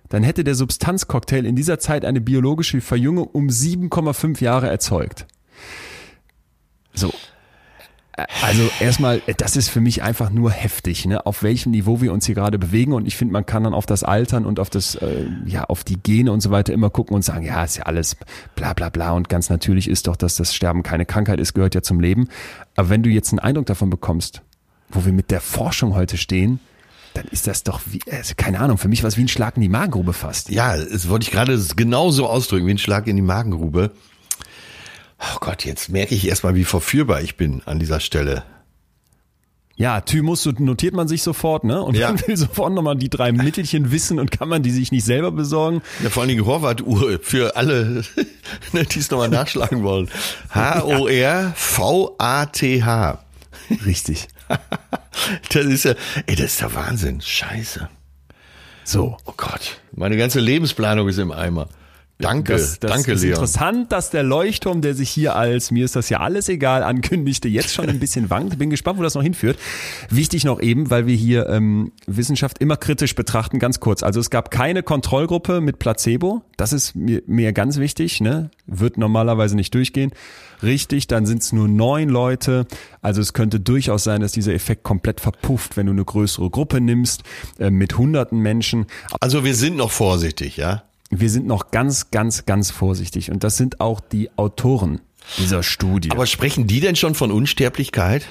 dann 0.09 0.23
hätte 0.23 0.43
der 0.43 0.55
Substanzcocktail 0.55 1.45
in 1.45 1.55
dieser 1.55 1.79
Zeit 1.79 2.05
eine 2.05 2.21
biologische 2.21 2.79
Verjüngung 2.81 3.27
um 3.27 3.47
7,5 3.49 4.41
Jahre 4.41 4.69
erzeugt. 4.69 5.25
So. 6.93 7.11
Also 8.43 8.69
erstmal, 8.79 9.21
das 9.37 9.55
ist 9.55 9.69
für 9.69 9.81
mich 9.81 10.03
einfach 10.03 10.29
nur 10.29 10.51
heftig, 10.51 11.05
ne? 11.05 11.25
auf 11.25 11.41
welchem 11.41 11.71
Niveau 11.71 11.99
wir 11.99 12.13
uns 12.13 12.27
hier 12.27 12.35
gerade 12.35 12.59
bewegen. 12.59 12.93
Und 12.93 13.07
ich 13.07 13.17
finde, 13.17 13.31
man 13.31 13.45
kann 13.45 13.63
dann 13.63 13.73
auf 13.73 13.87
das 13.87 14.03
Altern 14.03 14.45
und 14.45 14.59
auf 14.59 14.69
das, 14.69 14.95
äh, 14.95 15.25
ja, 15.45 15.63
auf 15.63 15.83
die 15.83 15.97
Gene 15.97 16.31
und 16.31 16.41
so 16.41 16.51
weiter 16.51 16.73
immer 16.73 16.91
gucken 16.91 17.15
und 17.15 17.23
sagen, 17.23 17.43
ja, 17.43 17.63
ist 17.63 17.77
ja 17.77 17.83
alles 17.83 18.15
bla 18.55 18.73
bla 18.73 18.89
bla. 18.89 19.13
Und 19.13 19.29
ganz 19.29 19.49
natürlich 19.49 19.87
ist 19.87 20.05
doch, 20.07 20.15
dass 20.15 20.35
das 20.35 20.53
Sterben 20.53 20.83
keine 20.83 21.05
Krankheit 21.05 21.39
ist, 21.39 21.53
gehört 21.53 21.73
ja 21.73 21.81
zum 21.81 21.99
Leben. 21.99 22.27
Aber 22.75 22.89
wenn 22.89 23.01
du 23.01 23.09
jetzt 23.09 23.31
einen 23.31 23.39
Eindruck 23.39 23.65
davon 23.65 23.89
bekommst, 23.89 24.43
wo 24.89 25.05
wir 25.05 25.13
mit 25.13 25.31
der 25.31 25.41
Forschung 25.41 25.95
heute 25.95 26.17
stehen, 26.17 26.59
dann 27.15 27.25
ist 27.25 27.47
das 27.47 27.63
doch 27.63 27.81
wie, 27.85 27.99
also 28.11 28.33
keine 28.37 28.59
Ahnung, 28.59 28.77
für 28.77 28.87
mich 28.87 29.03
war 29.03 29.07
es 29.07 29.17
wie 29.17 29.21
ein 29.21 29.27
Schlag 29.27 29.55
in 29.55 29.61
die 29.61 29.69
Magengrube 29.69 30.13
fast. 30.13 30.49
Ja, 30.49 30.77
das 30.77 31.09
wollte 31.09 31.23
ich 31.23 31.31
gerade 31.31 31.59
genauso 31.75 32.27
ausdrücken, 32.27 32.67
wie 32.67 32.71
ein 32.71 32.79
Schlag 32.79 33.07
in 33.07 33.15
die 33.15 33.21
Magengrube. 33.21 33.91
Oh 35.25 35.37
Gott, 35.39 35.63
jetzt 35.65 35.89
merke 35.89 36.13
ich 36.15 36.27
erstmal, 36.27 36.55
wie 36.55 36.65
verführbar 36.65 37.21
ich 37.21 37.37
bin 37.37 37.61
an 37.65 37.79
dieser 37.79 37.99
Stelle. 37.99 38.43
Ja, 39.75 40.01
Thymus 40.01 40.45
notiert 40.45 40.93
man 40.93 41.07
sich 41.07 41.23
sofort, 41.23 41.63
ne? 41.63 41.81
Und 41.81 41.95
Ja. 41.97 42.09
man 42.11 42.21
will 42.27 42.37
sofort 42.37 42.73
nochmal 42.73 42.95
die 42.95 43.09
drei 43.09 43.31
Mittelchen 43.31 43.91
wissen 43.91 44.19
und 44.19 44.29
kann 44.31 44.47
man 44.49 44.61
die 44.61 44.69
sich 44.71 44.91
nicht 44.91 45.03
selber 45.05 45.31
besorgen. 45.31 45.81
Ja, 46.03 46.09
vor 46.11 46.21
allen 46.21 46.29
Dingen 46.29 46.45
Horvath-Uhr 46.45 47.19
für 47.23 47.55
alle, 47.55 48.03
ne, 48.73 48.83
die 48.85 48.99
es 48.99 49.09
nochmal 49.09 49.29
nachschlagen 49.29 49.81
wollen. 49.83 50.09
H-O-R-V-A-T-H. 51.93 53.19
Richtig. 53.85 54.27
Das 55.49 55.65
ist 55.65 55.85
ja, 55.85 55.95
ey, 56.27 56.35
das 56.35 56.45
ist 56.47 56.61
der 56.61 56.73
Wahnsinn. 56.75 57.21
Scheiße. 57.21 57.89
So. 58.83 59.17
Oh 59.25 59.33
Gott. 59.37 59.79
Meine 59.93 60.17
ganze 60.17 60.39
Lebensplanung 60.39 61.07
ist 61.07 61.17
im 61.17 61.31
Eimer. 61.31 61.67
Danke, 62.19 62.53
Das, 62.53 62.79
das 62.79 62.91
danke, 62.91 63.13
ist 63.13 63.21
Leon. 63.21 63.33
interessant, 63.33 63.91
dass 63.91 64.09
der 64.09 64.23
Leuchtturm, 64.23 64.81
der 64.81 64.93
sich 64.93 65.09
hier 65.09 65.35
als 65.35 65.71
mir 65.71 65.83
ist 65.83 65.95
das 65.95 66.09
ja 66.09 66.19
alles 66.19 66.47
egal 66.47 66.83
ankündigte, 66.83 67.47
jetzt 67.49 67.73
schon 67.73 67.89
ein 67.89 67.99
bisschen 67.99 68.29
wankt. 68.29 68.57
Bin 68.57 68.69
gespannt, 68.69 68.99
wo 68.99 69.03
das 69.03 69.15
noch 69.15 69.23
hinführt. 69.23 69.57
Wichtig 70.09 70.45
noch 70.45 70.61
eben, 70.61 70.89
weil 70.89 71.05
wir 71.07 71.15
hier 71.15 71.49
ähm, 71.49 71.91
Wissenschaft 72.05 72.59
immer 72.59 72.77
kritisch 72.77 73.15
betrachten, 73.15 73.59
ganz 73.59 73.79
kurz. 73.79 74.03
Also 74.03 74.19
es 74.19 74.29
gab 74.29 74.51
keine 74.51 74.83
Kontrollgruppe 74.83 75.59
mit 75.59 75.79
Placebo. 75.79 76.43
Das 76.55 76.71
ist 76.71 76.95
mir, 76.95 77.23
mir 77.25 77.51
ganz 77.51 77.77
wichtig. 77.77 78.21
Ne? 78.21 78.51
Wird 78.67 78.97
normalerweise 78.97 79.55
nicht 79.55 79.73
durchgehen. 79.73 80.11
Richtig, 80.61 81.07
dann 81.07 81.25
sind 81.25 81.41
es 81.41 81.51
nur 81.51 81.67
neun 81.67 82.07
Leute. 82.07 82.67
Also 83.01 83.19
es 83.21 83.33
könnte 83.33 83.59
durchaus 83.59 84.03
sein, 84.05 84.21
dass 84.21 84.31
dieser 84.31 84.53
Effekt 84.53 84.83
komplett 84.83 85.19
verpufft, 85.19 85.75
wenn 85.75 85.87
du 85.87 85.91
eine 85.91 86.05
größere 86.05 86.49
Gruppe 86.49 86.79
nimmst 86.79 87.23
äh, 87.59 87.69
mit 87.69 87.97
hunderten 87.97 88.39
Menschen. 88.39 88.85
Also 89.19 89.43
wir 89.43 89.55
sind 89.55 89.75
noch 89.75 89.91
vorsichtig, 89.91 90.55
ja? 90.55 90.83
Wir 91.19 91.29
sind 91.29 91.47
noch 91.47 91.71
ganz, 91.71 92.11
ganz, 92.11 92.45
ganz 92.45 92.71
vorsichtig. 92.71 93.31
Und 93.31 93.43
das 93.43 93.57
sind 93.57 93.81
auch 93.81 93.99
die 93.99 94.29
Autoren 94.37 95.01
dieser 95.37 95.63
Studie. 95.63 96.11
Aber 96.11 96.25
sprechen 96.25 96.67
die 96.67 96.79
denn 96.79 96.95
schon 96.95 97.15
von 97.15 97.31
Unsterblichkeit? 97.31 98.27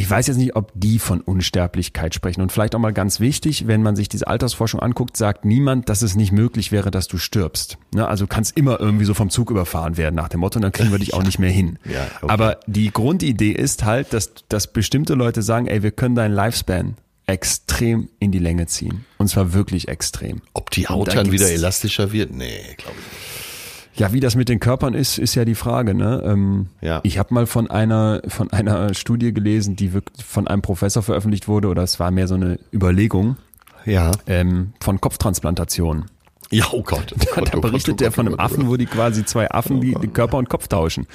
ich 0.00 0.08
weiß 0.08 0.28
jetzt 0.28 0.38
nicht, 0.38 0.56
ob 0.56 0.72
die 0.74 0.98
von 0.98 1.20
Unsterblichkeit 1.20 2.14
sprechen. 2.14 2.40
Und 2.40 2.50
vielleicht 2.50 2.74
auch 2.74 2.78
mal 2.78 2.92
ganz 2.92 3.20
wichtig, 3.20 3.66
wenn 3.66 3.82
man 3.82 3.96
sich 3.96 4.08
diese 4.08 4.28
Altersforschung 4.28 4.80
anguckt, 4.80 5.14
sagt 5.14 5.44
niemand, 5.44 5.90
dass 5.90 6.00
es 6.00 6.16
nicht 6.16 6.32
möglich 6.32 6.72
wäre, 6.72 6.90
dass 6.90 7.06
du 7.06 7.18
stirbst. 7.18 7.76
Ne? 7.94 8.08
Also 8.08 8.24
du 8.24 8.28
kannst 8.28 8.56
immer 8.56 8.80
irgendwie 8.80 9.04
so 9.04 9.12
vom 9.12 9.28
Zug 9.28 9.50
überfahren 9.50 9.98
werden 9.98 10.14
nach 10.14 10.28
dem 10.28 10.40
Motto, 10.40 10.56
und 10.56 10.62
dann 10.62 10.72
kriegen 10.72 10.90
wir 10.90 10.98
dich 10.98 11.12
auch 11.12 11.22
nicht 11.22 11.38
mehr 11.38 11.50
hin. 11.50 11.78
Ja, 11.84 12.06
okay. 12.22 12.32
Aber 12.32 12.60
die 12.66 12.90
Grundidee 12.90 13.52
ist 13.52 13.84
halt, 13.84 14.14
dass, 14.14 14.32
dass 14.48 14.72
bestimmte 14.72 15.12
Leute 15.12 15.42
sagen, 15.42 15.66
ey, 15.66 15.82
wir 15.82 15.90
können 15.90 16.14
deinen 16.14 16.34
Lifespan 16.34 16.96
extrem 17.32 18.08
in 18.18 18.30
die 18.32 18.38
Länge 18.38 18.66
ziehen. 18.66 19.04
Und 19.18 19.28
zwar 19.28 19.52
wirklich 19.52 19.88
extrem. 19.88 20.42
Ob 20.52 20.70
die 20.70 20.86
Haut 20.88 21.08
da 21.08 21.14
dann 21.14 21.32
wieder 21.32 21.48
elastischer 21.50 22.12
wird? 22.12 22.30
Nee, 22.32 22.74
glaube 22.76 22.96
ich 22.98 23.06
nicht. 23.12 23.98
Ja, 24.00 24.12
wie 24.12 24.20
das 24.20 24.34
mit 24.36 24.48
den 24.48 24.60
Körpern 24.60 24.94
ist, 24.94 25.18
ist 25.18 25.34
ja 25.34 25.44
die 25.44 25.54
Frage. 25.56 25.94
Ne? 25.94 26.22
Ähm, 26.24 26.68
Ja. 26.80 27.00
Ich 27.02 27.18
habe 27.18 27.34
mal 27.34 27.46
von 27.46 27.68
einer 27.70 28.22
von 28.28 28.50
einer 28.52 28.94
Studie 28.94 29.32
gelesen, 29.34 29.76
die 29.76 29.92
wirklich 29.92 30.24
von 30.24 30.46
einem 30.48 30.62
Professor 30.62 31.02
veröffentlicht 31.02 31.48
wurde, 31.48 31.68
oder 31.68 31.82
es 31.82 31.98
war 32.00 32.10
mehr 32.10 32.28
so 32.28 32.34
eine 32.36 32.58
Überlegung 32.72 33.36
Ja. 33.84 34.12
ähm, 34.26 34.72
von 34.80 35.00
Kopftransplantationen. 35.00 36.04
Ja, 36.52 36.66
oh 36.72 36.82
Gott. 36.82 37.14
Oh 37.30 37.34
Gott, 37.34 37.48
Da 37.48 37.58
oh 37.58 37.60
Gott, 37.60 37.70
berichtet 37.70 37.94
oh 37.94 37.96
der 37.96 38.08
Gott, 38.08 38.14
von 38.16 38.26
oh 38.26 38.30
einem 38.30 38.38
oh 38.40 38.42
Affen, 38.42 38.68
wo 38.68 38.76
die 38.76 38.86
quasi 38.86 39.24
zwei 39.24 39.50
Affen 39.50 39.80
die, 39.80 39.94
die 39.94 40.08
Körper 40.08 40.36
und 40.36 40.48
Kopf 40.48 40.66
tauschen. 40.66 41.06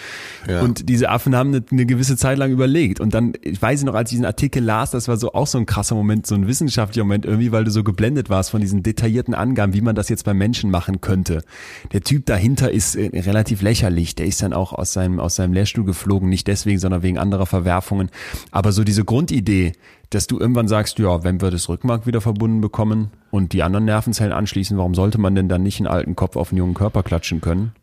Ja. 0.47 0.61
Und 0.61 0.87
diese 0.87 1.09
Affen 1.09 1.35
haben 1.35 1.53
eine, 1.53 1.63
eine 1.69 1.85
gewisse 1.85 2.15
Zeit 2.15 2.37
lang 2.37 2.51
überlegt. 2.51 3.01
Und 3.01 3.13
dann, 3.13 3.33
ich 3.41 3.61
weiß 3.61 3.83
noch, 3.83 3.95
als 3.95 4.11
ich 4.11 4.15
diesen 4.15 4.25
Artikel 4.25 4.63
las, 4.63 4.91
das 4.91 5.09
war 5.09 5.17
so 5.17 5.33
auch 5.33 5.47
so 5.47 5.57
ein 5.57 5.65
krasser 5.65 5.95
Moment, 5.95 6.25
so 6.25 6.35
ein 6.35 6.47
wissenschaftlicher 6.47 7.03
Moment 7.03 7.25
irgendwie, 7.25 7.51
weil 7.51 7.65
du 7.65 7.71
so 7.71 7.83
geblendet 7.83 8.29
warst 8.29 8.51
von 8.51 8.61
diesen 8.61 8.81
detaillierten 8.81 9.33
Angaben, 9.33 9.73
wie 9.73 9.81
man 9.81 9.95
das 9.95 10.07
jetzt 10.07 10.23
beim 10.23 10.37
Menschen 10.37 10.71
machen 10.71 11.01
könnte. 11.01 11.43
Der 11.91 12.01
Typ 12.01 12.25
dahinter 12.25 12.71
ist 12.71 12.95
äh, 12.95 13.09
relativ 13.19 13.61
lächerlich. 13.61 14.15
Der 14.15 14.27
ist 14.27 14.41
dann 14.41 14.53
auch 14.53 14.71
aus 14.71 14.93
seinem, 14.93 15.19
aus 15.19 15.35
seinem 15.35 15.51
Lehrstuhl 15.51 15.83
geflogen, 15.83 16.29
nicht 16.29 16.47
deswegen, 16.47 16.79
sondern 16.79 17.03
wegen 17.03 17.17
anderer 17.17 17.45
Verwerfungen. 17.45 18.09
Aber 18.51 18.71
so 18.71 18.85
diese 18.85 19.03
Grundidee, 19.03 19.73
dass 20.09 20.27
du 20.27 20.39
irgendwann 20.39 20.67
sagst, 20.67 20.99
ja, 20.99 21.23
wenn 21.23 21.41
wir 21.41 21.51
das 21.51 21.67
Rückmark 21.69 22.05
wieder 22.07 22.21
verbunden 22.21 22.61
bekommen 22.61 23.11
und 23.31 23.53
die 23.53 23.63
anderen 23.63 23.85
Nervenzellen 23.85 24.31
anschließen, 24.33 24.77
warum 24.77 24.95
sollte 24.95 25.17
man 25.19 25.35
denn 25.35 25.49
dann 25.49 25.63
nicht 25.63 25.79
einen 25.79 25.87
alten 25.87 26.15
Kopf 26.15 26.35
auf 26.35 26.49
einen 26.51 26.57
jungen 26.59 26.73
Körper 26.73 27.03
klatschen 27.03 27.41
können? 27.41 27.73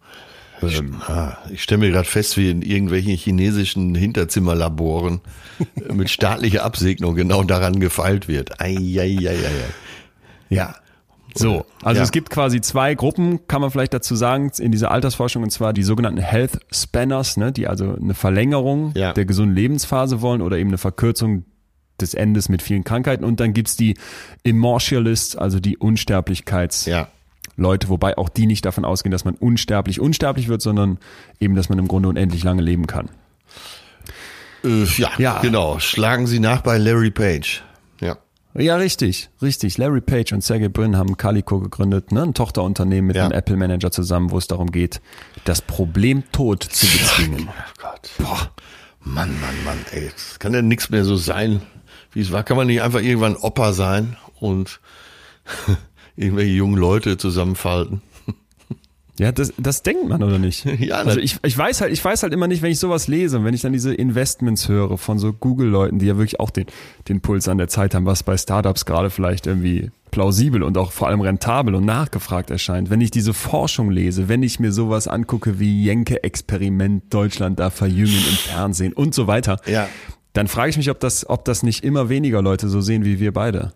Ah, 1.08 1.38
ich 1.50 1.60
stelle 1.64 1.80
mir 1.80 1.90
gerade 1.90 2.06
fest, 2.08 2.36
wie 2.36 2.48
in 2.48 2.62
irgendwelchen 2.62 3.16
chinesischen 3.16 3.96
Hinterzimmerlaboren 3.96 5.20
mit 5.92 6.08
staatlicher 6.08 6.64
Absegnung 6.64 7.16
genau 7.16 7.42
daran 7.42 7.80
gefeilt 7.80 8.28
wird. 8.28 8.60
Eieieiei. 8.60 9.34
Ja. 10.50 10.76
So, 11.34 11.64
also 11.82 11.96
Ja. 11.98 12.04
es 12.04 12.12
gibt 12.12 12.30
quasi 12.30 12.60
zwei 12.60 12.94
Gruppen, 12.94 13.40
kann 13.48 13.60
man 13.62 13.70
vielleicht 13.72 13.94
dazu 13.94 14.14
sagen, 14.14 14.52
in 14.58 14.70
dieser 14.70 14.90
Altersforschung, 14.92 15.42
und 15.42 15.50
zwar 15.50 15.72
die 15.72 15.82
sogenannten 15.82 16.20
Health 16.20 16.60
Spanners, 16.70 17.38
ne, 17.38 17.50
die 17.52 17.66
also 17.66 17.96
eine 18.00 18.14
Verlängerung 18.14 18.92
Ja. 18.94 19.14
der 19.14 19.24
gesunden 19.24 19.56
Lebensphase 19.56 20.20
wollen 20.20 20.42
oder 20.42 20.58
eben 20.58 20.70
eine 20.70 20.78
Verkürzung 20.78 21.44
des 22.02 22.14
Endes 22.14 22.48
mit 22.48 22.60
vielen 22.62 22.84
Krankheiten. 22.84 23.24
Und 23.24 23.40
dann 23.40 23.54
gibt's 23.54 23.76
die 23.76 23.94
Immortalists, 24.42 25.36
also 25.36 25.60
die 25.60 25.76
Unsterblichkeits 25.78 26.86
Ja. 26.86 27.08
Leute, 27.56 27.88
wobei 27.88 28.16
auch 28.18 28.28
die 28.28 28.46
nicht 28.46 28.64
davon 28.64 28.84
ausgehen, 28.84 29.10
dass 29.10 29.24
man 29.24 29.34
unsterblich 29.34 30.00
unsterblich 30.00 30.48
wird, 30.48 30.62
sondern 30.62 30.98
eben, 31.40 31.54
dass 31.54 31.68
man 31.68 31.78
im 31.78 31.86
Grunde 31.88 32.08
unendlich 32.08 32.44
lange 32.44 32.62
leben 32.62 32.86
kann. 32.86 33.08
Äh, 34.64 34.84
ja, 34.96 35.10
Ja. 35.18 35.40
genau. 35.40 35.78
Schlagen 35.78 36.26
Sie 36.26 36.38
nach 36.40 36.62
bei 36.62 36.78
Larry 36.78 37.10
Page. 37.10 37.62
Ja. 38.00 38.16
Ja, 38.54 38.76
richtig, 38.76 39.28
richtig. 39.40 39.76
Larry 39.78 40.00
Page 40.00 40.32
und 40.32 40.42
Sergey 40.44 40.68
Brin 40.68 40.96
haben 40.96 41.16
Calico 41.16 41.58
gegründet, 41.60 42.12
ne? 42.12 42.22
ein 42.22 42.34
Tochterunternehmen 42.34 43.06
mit 43.08 43.16
Ja. 43.16 43.24
einem 43.24 43.32
Apple-Manager 43.32 43.90
zusammen, 43.90 44.30
wo 44.30 44.38
es 44.38 44.46
darum 44.46 44.70
geht, 44.70 45.00
das 45.44 45.60
Problem 45.62 46.22
Tod 46.32 46.62
zu 46.62 46.86
bezwingen. 46.86 47.48
Oh 47.48 47.82
Gott. 47.82 48.10
Boah. 48.18 48.50
Mann, 49.04 49.30
Mann, 49.40 49.64
Mann, 49.64 49.78
ey. 49.90 50.10
Es 50.16 50.38
kann 50.38 50.54
ja 50.54 50.62
nichts 50.62 50.90
mehr 50.90 51.04
so 51.04 51.16
sein, 51.16 51.60
wie 52.12 52.20
es 52.20 52.32
war. 52.32 52.42
Kann 52.42 52.56
man 52.56 52.66
nicht 52.66 52.82
einfach 52.82 53.00
irgendwann 53.00 53.36
Opa 53.36 53.72
sein 53.72 54.16
und 54.40 54.80
irgendwelche 56.16 56.52
jungen 56.52 56.76
Leute 56.76 57.16
zusammenfalten? 57.16 58.02
Ja, 59.18 59.30
das, 59.30 59.52
das 59.58 59.82
denkt 59.82 60.08
man, 60.08 60.22
oder 60.22 60.38
nicht? 60.38 60.64
Ja, 60.80 60.96
also 60.96 61.20
ich, 61.20 61.36
ich 61.44 61.56
weiß 61.56 61.82
halt, 61.82 61.92
ich 61.92 62.02
weiß 62.02 62.22
halt 62.22 62.32
immer 62.32 62.48
nicht, 62.48 62.62
wenn 62.62 62.72
ich 62.72 62.78
sowas 62.78 63.08
lese 63.08 63.38
und 63.38 63.44
wenn 63.44 63.54
ich 63.54 63.60
dann 63.60 63.72
diese 63.72 63.94
Investments 63.94 64.68
höre 64.68 64.96
von 64.96 65.18
so 65.18 65.32
Google-Leuten, 65.32 65.98
die 65.98 66.06
ja 66.06 66.16
wirklich 66.16 66.40
auch 66.40 66.50
den, 66.50 66.66
den 67.08 67.20
Puls 67.20 67.46
an 67.46 67.58
der 67.58 67.68
Zeit 67.68 67.94
haben, 67.94 68.06
was 68.06 68.22
bei 68.22 68.36
Startups 68.36 68.86
gerade 68.86 69.10
vielleicht 69.10 69.46
irgendwie 69.46 69.90
plausibel 70.10 70.62
und 70.62 70.76
auch 70.78 70.92
vor 70.92 71.08
allem 71.08 71.20
rentabel 71.20 71.74
und 71.74 71.84
nachgefragt 71.84 72.50
erscheint. 72.50 72.90
Wenn 72.90 73.00
ich 73.00 73.10
diese 73.10 73.32
Forschung 73.34 73.90
lese, 73.90 74.28
wenn 74.28 74.42
ich 74.42 74.58
mir 74.60 74.72
sowas 74.72 75.08
angucke 75.08 75.58
wie 75.58 75.84
Jenke-Experiment 75.84 77.12
Deutschland 77.12 77.60
da 77.60 77.70
verjüngen 77.70 78.16
im 78.16 78.34
Fernsehen 78.36 78.92
und 78.92 79.14
so 79.14 79.26
weiter, 79.26 79.60
Ja. 79.66 79.88
Dann 80.32 80.48
frage 80.48 80.70
ich 80.70 80.76
mich, 80.76 80.90
ob 80.90 81.00
das, 81.00 81.28
ob 81.28 81.44
das 81.44 81.62
nicht 81.62 81.84
immer 81.84 82.08
weniger 82.08 82.42
Leute 82.42 82.68
so 82.68 82.80
sehen 82.80 83.04
wie 83.04 83.20
wir 83.20 83.32
beide. 83.32 83.72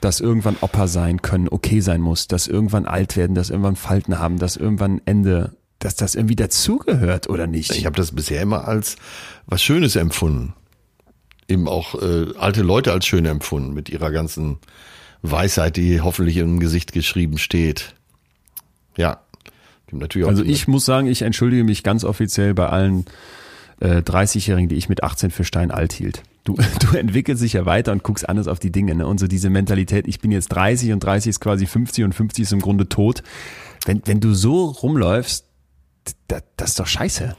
Dass 0.00 0.20
irgendwann 0.20 0.56
Opa 0.60 0.86
sein 0.86 1.22
können, 1.22 1.48
okay 1.48 1.80
sein 1.80 2.00
muss, 2.00 2.28
dass 2.28 2.46
irgendwann 2.46 2.86
alt 2.86 3.16
werden, 3.16 3.34
dass 3.34 3.50
irgendwann 3.50 3.76
Falten 3.76 4.18
haben, 4.18 4.38
dass 4.38 4.56
irgendwann 4.56 4.96
ein 4.96 5.02
Ende, 5.06 5.56
dass 5.78 5.96
das 5.96 6.14
irgendwie 6.14 6.36
dazugehört 6.36 7.28
oder 7.28 7.46
nicht. 7.46 7.74
Ich 7.74 7.86
habe 7.86 7.96
das 7.96 8.14
bisher 8.14 8.42
immer 8.42 8.68
als 8.68 8.96
was 9.46 9.62
Schönes 9.62 9.96
empfunden. 9.96 10.54
Eben 11.48 11.66
auch 11.68 12.00
äh, 12.00 12.26
alte 12.38 12.62
Leute 12.62 12.92
als 12.92 13.06
schön 13.06 13.24
empfunden 13.24 13.72
mit 13.72 13.88
ihrer 13.88 14.10
ganzen 14.10 14.58
Weisheit, 15.22 15.76
die 15.76 16.00
hoffentlich 16.00 16.36
im 16.36 16.60
Gesicht 16.60 16.92
geschrieben 16.92 17.38
steht. 17.38 17.94
Ja. 18.96 19.20
Gibt 19.86 20.02
natürlich 20.02 20.26
auch 20.26 20.30
also 20.30 20.42
ich 20.42 20.68
muss 20.68 20.84
sagen, 20.84 21.06
ich 21.06 21.22
entschuldige 21.22 21.64
mich 21.64 21.82
ganz 21.82 22.04
offiziell 22.04 22.54
bei 22.54 22.68
allen 22.68 23.06
äh, 23.80 23.98
30-Jährigen, 23.98 24.68
die 24.68 24.76
ich 24.76 24.88
mit 24.88 25.02
18 25.02 25.30
für 25.30 25.44
steinalt 25.44 25.92
hielt. 25.92 26.22
Du, 26.44 26.56
du 26.80 26.96
entwickelst 26.96 27.42
dich 27.42 27.54
ja 27.54 27.66
weiter 27.66 27.92
und 27.92 28.02
guckst 28.02 28.28
anders 28.28 28.48
auf 28.48 28.58
die 28.58 28.72
Dinge. 28.72 28.94
Ne? 28.94 29.06
Und 29.06 29.18
so 29.18 29.26
diese 29.26 29.50
Mentalität, 29.50 30.06
ich 30.08 30.20
bin 30.20 30.30
jetzt 30.32 30.48
30 30.48 30.92
und 30.92 31.00
30 31.00 31.30
ist 31.30 31.40
quasi 31.40 31.66
50 31.66 32.04
und 32.04 32.14
50 32.14 32.42
ist 32.42 32.52
im 32.52 32.60
Grunde 32.60 32.88
tot. 32.88 33.22
Wenn, 33.84 34.02
wenn 34.06 34.20
du 34.20 34.34
so 34.34 34.66
rumläufst, 34.66 35.44
das, 36.28 36.42
das 36.56 36.70
ist 36.70 36.80
doch 36.80 36.86
scheiße. 36.86 37.36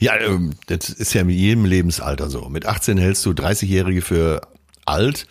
Ja, 0.00 0.16
ähm, 0.16 0.54
das 0.66 0.90
ist 0.90 1.14
ja 1.14 1.24
mit 1.24 1.36
jedem 1.36 1.64
Lebensalter 1.64 2.28
so. 2.30 2.48
Mit 2.48 2.66
18 2.66 2.98
hältst 2.98 3.24
du 3.26 3.30
30-Jährige 3.30 4.02
für 4.02 4.40
alt 4.86 5.26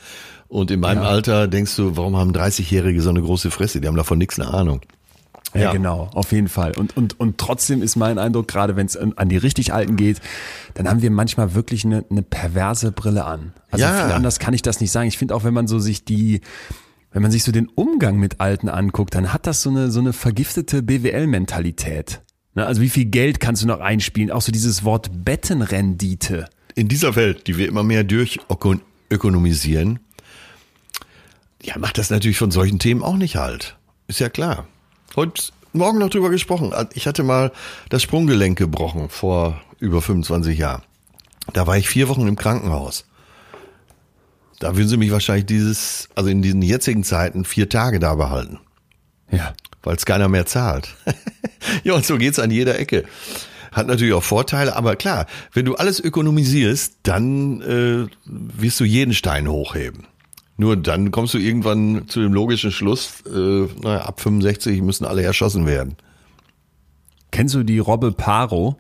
und 0.48 0.72
in 0.72 0.80
meinem 0.80 1.04
Ja. 1.04 1.10
Alter 1.10 1.48
denkst 1.48 1.76
du, 1.76 1.98
warum 1.98 2.16
haben 2.16 2.32
30-Jährige 2.32 3.02
so 3.02 3.10
eine 3.10 3.22
große 3.22 3.52
Fresse? 3.52 3.82
Die 3.82 3.88
haben 3.88 3.98
davon 3.98 4.18
nichts 4.18 4.40
eine 4.40 4.54
Ahnung. 4.54 4.82
Ja, 5.54 5.62
Ja. 5.62 5.72
genau, 5.72 6.10
auf 6.14 6.32
jeden 6.34 6.50
Fall. 6.50 6.74
Und, 6.78 6.96
und, 6.98 7.20
und 7.20 7.38
trotzdem 7.38 7.82
ist 7.82 7.96
mein 7.96 8.18
Eindruck, 8.20 8.48
gerade 8.48 8.76
wenn 8.76 8.86
es 8.86 8.98
an 8.98 9.30
die 9.30 9.38
richtig 9.38 9.74
Alten 9.74 9.96
geht, 9.96 10.20
dann 10.74 10.88
haben 10.90 11.02
wir 11.02 11.10
manchmal 11.10 11.56
wirklich 11.56 11.86
eine, 11.86 12.04
eine 12.10 12.22
perverse 12.22 12.92
Brille 12.92 13.24
an. 13.26 13.54
Also 13.72 13.86
Ja. 13.86 14.06
viel 14.06 14.14
anders 14.14 14.40
kann 14.40 14.54
ich 14.54 14.62
das 14.62 14.82
nicht 14.82 14.92
sagen. 14.92 15.08
Ich 15.08 15.18
finde 15.18 15.34
auch, 15.36 15.44
wenn 15.44 15.54
man 15.54 15.68
so 15.68 15.80
sich 15.80 16.04
die, 16.04 16.42
wenn 17.12 17.22
man 17.22 17.32
sich 17.32 17.44
so 17.44 17.52
den 17.52 17.68
Umgang 17.70 18.18
mit 18.18 18.42
Alten 18.42 18.68
anguckt, 18.70 19.16
dann 19.16 19.32
hat 19.34 19.48
das 19.48 19.62
so 19.62 19.70
eine, 19.70 19.90
so 19.90 20.00
eine 20.02 20.12
vergiftete 20.14 20.84
BWL-Mentalität. 20.84 22.22
Ne? 22.54 22.66
Also 22.66 22.82
wie 22.82 22.90
viel 22.90 23.06
Geld 23.06 23.40
kannst 23.40 23.64
du 23.64 23.68
noch 23.68 23.80
einspielen? 23.80 24.32
Auch 24.32 24.42
so 24.42 24.52
dieses 24.52 24.84
Wort 24.84 25.10
Bettenrendite. 25.24 26.48
In 26.76 26.88
dieser 26.90 27.16
Welt, 27.16 27.48
die 27.48 27.58
wir 27.58 27.68
immer 27.68 27.84
mehr 27.84 28.04
durchökonomisieren, 28.04 30.00
ja, 31.64 31.78
macht 31.80 31.98
das 31.98 32.10
natürlich 32.10 32.38
von 32.38 32.52
solchen 32.52 32.80
Themen 32.80 33.02
auch 33.02 33.18
nicht 33.18 33.36
halt. 33.38 33.78
Ist 34.08 34.20
ja 34.20 34.30
klar. 34.30 34.68
Heute 35.16 35.42
Morgen 35.74 36.00
noch 36.00 36.10
drüber 36.10 36.30
gesprochen. 36.30 36.74
Ich 36.94 37.08
hatte 37.08 37.24
mal 37.24 37.52
das 37.90 38.02
Sprunggelenk 38.02 38.58
gebrochen 38.58 39.10
vor 39.10 39.62
über 39.80 40.02
25 40.02 40.58
Jahren. 40.58 40.82
Da 41.54 41.68
war 41.68 41.78
ich 41.78 41.88
vier 41.88 42.10
Wochen 42.10 42.28
im 42.28 42.36
Krankenhaus. 42.36 43.06
Da 44.60 44.76
würden 44.76 44.88
sie 44.88 44.98
mich 44.98 45.12
wahrscheinlich 45.12 45.46
dieses, 45.46 46.10
also 46.16 46.30
in 46.30 46.42
diesen 46.42 46.62
jetzigen 46.64 47.04
Zeiten 47.04 47.46
vier 47.46 47.70
Tage 47.70 48.00
da 48.00 48.16
behalten, 48.16 48.60
Ja. 49.32 49.54
weil 49.84 49.96
es 49.96 50.06
keiner 50.06 50.30
mehr 50.30 50.48
zahlt. 50.48 50.96
ja, 51.84 51.94
und 51.94 52.06
so 52.06 52.18
geht's 52.18 52.40
an 52.40 52.50
jeder 52.50 52.80
Ecke. 52.80 53.04
Hat 53.72 53.86
natürlich 53.86 54.14
auch 54.16 54.24
Vorteile, 54.24 54.76
aber 54.76 54.96
klar, 54.96 55.28
wenn 55.54 55.66
du 55.66 55.76
alles 55.76 56.00
ökonomisierst, 56.00 56.96
dann 57.04 57.62
äh, 57.62 58.08
wirst 58.26 58.80
du 58.80 58.84
jeden 58.84 59.14
Stein 59.14 59.48
hochheben. 59.48 60.08
Nur 60.58 60.76
dann 60.76 61.12
kommst 61.12 61.34
du 61.36 61.38
irgendwann 61.38 62.08
zu 62.08 62.20
dem 62.20 62.34
logischen 62.34 62.72
Schluss, 62.72 63.22
äh, 63.32 63.68
naja, 63.82 64.02
ab 64.02 64.20
65 64.20 64.82
müssen 64.82 65.06
alle 65.06 65.22
erschossen 65.24 65.66
werden. 65.68 65.96
Kennst 67.32 67.54
du 67.56 67.64
die 67.64 67.80
Robbe 67.80 68.12
Paro? 68.12 68.78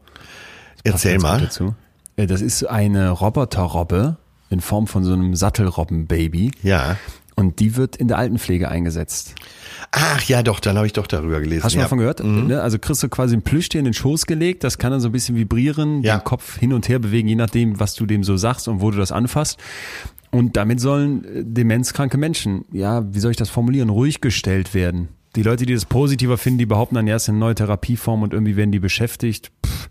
Erzähl 0.83 1.19
mal. 1.19 1.41
Dazu. 1.41 1.75
Äh, 2.15 2.25
Das 2.27 2.41
ist 2.41 2.63
eine 2.63 3.11
Roboterrobbe 3.11 4.17
in 4.49 4.61
Form 4.61 4.87
von 4.87 5.03
so 5.03 5.13
einem 5.13 5.35
Sattelrobbenbaby. 5.35 6.51
Ja. 6.63 6.97
Und 7.35 7.59
die 7.59 7.75
wird 7.75 7.95
in 7.97 8.07
der 8.07 8.17
Altenpflege 8.17 8.67
eingesetzt. 8.69 9.35
Ach 9.91 10.23
ja, 10.23 10.41
doch, 10.41 10.59
dann 10.59 10.75
habe 10.77 10.87
ich 10.87 10.93
doch 10.93 11.05
darüber 11.05 11.39
gelesen. 11.39 11.63
Hast 11.63 11.73
du 11.75 11.77
ja. 11.77 11.81
mal 11.81 11.85
davon 11.85 11.99
gehört? 11.99 12.23
Ne? 12.23 12.59
Also 12.61 12.79
kriegst 12.79 13.03
du 13.03 13.09
quasi 13.09 13.35
ein 13.35 13.43
Plüschtier 13.43 13.77
in 13.79 13.85
den 13.85 13.93
Schoß 13.93 14.25
gelegt, 14.25 14.63
das 14.63 14.79
kann 14.79 14.89
dann 14.91 15.01
so 15.01 15.09
ein 15.09 15.11
bisschen 15.11 15.35
vibrieren, 15.35 16.01
Ja. 16.01 16.17
den 16.17 16.23
Kopf 16.23 16.57
hin 16.57 16.73
und 16.73 16.89
her 16.89 16.97
bewegen, 16.97 17.27
je 17.27 17.35
nachdem, 17.35 17.79
was 17.79 17.93
du 17.93 18.07
dem 18.07 18.23
so 18.23 18.37
sagst 18.37 18.67
und 18.67 18.81
wo 18.81 18.89
du 18.89 18.97
das 18.97 19.11
anfasst. 19.11 19.59
Und 20.31 20.57
damit 20.57 20.79
sollen 20.79 21.23
äh, 21.23 21.43
demenzkranke 21.43 22.17
Menschen, 22.17 22.65
ja, 22.71 23.03
wie 23.13 23.19
soll 23.19 23.31
ich 23.31 23.37
das 23.37 23.49
formulieren, 23.49 23.89
ruhig 23.89 24.21
gestellt 24.21 24.73
werden. 24.73 25.09
Die 25.35 25.43
Leute, 25.43 25.65
die 25.65 25.73
das 25.73 25.85
positiver 25.85 26.37
finden, 26.37 26.59
die 26.59 26.65
behaupten 26.65 26.95
dann, 26.95 27.07
ja, 27.07 27.15
es 27.15 27.23
ist 27.23 27.29
eine 27.29 27.37
neue 27.37 27.55
Therapieform 27.55 28.23
und 28.23 28.33
irgendwie 28.33 28.55
werden 28.55 28.71
die 28.71 28.79
beschäftigt. 28.79 29.51
Pff, 29.65 29.89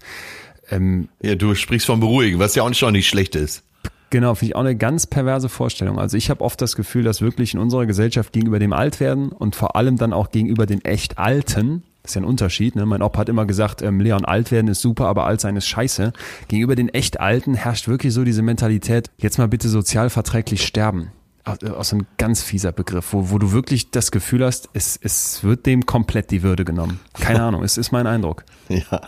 ähm, 0.70 1.08
Ja, 1.22 1.34
du 1.34 1.54
sprichst 1.54 1.86
von 1.86 2.00
Beruhigen, 2.00 2.38
was 2.38 2.54
ja 2.54 2.62
auch 2.62 2.74
schon 2.74 2.92
nicht 2.92 3.08
schlecht 3.08 3.36
ist. 3.36 3.62
Genau, 4.10 4.34
finde 4.34 4.50
ich 4.50 4.56
auch 4.56 4.60
eine 4.60 4.76
ganz 4.76 5.06
perverse 5.06 5.48
Vorstellung. 5.48 5.98
Also 5.98 6.16
ich 6.16 6.30
habe 6.30 6.40
oft 6.40 6.60
das 6.60 6.76
Gefühl, 6.76 7.02
dass 7.02 7.22
wirklich 7.22 7.54
in 7.54 7.60
unserer 7.60 7.86
Gesellschaft 7.86 8.32
gegenüber 8.32 8.58
dem 8.58 8.72
Altwerden 8.72 9.30
und 9.30 9.56
vor 9.56 9.74
allem 9.74 9.96
dann 9.96 10.12
auch 10.12 10.30
gegenüber 10.30 10.66
den 10.66 10.84
echt 10.84 11.18
Alten, 11.18 11.82
das 12.06 12.12
ist 12.12 12.14
ja 12.14 12.20
ein 12.20 12.24
Unterschied, 12.24 12.76
ne? 12.76 12.86
mein 12.86 13.02
Opa 13.02 13.18
hat 13.18 13.28
immer 13.28 13.46
gesagt, 13.46 13.82
ähm, 13.82 13.98
Leon, 13.98 14.24
alt 14.24 14.52
werden 14.52 14.68
ist 14.68 14.80
super, 14.80 15.08
aber 15.08 15.26
alt 15.26 15.40
sein 15.40 15.56
ist 15.56 15.66
scheiße. 15.66 16.12
Gegenüber 16.46 16.76
den 16.76 16.88
echt 16.88 17.18
Alten 17.18 17.54
herrscht 17.54 17.88
wirklich 17.88 18.14
so 18.14 18.22
diese 18.22 18.42
Mentalität, 18.42 19.10
jetzt 19.18 19.38
mal 19.38 19.48
bitte 19.48 19.68
sozialverträglich 19.68 20.64
sterben. 20.64 21.10
Aus 21.42 21.64
aus 21.64 21.92
ein 21.92 22.06
ganz 22.16 22.44
fieser 22.44 22.70
Begriff, 22.70 23.12
wo, 23.12 23.30
wo 23.30 23.38
du 23.38 23.50
wirklich 23.50 23.90
das 23.90 24.12
Gefühl 24.12 24.44
hast, 24.44 24.68
es, 24.72 24.96
es 25.02 25.42
wird 25.42 25.66
dem 25.66 25.84
komplett 25.84 26.30
die 26.30 26.44
Würde 26.44 26.64
genommen. 26.64 27.00
Keine 27.14 27.42
Ahnung, 27.42 27.64
es 27.64 27.76
ist 27.76 27.90
mein 27.90 28.06
Eindruck. 28.06 28.44
Ja, 28.68 29.00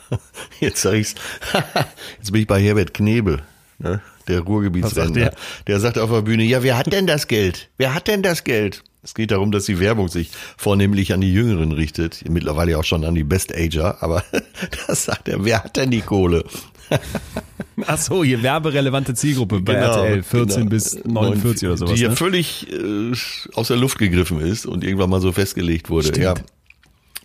jetzt 0.61 0.83
sag 0.83 0.95
ich's. 0.95 1.15
Jetzt 2.19 2.33
bin 2.33 2.43
ich 2.43 2.47
bei 2.47 2.61
Herbert 2.61 2.95
Knebel, 2.95 3.43
ne? 3.79 4.01
der 4.29 4.41
Ruhrgebietsrentner. 4.41 5.25
sagt 5.25 5.39
Der 5.67 5.81
sagt 5.81 5.99
auf 5.99 6.11
der 6.11 6.23
Bühne, 6.23 6.45
ja, 6.45 6.63
wer 6.63 6.79
hat 6.79 6.93
denn 6.93 7.07
das 7.07 7.27
Geld? 7.27 7.71
Wer 7.77 7.95
hat 7.95 8.07
denn 8.07 8.23
das 8.23 8.45
Geld? 8.45 8.85
Es 9.09 9.15
geht 9.15 9.31
darum, 9.31 9.53
dass 9.53 9.65
die 9.65 9.81
Werbung 9.81 10.09
sich 10.09 10.29
vornehmlich 10.59 11.15
an 11.15 11.23
die 11.23 11.33
Jüngeren 11.33 11.73
richtet, 11.73 12.29
mittlerweile 12.29 12.77
auch 12.77 12.85
schon 12.85 13.07
an 13.07 13.15
die 13.15 13.25
Best-Ager, 13.25 14.03
aber 14.03 14.23
das 14.87 15.07
sagt 15.07 15.29
er, 15.29 15.47
wer 15.47 15.65
hat 15.65 15.79
denn 15.79 15.91
die 15.91 16.03
Kohle? 16.03 16.45
Ach 17.87 17.97
so, 17.97 18.23
hier 18.23 18.43
werberelevante 18.43 19.15
Zielgruppe 19.15 19.63
bei 19.63 19.73
RTL, 19.73 20.23
14 20.23 20.57
genau. 20.59 20.69
bis 20.69 21.03
49 21.07 21.69
oder 21.69 21.77
sowas. 21.79 21.95
Die 21.95 22.03
ja 22.03 22.11
ne? 22.11 22.17
völlig 22.17 22.71
äh, 22.71 23.13
aus 23.55 23.69
der 23.69 23.79
Luft 23.79 23.97
gegriffen 23.97 24.41
ist 24.43 24.67
und 24.67 24.85
irgendwann 24.85 25.09
mal 25.09 25.23
so 25.23 25.33
festgelegt 25.33 25.89
wurde. 25.89 26.09
Stimmt. 26.09 26.25
Ja. 26.25 26.35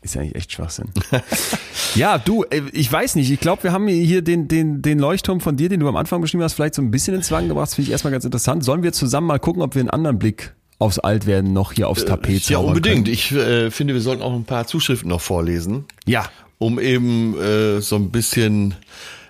Ist 0.02 0.16
ja 0.16 0.22
eigentlich 0.22 0.36
echt 0.36 0.54
Schwachsinn. 0.54 0.88
ja, 1.96 2.18
du, 2.18 2.44
äh, 2.44 2.62
ich 2.72 2.90
weiß 2.90 3.16
nicht. 3.16 3.30
Ich 3.30 3.42
glaube, 3.42 3.64
wir 3.64 3.74
haben 3.74 3.90
hier 3.90 4.22
den, 4.22 4.48
den, 4.48 4.82
den 4.82 5.00
Leuchtturm 5.00 5.42
von 5.42 5.58
dir, 5.58 5.68
den 5.68 5.82
du 5.82 5.90
am 5.90 5.98
Anfang 5.98 6.22
beschrieben 6.22 6.44
hast, 6.44 6.54
vielleicht 6.54 6.76
so 6.76 6.82
ein 6.82 6.92
bisschen 6.92 7.14
ins 7.14 7.28
Zwang 7.28 7.50
gebracht. 7.50 7.68
Das 7.68 7.76
finde 7.76 7.88
ich 7.88 7.92
erstmal 7.92 8.12
ganz 8.12 8.24
interessant. 8.24 8.64
Sollen 8.64 8.84
wir 8.84 8.94
zusammen 8.94 9.28
mal 9.28 9.40
gucken, 9.40 9.62
ob 9.62 9.76
wir 9.76 9.82
einen 9.82 9.90
anderen 9.90 10.18
Blick 10.18 10.54
aufs 10.80 11.00
Altwerden 11.00 11.54
noch 11.54 11.74
hier 11.74 11.88
aufs 11.88 12.06
Tapet 12.06 12.50
ja, 12.50 12.56
zaubern 12.56 12.76
unbedingt. 12.76 13.06
Können? 13.06 13.14
Ich 13.14 13.32
äh, 13.32 13.72
finde, 13.72 13.94
wir 13.94 14.02
sollten 14.02 14.22
auch 14.22 14.34
ein 14.34 14.46
paar 14.46 14.68
Zuschriften 14.68 15.10
noch 15.10 15.22
vorlesen. 15.22 15.86
Ja, 16.06 16.30
um 16.58 16.80
eben 16.80 17.40
äh, 17.40 17.82
so 17.82 17.96
ein 17.96 18.12
bisschen 18.12 18.76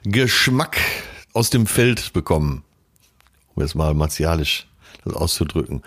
Geschmack 0.03 0.77
aus 1.33 1.49
dem 1.49 1.65
Feld 1.65 2.13
bekommen. 2.13 2.63
Um 3.55 3.63
jetzt 3.63 3.75
mal 3.75 3.93
martialisch 3.93 4.67
das 5.03 5.13
auszudrücken. 5.13 5.81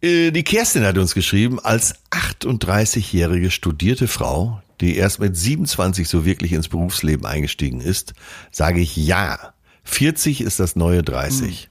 Äh, 0.00 0.30
Die 0.30 0.44
Kerstin 0.44 0.84
hat 0.84 0.98
uns 0.98 1.14
geschrieben, 1.14 1.58
als 1.60 1.94
38-jährige 2.10 3.50
studierte 3.50 4.08
Frau, 4.08 4.62
die 4.80 4.96
erst 4.96 5.20
mit 5.20 5.36
27 5.36 6.08
so 6.08 6.24
wirklich 6.24 6.52
ins 6.52 6.68
Berufsleben 6.68 7.26
eingestiegen 7.26 7.80
ist, 7.80 8.14
sage 8.50 8.80
ich 8.80 8.96
ja. 8.96 9.54
40 9.84 10.40
ist 10.40 10.60
das 10.60 10.76
neue 10.76 11.02
30. 11.02 11.68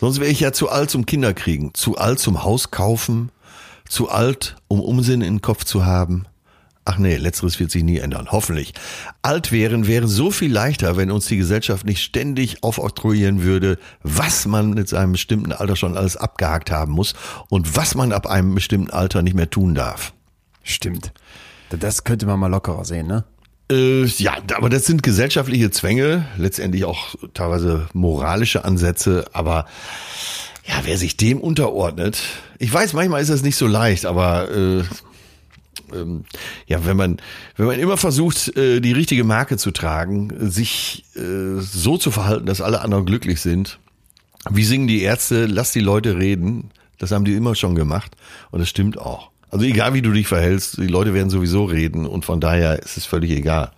Sonst 0.00 0.20
wäre 0.20 0.30
ich 0.30 0.40
ja 0.40 0.52
zu 0.52 0.68
alt 0.68 0.90
zum 0.90 1.06
Kinder 1.06 1.34
kriegen, 1.34 1.72
zu 1.74 1.96
alt 1.96 2.18
zum 2.18 2.44
Haus 2.44 2.70
kaufen, 2.70 3.30
zu 3.88 4.08
alt, 4.08 4.56
um 4.68 4.80
Unsinn 4.80 5.20
in 5.20 5.34
den 5.34 5.42
Kopf 5.42 5.64
zu 5.64 5.84
haben. 5.84 6.26
Ach 6.86 6.98
nee, 6.98 7.16
letzteres 7.16 7.58
wird 7.58 7.70
sich 7.70 7.82
nie 7.82 7.98
ändern, 7.98 8.28
hoffentlich. 8.30 8.74
Alt 9.22 9.52
wären 9.52 9.86
wäre 9.86 10.06
so 10.06 10.30
viel 10.30 10.52
leichter, 10.52 10.98
wenn 10.98 11.10
uns 11.10 11.24
die 11.26 11.38
Gesellschaft 11.38 11.86
nicht 11.86 12.02
ständig 12.02 12.62
aufoktroyieren 12.62 13.42
würde, 13.42 13.78
was 14.02 14.44
man 14.44 14.70
mit 14.70 14.88
seinem 14.88 15.12
bestimmten 15.12 15.52
Alter 15.52 15.76
schon 15.76 15.96
alles 15.96 16.18
abgehakt 16.18 16.70
haben 16.70 16.92
muss 16.92 17.14
und 17.48 17.74
was 17.74 17.94
man 17.94 18.12
ab 18.12 18.26
einem 18.26 18.54
bestimmten 18.54 18.90
Alter 18.90 19.22
nicht 19.22 19.34
mehr 19.34 19.48
tun 19.48 19.74
darf. 19.74 20.12
stimmt. 20.62 21.12
Das 21.70 22.04
könnte 22.04 22.26
man 22.26 22.38
mal 22.38 22.48
lockerer 22.48 22.84
sehen, 22.84 23.06
ne? 23.06 23.24
Äh, 23.70 24.04
ja, 24.04 24.36
aber 24.54 24.68
das 24.68 24.84
sind 24.84 25.02
gesellschaftliche 25.02 25.70
Zwänge, 25.70 26.26
letztendlich 26.36 26.84
auch 26.84 27.14
teilweise 27.32 27.88
moralische 27.94 28.64
Ansätze, 28.64 29.24
aber 29.32 29.66
ja, 30.66 30.74
wer 30.84 30.98
sich 30.98 31.16
dem 31.16 31.40
unterordnet, 31.40 32.20
ich 32.58 32.72
weiß, 32.72 32.92
manchmal 32.92 33.22
ist 33.22 33.30
das 33.30 33.42
nicht 33.42 33.56
so 33.56 33.66
leicht, 33.66 34.06
aber 34.06 34.50
äh, 34.50 34.82
ähm, 35.94 36.24
ja, 36.66 36.84
wenn 36.84 36.96
man 36.96 37.16
wenn 37.56 37.66
man 37.66 37.78
immer 37.78 37.96
versucht, 37.96 38.56
äh, 38.56 38.80
die 38.80 38.92
richtige 38.92 39.24
Marke 39.24 39.56
zu 39.56 39.70
tragen, 39.70 40.32
sich 40.50 41.04
äh, 41.16 41.60
so 41.60 41.96
zu 41.96 42.10
verhalten, 42.10 42.46
dass 42.46 42.60
alle 42.60 42.82
anderen 42.82 43.06
glücklich 43.06 43.40
sind, 43.40 43.78
wie 44.50 44.64
singen 44.64 44.88
die 44.88 45.02
Ärzte, 45.02 45.46
lass 45.46 45.72
die 45.72 45.80
Leute 45.80 46.18
reden, 46.18 46.70
das 46.98 47.12
haben 47.12 47.24
die 47.24 47.34
immer 47.34 47.54
schon 47.54 47.74
gemacht 47.74 48.16
und 48.50 48.60
das 48.60 48.68
stimmt 48.68 48.98
auch. 48.98 49.30
Also 49.54 49.66
egal 49.66 49.94
wie 49.94 50.02
du 50.02 50.10
dich 50.10 50.26
verhältst, 50.26 50.78
die 50.78 50.88
Leute 50.88 51.14
werden 51.14 51.30
sowieso 51.30 51.62
reden 51.64 52.06
und 52.06 52.24
von 52.24 52.40
daher 52.40 52.80
ist 52.82 52.96
es 52.96 53.06
völlig 53.06 53.30
egal. 53.30 53.70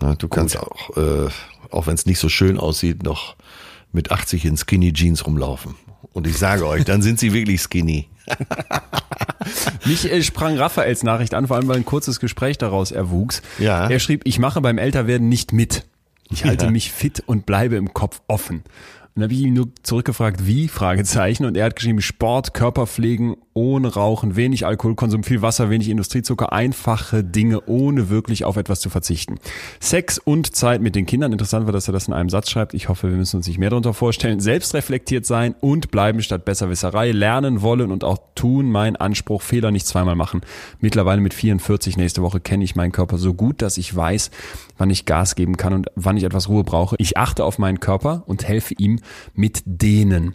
Na, 0.00 0.14
du 0.14 0.28
kannst 0.28 0.56
auch, 0.58 0.96
äh, 0.96 1.28
auch 1.70 1.86
wenn 1.86 1.92
es 1.92 2.06
nicht 2.06 2.18
so 2.18 2.30
schön 2.30 2.58
aussieht, 2.58 3.02
noch 3.02 3.36
mit 3.92 4.10
80 4.10 4.46
in 4.46 4.56
Skinny 4.56 4.94
Jeans 4.94 5.26
rumlaufen. 5.26 5.74
Und 6.14 6.26
ich 6.26 6.38
sage 6.38 6.66
euch, 6.66 6.84
dann 6.86 7.02
sind 7.02 7.18
sie 7.20 7.34
wirklich 7.34 7.60
skinny. 7.60 8.08
Mich 9.84 10.10
äh, 10.10 10.22
sprang 10.22 10.56
Raphaels 10.56 11.02
Nachricht 11.02 11.34
an, 11.34 11.46
vor 11.48 11.56
allem 11.56 11.68
weil 11.68 11.76
ein 11.76 11.84
kurzes 11.84 12.18
Gespräch 12.18 12.56
daraus 12.56 12.92
erwuchs. 12.92 13.42
Ja. 13.58 13.90
Er 13.90 13.98
schrieb, 13.98 14.22
ich 14.24 14.38
mache 14.38 14.62
beim 14.62 14.78
Älterwerden 14.78 15.28
nicht 15.28 15.52
mit. 15.52 15.84
Ich 16.30 16.44
halte 16.46 16.64
Ja. 16.64 16.70
mich 16.70 16.90
fit 16.92 17.22
und 17.26 17.44
bleibe 17.44 17.76
im 17.76 17.92
Kopf 17.92 18.22
offen. 18.26 18.64
dann 19.14 19.24
habe 19.24 19.34
ich 19.34 19.40
ihn 19.40 19.52
nur 19.54 19.68
zurückgefragt, 19.82 20.46
wie? 20.46 20.68
Fragezeichen. 20.68 21.44
Und 21.44 21.56
er 21.58 21.66
hat 21.66 21.76
geschrieben, 21.76 22.00
Sport, 22.00 22.54
Körperpflegen, 22.54 23.36
ohne 23.56 23.94
Rauchen, 23.94 24.36
wenig 24.36 24.66
Alkoholkonsum, 24.66 25.24
viel 25.24 25.42
Wasser, 25.42 25.70
wenig 25.70 25.88
Industriezucker, 25.88 26.52
einfache 26.52 27.24
Dinge, 27.24 27.62
ohne 27.66 28.10
wirklich 28.10 28.44
auf 28.44 28.56
etwas 28.56 28.80
zu 28.80 28.90
verzichten. 28.90 29.36
Sex 29.80 30.18
und 30.18 30.54
Zeit 30.54 30.82
mit 30.82 30.94
den 30.94 31.06
Kindern. 31.06 31.32
Interessant 31.32 31.64
war, 31.66 31.72
dass 31.72 31.88
er 31.88 31.92
das 31.92 32.06
in 32.06 32.14
einem 32.14 32.28
Satz 32.28 32.50
schreibt. 32.50 32.74
Ich 32.74 32.88
hoffe, 32.88 33.08
wir 33.08 33.16
müssen 33.16 33.38
uns 33.38 33.48
nicht 33.48 33.58
mehr 33.58 33.70
darunter 33.70 33.94
vorstellen. 33.94 34.40
Selbstreflektiert 34.40 35.24
sein 35.24 35.54
und 35.60 35.90
bleiben 35.90 36.22
statt 36.22 36.44
Besserwisserei. 36.44 37.12
Lernen 37.12 37.62
wollen 37.62 37.90
und 37.90 38.04
auch 38.04 38.18
tun. 38.34 38.70
Mein 38.70 38.96
Anspruch, 38.96 39.40
Fehler 39.40 39.70
nicht 39.70 39.86
zweimal 39.86 40.16
machen. 40.16 40.42
Mittlerweile 40.80 41.22
mit 41.22 41.32
44 41.32 41.96
nächste 41.96 42.22
Woche 42.22 42.40
kenne 42.40 42.62
ich 42.62 42.76
meinen 42.76 42.92
Körper 42.92 43.16
so 43.16 43.32
gut, 43.32 43.62
dass 43.62 43.78
ich 43.78 43.96
weiß, 43.96 44.30
wann 44.76 44.90
ich 44.90 45.06
Gas 45.06 45.34
geben 45.34 45.56
kann 45.56 45.72
und 45.72 45.86
wann 45.94 46.18
ich 46.18 46.24
etwas 46.24 46.50
Ruhe 46.50 46.62
brauche. 46.62 46.96
Ich 46.98 47.16
achte 47.16 47.44
auf 47.44 47.58
meinen 47.58 47.80
Körper 47.80 48.22
und 48.26 48.46
helfe 48.46 48.74
ihm 48.76 49.00
mit 49.34 49.62
denen. 49.64 50.34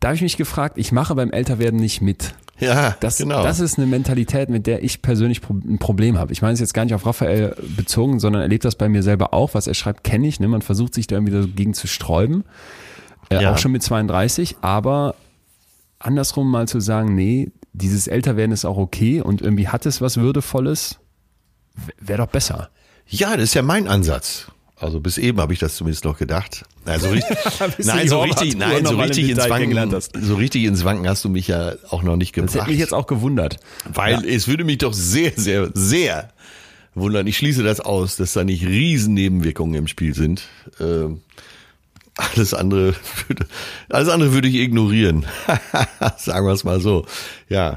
Da 0.00 0.08
habe 0.08 0.16
ich 0.16 0.22
mich 0.22 0.36
gefragt, 0.36 0.78
ich 0.78 0.92
mache 0.92 1.14
beim 1.14 1.30
Älterwerden 1.30 1.78
nicht 1.78 2.00
mit. 2.00 2.34
Ja, 2.58 2.96
Das, 3.00 3.16
genau. 3.18 3.42
das 3.42 3.60
ist 3.60 3.78
eine 3.78 3.86
Mentalität, 3.86 4.50
mit 4.50 4.66
der 4.66 4.82
ich 4.84 5.00
persönlich 5.00 5.40
ein 5.48 5.78
Problem 5.78 6.18
habe. 6.18 6.32
Ich 6.32 6.42
meine 6.42 6.52
es 6.54 6.60
jetzt 6.60 6.74
gar 6.74 6.84
nicht 6.84 6.94
auf 6.94 7.06
Raphael 7.06 7.54
bezogen, 7.76 8.20
sondern 8.20 8.42
erlebt 8.42 8.64
das 8.64 8.74
bei 8.76 8.88
mir 8.88 9.02
selber 9.02 9.32
auch. 9.32 9.54
Was 9.54 9.66
er 9.66 9.74
schreibt, 9.74 10.04
kenne 10.04 10.26
ich. 10.26 10.40
Ne? 10.40 10.48
Man 10.48 10.60
versucht 10.62 10.94
sich 10.94 11.06
da 11.06 11.16
irgendwie 11.16 11.32
dagegen 11.32 11.72
zu 11.74 11.86
sträuben. 11.86 12.44
Äh, 13.30 13.42
Ja. 13.42 13.52
Auch 13.52 13.58
schon 13.58 13.72
mit 13.72 13.82
32. 13.82 14.56
Aber 14.60 15.14
andersrum 15.98 16.50
mal 16.50 16.68
zu 16.68 16.80
sagen, 16.80 17.14
nee, 17.14 17.50
dieses 17.72 18.06
Älterwerden 18.08 18.52
ist 18.52 18.64
auch 18.64 18.76
okay 18.76 19.20
und 19.22 19.40
irgendwie 19.40 19.68
hat 19.68 19.86
es 19.86 20.00
was 20.00 20.16
Würdevolles, 20.18 20.98
wäre 21.98 22.18
doch 22.18 22.30
besser. 22.30 22.68
Ja, 23.06 23.34
das 23.36 23.44
ist 23.44 23.54
ja 23.54 23.62
mein 23.62 23.88
Ansatz. 23.88 24.50
Also 24.80 24.98
bis 24.98 25.18
eben 25.18 25.38
habe 25.40 25.52
ich 25.52 25.58
das 25.58 25.76
zumindest 25.76 26.06
noch 26.06 26.16
gedacht. 26.16 26.64
Also 26.86 27.10
richtig, 27.10 27.36
nein, 27.84 28.08
so 28.08 28.20
richtig, 28.22 28.56
nein, 28.58 28.86
so 28.86 28.96
richtig 28.96 29.28
ins 29.28 29.48
Wanken, 29.50 29.92
hast. 29.92 30.12
so 30.18 30.36
richtig 30.36 30.64
ins 30.64 30.84
Wanken 30.84 31.06
hast 31.06 31.22
du 31.22 31.28
mich 31.28 31.48
ja 31.48 31.74
auch 31.90 32.02
noch 32.02 32.16
nicht 32.16 32.34
Das 32.34 32.46
gebracht. 32.46 32.60
hätte 32.62 32.70
mich 32.70 32.80
jetzt 32.80 32.94
auch 32.94 33.06
gewundert. 33.06 33.58
Weil 33.92 34.24
es 34.24 34.48
würde 34.48 34.64
mich 34.64 34.78
doch 34.78 34.94
sehr, 34.94 35.32
sehr, 35.36 35.70
sehr 35.74 36.30
wundern. 36.94 37.26
Ich 37.26 37.36
schließe 37.36 37.62
das 37.62 37.80
aus, 37.80 38.16
dass 38.16 38.32
da 38.32 38.42
nicht 38.42 38.64
riesen 38.64 39.12
Nebenwirkungen 39.12 39.74
im 39.74 39.86
Spiel 39.86 40.14
sind. 40.14 40.44
Ähm, 40.80 41.20
alles 42.16 42.54
andere 42.54 42.94
würde, 43.28 43.46
alles 43.90 44.08
andere 44.08 44.32
würde 44.32 44.48
ich 44.48 44.54
ignorieren. 44.54 45.26
Sagen 46.16 46.46
wir 46.46 46.54
es 46.54 46.64
mal 46.64 46.80
so. 46.80 47.04
Ja. 47.50 47.76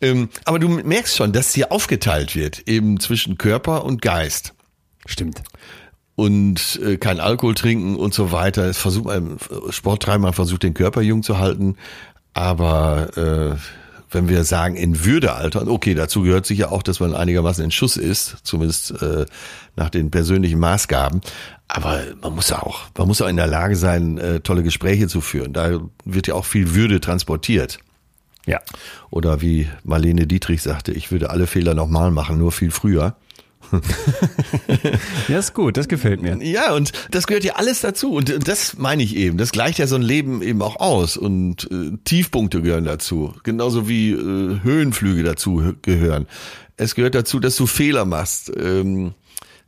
Ähm, 0.00 0.30
aber 0.44 0.58
du 0.58 0.68
merkst 0.68 1.16
schon, 1.16 1.32
dass 1.32 1.54
hier 1.54 1.70
aufgeteilt 1.70 2.34
wird, 2.34 2.66
eben 2.66 2.98
zwischen 2.98 3.38
Körper 3.38 3.84
und 3.84 4.02
Geist 4.02 4.52
Stimmt. 5.06 5.42
Und 6.20 6.78
äh, 6.84 6.98
kein 6.98 7.18
Alkohol 7.18 7.54
trinken 7.54 7.96
und 7.96 8.12
so 8.12 8.30
weiter. 8.30 8.64
Es 8.64 8.76
versucht 8.76 9.06
man, 9.06 9.38
Sport 9.70 10.02
treiben, 10.02 10.22
man 10.22 10.34
versucht 10.34 10.62
den 10.62 10.74
Körper 10.74 11.00
jung 11.00 11.22
zu 11.22 11.38
halten, 11.38 11.76
aber 12.34 13.16
äh, 13.16 13.56
wenn 14.10 14.28
wir 14.28 14.44
sagen 14.44 14.76
in 14.76 15.06
Würde 15.06 15.32
altern, 15.32 15.70
okay, 15.70 15.94
dazu 15.94 16.20
gehört 16.20 16.44
sicher 16.44 16.72
auch, 16.72 16.82
dass 16.82 17.00
man 17.00 17.14
einigermaßen 17.14 17.64
in 17.64 17.70
Schuss 17.70 17.96
ist, 17.96 18.36
zumindest 18.42 19.00
äh, 19.00 19.24
nach 19.76 19.88
den 19.88 20.10
persönlichen 20.10 20.58
Maßgaben. 20.58 21.22
Aber 21.68 22.02
man 22.20 22.34
muss 22.34 22.52
auch, 22.52 22.82
man 22.98 23.06
muss 23.06 23.22
auch 23.22 23.28
in 23.28 23.36
der 23.36 23.46
Lage 23.46 23.76
sein, 23.76 24.18
äh, 24.18 24.40
tolle 24.40 24.62
Gespräche 24.62 25.08
zu 25.08 25.22
führen. 25.22 25.54
Da 25.54 25.80
wird 26.04 26.26
ja 26.26 26.34
auch 26.34 26.44
viel 26.44 26.74
Würde 26.74 27.00
transportiert. 27.00 27.78
Ja. 28.44 28.60
Oder 29.08 29.40
wie 29.40 29.70
Marlene 29.84 30.26
Dietrich 30.26 30.60
sagte, 30.60 30.92
ich 30.92 31.10
würde 31.12 31.30
alle 31.30 31.46
Fehler 31.46 31.72
nochmal 31.72 32.10
machen, 32.10 32.36
nur 32.36 32.52
viel 32.52 32.72
früher. 32.72 33.14
Ja, 35.28 35.38
ist 35.38 35.54
gut, 35.54 35.76
das 35.76 35.88
gefällt 35.88 36.22
mir. 36.22 36.36
Ja, 36.42 36.72
und 36.74 36.92
das 37.10 37.26
gehört 37.26 37.44
ja 37.44 37.54
alles 37.54 37.80
dazu. 37.80 38.12
Und 38.12 38.48
das 38.48 38.78
meine 38.78 39.02
ich 39.02 39.16
eben. 39.16 39.36
Das 39.38 39.52
gleicht 39.52 39.78
ja 39.78 39.86
so 39.86 39.96
ein 39.96 40.02
Leben 40.02 40.42
eben 40.42 40.62
auch 40.62 40.76
aus. 40.80 41.16
Und 41.16 41.68
äh, 41.70 41.96
Tiefpunkte 42.04 42.62
gehören 42.62 42.84
dazu. 42.84 43.34
Genauso 43.44 43.88
wie 43.88 44.10
äh, 44.12 44.60
Höhenflüge 44.62 45.22
dazu 45.22 45.60
hö- 45.60 45.76
gehören. 45.82 46.26
Es 46.76 46.94
gehört 46.94 47.14
dazu, 47.14 47.40
dass 47.40 47.56
du 47.56 47.66
Fehler 47.66 48.04
machst. 48.04 48.50
Ähm, 48.56 49.14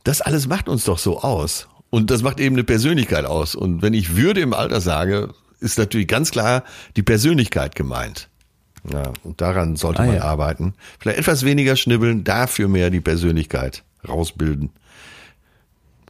das 0.04 0.20
alles 0.20 0.46
macht 0.48 0.68
uns 0.68 0.84
doch 0.84 0.98
so 0.98 1.20
aus. 1.20 1.68
Und 1.90 2.10
das 2.10 2.22
macht 2.22 2.40
eben 2.40 2.56
eine 2.56 2.64
Persönlichkeit 2.64 3.24
aus. 3.26 3.54
Und 3.54 3.82
wenn 3.82 3.94
ich 3.94 4.16
Würde 4.16 4.40
im 4.40 4.54
Alter 4.54 4.80
sage, 4.80 5.28
ist 5.60 5.78
natürlich 5.78 6.08
ganz 6.08 6.30
klar 6.30 6.64
die 6.96 7.02
Persönlichkeit 7.02 7.74
gemeint. 7.76 8.28
Ja, 8.92 9.12
und 9.22 9.40
daran 9.40 9.76
sollte 9.76 10.02
Ah, 10.02 10.06
man 10.06 10.16
ja. 10.16 10.22
arbeiten. 10.22 10.74
Vielleicht 10.98 11.18
etwas 11.20 11.44
weniger 11.44 11.76
schnibbeln, 11.76 12.24
dafür 12.24 12.66
mehr 12.66 12.90
die 12.90 13.00
Persönlichkeit 13.00 13.84
rausbilden. 14.08 14.70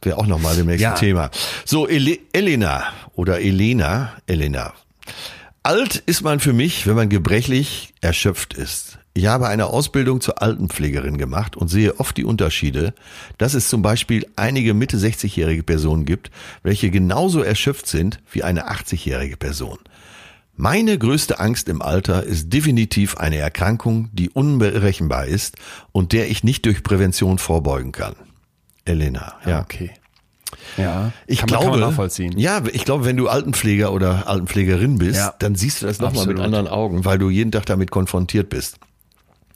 Wäre 0.01 0.17
auch 0.17 0.27
nochmal 0.27 0.55
demnächst 0.55 0.81
Ja. 0.81 0.91
ein 0.93 0.99
Thema. 0.99 1.29
So, 1.65 1.87
Ele 1.87 2.19
Elena 2.33 2.83
oder 3.15 3.39
Elena, 3.41 4.13
Elena. 4.27 4.73
Alt 5.63 5.95
ist 6.05 6.21
man 6.23 6.39
für 6.41 6.51
mich, 6.53 6.87
wenn 6.87 6.95
man 6.95 7.07
gebrechlich 7.07 7.93
erschöpft 8.01 8.53
ist. 8.53 8.99
Ich 9.13 9.27
habe 9.27 9.47
eine 9.47 9.67
Ausbildung 9.67 10.19
zur 10.21 10.41
Altenpflegerin 10.41 11.17
gemacht 11.17 11.55
und 11.55 11.67
sehe 11.69 11.99
oft 11.99 12.17
die 12.17 12.25
Unterschiede, 12.25 12.93
dass 13.37 13.53
es 13.53 13.69
zum 13.69 13.81
Beispiel 13.81 14.25
einige 14.35 14.73
Mitte 14.73 14.97
60-jährige 14.97 15.63
Personen 15.63 16.03
gibt, 16.03 16.31
welche 16.63 16.89
genauso 16.89 17.41
erschöpft 17.43 17.85
sind 17.87 18.19
wie 18.31 18.43
eine 18.43 18.69
80-jährige 18.71 19.37
Person. 19.37 19.77
Meine 20.55 20.97
größte 20.99 21.39
Angst 21.39 21.67
im 21.67 21.81
Alter 21.81 22.23
ist 22.23 22.53
definitiv 22.53 23.17
eine 23.17 23.37
Erkrankung, 23.37 24.09
die 24.13 24.29
unberechenbar 24.29 25.25
ist 25.25 25.55
und 25.91 26.11
der 26.13 26.29
ich 26.29 26.43
nicht 26.43 26.65
durch 26.65 26.83
Prävention 26.83 27.39
vorbeugen 27.39 27.91
kann. 27.91 28.15
Elena, 28.85 29.33
ja. 29.45 29.61
Okay. 29.61 29.91
Ja, 30.77 31.11
Ich 31.25 31.39
kann 31.39 31.49
man- 31.49 31.59
glaube, 31.59 31.63
kann 31.71 31.79
man 31.81 31.89
nachvollziehen. 31.89 32.37
ja, 32.37 32.61
ich 32.71 32.85
glaube, 32.85 33.05
wenn 33.05 33.17
du 33.17 33.27
Altenpfleger 33.27 33.91
oder 33.91 34.27
Altenpflegerin 34.27 34.97
bist, 34.99 35.17
Ja. 35.17 35.33
dann 35.39 35.55
siehst 35.55 35.81
du 35.81 35.87
das 35.87 35.99
nochmal 35.99 36.27
mit 36.27 36.39
anderen 36.39 36.67
Augen, 36.67 37.03
weil 37.05 37.17
du 37.17 37.29
jeden 37.29 37.51
Tag 37.51 37.65
damit 37.65 37.89
konfrontiert 37.91 38.49
bist. 38.49 38.77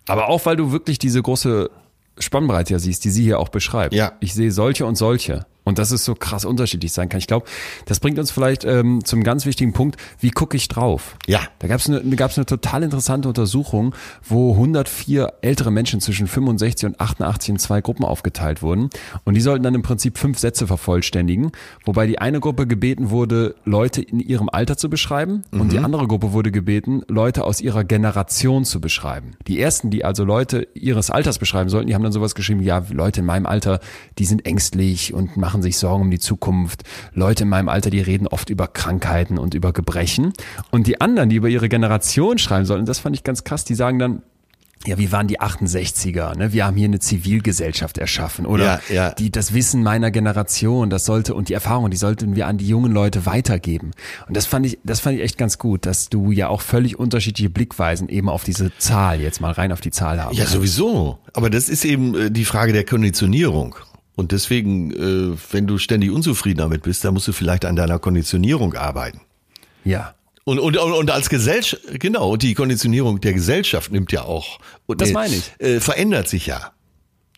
Aber 0.07 0.29
auch, 0.29 0.45
weil 0.45 0.55
du 0.55 0.71
wirklich 0.71 0.97
diese 0.99 1.21
große 1.21 1.69
Spannbreite 2.17 2.73
ja 2.73 2.79
siehst, 2.79 3.03
die 3.05 3.09
sie 3.11 3.23
hier 3.23 3.39
auch 3.39 3.49
beschreibt. 3.49 3.93
Ja. 3.93 4.13
Ich 4.19 4.33
sehe 4.33 4.51
solche 4.51 4.85
und 4.85 4.95
solche. 4.95 5.45
Und 5.67 5.79
dass 5.79 5.91
es 5.91 6.05
so 6.05 6.15
krass 6.15 6.45
unterschiedlich 6.45 6.93
sein 6.93 7.09
kann. 7.09 7.17
Ich 7.19 7.27
glaube, 7.27 7.45
das 7.85 7.99
bringt 7.99 8.17
uns 8.19 8.31
vielleicht 8.31 8.63
ähm, 8.63 9.03
zum 9.03 9.21
ganz 9.21 9.45
wichtigen 9.45 9.73
Punkt, 9.73 9.97
wie 10.21 10.31
gucke 10.31 10.55
ich 10.55 10.69
drauf? 10.69 11.17
Ja. 11.27 11.41
Da 11.59 11.67
gab 11.67 11.81
es 11.81 11.89
eine, 11.89 11.99
gab's 12.15 12.37
eine 12.37 12.45
total 12.45 12.83
interessante 12.83 13.27
Untersuchung, 13.27 13.93
wo 14.23 14.53
104 14.53 15.33
ältere 15.41 15.69
Menschen 15.69 15.99
zwischen 15.99 16.27
65 16.27 16.87
und 16.87 17.01
88 17.01 17.49
in 17.49 17.59
zwei 17.59 17.81
Gruppen 17.81 18.05
aufgeteilt 18.05 18.61
wurden. 18.61 18.89
Und 19.25 19.33
die 19.33 19.41
sollten 19.41 19.63
dann 19.63 19.75
im 19.75 19.81
Prinzip 19.81 20.17
fünf 20.17 20.39
Sätze 20.39 20.67
vervollständigen, 20.67 21.51
wobei 21.83 22.07
die 22.07 22.19
eine 22.19 22.39
Gruppe 22.39 22.65
gebeten 22.65 23.09
wurde, 23.09 23.55
Leute 23.65 24.01
in 24.01 24.21
ihrem 24.21 24.47
Alter 24.47 24.77
zu 24.77 24.89
beschreiben 24.89 25.43
und 25.51 25.73
die 25.73 25.79
andere 25.79 26.07
Gruppe 26.07 26.31
wurde 26.31 26.51
gebeten, 26.51 27.01
Leute 27.09 27.43
aus 27.43 27.59
ihrer 27.59 27.83
Generation 27.83 28.63
zu 28.63 28.79
beschreiben. 28.79 29.31
Die 29.47 29.59
ersten, 29.59 29.89
die 29.89 30.05
also 30.05 30.23
Leute 30.23 30.67
ihres 30.75 31.11
Alters 31.11 31.39
beschreiben 31.39 31.69
sollten, 31.69 31.87
die 31.87 31.95
haben 31.95 32.03
dann 32.03 32.13
sowas 32.13 32.35
geschrieben, 32.35 32.61
ja, 32.61 32.85
Leute 32.89 33.19
in 33.19 33.25
meinem 33.25 33.45
Alter, 33.45 33.81
die 34.17 34.25
sind 34.25 34.45
ängstlich 34.45 35.13
und 35.13 35.35
machen 35.35 35.56
sich 35.61 35.77
Sorgen 35.77 36.03
um 36.03 36.11
die 36.11 36.19
Zukunft. 36.19 36.83
Leute 37.13 37.43
in 37.43 37.49
meinem 37.49 37.69
Alter, 37.69 37.89
die 37.89 38.01
reden 38.01 38.27
oft 38.27 38.49
über 38.49 38.67
Krankheiten 38.67 39.37
und 39.37 39.53
über 39.53 39.73
Gebrechen. 39.73 40.33
Und 40.71 40.87
die 40.87 41.01
anderen, 41.01 41.29
die 41.29 41.35
über 41.35 41.49
ihre 41.49 41.69
Generation 41.69 42.37
schreiben 42.37 42.65
sollten, 42.65 42.85
das 42.85 42.99
fand 42.99 43.15
ich 43.15 43.23
ganz 43.23 43.43
krass, 43.43 43.63
die 43.63 43.75
sagen 43.75 43.99
dann, 43.99 44.21
ja, 44.85 44.97
wir 44.97 45.11
waren 45.11 45.27
die 45.27 45.39
68er, 45.39 46.37
ne? 46.37 46.53
Wir 46.53 46.65
haben 46.65 46.77
hier 46.77 46.85
eine 46.85 46.99
Zivilgesellschaft 46.99 47.97
erschaffen 47.97 48.45
oder 48.45 48.79
Ja, 48.89 48.93
ja. 48.93 49.09
die 49.11 49.31
das 49.31 49.53
Wissen 49.53 49.83
meiner 49.83 50.11
Generation, 50.11 50.89
das 50.89 51.03
sollte 51.03 51.33
und 51.33 51.49
die 51.49 51.53
Erfahrung, 51.53 51.89
die 51.89 51.97
sollten 51.97 52.35
wir 52.35 52.47
an 52.47 52.57
die 52.57 52.67
jungen 52.67 52.91
Leute 52.91 53.25
weitergeben. 53.25 53.91
Und 54.27 54.37
das 54.37 54.45
fand 54.45 54.65
ich, 54.65 54.77
das 54.83 54.99
fand 54.99 55.17
ich 55.17 55.23
echt 55.23 55.37
ganz 55.37 55.57
gut, 55.57 55.85
dass 55.85 56.09
du 56.09 56.31
ja 56.31 56.47
auch 56.47 56.61
völlig 56.61 56.97
unterschiedliche 56.97 57.49
Blickweisen 57.49 58.07
eben 58.07 58.29
auf 58.29 58.43
diese 58.43 58.71
Zahl 58.77 59.19
jetzt 59.19 59.41
mal 59.41 59.51
rein 59.51 59.71
auf 59.71 59.81
die 59.81 59.91
Zahl 59.91 60.23
haben. 60.23 60.35
Ja, 60.35 60.45
sowieso. 60.45 61.17
Aber 61.33 61.49
das 61.49 61.69
ist 61.69 61.83
eben 61.83 62.15
äh, 62.15 62.31
die 62.31 62.45
Frage 62.45 62.71
der 62.71 62.85
Konditionierung. 62.85 63.75
Und 64.17 64.31
deswegen, 64.31 64.91
äh, 64.91 65.37
wenn 65.51 65.67
du 65.67 65.77
ständig 65.77 66.11
unzufrieden 66.11 66.57
damit 66.57 66.81
bist, 66.81 67.05
dann 67.05 67.13
musst 67.13 67.27
du 67.27 67.33
vielleicht 67.33 67.63
an 67.65 67.75
deiner 67.75 67.99
Konditionierung 67.99 68.73
arbeiten. 68.73 69.21
ja. 69.85 70.13
Und, 70.43 70.59
und, 70.59 70.77
und 70.77 71.11
als 71.11 71.27
Gesellschaft, 71.27 71.83
genau, 71.99 72.31
und 72.31 72.41
die 72.41 72.53
Konditionierung 72.53 73.19
der 73.19 73.33
Gesellschaft 73.33 73.91
nimmt 73.91 74.13
ja 74.13 74.23
auch. 74.23 74.59
Und, 74.85 75.01
Das 75.01 75.11
meine 75.11 75.35
ich. 75.35 75.51
Äh, 75.59 75.81
verändert 75.81 76.29
sich 76.29 76.45
ja. 76.45 76.71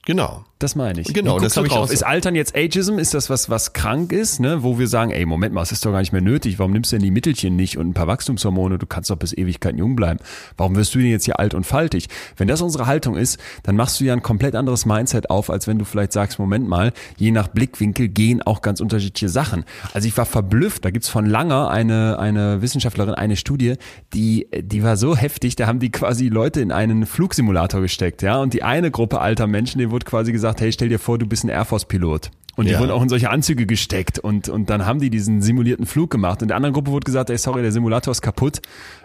Genau. 0.06 0.46
Das 0.62 0.76
meine 0.76 1.00
ich. 1.00 1.14
Genau, 1.14 1.40
das 1.40 1.56
guckst 1.56 1.56
du 1.56 1.62
hab 1.62 1.66
ich 1.68 1.90
auch. 1.90 1.90
Ist 1.90 2.04
Altern 2.04 2.36
jetzt 2.36 2.54
Ageism? 2.54 3.00
Ist 3.00 3.14
das 3.14 3.30
was, 3.30 3.50
was 3.50 3.72
krank 3.72 4.12
ist, 4.12 4.42
ne? 4.42 4.62
Wo 4.62 4.78
wir 4.78 4.90
sagen, 4.90 5.12
ey, 5.12 5.26
Moment 5.26 5.54
mal, 5.54 5.62
es 5.62 5.72
ist 5.72 5.86
doch 5.86 5.94
gar 5.94 6.00
nicht 6.00 6.12
mehr 6.12 6.22
nötig. 6.22 6.60
Warum 6.60 6.74
nimmst 6.74 6.92
du 6.92 6.98
denn 6.98 7.04
die 7.04 7.12
Mittelchen 7.12 7.56
nicht 7.56 7.78
und 7.78 7.88
ein 7.88 7.94
paar 7.94 8.08
Wachstumshormone? 8.08 8.78
Du 8.78 8.86
kannst 8.86 9.10
doch 9.10 9.16
bis 9.16 9.32
Ewigkeiten 9.32 9.80
jung 9.80 9.96
bleiben. 9.96 10.20
Warum 10.58 10.76
wirst 10.76 10.94
du 10.94 11.00
denn 11.00 11.08
jetzt 11.12 11.24
hier 11.24 11.40
alt 11.40 11.54
und 11.54 11.66
faltig? 11.66 12.08
Wenn 12.36 12.50
das 12.50 12.62
unsere 12.62 12.88
Haltung 12.88 13.16
ist, 13.16 13.40
dann 13.64 13.78
machst 13.78 14.02
du 14.02 14.04
ja 14.04 14.12
ein 14.12 14.22
komplett 14.22 14.54
anderes 14.54 14.86
Mindset 14.86 15.30
auf, 15.30 15.50
als 15.50 15.66
wenn 15.66 15.80
du 15.80 15.86
vielleicht 15.86 16.12
sagst, 16.12 16.40
Moment 16.40 16.68
mal, 16.68 16.92
je 17.16 17.32
nach 17.32 17.48
Blickwinkel 17.48 18.10
gehen 18.10 18.42
auch 18.42 18.62
ganz 18.62 18.82
unterschiedliche 18.82 19.30
Sachen. 19.30 19.64
Also 19.94 20.10
ich 20.10 20.18
war 20.18 20.26
verblüfft. 20.26 20.84
Da 20.84 20.90
gibt's 20.90 21.08
von 21.08 21.26
Langer 21.26 21.70
eine, 21.70 22.20
eine 22.20 22.62
Wissenschaftlerin, 22.62 23.14
eine 23.14 23.38
Studie, 23.38 23.76
die, 24.14 24.48
die 24.60 24.84
war 24.84 24.98
so 24.98 25.16
heftig, 25.16 25.56
da 25.56 25.68
haben 25.68 25.80
die 25.80 25.90
quasi 25.90 26.28
Leute 26.28 26.60
in 26.60 26.74
einen 26.74 27.06
Flugsimulator 27.06 27.80
gesteckt, 27.80 28.24
ja. 28.24 28.42
Und 28.42 28.54
die 28.54 28.64
eine 28.64 28.92
Gruppe 28.92 29.22
alter 29.22 29.48
Menschen, 29.48 29.80
denen 29.90 29.92
wurde 29.92 30.06
quasi 30.06 30.32
gesagt, 30.32 30.62
hey, 30.62 30.72
stell 30.72 30.90
dir 30.90 31.00
vor, 31.00 31.18
du 31.18 31.26
bist 31.26 31.44
ein 31.44 31.50
Air 31.50 31.66
Force 31.66 31.86
Pilot. 31.86 32.32
Und 32.56 32.66
die 32.66 32.74
Ja. 32.74 32.80
wurden 32.80 32.92
auch 32.92 33.02
in 33.02 33.08
solche 33.10 33.30
Anzüge 33.30 33.66
gesteckt 33.66 34.20
und, 34.20 34.50
und 34.50 34.70
dann 34.70 34.86
haben 34.86 35.00
die 35.00 35.10
diesen 35.10 35.42
simulierten 35.42 35.86
Flug 35.86 36.10
gemacht. 36.12 36.42
Und 36.42 36.50
der 36.50 36.58
anderen 36.58 36.74
Gruppe 36.74 36.92
wurde 36.92 37.06
gesagt, 37.06 37.30
ey, 37.30 37.38
sorry, 37.38 37.62
der 37.62 37.72
Simulator 37.72 38.12
ist 38.12 38.22
kaputt. 38.22 38.60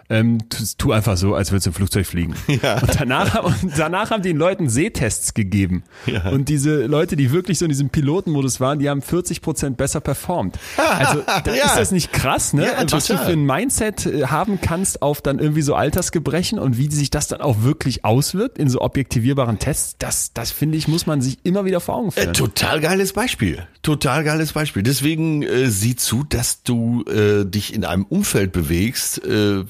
Ähm, 0.07 0.37
tu, 0.49 0.63
tu 0.77 0.91
einfach 0.91 1.17
so, 1.17 1.33
als 1.33 1.51
würdest 1.51 1.65
du 1.65 1.69
im 1.71 1.73
Flugzeug 1.73 2.05
fliegen. 2.05 2.35
Ja. 2.61 2.79
Und, 2.79 2.99
danach, 2.99 3.43
und 3.43 3.55
danach 3.77 4.11
haben 4.11 4.21
die 4.21 4.29
den 4.29 4.37
Leuten 4.37 4.69
Sehtests 4.69 5.33
gegeben. 5.33 5.83
Ja. 6.05 6.29
Und 6.29 6.47
diese 6.49 6.85
Leute, 6.85 7.15
die 7.15 7.31
wirklich 7.31 7.57
so 7.59 7.65
in 7.65 7.69
diesem 7.69 7.89
Pilotenmodus 7.89 8.59
waren, 8.59 8.79
die 8.79 8.89
haben 8.89 9.01
40 9.01 9.41
Prozent 9.41 9.77
besser 9.77 9.99
performt. 10.01 10.57
Also 10.77 11.21
da 11.43 11.53
Ja. 11.55 11.65
ist 11.65 11.77
das 11.77 11.91
nicht 11.91 12.11
krass, 12.13 12.53
ne? 12.53 12.65
Ja, 12.65 12.85
Was 12.91 13.07
du 13.07 13.17
für 13.17 13.31
ein 13.31 13.45
Mindset 13.45 14.05
äh, 14.05 14.25
haben 14.27 14.59
kannst 14.61 15.01
auf 15.01 15.21
dann 15.21 15.39
irgendwie 15.39 15.61
so 15.61 15.75
Altersgebrechen 15.75 16.59
und 16.59 16.77
wie 16.77 16.89
sich 16.91 17.09
das 17.09 17.27
dann 17.27 17.41
auch 17.41 17.63
wirklich 17.63 18.03
auswirkt 18.05 18.57
in 18.57 18.69
so 18.69 18.81
objektivierbaren 18.81 19.59
Tests, 19.59 19.95
das, 19.99 20.33
das 20.33 20.51
finde 20.51 20.77
ich, 20.77 20.87
muss 20.87 21.05
man 21.07 21.21
sich 21.21 21.39
immer 21.43 21.65
wieder 21.65 21.79
vor 21.79 21.95
Augen 21.95 22.09
Äh, 22.09 22.21
führen. 22.21 22.33
total 22.33 22.79
geiles 22.81 23.13
Beispiel. 23.13 23.67
Total 23.81 24.23
geiles 24.23 24.53
Beispiel. 24.53 24.83
Deswegen 24.83 25.41
äh, 25.43 25.69
sieh 25.69 25.95
zu, 25.95 26.23
dass 26.23 26.63
du 26.63 27.03
äh, 27.05 27.45
dich 27.45 27.73
in 27.73 27.85
einem 27.85 28.03
Umfeld 28.05 28.51
bewegst, 28.51 29.23
äh, 29.25 29.63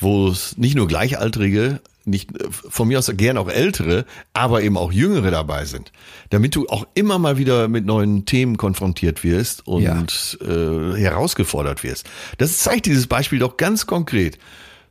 wo 0.00 0.28
es 0.28 0.56
nicht 0.58 0.76
nur 0.76 0.88
Gleichaltrige, 0.88 1.80
nicht 2.06 2.40
äh, 2.40 2.46
von 2.50 2.88
mir 2.88 2.98
aus 2.98 3.10
gern 3.14 3.36
auch 3.36 3.48
ältere, 3.48 4.06
aber 4.32 4.62
eben 4.62 4.76
auch 4.76 4.92
jüngere 4.92 5.30
dabei 5.30 5.64
sind, 5.64 5.92
damit 6.30 6.54
du 6.54 6.68
auch 6.68 6.86
immer 6.94 7.18
mal 7.18 7.36
wieder 7.36 7.68
mit 7.68 7.84
neuen 7.84 8.24
Themen 8.24 8.56
konfrontiert 8.56 9.24
wirst 9.24 9.66
und 9.66 10.38
äh, 10.40 10.98
herausgefordert 10.98 11.82
wirst. 11.82 12.06
Das 12.38 12.58
zeigt 12.58 12.86
dieses 12.86 13.06
Beispiel 13.06 13.38
doch 13.38 13.56
ganz 13.56 13.86
konkret. 13.86 14.38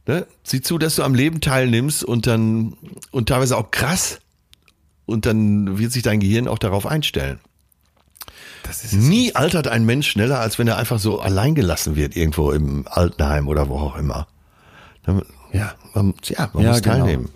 Ne? 0.08 0.28
Sieh 0.44 0.62
zu, 0.62 0.78
dass 0.78 0.98
du 0.98 1.04
am 1.04 1.16
Leben 1.16 1.42
teilnimmst 1.42 2.04
und 2.04 2.28
dann 2.28 2.78
und 3.12 3.30
teilweise 3.30 3.58
auch 3.58 3.72
krass 3.72 4.20
und 5.06 5.26
dann 5.26 5.80
wird 5.80 5.92
sich 5.92 6.04
dein 6.04 6.20
Gehirn 6.20 6.48
auch 6.48 6.60
darauf 6.60 6.86
einstellen. 6.86 7.40
Nie 8.94 9.36
altert 9.36 9.68
ein 9.68 9.86
Mensch 9.86 10.10
schneller, 10.10 10.40
als 10.40 10.58
wenn 10.58 10.68
er 10.68 10.78
einfach 10.78 11.00
so 11.00 11.20
allein 11.20 11.54
gelassen 11.54 11.96
wird, 11.96 12.16
irgendwo 12.16 12.52
im 12.52 12.88
Altenheim 12.88 13.48
oder 13.48 13.70
wo 13.70 13.78
auch 13.78 13.96
immer. 13.96 14.28
Ja. 15.54 15.74
Man, 15.94 16.14
ja, 16.24 16.50
man 16.54 16.64
Ja, 16.64 16.72
muss 16.72 16.82
genau. 16.82 16.96
teilnehmen. 16.98 17.30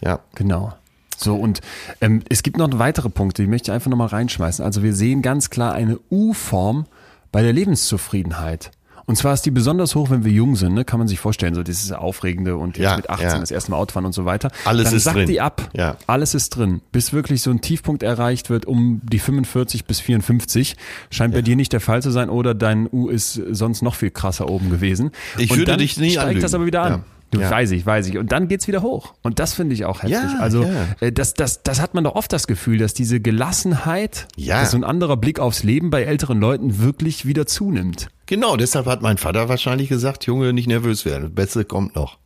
Ja. 0.00 0.20
Genau. 0.34 0.72
So, 1.16 1.36
und 1.36 1.60
ähm, 2.00 2.22
es 2.28 2.42
gibt 2.42 2.56
noch 2.56 2.68
weitere 2.78 3.08
Punkte, 3.08 3.42
die 3.42 3.48
möchte 3.48 3.70
ich 3.70 3.74
einfach 3.74 3.90
nochmal 3.90 4.08
reinschmeißen. 4.08 4.64
Also 4.64 4.82
wir 4.82 4.94
sehen 4.94 5.22
ganz 5.22 5.50
klar 5.50 5.72
eine 5.72 5.98
U-Form 6.10 6.86
bei 7.30 7.42
der 7.42 7.52
Lebenszufriedenheit. 7.52 8.70
Und 9.06 9.16
zwar 9.16 9.34
ist 9.34 9.42
die 9.46 9.50
besonders 9.50 9.94
hoch, 9.94 10.10
wenn 10.10 10.24
wir 10.24 10.32
jung 10.32 10.56
sind, 10.56 10.74
ne? 10.74 10.84
kann 10.84 10.98
man 10.98 11.08
sich 11.08 11.20
vorstellen, 11.20 11.54
so 11.54 11.62
dieses 11.62 11.92
Aufregende 11.92 12.56
und 12.56 12.76
jetzt 12.78 12.84
Ja, 12.84 12.96
mit 12.96 13.10
18 13.10 13.28
ja. 13.28 13.38
das 13.38 13.50
erste 13.50 13.70
Mal 13.70 13.76
Auto 13.76 13.92
fahren 13.92 14.06
und 14.06 14.12
so 14.14 14.24
weiter. 14.24 14.50
Alles 14.64 14.84
Dann 14.88 14.96
ist 14.96 15.04
sackt 15.04 15.16
drin. 15.18 15.26
die 15.26 15.40
ab. 15.40 15.68
Ja. 15.74 15.96
Alles 16.06 16.34
ist 16.34 16.50
drin. 16.50 16.80
Bis 16.92 17.12
wirklich 17.12 17.42
so 17.42 17.50
ein 17.50 17.60
Tiefpunkt 17.60 18.02
erreicht 18.02 18.50
wird 18.50 18.66
um 18.66 19.00
die 19.04 19.18
45 19.18 19.84
bis 19.84 20.00
54. 20.00 20.76
Scheint 21.10 21.34
bei 21.34 21.42
dir 21.42 21.56
nicht 21.56 21.72
der 21.72 21.80
Fall 21.80 22.02
zu 22.02 22.10
sein 22.10 22.30
oder 22.30 22.54
dein 22.54 22.88
U 22.90 23.08
ist 23.08 23.34
sonst 23.50 23.82
noch 23.82 23.94
viel 23.94 24.10
krasser 24.10 24.48
oben 24.48 24.70
gewesen. 24.70 25.10
Ich 25.38 25.50
und 25.50 25.58
würde 25.58 25.76
dich 25.76 25.98
nie 25.98 26.10
steigt 26.10 26.22
anlügen. 26.26 26.42
das 26.42 26.54
aber 26.54 26.66
wieder 26.66 26.82
an. 26.82 27.04
Du, 27.34 27.40
Ja. 27.40 27.50
weiß 27.50 27.70
ich, 27.72 27.84
weiß 27.84 28.06
ich. 28.08 28.16
Und 28.18 28.32
dann 28.32 28.48
geht's 28.48 28.66
wieder 28.68 28.82
hoch. 28.82 29.14
Und 29.22 29.38
das 29.38 29.54
finde 29.54 29.74
ich 29.74 29.84
auch 29.84 30.02
heftig. 30.02 30.12
Ja, 30.18 30.38
also 30.40 30.62
ja. 30.64 30.70
äh, 31.00 31.12
das, 31.12 31.34
das, 31.34 31.62
das 31.62 31.80
hat 31.80 31.94
man 31.94 32.04
doch 32.04 32.14
oft 32.14 32.32
das 32.32 32.46
Gefühl, 32.46 32.78
dass 32.78 32.94
diese 32.94 33.20
Gelassenheit, 33.20 34.26
Ja. 34.36 34.60
dass 34.60 34.70
so 34.72 34.76
ein 34.76 34.84
anderer 34.84 35.16
Blick 35.16 35.38
aufs 35.40 35.62
Leben 35.62 35.90
bei 35.90 36.02
älteren 36.04 36.40
Leuten 36.40 36.78
wirklich 36.80 37.26
wieder 37.26 37.46
zunimmt. 37.46 38.08
Genau, 38.26 38.56
deshalb 38.56 38.86
hat 38.86 39.02
mein 39.02 39.18
Vater 39.18 39.48
wahrscheinlich 39.48 39.88
gesagt, 39.88 40.24
Junge, 40.26 40.52
nicht 40.52 40.66
nervös 40.68 41.04
werden. 41.04 41.24
Das 41.24 41.32
Beste 41.34 41.64
kommt 41.64 41.94
noch. 41.96 42.18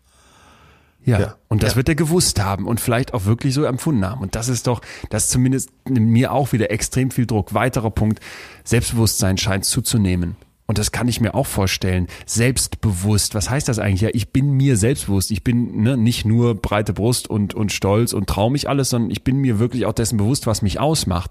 Ja. 1.04 1.18
Ja. 1.20 1.34
Und 1.48 1.62
das 1.62 1.70
Ja. 1.72 1.76
wird 1.76 1.88
er 1.88 1.94
gewusst 1.94 2.40
haben 2.42 2.66
und 2.66 2.80
vielleicht 2.80 3.14
auch 3.14 3.24
wirklich 3.24 3.54
so 3.54 3.64
empfunden 3.64 4.04
haben. 4.04 4.20
Und 4.20 4.34
das 4.34 4.48
ist 4.48 4.66
doch, 4.66 4.80
das 5.10 5.28
zumindest 5.30 5.70
mir 5.88 6.32
auch 6.32 6.52
wieder 6.52 6.70
extrem 6.70 7.10
viel 7.10 7.24
Druck. 7.24 7.54
Weiterer 7.54 7.90
Punkt, 7.90 8.20
Selbstbewusstsein 8.64 9.38
scheint 9.38 9.64
zuzunehmen. 9.64 10.36
Und 10.70 10.76
das 10.76 10.92
kann 10.92 11.08
ich 11.08 11.22
mir 11.22 11.34
auch 11.34 11.46
vorstellen. 11.46 12.08
Selbstbewusst. 12.26 13.34
Was 13.34 13.48
heißt 13.48 13.68
das 13.68 13.78
eigentlich? 13.78 14.02
Ja, 14.02 14.10
ich 14.12 14.32
bin 14.32 14.50
mir 14.50 14.76
selbstbewusst. 14.76 15.30
Ich 15.30 15.42
bin 15.42 15.82
ne, 15.82 15.96
nicht 15.96 16.26
nur 16.26 16.54
breite 16.54 16.92
Brust 16.92 17.28
und, 17.28 17.54
und 17.54 17.72
stolz 17.72 18.12
und 18.12 18.28
trau 18.28 18.50
mich 18.50 18.68
alles, 18.68 18.90
sondern 18.90 19.10
ich 19.10 19.24
bin 19.24 19.38
mir 19.38 19.58
wirklich 19.58 19.86
auch 19.86 19.94
dessen 19.94 20.18
bewusst, 20.18 20.46
was 20.46 20.60
mich 20.60 20.78
ausmacht. 20.78 21.30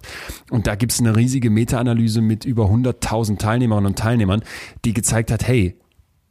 Und 0.50 0.66
da 0.66 0.74
gibt's 0.74 1.00
eine 1.00 1.16
riesige 1.16 1.52
Meta-Analyse 1.52 2.22
mit 2.22 2.46
über 2.46 2.66
100.000 2.66 3.38
Teilnehmerinnen 3.38 3.92
und 3.92 4.00
Teilnehmern, 4.00 4.42
die 4.86 4.96
gezeigt 4.96 5.30
hat, 5.30 5.48
hey, 5.48 5.76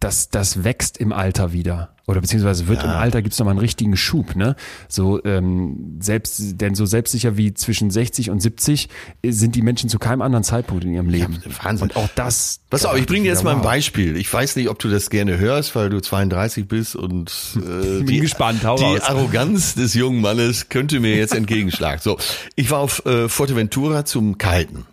das, 0.00 0.28
das 0.28 0.64
wächst 0.64 0.98
im 0.98 1.12
Alter 1.12 1.52
wieder. 1.52 1.90
Oder 2.06 2.20
beziehungsweise 2.20 2.68
wird 2.68 2.84
im 2.84 2.90
Alter 2.90 3.20
gibt's 3.20 3.38
noch 3.40 3.46
mal 3.46 3.50
einen 3.50 3.58
richtigen 3.58 3.96
Schub, 3.96 4.36
ne? 4.36 4.54
So 4.86 5.24
ähm, 5.24 5.96
selbst, 5.98 6.60
denn 6.60 6.76
so 6.76 6.86
selbstsicher 6.86 7.36
wie 7.36 7.52
zwischen 7.52 7.90
60 7.90 8.30
und 8.30 8.40
70 8.40 8.88
sind 9.26 9.56
die 9.56 9.62
Menschen 9.62 9.88
zu 9.90 9.98
keinem 9.98 10.22
anderen 10.22 10.44
Zeitpunkt 10.44 10.84
in 10.84 10.92
ihrem 10.92 11.08
Leben. 11.08 11.42
Wahnsinn. 11.62 11.88
Und 11.88 11.96
auch 11.96 12.08
das. 12.14 12.60
Pass 12.70 12.84
auf, 12.84 12.96
ich 12.96 13.06
bringe 13.06 13.24
dir 13.24 13.30
jetzt 13.30 13.42
mal 13.42 13.56
ein. 13.56 13.62
Beispiel. 13.62 14.16
Ich 14.16 14.32
weiß 14.32 14.54
nicht, 14.54 14.68
ob 14.68 14.78
du 14.78 14.88
das 14.88 15.10
gerne 15.10 15.38
hörst, 15.38 15.74
weil 15.74 15.90
du 15.90 16.00
32 16.00 16.68
bist 16.68 16.94
und 16.94 17.32
äh, 17.56 18.04
Bin 18.04 18.20
gespannt, 18.20 18.64
hau 18.64 18.76
die 18.76 18.84
raus. 18.84 19.00
Arroganz 19.00 19.74
des 19.74 19.94
jungen 19.94 20.20
Mannes 20.20 20.68
könnte 20.68 21.00
mir 21.00 21.16
jetzt 21.16 21.34
entgegenschlagen. 21.34 22.00
So, 22.00 22.18
ich 22.54 22.70
war 22.70 22.78
auf 22.78 23.04
äh, 23.06 23.28
Fuerteventura 23.28 24.04
zum 24.04 24.38
Kiten. 24.38 24.86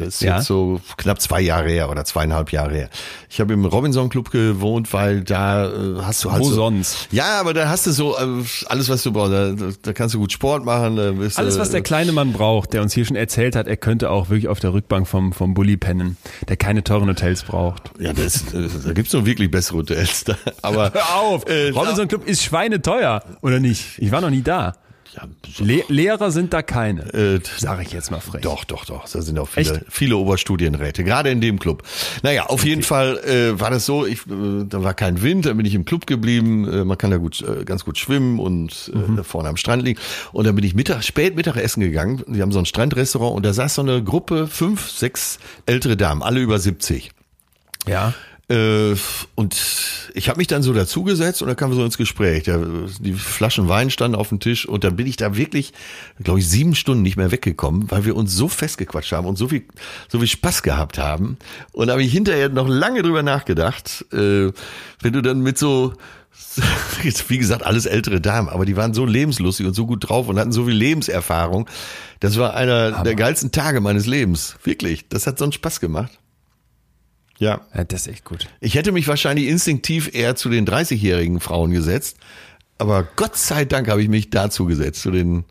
Das 0.00 0.14
ist 0.14 0.20
Ja. 0.22 0.36
jetzt 0.38 0.46
so 0.46 0.80
knapp 0.96 1.20
zwei 1.20 1.40
Jahre 1.40 1.68
her 1.70 1.90
oder 1.90 2.04
zweieinhalb 2.04 2.52
Jahre 2.52 2.74
her. 2.74 2.90
Ich 3.28 3.40
habe 3.40 3.52
im 3.52 3.64
Robinson 3.64 4.08
Club 4.08 4.30
gewohnt, 4.30 4.92
weil 4.92 5.22
da 5.22 5.66
äh, 5.66 6.02
hast 6.02 6.24
du 6.24 6.32
halt 6.32 6.42
Wo 6.42 6.48
so, 6.48 6.54
sonst? 6.54 7.08
Ja, 7.12 7.38
aber 7.40 7.54
da 7.54 7.68
hast 7.68 7.86
du 7.86 7.92
so 7.92 8.16
äh, 8.16 8.42
alles, 8.66 8.88
was 8.88 9.02
du 9.02 9.12
brauchst. 9.12 9.32
Da, 9.32 9.52
da 9.82 9.92
kannst 9.92 10.14
du 10.14 10.18
gut 10.18 10.32
Sport 10.32 10.64
machen. 10.64 10.96
Da 10.96 11.12
bist 11.12 11.38
Alles, 11.38 11.58
was 11.58 11.70
der 11.70 11.82
kleine 11.82 12.12
Mann 12.12 12.32
braucht, 12.32 12.72
der 12.72 12.82
uns 12.82 12.92
hier 12.94 13.04
schon 13.04 13.16
erzählt 13.16 13.54
hat, 13.56 13.66
er 13.68 13.76
könnte 13.76 14.10
auch 14.10 14.28
wirklich 14.30 14.48
auf 14.48 14.60
der 14.60 14.72
Rückbank 14.72 15.06
vom, 15.06 15.32
vom 15.32 15.54
Bulli 15.54 15.76
pennen, 15.76 16.16
der 16.48 16.56
keine 16.56 16.82
teuren 16.82 17.08
Hotels 17.08 17.42
braucht. 17.44 17.90
Ja, 17.98 18.12
das, 18.12 18.44
da 18.84 18.92
gibt's 18.92 19.12
noch 19.12 19.24
wirklich 19.26 19.50
bessere 19.50 19.78
Hotels. 19.78 20.24
Da. 20.24 20.36
Aber 20.62 20.92
Hör 20.92 21.14
auf! 21.20 21.48
Äh, 21.48 21.70
Robinson 21.70 22.08
Club 22.08 22.26
ist 22.26 22.42
schweineteuer, 22.42 23.22
oder 23.42 23.60
nicht? 23.60 23.98
Ich 23.98 24.10
war 24.10 24.20
noch 24.20 24.30
nie 24.30 24.42
da. 24.42 24.74
Ja, 25.16 25.24
so, 25.52 25.64
Le 25.64 25.82
Lehrer 25.88 26.30
sind 26.30 26.52
da 26.52 26.62
keine. 26.62 27.02
äh, 27.12 27.40
Sag 27.58 27.82
ich 27.82 27.92
jetzt 27.92 28.10
mal 28.10 28.20
frech. 28.20 28.42
Doch, 28.42 28.64
doch, 28.64 28.84
doch. 28.84 29.08
Da 29.08 29.22
sind 29.22 29.38
auch 29.38 29.48
viele, 29.48 29.74
Echt? 29.76 29.84
viele 29.88 30.16
Oberstudienräte, 30.16 31.02
gerade 31.04 31.30
in 31.30 31.40
dem 31.40 31.58
Club. 31.58 31.82
Naja, 32.22 32.46
auf 32.46 32.64
jeden 32.64 32.82
Fall 32.82 33.18
äh, 33.18 33.58
war 33.58 33.70
das 33.70 33.86
so, 33.86 34.06
ich, 34.06 34.20
äh, 34.26 34.64
da 34.68 34.82
war 34.82 34.94
kein 34.94 35.22
Wind, 35.22 35.46
da 35.46 35.52
bin 35.54 35.66
ich 35.66 35.74
im 35.74 35.84
Club 35.84 36.06
geblieben. 36.06 36.68
Äh, 36.72 36.84
man 36.84 36.96
kann 36.98 37.10
da 37.10 37.16
gut, 37.16 37.42
äh, 37.42 37.64
ganz 37.64 37.84
gut 37.84 37.98
schwimmen 37.98 38.38
und 38.38 38.92
äh, 38.94 39.16
da 39.16 39.22
vorne 39.22 39.48
am 39.48 39.56
Strand 39.56 39.82
liegen. 39.82 40.00
Und 40.32 40.46
dann 40.46 40.54
bin 40.54 40.64
ich 40.64 40.74
Mittag, 40.74 41.02
spät 41.02 41.34
Mittagessen 41.36 41.80
gegangen. 41.80 42.22
Wir 42.26 42.42
haben 42.42 42.52
so 42.52 42.58
ein 42.58 42.66
Strandrestaurant 42.66 43.36
und 43.36 43.44
da 43.44 43.52
saß 43.52 43.74
so 43.74 43.82
eine 43.82 44.02
Gruppe, 44.04 44.46
fünf, 44.46 44.90
sechs 44.90 45.38
ältere 45.66 45.96
Damen, 45.96 46.22
alle 46.22 46.40
über 46.40 46.58
70. 46.58 47.10
Ja. 47.86 48.14
Äh, 48.50 48.96
und 49.36 50.10
ich 50.14 50.28
habe 50.28 50.38
mich 50.38 50.48
dann 50.48 50.62
so 50.62 50.72
dazugesetzt 50.72 51.40
und 51.40 51.48
dann 51.48 51.56
kamen 51.56 51.72
wir 51.72 51.76
so 51.76 51.84
ins 51.84 51.96
Gespräch. 51.96 52.50
Die 52.98 53.12
Flaschen 53.12 53.68
Wein 53.68 53.90
standen 53.90 54.16
auf 54.16 54.28
dem 54.28 54.40
Tisch 54.40 54.66
und 54.66 54.82
dann 54.82 54.96
bin 54.96 55.06
ich 55.06 55.16
da 55.16 55.36
wirklich, 55.36 55.72
glaube 56.20 56.40
ich, 56.40 56.48
sieben 56.48 56.74
Stunden 56.74 57.02
nicht 57.02 57.16
mehr 57.16 57.30
weggekommen, 57.30 57.90
weil 57.92 58.04
wir 58.04 58.16
uns 58.16 58.34
so 58.34 58.48
festgequatscht 58.48 59.12
haben 59.12 59.28
und 59.28 59.38
so 59.38 59.48
viel, 59.48 59.62
so 60.08 60.18
viel 60.18 60.26
Spaß 60.28 60.64
gehabt 60.64 60.98
haben. 60.98 61.38
Und 61.72 61.86
da 61.86 61.92
habe 61.92 62.02
ich 62.02 62.12
hinterher 62.12 62.48
noch 62.48 62.68
lange 62.68 63.02
drüber 63.02 63.22
nachgedacht, 63.22 64.04
äh, 64.12 64.50
wenn 65.00 65.12
du 65.12 65.22
dann 65.22 65.40
mit 65.40 65.56
so 65.56 65.94
wie 67.28 67.38
gesagt, 67.38 67.64
alles 67.64 67.86
ältere 67.86 68.20
Damen, 68.20 68.48
aber 68.48 68.64
die 68.64 68.76
waren 68.76 68.94
so 68.94 69.04
lebenslustig 69.04 69.66
und 69.66 69.74
so 69.74 69.86
gut 69.86 70.08
drauf 70.08 70.28
und 70.28 70.38
hatten 70.38 70.52
so 70.52 70.64
viel 70.64 70.74
Lebenserfahrung. 70.74 71.68
Das 72.18 72.36
war 72.38 72.54
einer 72.54 73.02
der 73.02 73.14
geilsten 73.14 73.52
Tage 73.52 73.80
meines 73.80 74.06
Lebens. 74.06 74.56
Wirklich. 74.64 75.08
Das 75.08 75.26
hat 75.26 75.38
so 75.38 75.44
einen 75.44 75.52
Spaß 75.52 75.80
gemacht. 75.80 76.19
Ja. 77.40 77.62
ja, 77.74 77.84
das 77.84 78.02
ist 78.02 78.08
echt 78.08 78.24
gut. 78.24 78.46
Ich 78.60 78.74
hätte 78.74 78.92
mich 78.92 79.08
wahrscheinlich 79.08 79.48
instinktiv 79.48 80.14
eher 80.14 80.36
zu 80.36 80.50
den 80.50 80.66
30-jährigen 80.66 81.40
Frauen 81.40 81.72
gesetzt, 81.72 82.18
aber 82.78 83.08
Gott 83.16 83.36
sei 83.36 83.64
Dank 83.64 83.88
habe 83.88 84.02
ich 84.02 84.08
mich 84.08 84.30
dazu 84.30 84.66
gesetzt, 84.66 85.00
zu 85.00 85.10
den, 85.10 85.44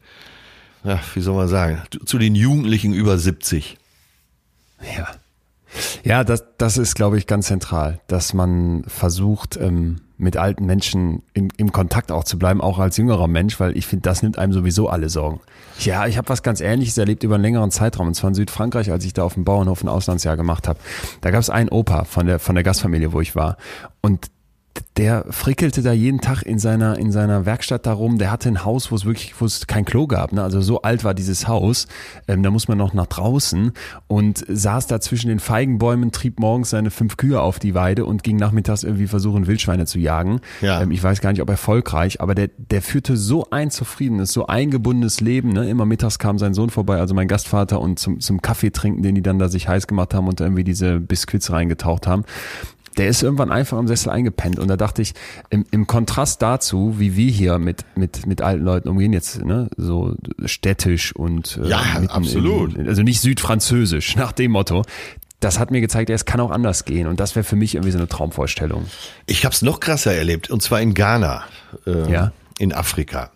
ja, 0.83 0.99
wie 1.15 1.21
soll 1.21 1.35
man 1.35 1.47
sagen, 1.47 1.81
zu 2.05 2.19
den 2.19 2.35
Jugendlichen 2.35 2.93
über 2.93 3.17
70. 3.17 3.77
Ja. 4.97 5.09
Ja, 6.03 6.23
das, 6.23 6.43
das 6.57 6.77
ist, 6.77 6.95
glaube 6.95 7.17
ich, 7.17 7.27
ganz 7.27 7.47
zentral, 7.47 7.99
dass 8.07 8.33
man 8.33 8.83
versucht, 8.87 9.57
ähm, 9.57 10.01
mit 10.19 10.35
alten 10.37 10.65
Menschen 10.65 11.23
im, 11.33 11.47
im 11.55 11.71
Kontakt 11.71 12.11
auch 12.11 12.25
zu 12.25 12.37
bleiben, 12.37 12.59
auch 12.59 12.77
als 12.77 12.97
jüngerer 12.97 13.27
Mensch, 13.27 13.59
weil 13.59 13.77
ich 13.77 13.87
finde, 13.87 14.03
das 14.03 14.21
nimmt 14.21 14.37
einem 14.37 14.51
sowieso 14.51 14.89
alle 14.89 15.09
Sorgen. 15.09 15.39
Ja, 15.79 16.07
ich 16.07 16.17
habe 16.17 16.27
was 16.27 16.43
ganz 16.43 16.59
Ähnliches 16.59 16.97
erlebt 16.97 17.23
über 17.23 17.35
einen 17.35 17.43
längeren 17.43 17.71
Zeitraum, 17.71 18.07
und 18.07 18.15
zwar 18.15 18.27
in 18.27 18.33
Südfrankreich, 18.33 18.91
als 18.91 19.05
ich 19.05 19.13
da 19.13 19.23
auf 19.23 19.35
dem 19.35 19.45
Bauernhof 19.45 19.81
ein 19.81 19.87
Auslandsjahr 19.87 20.35
gemacht 20.35 20.67
habe. 20.67 20.77
Da 21.21 21.31
gab 21.31 21.39
es 21.39 21.49
einen 21.49 21.69
Opa 21.69 22.03
von 22.03 22.25
der, 22.25 22.39
von 22.39 22.55
der 22.55 22.65
Gastfamilie, 22.65 23.13
wo 23.13 23.21
ich 23.21 23.35
war. 23.35 23.57
Und 24.01 24.29
der 24.97 25.25
frickelte 25.29 25.81
da 25.81 25.93
jeden 25.93 26.21
Tag 26.21 26.43
in 26.43 26.59
seiner, 26.59 26.97
in 26.97 27.11
seiner 27.11 27.45
Werkstatt 27.45 27.85
darum. 27.85 28.17
Der 28.17 28.31
hatte 28.31 28.49
ein 28.49 28.65
Haus, 28.65 28.91
wo 28.91 28.95
es 28.95 29.05
wirklich, 29.05 29.33
wo 29.39 29.45
es 29.45 29.67
kein 29.67 29.85
Klo 29.85 30.07
gab. 30.07 30.33
Ne? 30.33 30.43
Also 30.43 30.61
so 30.61 30.81
alt 30.81 31.03
war 31.03 31.13
dieses 31.13 31.47
Haus. 31.47 31.87
Ähm, 32.27 32.43
da 32.43 32.51
muss 32.51 32.67
man 32.67 32.77
noch 32.77 32.93
nach 32.93 33.07
draußen 33.07 33.71
und 34.07 34.45
saß 34.47 34.87
da 34.87 34.99
zwischen 34.99 35.29
den 35.29 35.39
Feigenbäumen, 35.39 36.11
trieb 36.11 36.39
morgens 36.39 36.71
seine 36.71 36.91
fünf 36.91 37.17
Kühe 37.17 37.39
auf 37.39 37.59
die 37.59 37.73
Weide 37.73 38.05
und 38.05 38.23
ging 38.23 38.35
nachmittags 38.35 38.83
irgendwie 38.83 39.07
versuchen, 39.07 39.47
Wildschweine 39.47 39.85
zu 39.85 39.99
jagen. 39.99 40.41
Ja. 40.61 40.81
Ähm, 40.81 40.91
ich 40.91 41.01
weiß 41.01 41.21
gar 41.21 41.31
nicht, 41.31 41.41
ob 41.41 41.49
erfolgreich, 41.49 42.21
aber 42.21 42.35
der, 42.35 42.49
der 42.57 42.81
führte 42.81 43.17
so 43.17 43.47
ein 43.51 43.71
zufriedenes, 43.71 44.31
so 44.33 44.47
eingebundenes 44.47 45.21
Leben. 45.21 45.49
Ne? 45.49 45.69
Immer 45.69 45.85
mittags 45.85 46.19
kam 46.19 46.37
sein 46.37 46.53
Sohn 46.53 46.69
vorbei, 46.69 46.99
also 46.99 47.13
mein 47.13 47.27
Gastvater, 47.27 47.79
und 47.79 47.99
zum, 47.99 48.19
zum 48.19 48.41
Kaffee 48.41 48.71
trinken, 48.71 49.03
den 49.03 49.15
die 49.15 49.21
dann 49.21 49.39
da 49.39 49.49
sich 49.49 49.67
heiß 49.67 49.87
gemacht 49.87 50.13
haben 50.13 50.27
und 50.27 50.41
irgendwie 50.41 50.63
diese 50.63 50.99
Biskuits 50.99 51.51
reingetaucht 51.51 52.07
haben 52.07 52.25
der 52.97 53.07
ist 53.07 53.23
irgendwann 53.23 53.51
einfach 53.51 53.77
im 53.79 53.87
Sessel 53.87 54.09
eingepennt. 54.09 54.59
Und 54.59 54.67
da 54.67 54.77
dachte 54.77 55.01
ich, 55.01 55.13
im, 55.49 55.65
im 55.71 55.87
Kontrast 55.87 56.41
dazu, 56.41 56.95
wie 56.97 57.15
wir 57.15 57.31
hier 57.31 57.59
mit, 57.59 57.85
mit, 57.95 58.25
mit 58.25 58.41
alten 58.41 58.63
Leuten 58.63 58.89
umgehen, 58.89 59.13
jetzt 59.13 59.43
ne, 59.43 59.69
so 59.77 60.15
städtisch 60.45 61.15
und 61.15 61.59
äh, 61.63 61.67
Ja, 61.69 61.81
absolut. 62.09 62.75
In, 62.75 62.87
also 62.87 63.01
nicht 63.03 63.21
südfranzösisch, 63.21 64.15
nach 64.17 64.31
dem 64.31 64.51
Motto. 64.51 64.83
Das 65.39 65.57
hat 65.57 65.71
mir 65.71 65.79
gezeigt, 65.79 66.09
ja, 66.09 66.15
es 66.15 66.25
kann 66.25 66.41
auch 66.41 66.51
anders 66.51 66.83
gehen. 66.83 67.07
Und 67.07 67.19
das 67.21 67.35
wäre 67.35 67.45
für 67.45 67.55
mich 67.55 67.75
irgendwie 67.75 67.91
so 67.91 67.97
eine 67.97 68.09
Traumvorstellung. 68.09 68.85
Ich 69.25 69.45
habe 69.45 69.53
es 69.55 69.61
noch 69.61 69.79
krasser 69.79 70.13
erlebt, 70.13 70.49
und 70.49 70.61
zwar 70.61 70.81
in 70.81 70.93
Ghana, 70.93 71.43
äh, 71.87 72.11
Ja. 72.11 72.31
in 72.57 72.73
Afrika. 72.73 73.31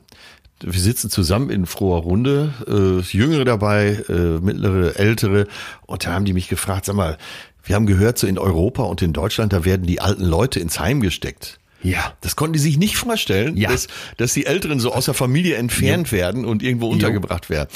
Wir 0.61 0.79
sitzen 0.79 1.09
zusammen 1.09 1.49
in 1.49 1.65
froher 1.65 2.01
Runde, 2.03 2.53
äh, 2.67 3.01
Jüngere 3.15 3.43
dabei, 3.45 4.01
äh, 4.07 4.39
mittlere, 4.39 4.97
ältere, 4.97 5.47
und 5.85 6.05
da 6.05 6.13
haben 6.13 6.23
die 6.25 6.31
mich 6.33 6.47
gefragt, 6.47 6.85
sag 6.85 6.95
mal, 6.95 7.17
wir 7.63 7.75
haben 7.75 7.85
gehört, 7.85 8.17
so 8.17 8.27
in 8.27 8.37
Europa 8.37 8.83
und 8.83 9.01
in 9.01 9.13
Deutschland, 9.13 9.53
da 9.53 9.65
werden 9.65 9.85
die 9.85 10.01
alten 10.01 10.23
Leute 10.23 10.59
ins 10.59 10.79
Heim 10.79 11.01
gesteckt. 11.01 11.59
Ja. 11.81 12.13
Das 12.21 12.35
konnten 12.35 12.53
die 12.53 12.59
sich 12.59 12.77
nicht 12.77 12.95
vorstellen, 12.97 13.57
Ja. 13.57 13.69
dass, 13.69 13.87
dass 14.17 14.33
die 14.33 14.45
Älteren 14.45 14.79
so 14.79 14.93
aus 14.93 15.05
der 15.05 15.13
Familie 15.13 15.55
entfernt 15.57 16.11
werden 16.11 16.45
und 16.45 16.63
irgendwo 16.63 16.87
untergebracht 16.89 17.49
werden. 17.49 17.69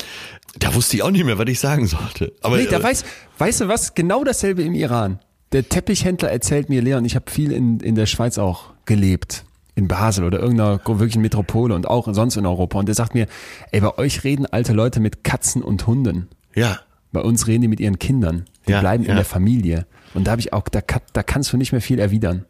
Da 0.60 0.74
wusste 0.74 0.96
ich 0.96 1.04
auch 1.04 1.12
nicht 1.12 1.26
mehr, 1.26 1.38
was 1.38 1.48
ich 1.48 1.60
sagen 1.60 1.88
sollte. 1.88 2.32
Aber 2.42 2.58
Nee, 2.58 2.68
da 2.70 2.80
äh, 2.80 2.84
weiß, 2.84 3.04
weißt 3.38 3.62
du 3.62 3.68
was? 3.68 3.96
Genau 3.96 4.24
dasselbe 4.24 4.64
im 4.64 4.74
Iran. 4.76 5.20
Der 5.52 5.68
Teppichhändler 5.68 6.32
erzählt 6.32 6.70
mir, 6.70 6.82
Leon, 6.82 7.06
ich 7.06 7.16
habe 7.16 7.30
viel 7.30 7.52
in, 7.52 7.80
in 7.80 7.96
der 7.96 8.06
Schweiz 8.06 8.38
auch 8.38 8.72
gelebt. 8.86 9.44
In 9.76 9.88
Basel 9.88 10.24
oder 10.26 10.40
irgendeiner 10.40 10.80
wirklichen 10.86 11.22
Metropole 11.22 11.76
und 11.76 11.88
auch 11.88 12.12
sonst 12.14 12.36
in 12.38 12.46
Europa. 12.46 12.80
Und 12.80 12.88
der 12.88 12.96
sagt 12.96 13.14
mir, 13.14 13.28
ey, 13.72 13.80
bei 13.82 13.98
euch 13.98 14.24
reden 14.24 14.46
alte 14.48 14.74
Leute 14.74 15.00
mit 15.00 15.24
Katzen 15.24 15.62
und 15.62 15.86
Hunden. 15.86 16.28
ja, 16.56 16.80
Bei 17.12 17.22
uns 17.22 17.46
reden 17.48 17.62
die 17.62 17.68
mit 17.68 17.80
ihren 17.80 18.00
Kindern. 18.00 18.46
Die 18.68 18.72
Ja, 18.74 18.80
bleiben 18.80 19.04
ja. 19.04 19.12
in 19.12 19.16
der 19.16 19.26
Familie. 19.26 19.86
Und 20.14 20.26
da 20.26 20.32
habe 20.32 20.42
ich 20.42 20.54
auch, 20.54 20.68
da, 20.70 20.82
da 21.14 21.24
kannst 21.24 21.54
du 21.54 21.58
nicht 21.58 21.72
mehr 21.72 21.82
viel 21.82 22.00
erwidern. 22.00 22.46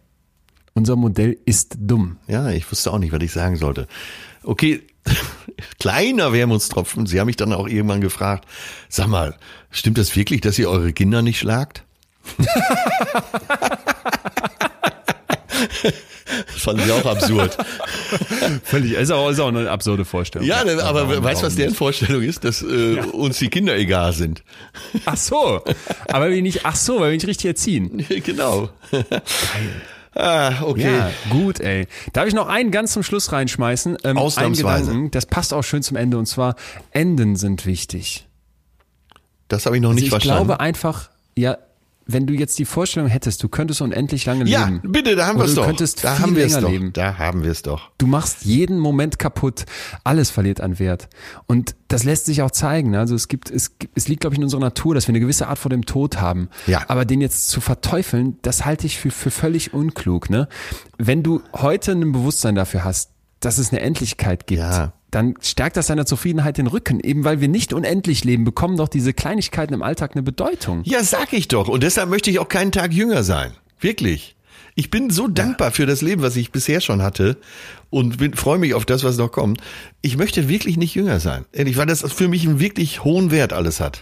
Unser 0.74 0.96
Modell 0.96 1.38
ist 1.46 1.76
dumm. 1.80 2.18
Ja, 2.28 2.50
ich 2.52 2.70
wusste 2.72 2.92
auch 2.92 3.00
nicht, 3.00 3.12
was 3.12 3.22
ich 3.22 3.32
sagen 3.32 3.56
sollte. 3.56 3.88
Okay, 4.44 4.82
kleiner 5.80 6.34
Wermutstropfen. 6.34 7.06
Sie 7.08 7.20
haben 7.20 7.26
mich 7.28 7.36
dann 7.36 7.52
auch 7.54 7.68
irgendwann 7.68 8.02
gefragt, 8.02 8.46
sag 8.90 9.08
mal, 9.08 9.36
stimmt 9.72 9.98
das 9.98 10.16
wirklich, 10.16 10.42
dass 10.42 10.60
ihr 10.60 10.70
eure 10.70 10.94
Kinder 10.94 11.22
nicht 11.22 11.40
schlagt? 11.40 11.84
das 16.54 16.62
fanden 16.62 16.84
sie 16.84 16.92
auch 16.92 17.06
absurd. 17.06 17.58
Völlig, 18.64 18.94
ist 18.94 19.12
auch, 19.12 19.30
ist 19.30 19.40
auch 19.40 19.48
eine 19.48 19.70
absurde 19.70 20.06
Vorstellung. 20.06 20.48
Ja, 20.48 20.64
ne, 20.64 20.82
aber 20.84 21.10
warum- 21.10 21.24
weißt 21.24 21.42
du, 21.42 21.46
was 21.48 21.56
deren 21.56 21.70
nicht? 21.70 21.78
Vorstellung 21.78 22.22
ist? 22.22 22.44
Dass 22.44 22.62
äh, 22.62 23.00
uns 23.12 23.40
die 23.40 23.50
Kinder 23.50 23.76
egal 23.78 24.14
sind. 24.14 24.44
Ach 25.06 25.18
so. 25.18 25.62
Aber 26.08 26.30
wir 26.30 26.42
nicht, 26.42 26.66
ach 26.66 26.76
so, 26.76 27.00
weil 27.00 27.12
wir 27.12 27.16
nicht 27.18 27.28
richtig 27.28 27.46
erziehen. 27.48 28.06
genau. 28.24 28.70
ah, 30.16 30.62
okay. 30.64 30.96
Ja, 30.98 31.12
gut, 31.30 31.60
ey. 31.60 31.88
Darf 32.14 32.28
ich 32.28 32.34
noch 32.34 32.48
einen 32.48 32.72
ganz 32.72 32.94
zum 32.94 33.04
Schluss 33.04 33.32
reinschmeißen? 33.32 33.98
Ähm, 34.04 34.18
Ausnahmsweise. 34.18 34.86
Gedanken, 34.88 35.12
das 35.12 35.26
passt 35.26 35.54
auch 35.54 35.64
schön 35.64 35.84
zum 35.84 35.98
Ende 35.98 36.18
und 36.18 36.26
zwar 36.26 36.56
Enden 36.92 37.36
sind 37.36 37.66
wichtig. 37.66 38.28
Das 39.48 39.66
habe 39.66 39.78
ich 39.78 39.82
noch 39.82 39.94
nicht 39.94 40.04
Also 40.06 40.18
ich 40.18 40.24
verstanden. 40.24 40.48
glaube 40.48 40.60
einfach, 40.60 41.10
ja, 41.36 41.58
wenn 42.08 42.26
du 42.26 42.34
jetzt 42.34 42.58
die 42.58 42.66
Vorstellung 42.66 43.10
hättest, 43.10 43.44
du 43.44 43.50
könntest 43.50 43.82
undeendlich 43.82 44.26
lange 44.26 44.46
ja, 44.46 44.66
leben. 44.66 44.82
bitte, 44.92 45.16
da 45.16 45.28
haben 45.28 45.38
wir 45.40 45.46
es 45.46 45.52
du 45.52 45.58
doch. 45.62 45.68
könntest 45.68 46.04
Da 46.04 46.16
viel 46.16 46.24
haben 46.24 46.36
länger 46.36 46.62
doch. 46.62 46.70
leben. 46.72 46.94
Da 46.94 47.18
haben 47.18 47.44
wir 47.44 47.52
es 47.52 47.62
doch. 47.62 47.92
Du 47.98 48.08
machst 48.08 48.46
jeden 48.46 48.80
Moment 48.80 49.20
kaputt, 49.20 49.66
alles 50.04 50.30
verliert 50.30 50.62
an 50.62 50.80
Wert. 50.80 51.10
Und 51.46 51.76
das 51.90 52.04
lässt 52.04 52.26
sich 52.26 52.42
auch 52.42 52.52
zeigen. 52.52 52.96
Also 52.96 53.14
es 53.16 53.28
gibt, 53.28 53.52
es, 53.52 53.72
es 53.96 54.08
liegt, 54.08 54.22
glaube 54.22 54.34
ich, 54.36 54.38
in 54.38 54.44
unserer 54.44 54.62
Natur, 54.62 54.96
dass 54.96 55.08
wir 55.08 55.12
eine 55.14 55.20
gewisse 55.20 55.48
Art 55.48 55.60
vor 55.60 55.70
dem 55.70 55.86
Tod 55.86 56.20
haben. 56.22 56.50
Ja. 56.66 56.84
Aber 56.88 57.06
den 57.06 57.22
jetzt 57.22 57.50
zu 57.50 57.62
verteufeln, 57.62 58.38
das 58.42 58.66
halte 58.66 58.88
ich 58.88 58.98
für, 58.98 59.12
für 59.12 59.32
völlig 59.32 59.74
unklug. 59.74 60.30
Ne? 60.30 60.48
Wenn 60.98 61.24
du 61.24 61.42
heute 61.54 61.92
ein 61.92 62.12
Bewusstsein 62.12 62.56
dafür 62.56 62.84
hast, 62.84 63.12
dass 63.40 63.58
es 63.58 63.72
eine 63.72 63.82
Endlichkeit 63.82 64.48
gibt, 64.48 64.62
Ja. 64.62 64.94
Dann 65.12 65.36
stärkt 65.42 65.78
das 65.78 65.88
deiner 65.88 66.06
Zufriedenheit 66.06 66.58
den 66.58 66.68
Rücken. 66.68 67.00
Eben 67.00 67.24
weil 67.24 67.40
wir 67.40 67.48
nicht 67.48 67.74
unendlich 67.74 68.24
leben, 68.24 68.44
bekommen 68.44 68.78
doch 68.78 68.90
diese 68.90 69.14
Kleinigkeiten 69.14 69.74
im 69.74 69.82
Alltag 69.82 70.12
eine 70.14 70.24
Bedeutung. 70.24 70.82
Ja, 70.84 71.04
sag 71.04 71.34
ich 71.34 71.48
doch. 71.48 71.68
Und 71.68 71.84
deshalb 71.84 72.10
möchte 72.10 72.30
ich 72.30 72.40
auch 72.40 72.50
keinen 72.50 72.72
Tag 72.72 72.94
jünger 72.94 73.24
sein. 73.24 73.54
Wirklich. 73.80 74.36
Ich 74.76 74.92
bin 74.92 75.10
so 75.10 75.28
dankbar 75.28 75.72
für 75.72 75.86
das 75.86 76.02
Leben, 76.02 76.22
was 76.22 76.36
ich 76.36 76.52
bisher 76.52 76.82
schon 76.82 77.02
hatte 77.02 77.38
und 77.90 78.18
bin, 78.18 78.36
freue 78.36 78.60
mich 78.60 78.76
auf 78.76 78.86
das, 78.86 79.04
was 79.04 79.18
noch 79.18 79.32
kommt. 79.32 79.62
Ich 80.02 80.18
möchte 80.18 80.50
wirklich 80.50 80.78
nicht 80.78 80.94
jünger 80.94 81.20
sein. 81.20 81.46
Ehrlich, 81.52 81.78
weil 81.78 81.88
das 81.88 82.02
für 82.14 82.28
mich 82.28 82.46
einen 82.46 82.60
wirklich 82.60 83.04
hohen 83.04 83.32
Wert 83.32 83.54
alles 83.54 83.80
hat. 83.80 84.02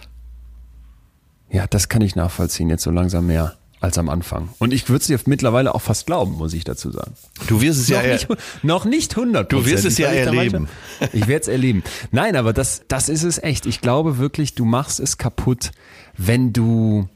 Ja, 1.50 1.66
das 1.66 1.88
kann 1.88 2.02
ich 2.02 2.16
nachvollziehen, 2.16 2.68
jetzt 2.68 2.82
so 2.82 2.90
langsam 2.90 3.28
mehr 3.28 3.56
als 3.80 3.98
am 3.98 4.08
Anfang. 4.08 4.48
Und 4.58 4.72
ich 4.72 4.88
würde 4.88 5.00
es 5.00 5.06
dir 5.06 5.18
mittlerweile 5.26 5.74
auch 5.74 5.82
fast 5.82 6.06
glauben, 6.06 6.32
muss 6.32 6.52
ich 6.54 6.64
dazu 6.64 6.90
sagen. 6.90 7.12
Du 7.46 7.60
wirst 7.60 7.80
es 7.80 7.88
ja, 7.88 8.02
noch, 8.02 8.08
nicht, 8.08 8.28
noch 8.62 8.84
nicht 8.84 9.16
100 9.16 9.52
Du 9.52 9.66
wirst 9.66 9.84
es 9.84 9.98
ja 9.98 10.08
erleben. 10.08 10.68
Ich 11.12 11.26
werde 11.26 11.42
es 11.42 11.48
erleben. 11.48 11.82
Nein, 12.10 12.36
aber 12.36 12.52
das, 12.52 12.82
das 12.88 13.08
ist 13.08 13.22
es 13.22 13.42
echt. 13.42 13.66
Ich 13.66 13.80
glaube 13.80 14.18
wirklich, 14.18 14.54
du 14.54 14.64
machst 14.64 14.98
es 14.98 15.18
kaputt, 15.18 15.72
wenn 16.16 16.52
du, 16.52 17.08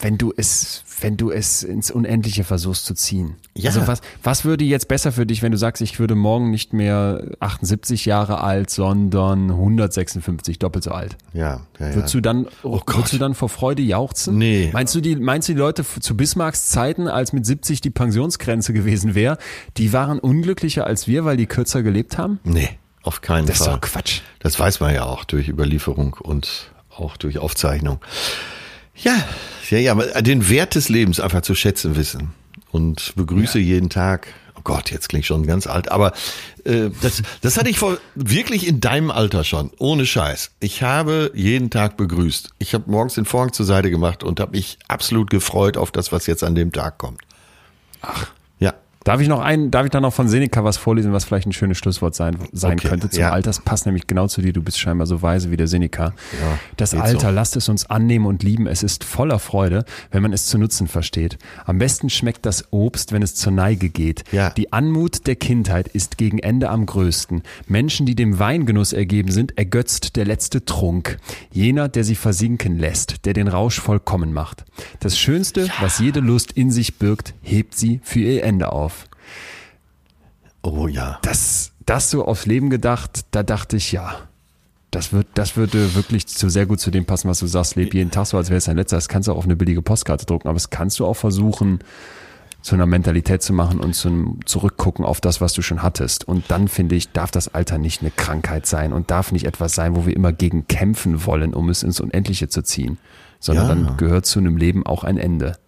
wenn 0.00 0.18
du 0.18 0.32
es, 0.36 0.82
wenn 1.00 1.16
du 1.16 1.30
es 1.30 1.62
ins 1.62 1.90
Unendliche 1.90 2.44
versuchst 2.44 2.84
zu 2.84 2.94
ziehen. 2.94 3.36
Ja. 3.54 3.70
Also 3.70 3.86
was, 3.86 4.00
was 4.22 4.44
würde 4.44 4.64
jetzt 4.64 4.88
besser 4.88 5.12
für 5.12 5.24
dich, 5.24 5.40
wenn 5.42 5.52
du 5.52 5.56
sagst, 5.58 5.80
ich 5.80 5.98
würde 5.98 6.14
morgen 6.14 6.50
nicht 6.50 6.72
mehr 6.72 7.22
78 7.40 8.04
Jahre 8.04 8.42
alt, 8.42 8.70
sondern 8.70 9.50
156, 9.50 10.58
doppelt 10.58 10.84
so 10.84 10.90
alt? 10.90 11.16
ja, 11.32 11.60
ja, 11.78 11.88
ja. 11.88 11.94
Würdest 11.94 12.12
du 12.14 12.20
dann, 12.20 12.48
Oh 12.62 12.80
würdest 12.86 13.12
du 13.12 13.18
dann 13.18 13.34
vor 13.34 13.48
Freude 13.48 13.82
jauchzen? 13.82 14.36
Nee. 14.36 14.70
Meinst 14.72 14.94
du 14.94 15.00
die, 15.00 15.16
meinst 15.16 15.48
du 15.48 15.52
die 15.54 15.58
Leute 15.58 15.84
zu 16.00 16.16
Bismarcks 16.16 16.66
Zeiten, 16.68 17.08
als 17.08 17.32
mit 17.32 17.46
70 17.46 17.80
die 17.80 17.90
Pensionsgrenze 17.90 18.72
gewesen 18.72 19.14
wäre, 19.14 19.38
die 19.76 19.92
waren 19.92 20.18
unglücklicher 20.18 20.86
als 20.86 21.06
wir, 21.06 21.24
weil 21.24 21.36
die 21.36 21.46
kürzer 21.46 21.82
gelebt 21.82 22.18
haben? 22.18 22.40
Nee, 22.44 22.68
auf 23.02 23.20
keinen 23.20 23.46
Das 23.46 23.60
ist 23.60 23.64
Fall. 23.66 23.74
doch 23.74 23.80
Quatsch. 23.80 24.20
Das 24.40 24.58
weiß 24.58 24.80
man 24.80 24.92
ja 24.92 25.04
auch 25.04 25.24
durch 25.24 25.48
Überlieferung 25.48 26.14
und 26.20 26.72
auch 26.96 27.16
durch 27.16 27.38
Aufzeichnung. 27.38 28.00
Ja, 28.96 29.16
ja, 29.70 29.78
ja, 29.78 29.94
den 30.22 30.48
Wert 30.48 30.74
des 30.74 30.88
Lebens 30.88 31.20
einfach 31.20 31.42
zu 31.42 31.54
schätzen 31.54 31.96
wissen 31.96 32.32
und 32.70 33.12
begrüße 33.16 33.58
jeden 33.58 33.90
Tag. 33.90 34.28
Oh 34.56 34.60
Gott, 34.62 34.90
jetzt 34.90 35.08
klingt 35.08 35.26
schon 35.26 35.46
ganz 35.46 35.66
alt, 35.66 35.90
aber 35.90 36.12
äh, 36.64 36.90
das, 37.02 37.22
das 37.40 37.58
hatte 37.58 37.70
ich 37.70 37.78
vor 37.78 37.98
wirklich 38.14 38.66
in 38.66 38.80
deinem 38.80 39.10
Alter 39.10 39.44
schon, 39.44 39.70
ohne 39.78 40.06
Scheiß. 40.06 40.52
Ich 40.60 40.82
habe 40.82 41.32
jeden 41.34 41.70
Tag 41.70 41.96
begrüßt. 41.96 42.50
Ich 42.58 42.72
habe 42.74 42.90
morgens 42.90 43.14
den 43.14 43.24
Vorhang 43.24 43.52
zur 43.52 43.66
Seite 43.66 43.90
gemacht 43.90 44.22
und 44.22 44.40
habe 44.40 44.52
mich 44.52 44.78
absolut 44.88 45.30
gefreut 45.30 45.76
auf 45.76 45.90
das, 45.90 46.12
was 46.12 46.26
jetzt 46.26 46.44
an 46.44 46.54
dem 46.54 46.72
Tag 46.72 46.98
kommt. 46.98 47.22
Ach, 48.00 48.22
ja. 48.22 48.28
Darf 49.04 49.20
ich 49.20 49.28
noch 49.28 49.40
ein, 49.40 49.70
darf 49.70 49.84
ich 49.84 49.90
dann 49.90 50.02
noch 50.02 50.14
von 50.14 50.28
Seneca 50.28 50.64
was 50.64 50.78
vorlesen, 50.78 51.12
was 51.12 51.26
vielleicht 51.26 51.46
ein 51.46 51.52
schönes 51.52 51.76
Schlusswort 51.76 52.14
sein, 52.14 52.38
sein 52.52 52.78
Okay, 52.78 52.88
könnte 52.88 53.10
zum 53.10 53.20
ja. 53.20 53.32
Alter? 53.32 53.50
Das 53.50 53.60
passt 53.60 53.84
nämlich 53.84 54.06
genau 54.06 54.28
zu 54.28 54.40
dir. 54.40 54.54
Du 54.54 54.62
bist 54.62 54.78
scheinbar 54.78 55.06
so 55.06 55.20
weise 55.20 55.50
wie 55.50 55.58
der 55.58 55.66
Seneca. 55.66 56.06
Ja, 56.40 56.58
das 56.78 56.94
Alter, 56.94 57.28
so. 57.28 57.30
lasst 57.30 57.54
es 57.56 57.68
uns 57.68 57.84
annehmen 57.90 58.24
und 58.24 58.42
lieben. 58.42 58.66
Es 58.66 58.82
ist 58.82 59.04
voller 59.04 59.38
Freude, 59.38 59.84
wenn 60.10 60.22
man 60.22 60.32
es 60.32 60.46
zu 60.46 60.56
nutzen 60.56 60.88
versteht. 60.88 61.36
Am 61.66 61.76
besten 61.76 62.08
schmeckt 62.08 62.46
das 62.46 62.72
Obst, 62.72 63.12
wenn 63.12 63.20
es 63.20 63.34
zur 63.34 63.52
Neige 63.52 63.90
geht. 63.90 64.24
Ja. 64.32 64.48
Die 64.48 64.72
Anmut 64.72 65.26
der 65.26 65.36
Kindheit 65.36 65.88
ist 65.88 66.16
gegen 66.16 66.38
Ende 66.38 66.70
am 66.70 66.86
größten. 66.86 67.42
Menschen, 67.68 68.06
die 68.06 68.14
dem 68.14 68.38
Weingenuss 68.38 68.94
ergeben 68.94 69.30
sind, 69.30 69.58
ergötzt 69.58 70.16
der 70.16 70.24
letzte 70.24 70.64
Trunk. 70.64 71.18
Jener, 71.52 71.90
der 71.90 72.04
sie 72.04 72.14
versinken 72.14 72.78
lässt, 72.78 73.26
der 73.26 73.34
den 73.34 73.48
Rausch 73.48 73.80
vollkommen 73.80 74.32
macht. 74.32 74.64
Das 75.00 75.18
Schönste, 75.18 75.68
was 75.82 75.98
jede 75.98 76.20
Lust 76.20 76.52
in 76.52 76.70
sich 76.70 76.98
birgt, 76.98 77.34
hebt 77.42 77.76
sie 77.76 78.00
für 78.02 78.20
ihr 78.20 78.44
Ende 78.44 78.72
auf 78.72 78.93
Oh 80.66 80.88
ja. 80.88 81.18
das, 81.22 81.72
das 81.84 82.10
so 82.10 82.24
aufs 82.24 82.46
Leben 82.46 82.70
gedacht, 82.70 83.26
da 83.32 83.42
dachte 83.42 83.76
ich, 83.76 83.92
ja, 83.92 84.14
das 84.90 85.12
wird, 85.12 85.26
das 85.34 85.56
würde 85.56 85.94
wirklich 85.94 86.26
zu 86.26 86.48
sehr 86.48 86.64
gut 86.66 86.80
zu 86.80 86.90
dem 86.90 87.04
passen, 87.04 87.28
was 87.28 87.40
du 87.40 87.46
sagst. 87.46 87.76
Leb 87.76 87.92
jeden 87.94 88.10
Tag 88.10 88.26
so, 88.26 88.36
als 88.38 88.48
wäre 88.48 88.58
es 88.58 88.64
dein 88.64 88.76
letzter. 88.76 88.96
Das 88.96 89.08
kannst 89.08 89.28
du 89.28 89.32
auch 89.32 89.36
auf 89.36 89.44
eine 89.44 89.56
billige 89.56 89.82
Postkarte 89.82 90.24
drucken, 90.24 90.48
aber 90.48 90.54
das 90.54 90.70
kannst 90.70 90.98
du 91.00 91.06
auch 91.06 91.14
versuchen, 91.14 91.80
zu 92.62 92.76
einer 92.76 92.86
Mentalität 92.86 93.42
zu 93.42 93.52
machen 93.52 93.78
und 93.78 93.94
zum 93.94 94.40
Zurückgucken 94.46 95.04
auf 95.04 95.20
das, 95.20 95.42
was 95.42 95.52
du 95.52 95.60
schon 95.60 95.82
hattest. 95.82 96.26
Und 96.26 96.50
dann 96.50 96.68
finde 96.68 96.94
ich, 96.94 97.12
darf 97.12 97.30
das 97.30 97.52
Alter 97.52 97.76
nicht 97.76 98.00
eine 98.00 98.10
Krankheit 98.10 98.64
sein 98.64 98.94
und 98.94 99.10
darf 99.10 99.32
nicht 99.32 99.44
etwas 99.44 99.74
sein, 99.74 99.94
wo 99.96 100.06
wir 100.06 100.16
immer 100.16 100.32
gegen 100.32 100.66
kämpfen 100.66 101.26
wollen, 101.26 101.52
um 101.52 101.68
es 101.68 101.82
ins 101.82 102.00
Unendliche 102.00 102.48
zu 102.48 102.62
ziehen. 102.62 102.96
Sondern 103.38 103.68
Ja. 103.68 103.74
dann 103.74 103.96
gehört 103.98 104.24
zu 104.24 104.38
einem 104.38 104.56
Leben 104.56 104.86
auch 104.86 105.04
ein 105.04 105.18
Ende. 105.18 105.58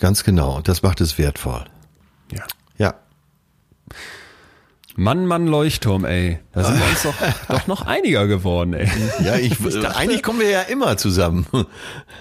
Ganz 0.00 0.24
genau. 0.24 0.60
Das 0.62 0.82
macht 0.82 1.00
es 1.00 1.18
wertvoll. 1.18 1.64
Ja. 2.32 2.94
Mann, 4.96 5.26
Mann, 5.26 5.46
Leuchtturm, 5.48 6.04
ey. 6.04 6.38
Da 6.52 6.64
sind 6.64 6.78
wir 6.78 6.86
uns 6.88 7.02
doch, 7.02 7.14
doch 7.48 7.66
noch 7.66 7.82
einiger 7.86 8.26
geworden, 8.26 8.74
ey. 8.74 8.88
Ja, 9.24 9.36
ich, 9.40 9.58
dachte- 9.58 9.96
eigentlich 9.96 10.22
kommen 10.22 10.40
wir 10.40 10.50
ja 10.50 10.62
immer 10.62 10.96
zusammen. 10.96 11.46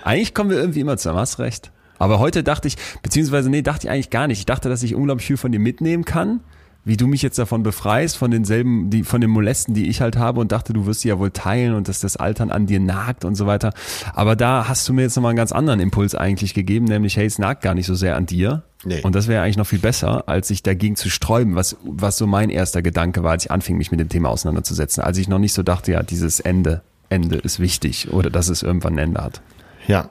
Eigentlich 0.04 0.34
kommen 0.34 0.50
wir 0.50 0.58
irgendwie 0.58 0.80
immer 0.80 0.98
zusammen, 0.98 1.20
hast 1.20 1.40
recht. 1.40 1.72
Aber 2.00 2.20
heute 2.20 2.44
dachte 2.44 2.68
ich, 2.68 2.76
beziehungsweise 3.02 3.50
nee, 3.50 3.62
dachte 3.62 3.88
ich 3.88 3.92
eigentlich 3.92 4.10
gar 4.10 4.28
nicht. 4.28 4.40
Ich 4.40 4.46
dachte, 4.46 4.68
dass 4.68 4.84
ich 4.84 4.96
unglaublich 4.96 5.26
viel 5.28 5.38
von 5.38 5.52
dir 5.52 5.60
mitnehmen 5.60 6.04
kann, 6.04 6.42
wie 6.86 6.98
du 6.98 7.08
mich 7.08 7.22
jetzt 7.22 7.40
davon 7.40 7.64
befreist, 7.64 8.18
von 8.18 8.32
denselben, 8.32 8.90
die, 8.90 9.04
von 9.04 9.22
den 9.22 9.30
Molesten, 9.30 9.74
die 9.74 9.88
ich 9.88 10.02
halt 10.02 10.18
habe 10.18 10.42
und 10.42 10.52
dachte, 10.52 10.74
du 10.74 10.86
wirst 10.86 11.02
sie 11.02 11.10
ja 11.10 11.20
wohl 11.20 11.32
teilen 11.32 11.76
und 11.76 11.88
dass 11.88 12.00
das 12.00 12.18
Altern 12.18 12.52
an 12.52 12.66
dir 12.66 12.80
nagt 12.80 13.24
und 13.24 13.36
so 13.36 13.46
weiter. 13.48 13.74
Aber 14.14 14.36
da 14.36 14.68
hast 14.68 14.88
du 14.88 14.94
mir 14.94 15.04
jetzt 15.04 15.16
nochmal 15.16 15.30
einen 15.30 15.38
ganz 15.38 15.54
anderen 15.54 15.80
Impuls 15.80 16.14
eigentlich 16.14 16.54
gegeben, 16.54 16.86
nämlich, 16.86 17.16
hey, 17.16 17.26
es 17.26 17.40
nagt 17.40 17.62
gar 17.62 17.74
nicht 17.74 17.86
so 17.86 17.96
sehr 17.96 18.18
an 18.18 18.26
dir. 18.26 18.64
Nee. 18.84 19.02
Und 19.02 19.16
das 19.16 19.30
wäre 19.30 19.44
eigentlich 19.44 19.58
noch 19.58 19.68
viel 19.68 19.80
besser, 19.80 20.28
als 20.28 20.50
sich 20.50 20.62
dagegen 20.62 20.98
zu 20.98 21.10
sträuben, 21.10 21.56
was, 21.56 21.78
was 21.84 22.18
so 22.18 22.28
mein 22.28 22.50
erster 22.50 22.82
Gedanke 22.82 23.24
war, 23.24 23.32
als 23.32 23.46
ich 23.46 23.52
anfing, 23.52 23.78
mich 23.78 23.92
mit 23.92 24.02
dem 24.02 24.10
Thema 24.10 24.30
auseinanderzusetzen. 24.30 25.02
Als 25.02 25.18
ich 25.18 25.30
noch 25.30 25.40
nicht 25.40 25.54
so 25.54 25.64
dachte, 25.64 25.94
ja, 25.94 26.04
dieses 26.04 26.42
Ende, 26.42 26.82
Ende 27.08 27.38
ist 27.38 27.60
wichtig 27.60 28.12
oder 28.12 28.30
dass 28.30 28.50
es 28.50 28.62
irgendwann 28.62 28.96
ein 28.96 29.10
Ende 29.10 29.22
hat. 29.22 29.42
Ja, 29.88 30.10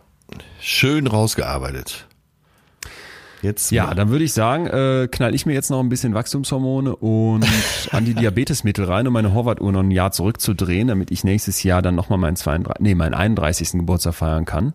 schön 0.59 1.07
rausgearbeitet. 1.07 2.07
Jetzt 3.43 3.73
Ja, 3.73 3.93
dann 3.93 4.11
würde 4.11 4.25
ich 4.25 4.33
sagen, 4.33 4.67
äh, 4.67 5.09
knall 5.11 5.35
ich 5.35 5.47
mir 5.47 5.53
jetzt 5.53 5.69
noch 5.69 5.81
ein 5.81 5.89
bisschen 5.89 6.15
Wachstumshormone 6.15 6.95
und 6.95 7.45
Antidiabetesmittel 7.91 8.85
rein, 8.85 9.07
um 9.09 9.13
meine 9.13 9.35
Horvath-Uhr 9.35 9.73
noch 9.73 9.81
ein 9.81 9.91
Jahr 9.91 10.13
zurückzudrehen, 10.13 10.89
damit 10.89 11.11
ich 11.11 11.25
nächstes 11.25 11.63
Jahr 11.65 11.83
dann 11.83 11.97
nochmal 11.97 12.19
meinen, 12.19 12.37
32, 12.37 12.81
nee, 12.81 12.95
meinen 12.95 13.15
31. 13.15 13.73
Geburtstag 13.73 14.15
feiern 14.15 14.45
kann. 14.45 14.75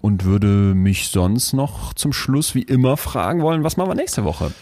Und 0.00 0.24
würde 0.24 0.46
mich 0.46 1.08
sonst 1.08 1.52
noch 1.52 1.94
zum 1.94 2.12
Schluss 2.12 2.54
wie 2.54 2.62
immer 2.62 2.96
fragen 2.96 3.42
wollen, 3.42 3.64
was 3.64 3.76
machen 3.76 3.90
wir 3.90 3.94
nächste 3.94 4.24
Woche? 4.24 4.52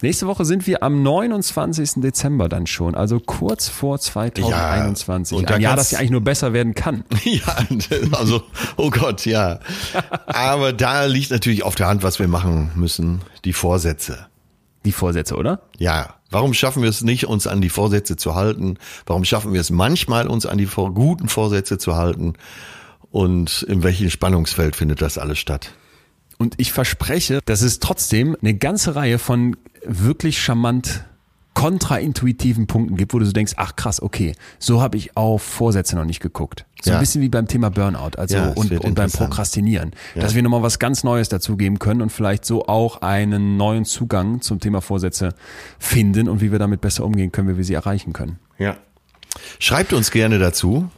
Nächste 0.00 0.28
Woche 0.28 0.44
sind 0.44 0.66
wir 0.66 0.82
am 0.84 1.02
29. 1.02 1.94
Dezember 1.96 2.48
dann 2.48 2.66
schon, 2.68 2.94
also 2.94 3.18
kurz 3.18 3.68
vor 3.68 3.98
2021. 3.98 5.36
Ja, 5.36 5.38
und 5.40 5.50
ein 5.50 5.60
Jahr, 5.60 5.76
das 5.76 5.90
ja 5.90 5.98
eigentlich 5.98 6.12
nur 6.12 6.20
besser 6.20 6.52
werden 6.52 6.74
kann. 6.74 7.04
Ja, 7.24 7.58
also, 8.12 8.42
oh 8.76 8.90
Gott, 8.90 9.26
ja. 9.26 9.58
Aber 10.26 10.72
da 10.72 11.04
liegt 11.04 11.30
natürlich 11.30 11.62
auf 11.62 11.74
der 11.74 11.88
Hand, 11.88 12.02
was 12.02 12.18
wir 12.18 12.28
machen 12.28 12.70
müssen, 12.74 13.20
die 13.44 13.52
Vorsätze. 13.52 14.28
Die 14.84 14.92
Vorsätze, 14.92 15.36
oder? 15.36 15.60
Ja, 15.76 16.14
warum 16.30 16.54
schaffen 16.54 16.82
wir 16.82 16.88
es 16.88 17.02
nicht, 17.02 17.26
uns 17.26 17.46
an 17.46 17.60
die 17.60 17.68
Vorsätze 17.68 18.16
zu 18.16 18.34
halten? 18.34 18.78
Warum 19.04 19.24
schaffen 19.24 19.52
wir 19.52 19.60
es 19.60 19.70
manchmal, 19.70 20.28
uns 20.28 20.46
an 20.46 20.56
die 20.58 20.66
vor 20.66 20.94
guten 20.94 21.28
Vorsätze 21.28 21.76
zu 21.76 21.96
halten? 21.96 22.34
Und 23.10 23.62
in 23.62 23.82
welchem 23.82 24.10
Spannungsfeld 24.10 24.76
findet 24.76 25.00
das 25.02 25.18
alles 25.18 25.38
statt? 25.38 25.72
Und 26.36 26.54
ich 26.58 26.72
verspreche, 26.72 27.40
dass 27.44 27.62
es 27.62 27.80
trotzdem 27.80 28.36
eine 28.40 28.54
ganze 28.54 28.94
Reihe 28.94 29.18
von 29.18 29.56
wirklich 29.84 30.40
charmant 30.40 31.04
kontraintuitiven 31.54 32.68
Punkten 32.68 32.96
gibt, 32.96 33.12
wo 33.12 33.18
du 33.18 33.24
so 33.24 33.32
denkst, 33.32 33.54
ach 33.56 33.74
krass, 33.74 34.00
okay, 34.00 34.36
so 34.60 34.80
habe 34.80 34.96
ich 34.96 35.16
auf 35.16 35.42
Vorsätze 35.42 35.96
noch 35.96 36.04
nicht 36.04 36.20
geguckt. 36.20 36.66
So 36.80 36.90
Ja. 36.90 36.96
ein 36.96 37.00
bisschen 37.00 37.20
wie 37.20 37.28
beim 37.28 37.48
Thema 37.48 37.68
Burnout 37.68 38.16
also 38.16 38.36
Ja, 38.36 38.48
und, 38.50 38.70
und 38.70 38.94
beim. 38.94 39.10
Prokrastinieren. 39.10 39.90
Dass 40.14 40.36
wir 40.36 40.42
nochmal 40.44 40.62
was 40.62 40.78
ganz 40.78 41.02
Neues 41.02 41.28
dazugeben 41.28 41.80
können 41.80 42.00
und 42.00 42.10
vielleicht 42.12 42.44
so 42.44 42.66
auch 42.68 43.02
einen 43.02 43.56
neuen 43.56 43.84
Zugang 43.84 44.40
zum 44.40 44.60
Thema 44.60 44.80
Vorsätze 44.80 45.34
finden 45.80 46.28
und 46.28 46.40
wie 46.40 46.52
wir 46.52 46.60
damit 46.60 46.80
besser 46.80 47.04
umgehen 47.04 47.32
können, 47.32 47.48
wie 47.48 47.56
wir 47.56 47.64
sie 47.64 47.74
erreichen 47.74 48.12
können. 48.12 48.38
Ja. 48.58 48.76
Schreibt 49.58 49.92
uns 49.92 50.12
gerne 50.12 50.38
dazu. 50.38 50.88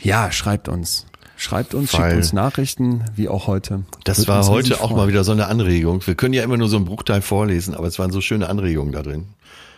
Ja, 0.00 0.32
schreibt 0.32 0.68
uns. 0.68 1.06
Schreibt 1.42 1.74
uns, 1.74 1.92
Weil- 1.94 2.02
schickt 2.12 2.16
uns 2.18 2.32
Nachrichten, 2.32 3.04
wie 3.16 3.28
auch 3.28 3.48
heute. 3.48 3.82
Das 4.04 4.18
Würde 4.18 4.28
war 4.28 4.46
heute 4.46 4.74
auch 4.76 4.90
freuen. 4.90 4.96
mal 4.96 5.08
wieder 5.08 5.24
so 5.24 5.32
eine 5.32 5.48
Anregung. 5.48 6.06
Wir 6.06 6.14
können 6.14 6.34
ja 6.34 6.44
immer 6.44 6.56
nur 6.56 6.68
so 6.68 6.76
einen 6.76 6.84
Bruchteil 6.84 7.20
vorlesen, 7.20 7.74
aber 7.74 7.88
es 7.88 7.98
waren 7.98 8.12
so 8.12 8.20
schöne 8.20 8.48
Anregungen 8.48 8.92
da 8.92 9.02
drin. 9.02 9.24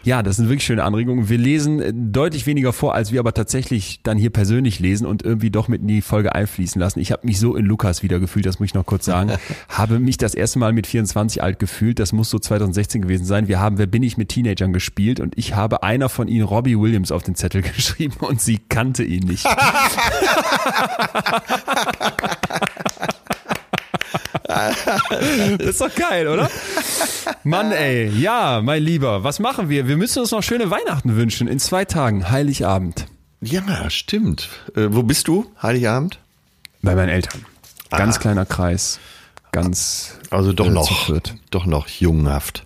Ja, 0.05 0.23
das 0.23 0.37
sind 0.37 0.49
wirklich 0.49 0.65
schöne 0.65 0.85
Anregungen. 0.85 1.31
Wir 1.31 1.39
lesen 1.39 1.81
äh, 1.81 1.93
deutlich 1.95 2.47
weniger 2.47 2.75
vor, 2.75 2.95
als 2.95 3.11
wir 3.11 3.21
aber 3.21 3.33
tatsächlich 3.33 4.01
dann 4.03 4.19
hier 4.19 4.31
persönlich 4.31 4.79
lesen 4.79 5.07
und 5.07 5.23
irgendwie 5.23 5.51
doch 5.51 5.67
mit 5.69 5.81
in 5.81 5.89
die 5.89 6.03
Folge 6.03 6.35
einfließen 6.35 6.79
lassen. 6.79 7.01
Ich 7.01 7.11
habe 7.11 7.27
mich 7.27 7.41
so 7.41 7.57
in 7.57 7.65
Lukas 7.65 8.03
wieder 8.03 8.21
gefühlt, 8.21 8.45
das 8.45 8.61
muss 8.61 8.67
ich 8.67 8.75
noch 8.75 8.85
kurz 8.85 9.07
sagen. 9.07 9.33
habe 9.69 9.99
mich 9.99 10.19
das 10.19 10.35
erste 10.35 10.59
Mal 10.59 10.75
mit 10.75 10.87
24 10.87 11.43
alt 11.43 11.59
gefühlt, 11.59 11.99
das 11.99 12.13
muss 12.13 12.29
so 12.29 12.39
2016 12.39 13.01
gewesen 13.03 13.25
sein. 13.25 13.49
Wir 13.49 13.61
haben 13.61 13.79
Wer 13.79 13.87
bin 13.87 14.03
ich 14.03 14.19
mit 14.19 14.29
Teenagern 14.29 14.75
gespielt 14.75 15.21
und 15.21 15.39
ich 15.39 15.55
habe 15.55 15.83
einer 15.83 16.11
von 16.11 16.29
ihnen 16.29 16.45
Robbie 16.45 16.79
Williams 16.79 17.11
auf 17.11 17.23
den 17.23 17.35
Zettel 17.35 17.63
geschrieben 17.77 18.17
und 18.21 18.43
sie 18.43 18.59
kannte 18.69 19.03
ihn 19.05 19.25
nicht. 19.27 19.47
Das 25.59 25.59
ist 25.69 25.81
doch 25.81 25.95
geil, 25.95 26.29
oder? 26.29 26.49
Mann, 27.43 27.73
ey. 27.73 28.09
Ja, 28.09 28.61
mein 28.63 28.83
Lieber, 28.83 29.25
was 29.25 29.39
machen 29.41 29.69
wir? 29.69 29.89
Wir 29.89 29.97
müssen 29.97 30.21
uns 30.21 30.31
noch 30.31 30.43
schöne 30.43 30.71
Weihnachten 30.71 31.17
wünschen. 31.17 31.49
In 31.49 31.59
zwei 31.59 31.85
Tagen, 31.85 32.31
Heiligabend. 32.31 33.07
Ja, 33.41 33.91
stimmt. 33.91 34.49
Äh, 34.75 34.89
wo 34.91 35.03
bist 35.03 35.29
du? 35.29 35.51
Heiligabend? 35.61 36.19
Bei 36.83 36.95
meinen 36.95 37.09
Eltern. 37.09 37.45
Ganz 37.91 38.21
kleiner 38.21 38.47
Kreis. 38.47 38.99
Ganz. 39.53 40.19
Also 40.31 40.53
doch 40.53 40.67
äh, 40.67 40.71
noch, 40.71 41.11
doch 41.51 41.67
noch 41.67 41.89
jungenhaft. 41.89 42.65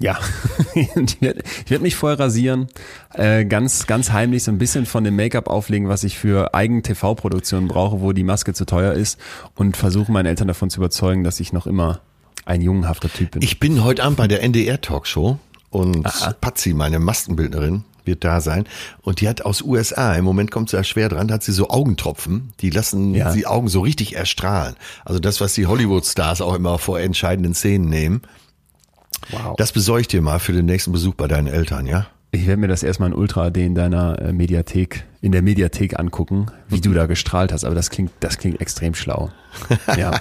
Ja. 0.00 0.18
ich 0.74 1.20
werde 1.20 1.42
werd 1.68 1.82
mich 1.82 1.94
vorher 1.96 2.18
rasieren. 2.18 2.68
Äh, 3.12 3.44
ganz, 3.44 3.86
ganz 3.86 4.10
heimlich 4.10 4.42
so 4.42 4.50
ein 4.50 4.58
bisschen 4.58 4.86
von 4.86 5.04
dem 5.04 5.16
Make-up 5.16 5.46
auflegen, 5.48 5.88
was 5.88 6.04
ich 6.04 6.18
für 6.18 6.52
Eigen-TV-Produktionen 6.54 7.68
brauche, 7.68 8.00
wo 8.00 8.12
die 8.12 8.24
Maske 8.24 8.54
zu 8.54 8.66
teuer 8.66 8.92
ist. 8.92 9.18
Und 9.54 9.76
versuche 9.76 10.10
meinen 10.10 10.26
Eltern 10.26 10.48
davon 10.48 10.70
zu 10.70 10.80
überzeugen, 10.80 11.24
dass 11.24 11.40
ich 11.40 11.52
noch 11.52 11.66
immer 11.66 12.00
ein 12.44 12.60
jungenhafter 12.60 13.08
Typ 13.12 13.32
bin. 13.32 13.42
Ich 13.42 13.60
bin 13.60 13.84
heute 13.84 14.02
Abend 14.04 14.18
bei 14.18 14.28
der 14.28 14.42
NDR 14.42 14.80
Talkshow 14.80 15.38
und 15.70 16.02
Patsy, 16.40 16.74
meine 16.74 16.98
Maskenbildnerin, 16.98 17.84
wird 18.04 18.22
da 18.24 18.40
sein. 18.40 18.66
Und 19.02 19.20
die 19.20 19.28
hat 19.28 19.42
aus 19.42 19.62
USA, 19.62 20.14
im 20.14 20.24
Moment 20.24 20.50
kommt 20.50 20.70
sie 20.70 20.76
da 20.76 20.84
schwer 20.84 21.08
dran, 21.08 21.32
hat 21.32 21.42
sie 21.42 21.52
so 21.52 21.70
Augentropfen, 21.70 22.52
die 22.60 22.70
lassen 22.70 23.14
Ja. 23.14 23.32
die 23.32 23.46
Augen 23.46 23.68
so 23.68 23.80
richtig 23.80 24.14
erstrahlen. 24.14 24.74
Also 25.04 25.20
das, 25.20 25.40
was 25.40 25.54
die 25.54 25.66
Hollywood-Stars 25.66 26.40
auch 26.42 26.54
immer 26.54 26.78
vor 26.78 27.00
entscheidenden 27.00 27.54
Szenen 27.54 27.88
nehmen. 27.88 28.22
Wow. 29.30 29.54
Das 29.56 29.72
besorge 29.72 30.02
ich 30.02 30.08
dir 30.08 30.22
mal 30.22 30.38
für 30.38 30.52
den 30.52 30.66
nächsten 30.66 30.92
Besuch 30.92 31.14
bei 31.14 31.28
deinen 31.28 31.48
Eltern, 31.48 31.86
ja? 31.86 32.06
Ich 32.32 32.46
werde 32.46 32.60
mir 32.60 32.68
das 32.68 32.82
erstmal 32.82 33.10
in 33.10 33.14
Ultra 33.14 33.50
HD 33.50 33.58
in 33.58 33.74
deiner 33.74 34.20
äh, 34.20 34.32
Mediathek, 34.32 35.04
in 35.24 35.32
der 35.32 35.40
Mediathek 35.42 35.98
angucken, 35.98 36.46
wie 36.68 36.80
du 36.82 36.92
da 36.92 37.06
gestrahlt 37.06 37.50
hast. 37.50 37.64
Aber 37.64 37.74
das 37.74 37.88
klingt, 37.88 38.12
das 38.20 38.36
klingt 38.38 38.60
extrem 38.60 38.94
schlau. 38.94 39.30
Ja. 39.96 40.20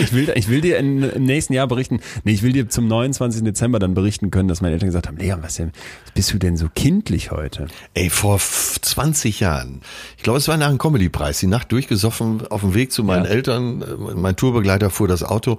ich 0.00 0.12
will, 0.12 0.30
ich 0.34 0.48
will 0.50 0.60
dir 0.60 0.76
in, 0.76 1.02
im 1.02 1.24
nächsten 1.24 1.54
Jahr 1.54 1.66
berichten, 1.66 2.00
nee, 2.24 2.32
ich 2.32 2.42
will 2.42 2.52
dir 2.52 2.68
zum 2.68 2.86
29. 2.86 3.42
Dezember 3.42 3.78
dann 3.78 3.94
berichten 3.94 4.30
können, 4.30 4.48
dass 4.48 4.60
meine 4.60 4.74
Eltern 4.74 4.88
gesagt 4.88 5.06
haben, 5.08 5.16
Leon, 5.16 5.42
was 5.42 5.54
denn, 5.54 5.72
bist 6.14 6.30
du 6.34 6.38
denn 6.38 6.58
so 6.58 6.68
kindlich 6.74 7.30
heute? 7.30 7.68
Ey, 7.94 8.10
vor 8.10 8.36
f- 8.36 8.78
20 8.82 9.40
Jahren. 9.40 9.80
Ich 10.18 10.22
glaube, 10.24 10.38
es 10.38 10.46
war 10.46 10.58
nach 10.58 10.68
einem 10.68 10.76
Comedy-Preis. 10.76 11.38
Die 11.40 11.46
Nacht 11.46 11.72
durchgesoffen, 11.72 12.46
auf 12.48 12.60
dem 12.60 12.74
Weg 12.74 12.92
zu 12.92 13.02
meinen 13.02 13.24
Ja. 13.24 13.30
Eltern. 13.30 13.82
Mein 14.14 14.36
Tourbegleiter 14.36 14.90
fuhr 14.90 15.08
das 15.08 15.22
Auto. 15.22 15.56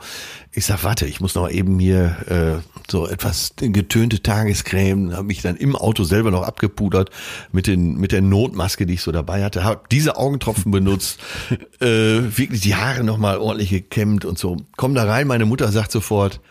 Ich 0.51 0.65
sag, 0.67 0.83
warte, 0.83 1.07
ich 1.07 1.19
muss 1.19 1.33
noch 1.33 1.49
eben 1.49 1.79
hier 1.79 2.15
äh, 2.61 2.81
so 2.87 3.07
etwas 3.07 3.53
getönte 3.57 4.21
Tagescreme. 4.21 5.13
Habe 5.13 5.23
mich 5.23 5.41
dann 5.41 5.55
im 5.55 5.75
Auto 5.75 6.03
selber 6.03 6.29
noch 6.29 6.43
abgepudert 6.43 7.09
mit 7.51 7.65
den 7.65 7.95
mit 7.97 8.11
der 8.11 8.21
Notmaske, 8.45 8.85
die 8.85 8.93
ich 8.95 9.01
so 9.01 9.11
dabei 9.11 9.43
hatte. 9.43 9.63
Habe 9.63 9.81
diese 9.91 10.17
Augentropfen 10.17 10.71
benutzt. 10.71 11.19
äh, 11.79 11.87
wirklich 11.87 12.61
die 12.61 12.75
Haare 12.75 13.03
noch 13.03 13.17
mal 13.17 13.37
ordentlich 13.37 13.69
gekämmt 13.69 14.25
und 14.25 14.37
so. 14.37 14.57
Komm 14.77 14.93
da 14.95 15.03
rein. 15.05 15.27
Meine 15.27 15.45
Mutter 15.45 15.71
sagt 15.71 15.91
sofort, 15.91 16.41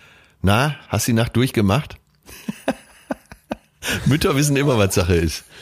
na, 0.42 0.76
hast 0.88 1.06
die 1.06 1.12
Nacht 1.12 1.36
durchgemacht? 1.36 1.96
Mütter 4.06 4.34
wissen 4.36 4.56
immer, 4.56 4.78
was 4.78 4.94
Sache 4.94 5.14
ist. 5.14 5.44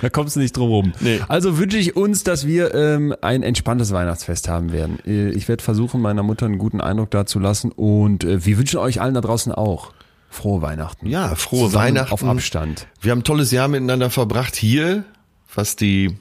Da 0.00 0.08
kommst 0.08 0.36
du 0.36 0.40
nicht 0.40 0.56
drum 0.56 0.68
rum. 0.70 0.92
Nee. 1.00 1.20
Also 1.26 1.58
wünsche 1.58 1.78
ich 1.78 1.96
uns, 1.96 2.22
dass 2.22 2.46
wir 2.46 2.74
ähm, 2.74 3.12
ein 3.22 3.42
entspanntes 3.42 3.90
Weihnachtsfest 3.90 4.48
haben 4.48 4.70
werden. 4.70 5.00
Äh, 5.04 5.30
Ich 5.30 5.48
werde 5.48 5.64
versuchen, 5.64 6.00
meiner 6.00 6.22
Mutter 6.22 6.46
einen 6.46 6.58
guten 6.58 6.80
Eindruck 6.80 7.10
da 7.10 7.26
zu 7.26 7.40
lassen 7.40 7.72
und 7.72 8.22
äh, 8.22 8.44
wir 8.46 8.56
wünschen 8.56 8.78
euch 8.78 9.00
allen 9.00 9.14
da 9.14 9.20
draußen 9.20 9.50
auch 9.52 9.92
frohe 10.36 10.62
Weihnachten. 10.62 11.06
Ja, 11.06 11.34
frohe 11.34 11.66
Zusammen 11.66 11.84
Weihnachten. 11.84 12.12
Auf 12.12 12.24
Abstand. 12.24 12.86
Wir 13.00 13.12
haben 13.12 13.20
ein 13.20 13.24
tolles 13.24 13.50
Jahr 13.50 13.68
miteinander 13.68 14.10
verbracht 14.10 14.54
hier, 14.54 15.04
was 15.54 15.76
die 15.76 16.16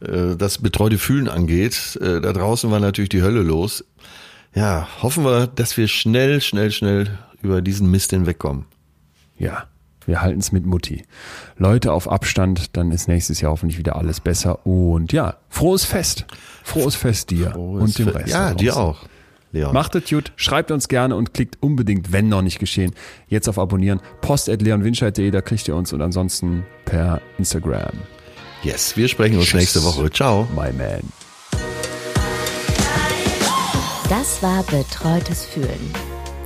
äh, 0.00 0.36
das 0.36 0.58
betreute 0.58 0.98
Fühlen 0.98 1.28
angeht. 1.28 1.98
Äh, 2.00 2.20
da 2.20 2.32
draußen 2.32 2.70
war 2.70 2.80
natürlich 2.80 3.10
die 3.10 3.22
Hölle 3.22 3.42
los. 3.42 3.84
Ja, 4.54 4.88
hoffen 5.02 5.24
wir, 5.24 5.46
dass 5.46 5.76
wir 5.76 5.88
schnell, 5.88 6.40
schnell, 6.40 6.70
schnell 6.70 7.18
über 7.42 7.62
diesen 7.62 7.90
Mist 7.90 8.10
hinwegkommen. 8.10 8.66
Ja, 9.38 9.64
wir 10.06 10.20
halten 10.20 10.40
es 10.40 10.52
mit 10.52 10.66
Mutti. 10.66 11.04
Leute 11.56 11.92
auf 11.92 12.10
Abstand, 12.10 12.76
dann 12.76 12.90
ist 12.92 13.08
nächstes 13.08 13.40
Jahr 13.40 13.52
hoffentlich 13.52 13.78
wieder 13.78 13.96
alles 13.96 14.20
besser. 14.20 14.66
Und 14.66 15.12
ja, 15.12 15.36
frohes 15.48 15.84
Fest. 15.84 16.26
Frohes 16.62 16.94
Fest 16.94 17.30
dir 17.30 17.56
und 17.56 17.98
dem 17.98 18.08
Rest. 18.08 18.28
Ja, 18.28 18.54
dir 18.54 18.76
auch. 18.76 19.04
Leon. 19.52 19.72
Macht 19.72 19.94
es 19.94 20.08
gut, 20.08 20.32
schreibt 20.36 20.70
uns 20.70 20.88
gerne 20.88 21.14
und 21.14 21.34
klickt 21.34 21.58
unbedingt, 21.62 22.12
wenn 22.12 22.28
noch 22.28 22.42
nicht 22.42 22.58
geschehen, 22.58 22.92
jetzt 23.28 23.48
auf 23.48 23.58
Abonnieren. 23.58 24.00
Post 24.20 24.48
at 24.48 24.62
leonwinscheid.de, 24.62 25.30
da 25.30 25.40
kriegt 25.42 25.68
ihr 25.68 25.76
uns 25.76 25.92
und 25.92 26.00
ansonsten 26.02 26.64
per 26.84 27.20
Instagram. 27.38 27.92
Yes, 28.62 28.96
wir 28.96 29.08
sprechen 29.08 29.36
uns 29.36 29.46
Tschüss. 29.46 29.60
nächste 29.60 29.84
Woche. 29.84 30.10
Ciao. 30.10 30.46
My 30.54 30.72
man. 30.72 31.02
Das 34.08 34.42
war 34.42 34.62
Betreutes 34.64 35.44
Fühlen. 35.46 35.92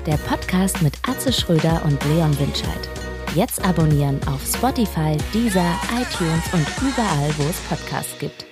Der 0.06 0.16
Podcast 0.18 0.82
mit 0.82 0.94
Atze 1.08 1.32
Schröder 1.32 1.82
und 1.84 2.02
Leon 2.04 2.38
Winscheid. 2.38 2.88
Jetzt 3.34 3.62
abonnieren 3.64 4.20
auf 4.28 4.40
Spotify, 4.46 5.16
Deezer, 5.34 5.74
iTunes 5.92 6.44
und 6.52 6.66
überall, 6.80 7.30
wo 7.36 7.42
es 7.44 7.58
Podcasts 7.68 8.18
gibt. 8.18 8.46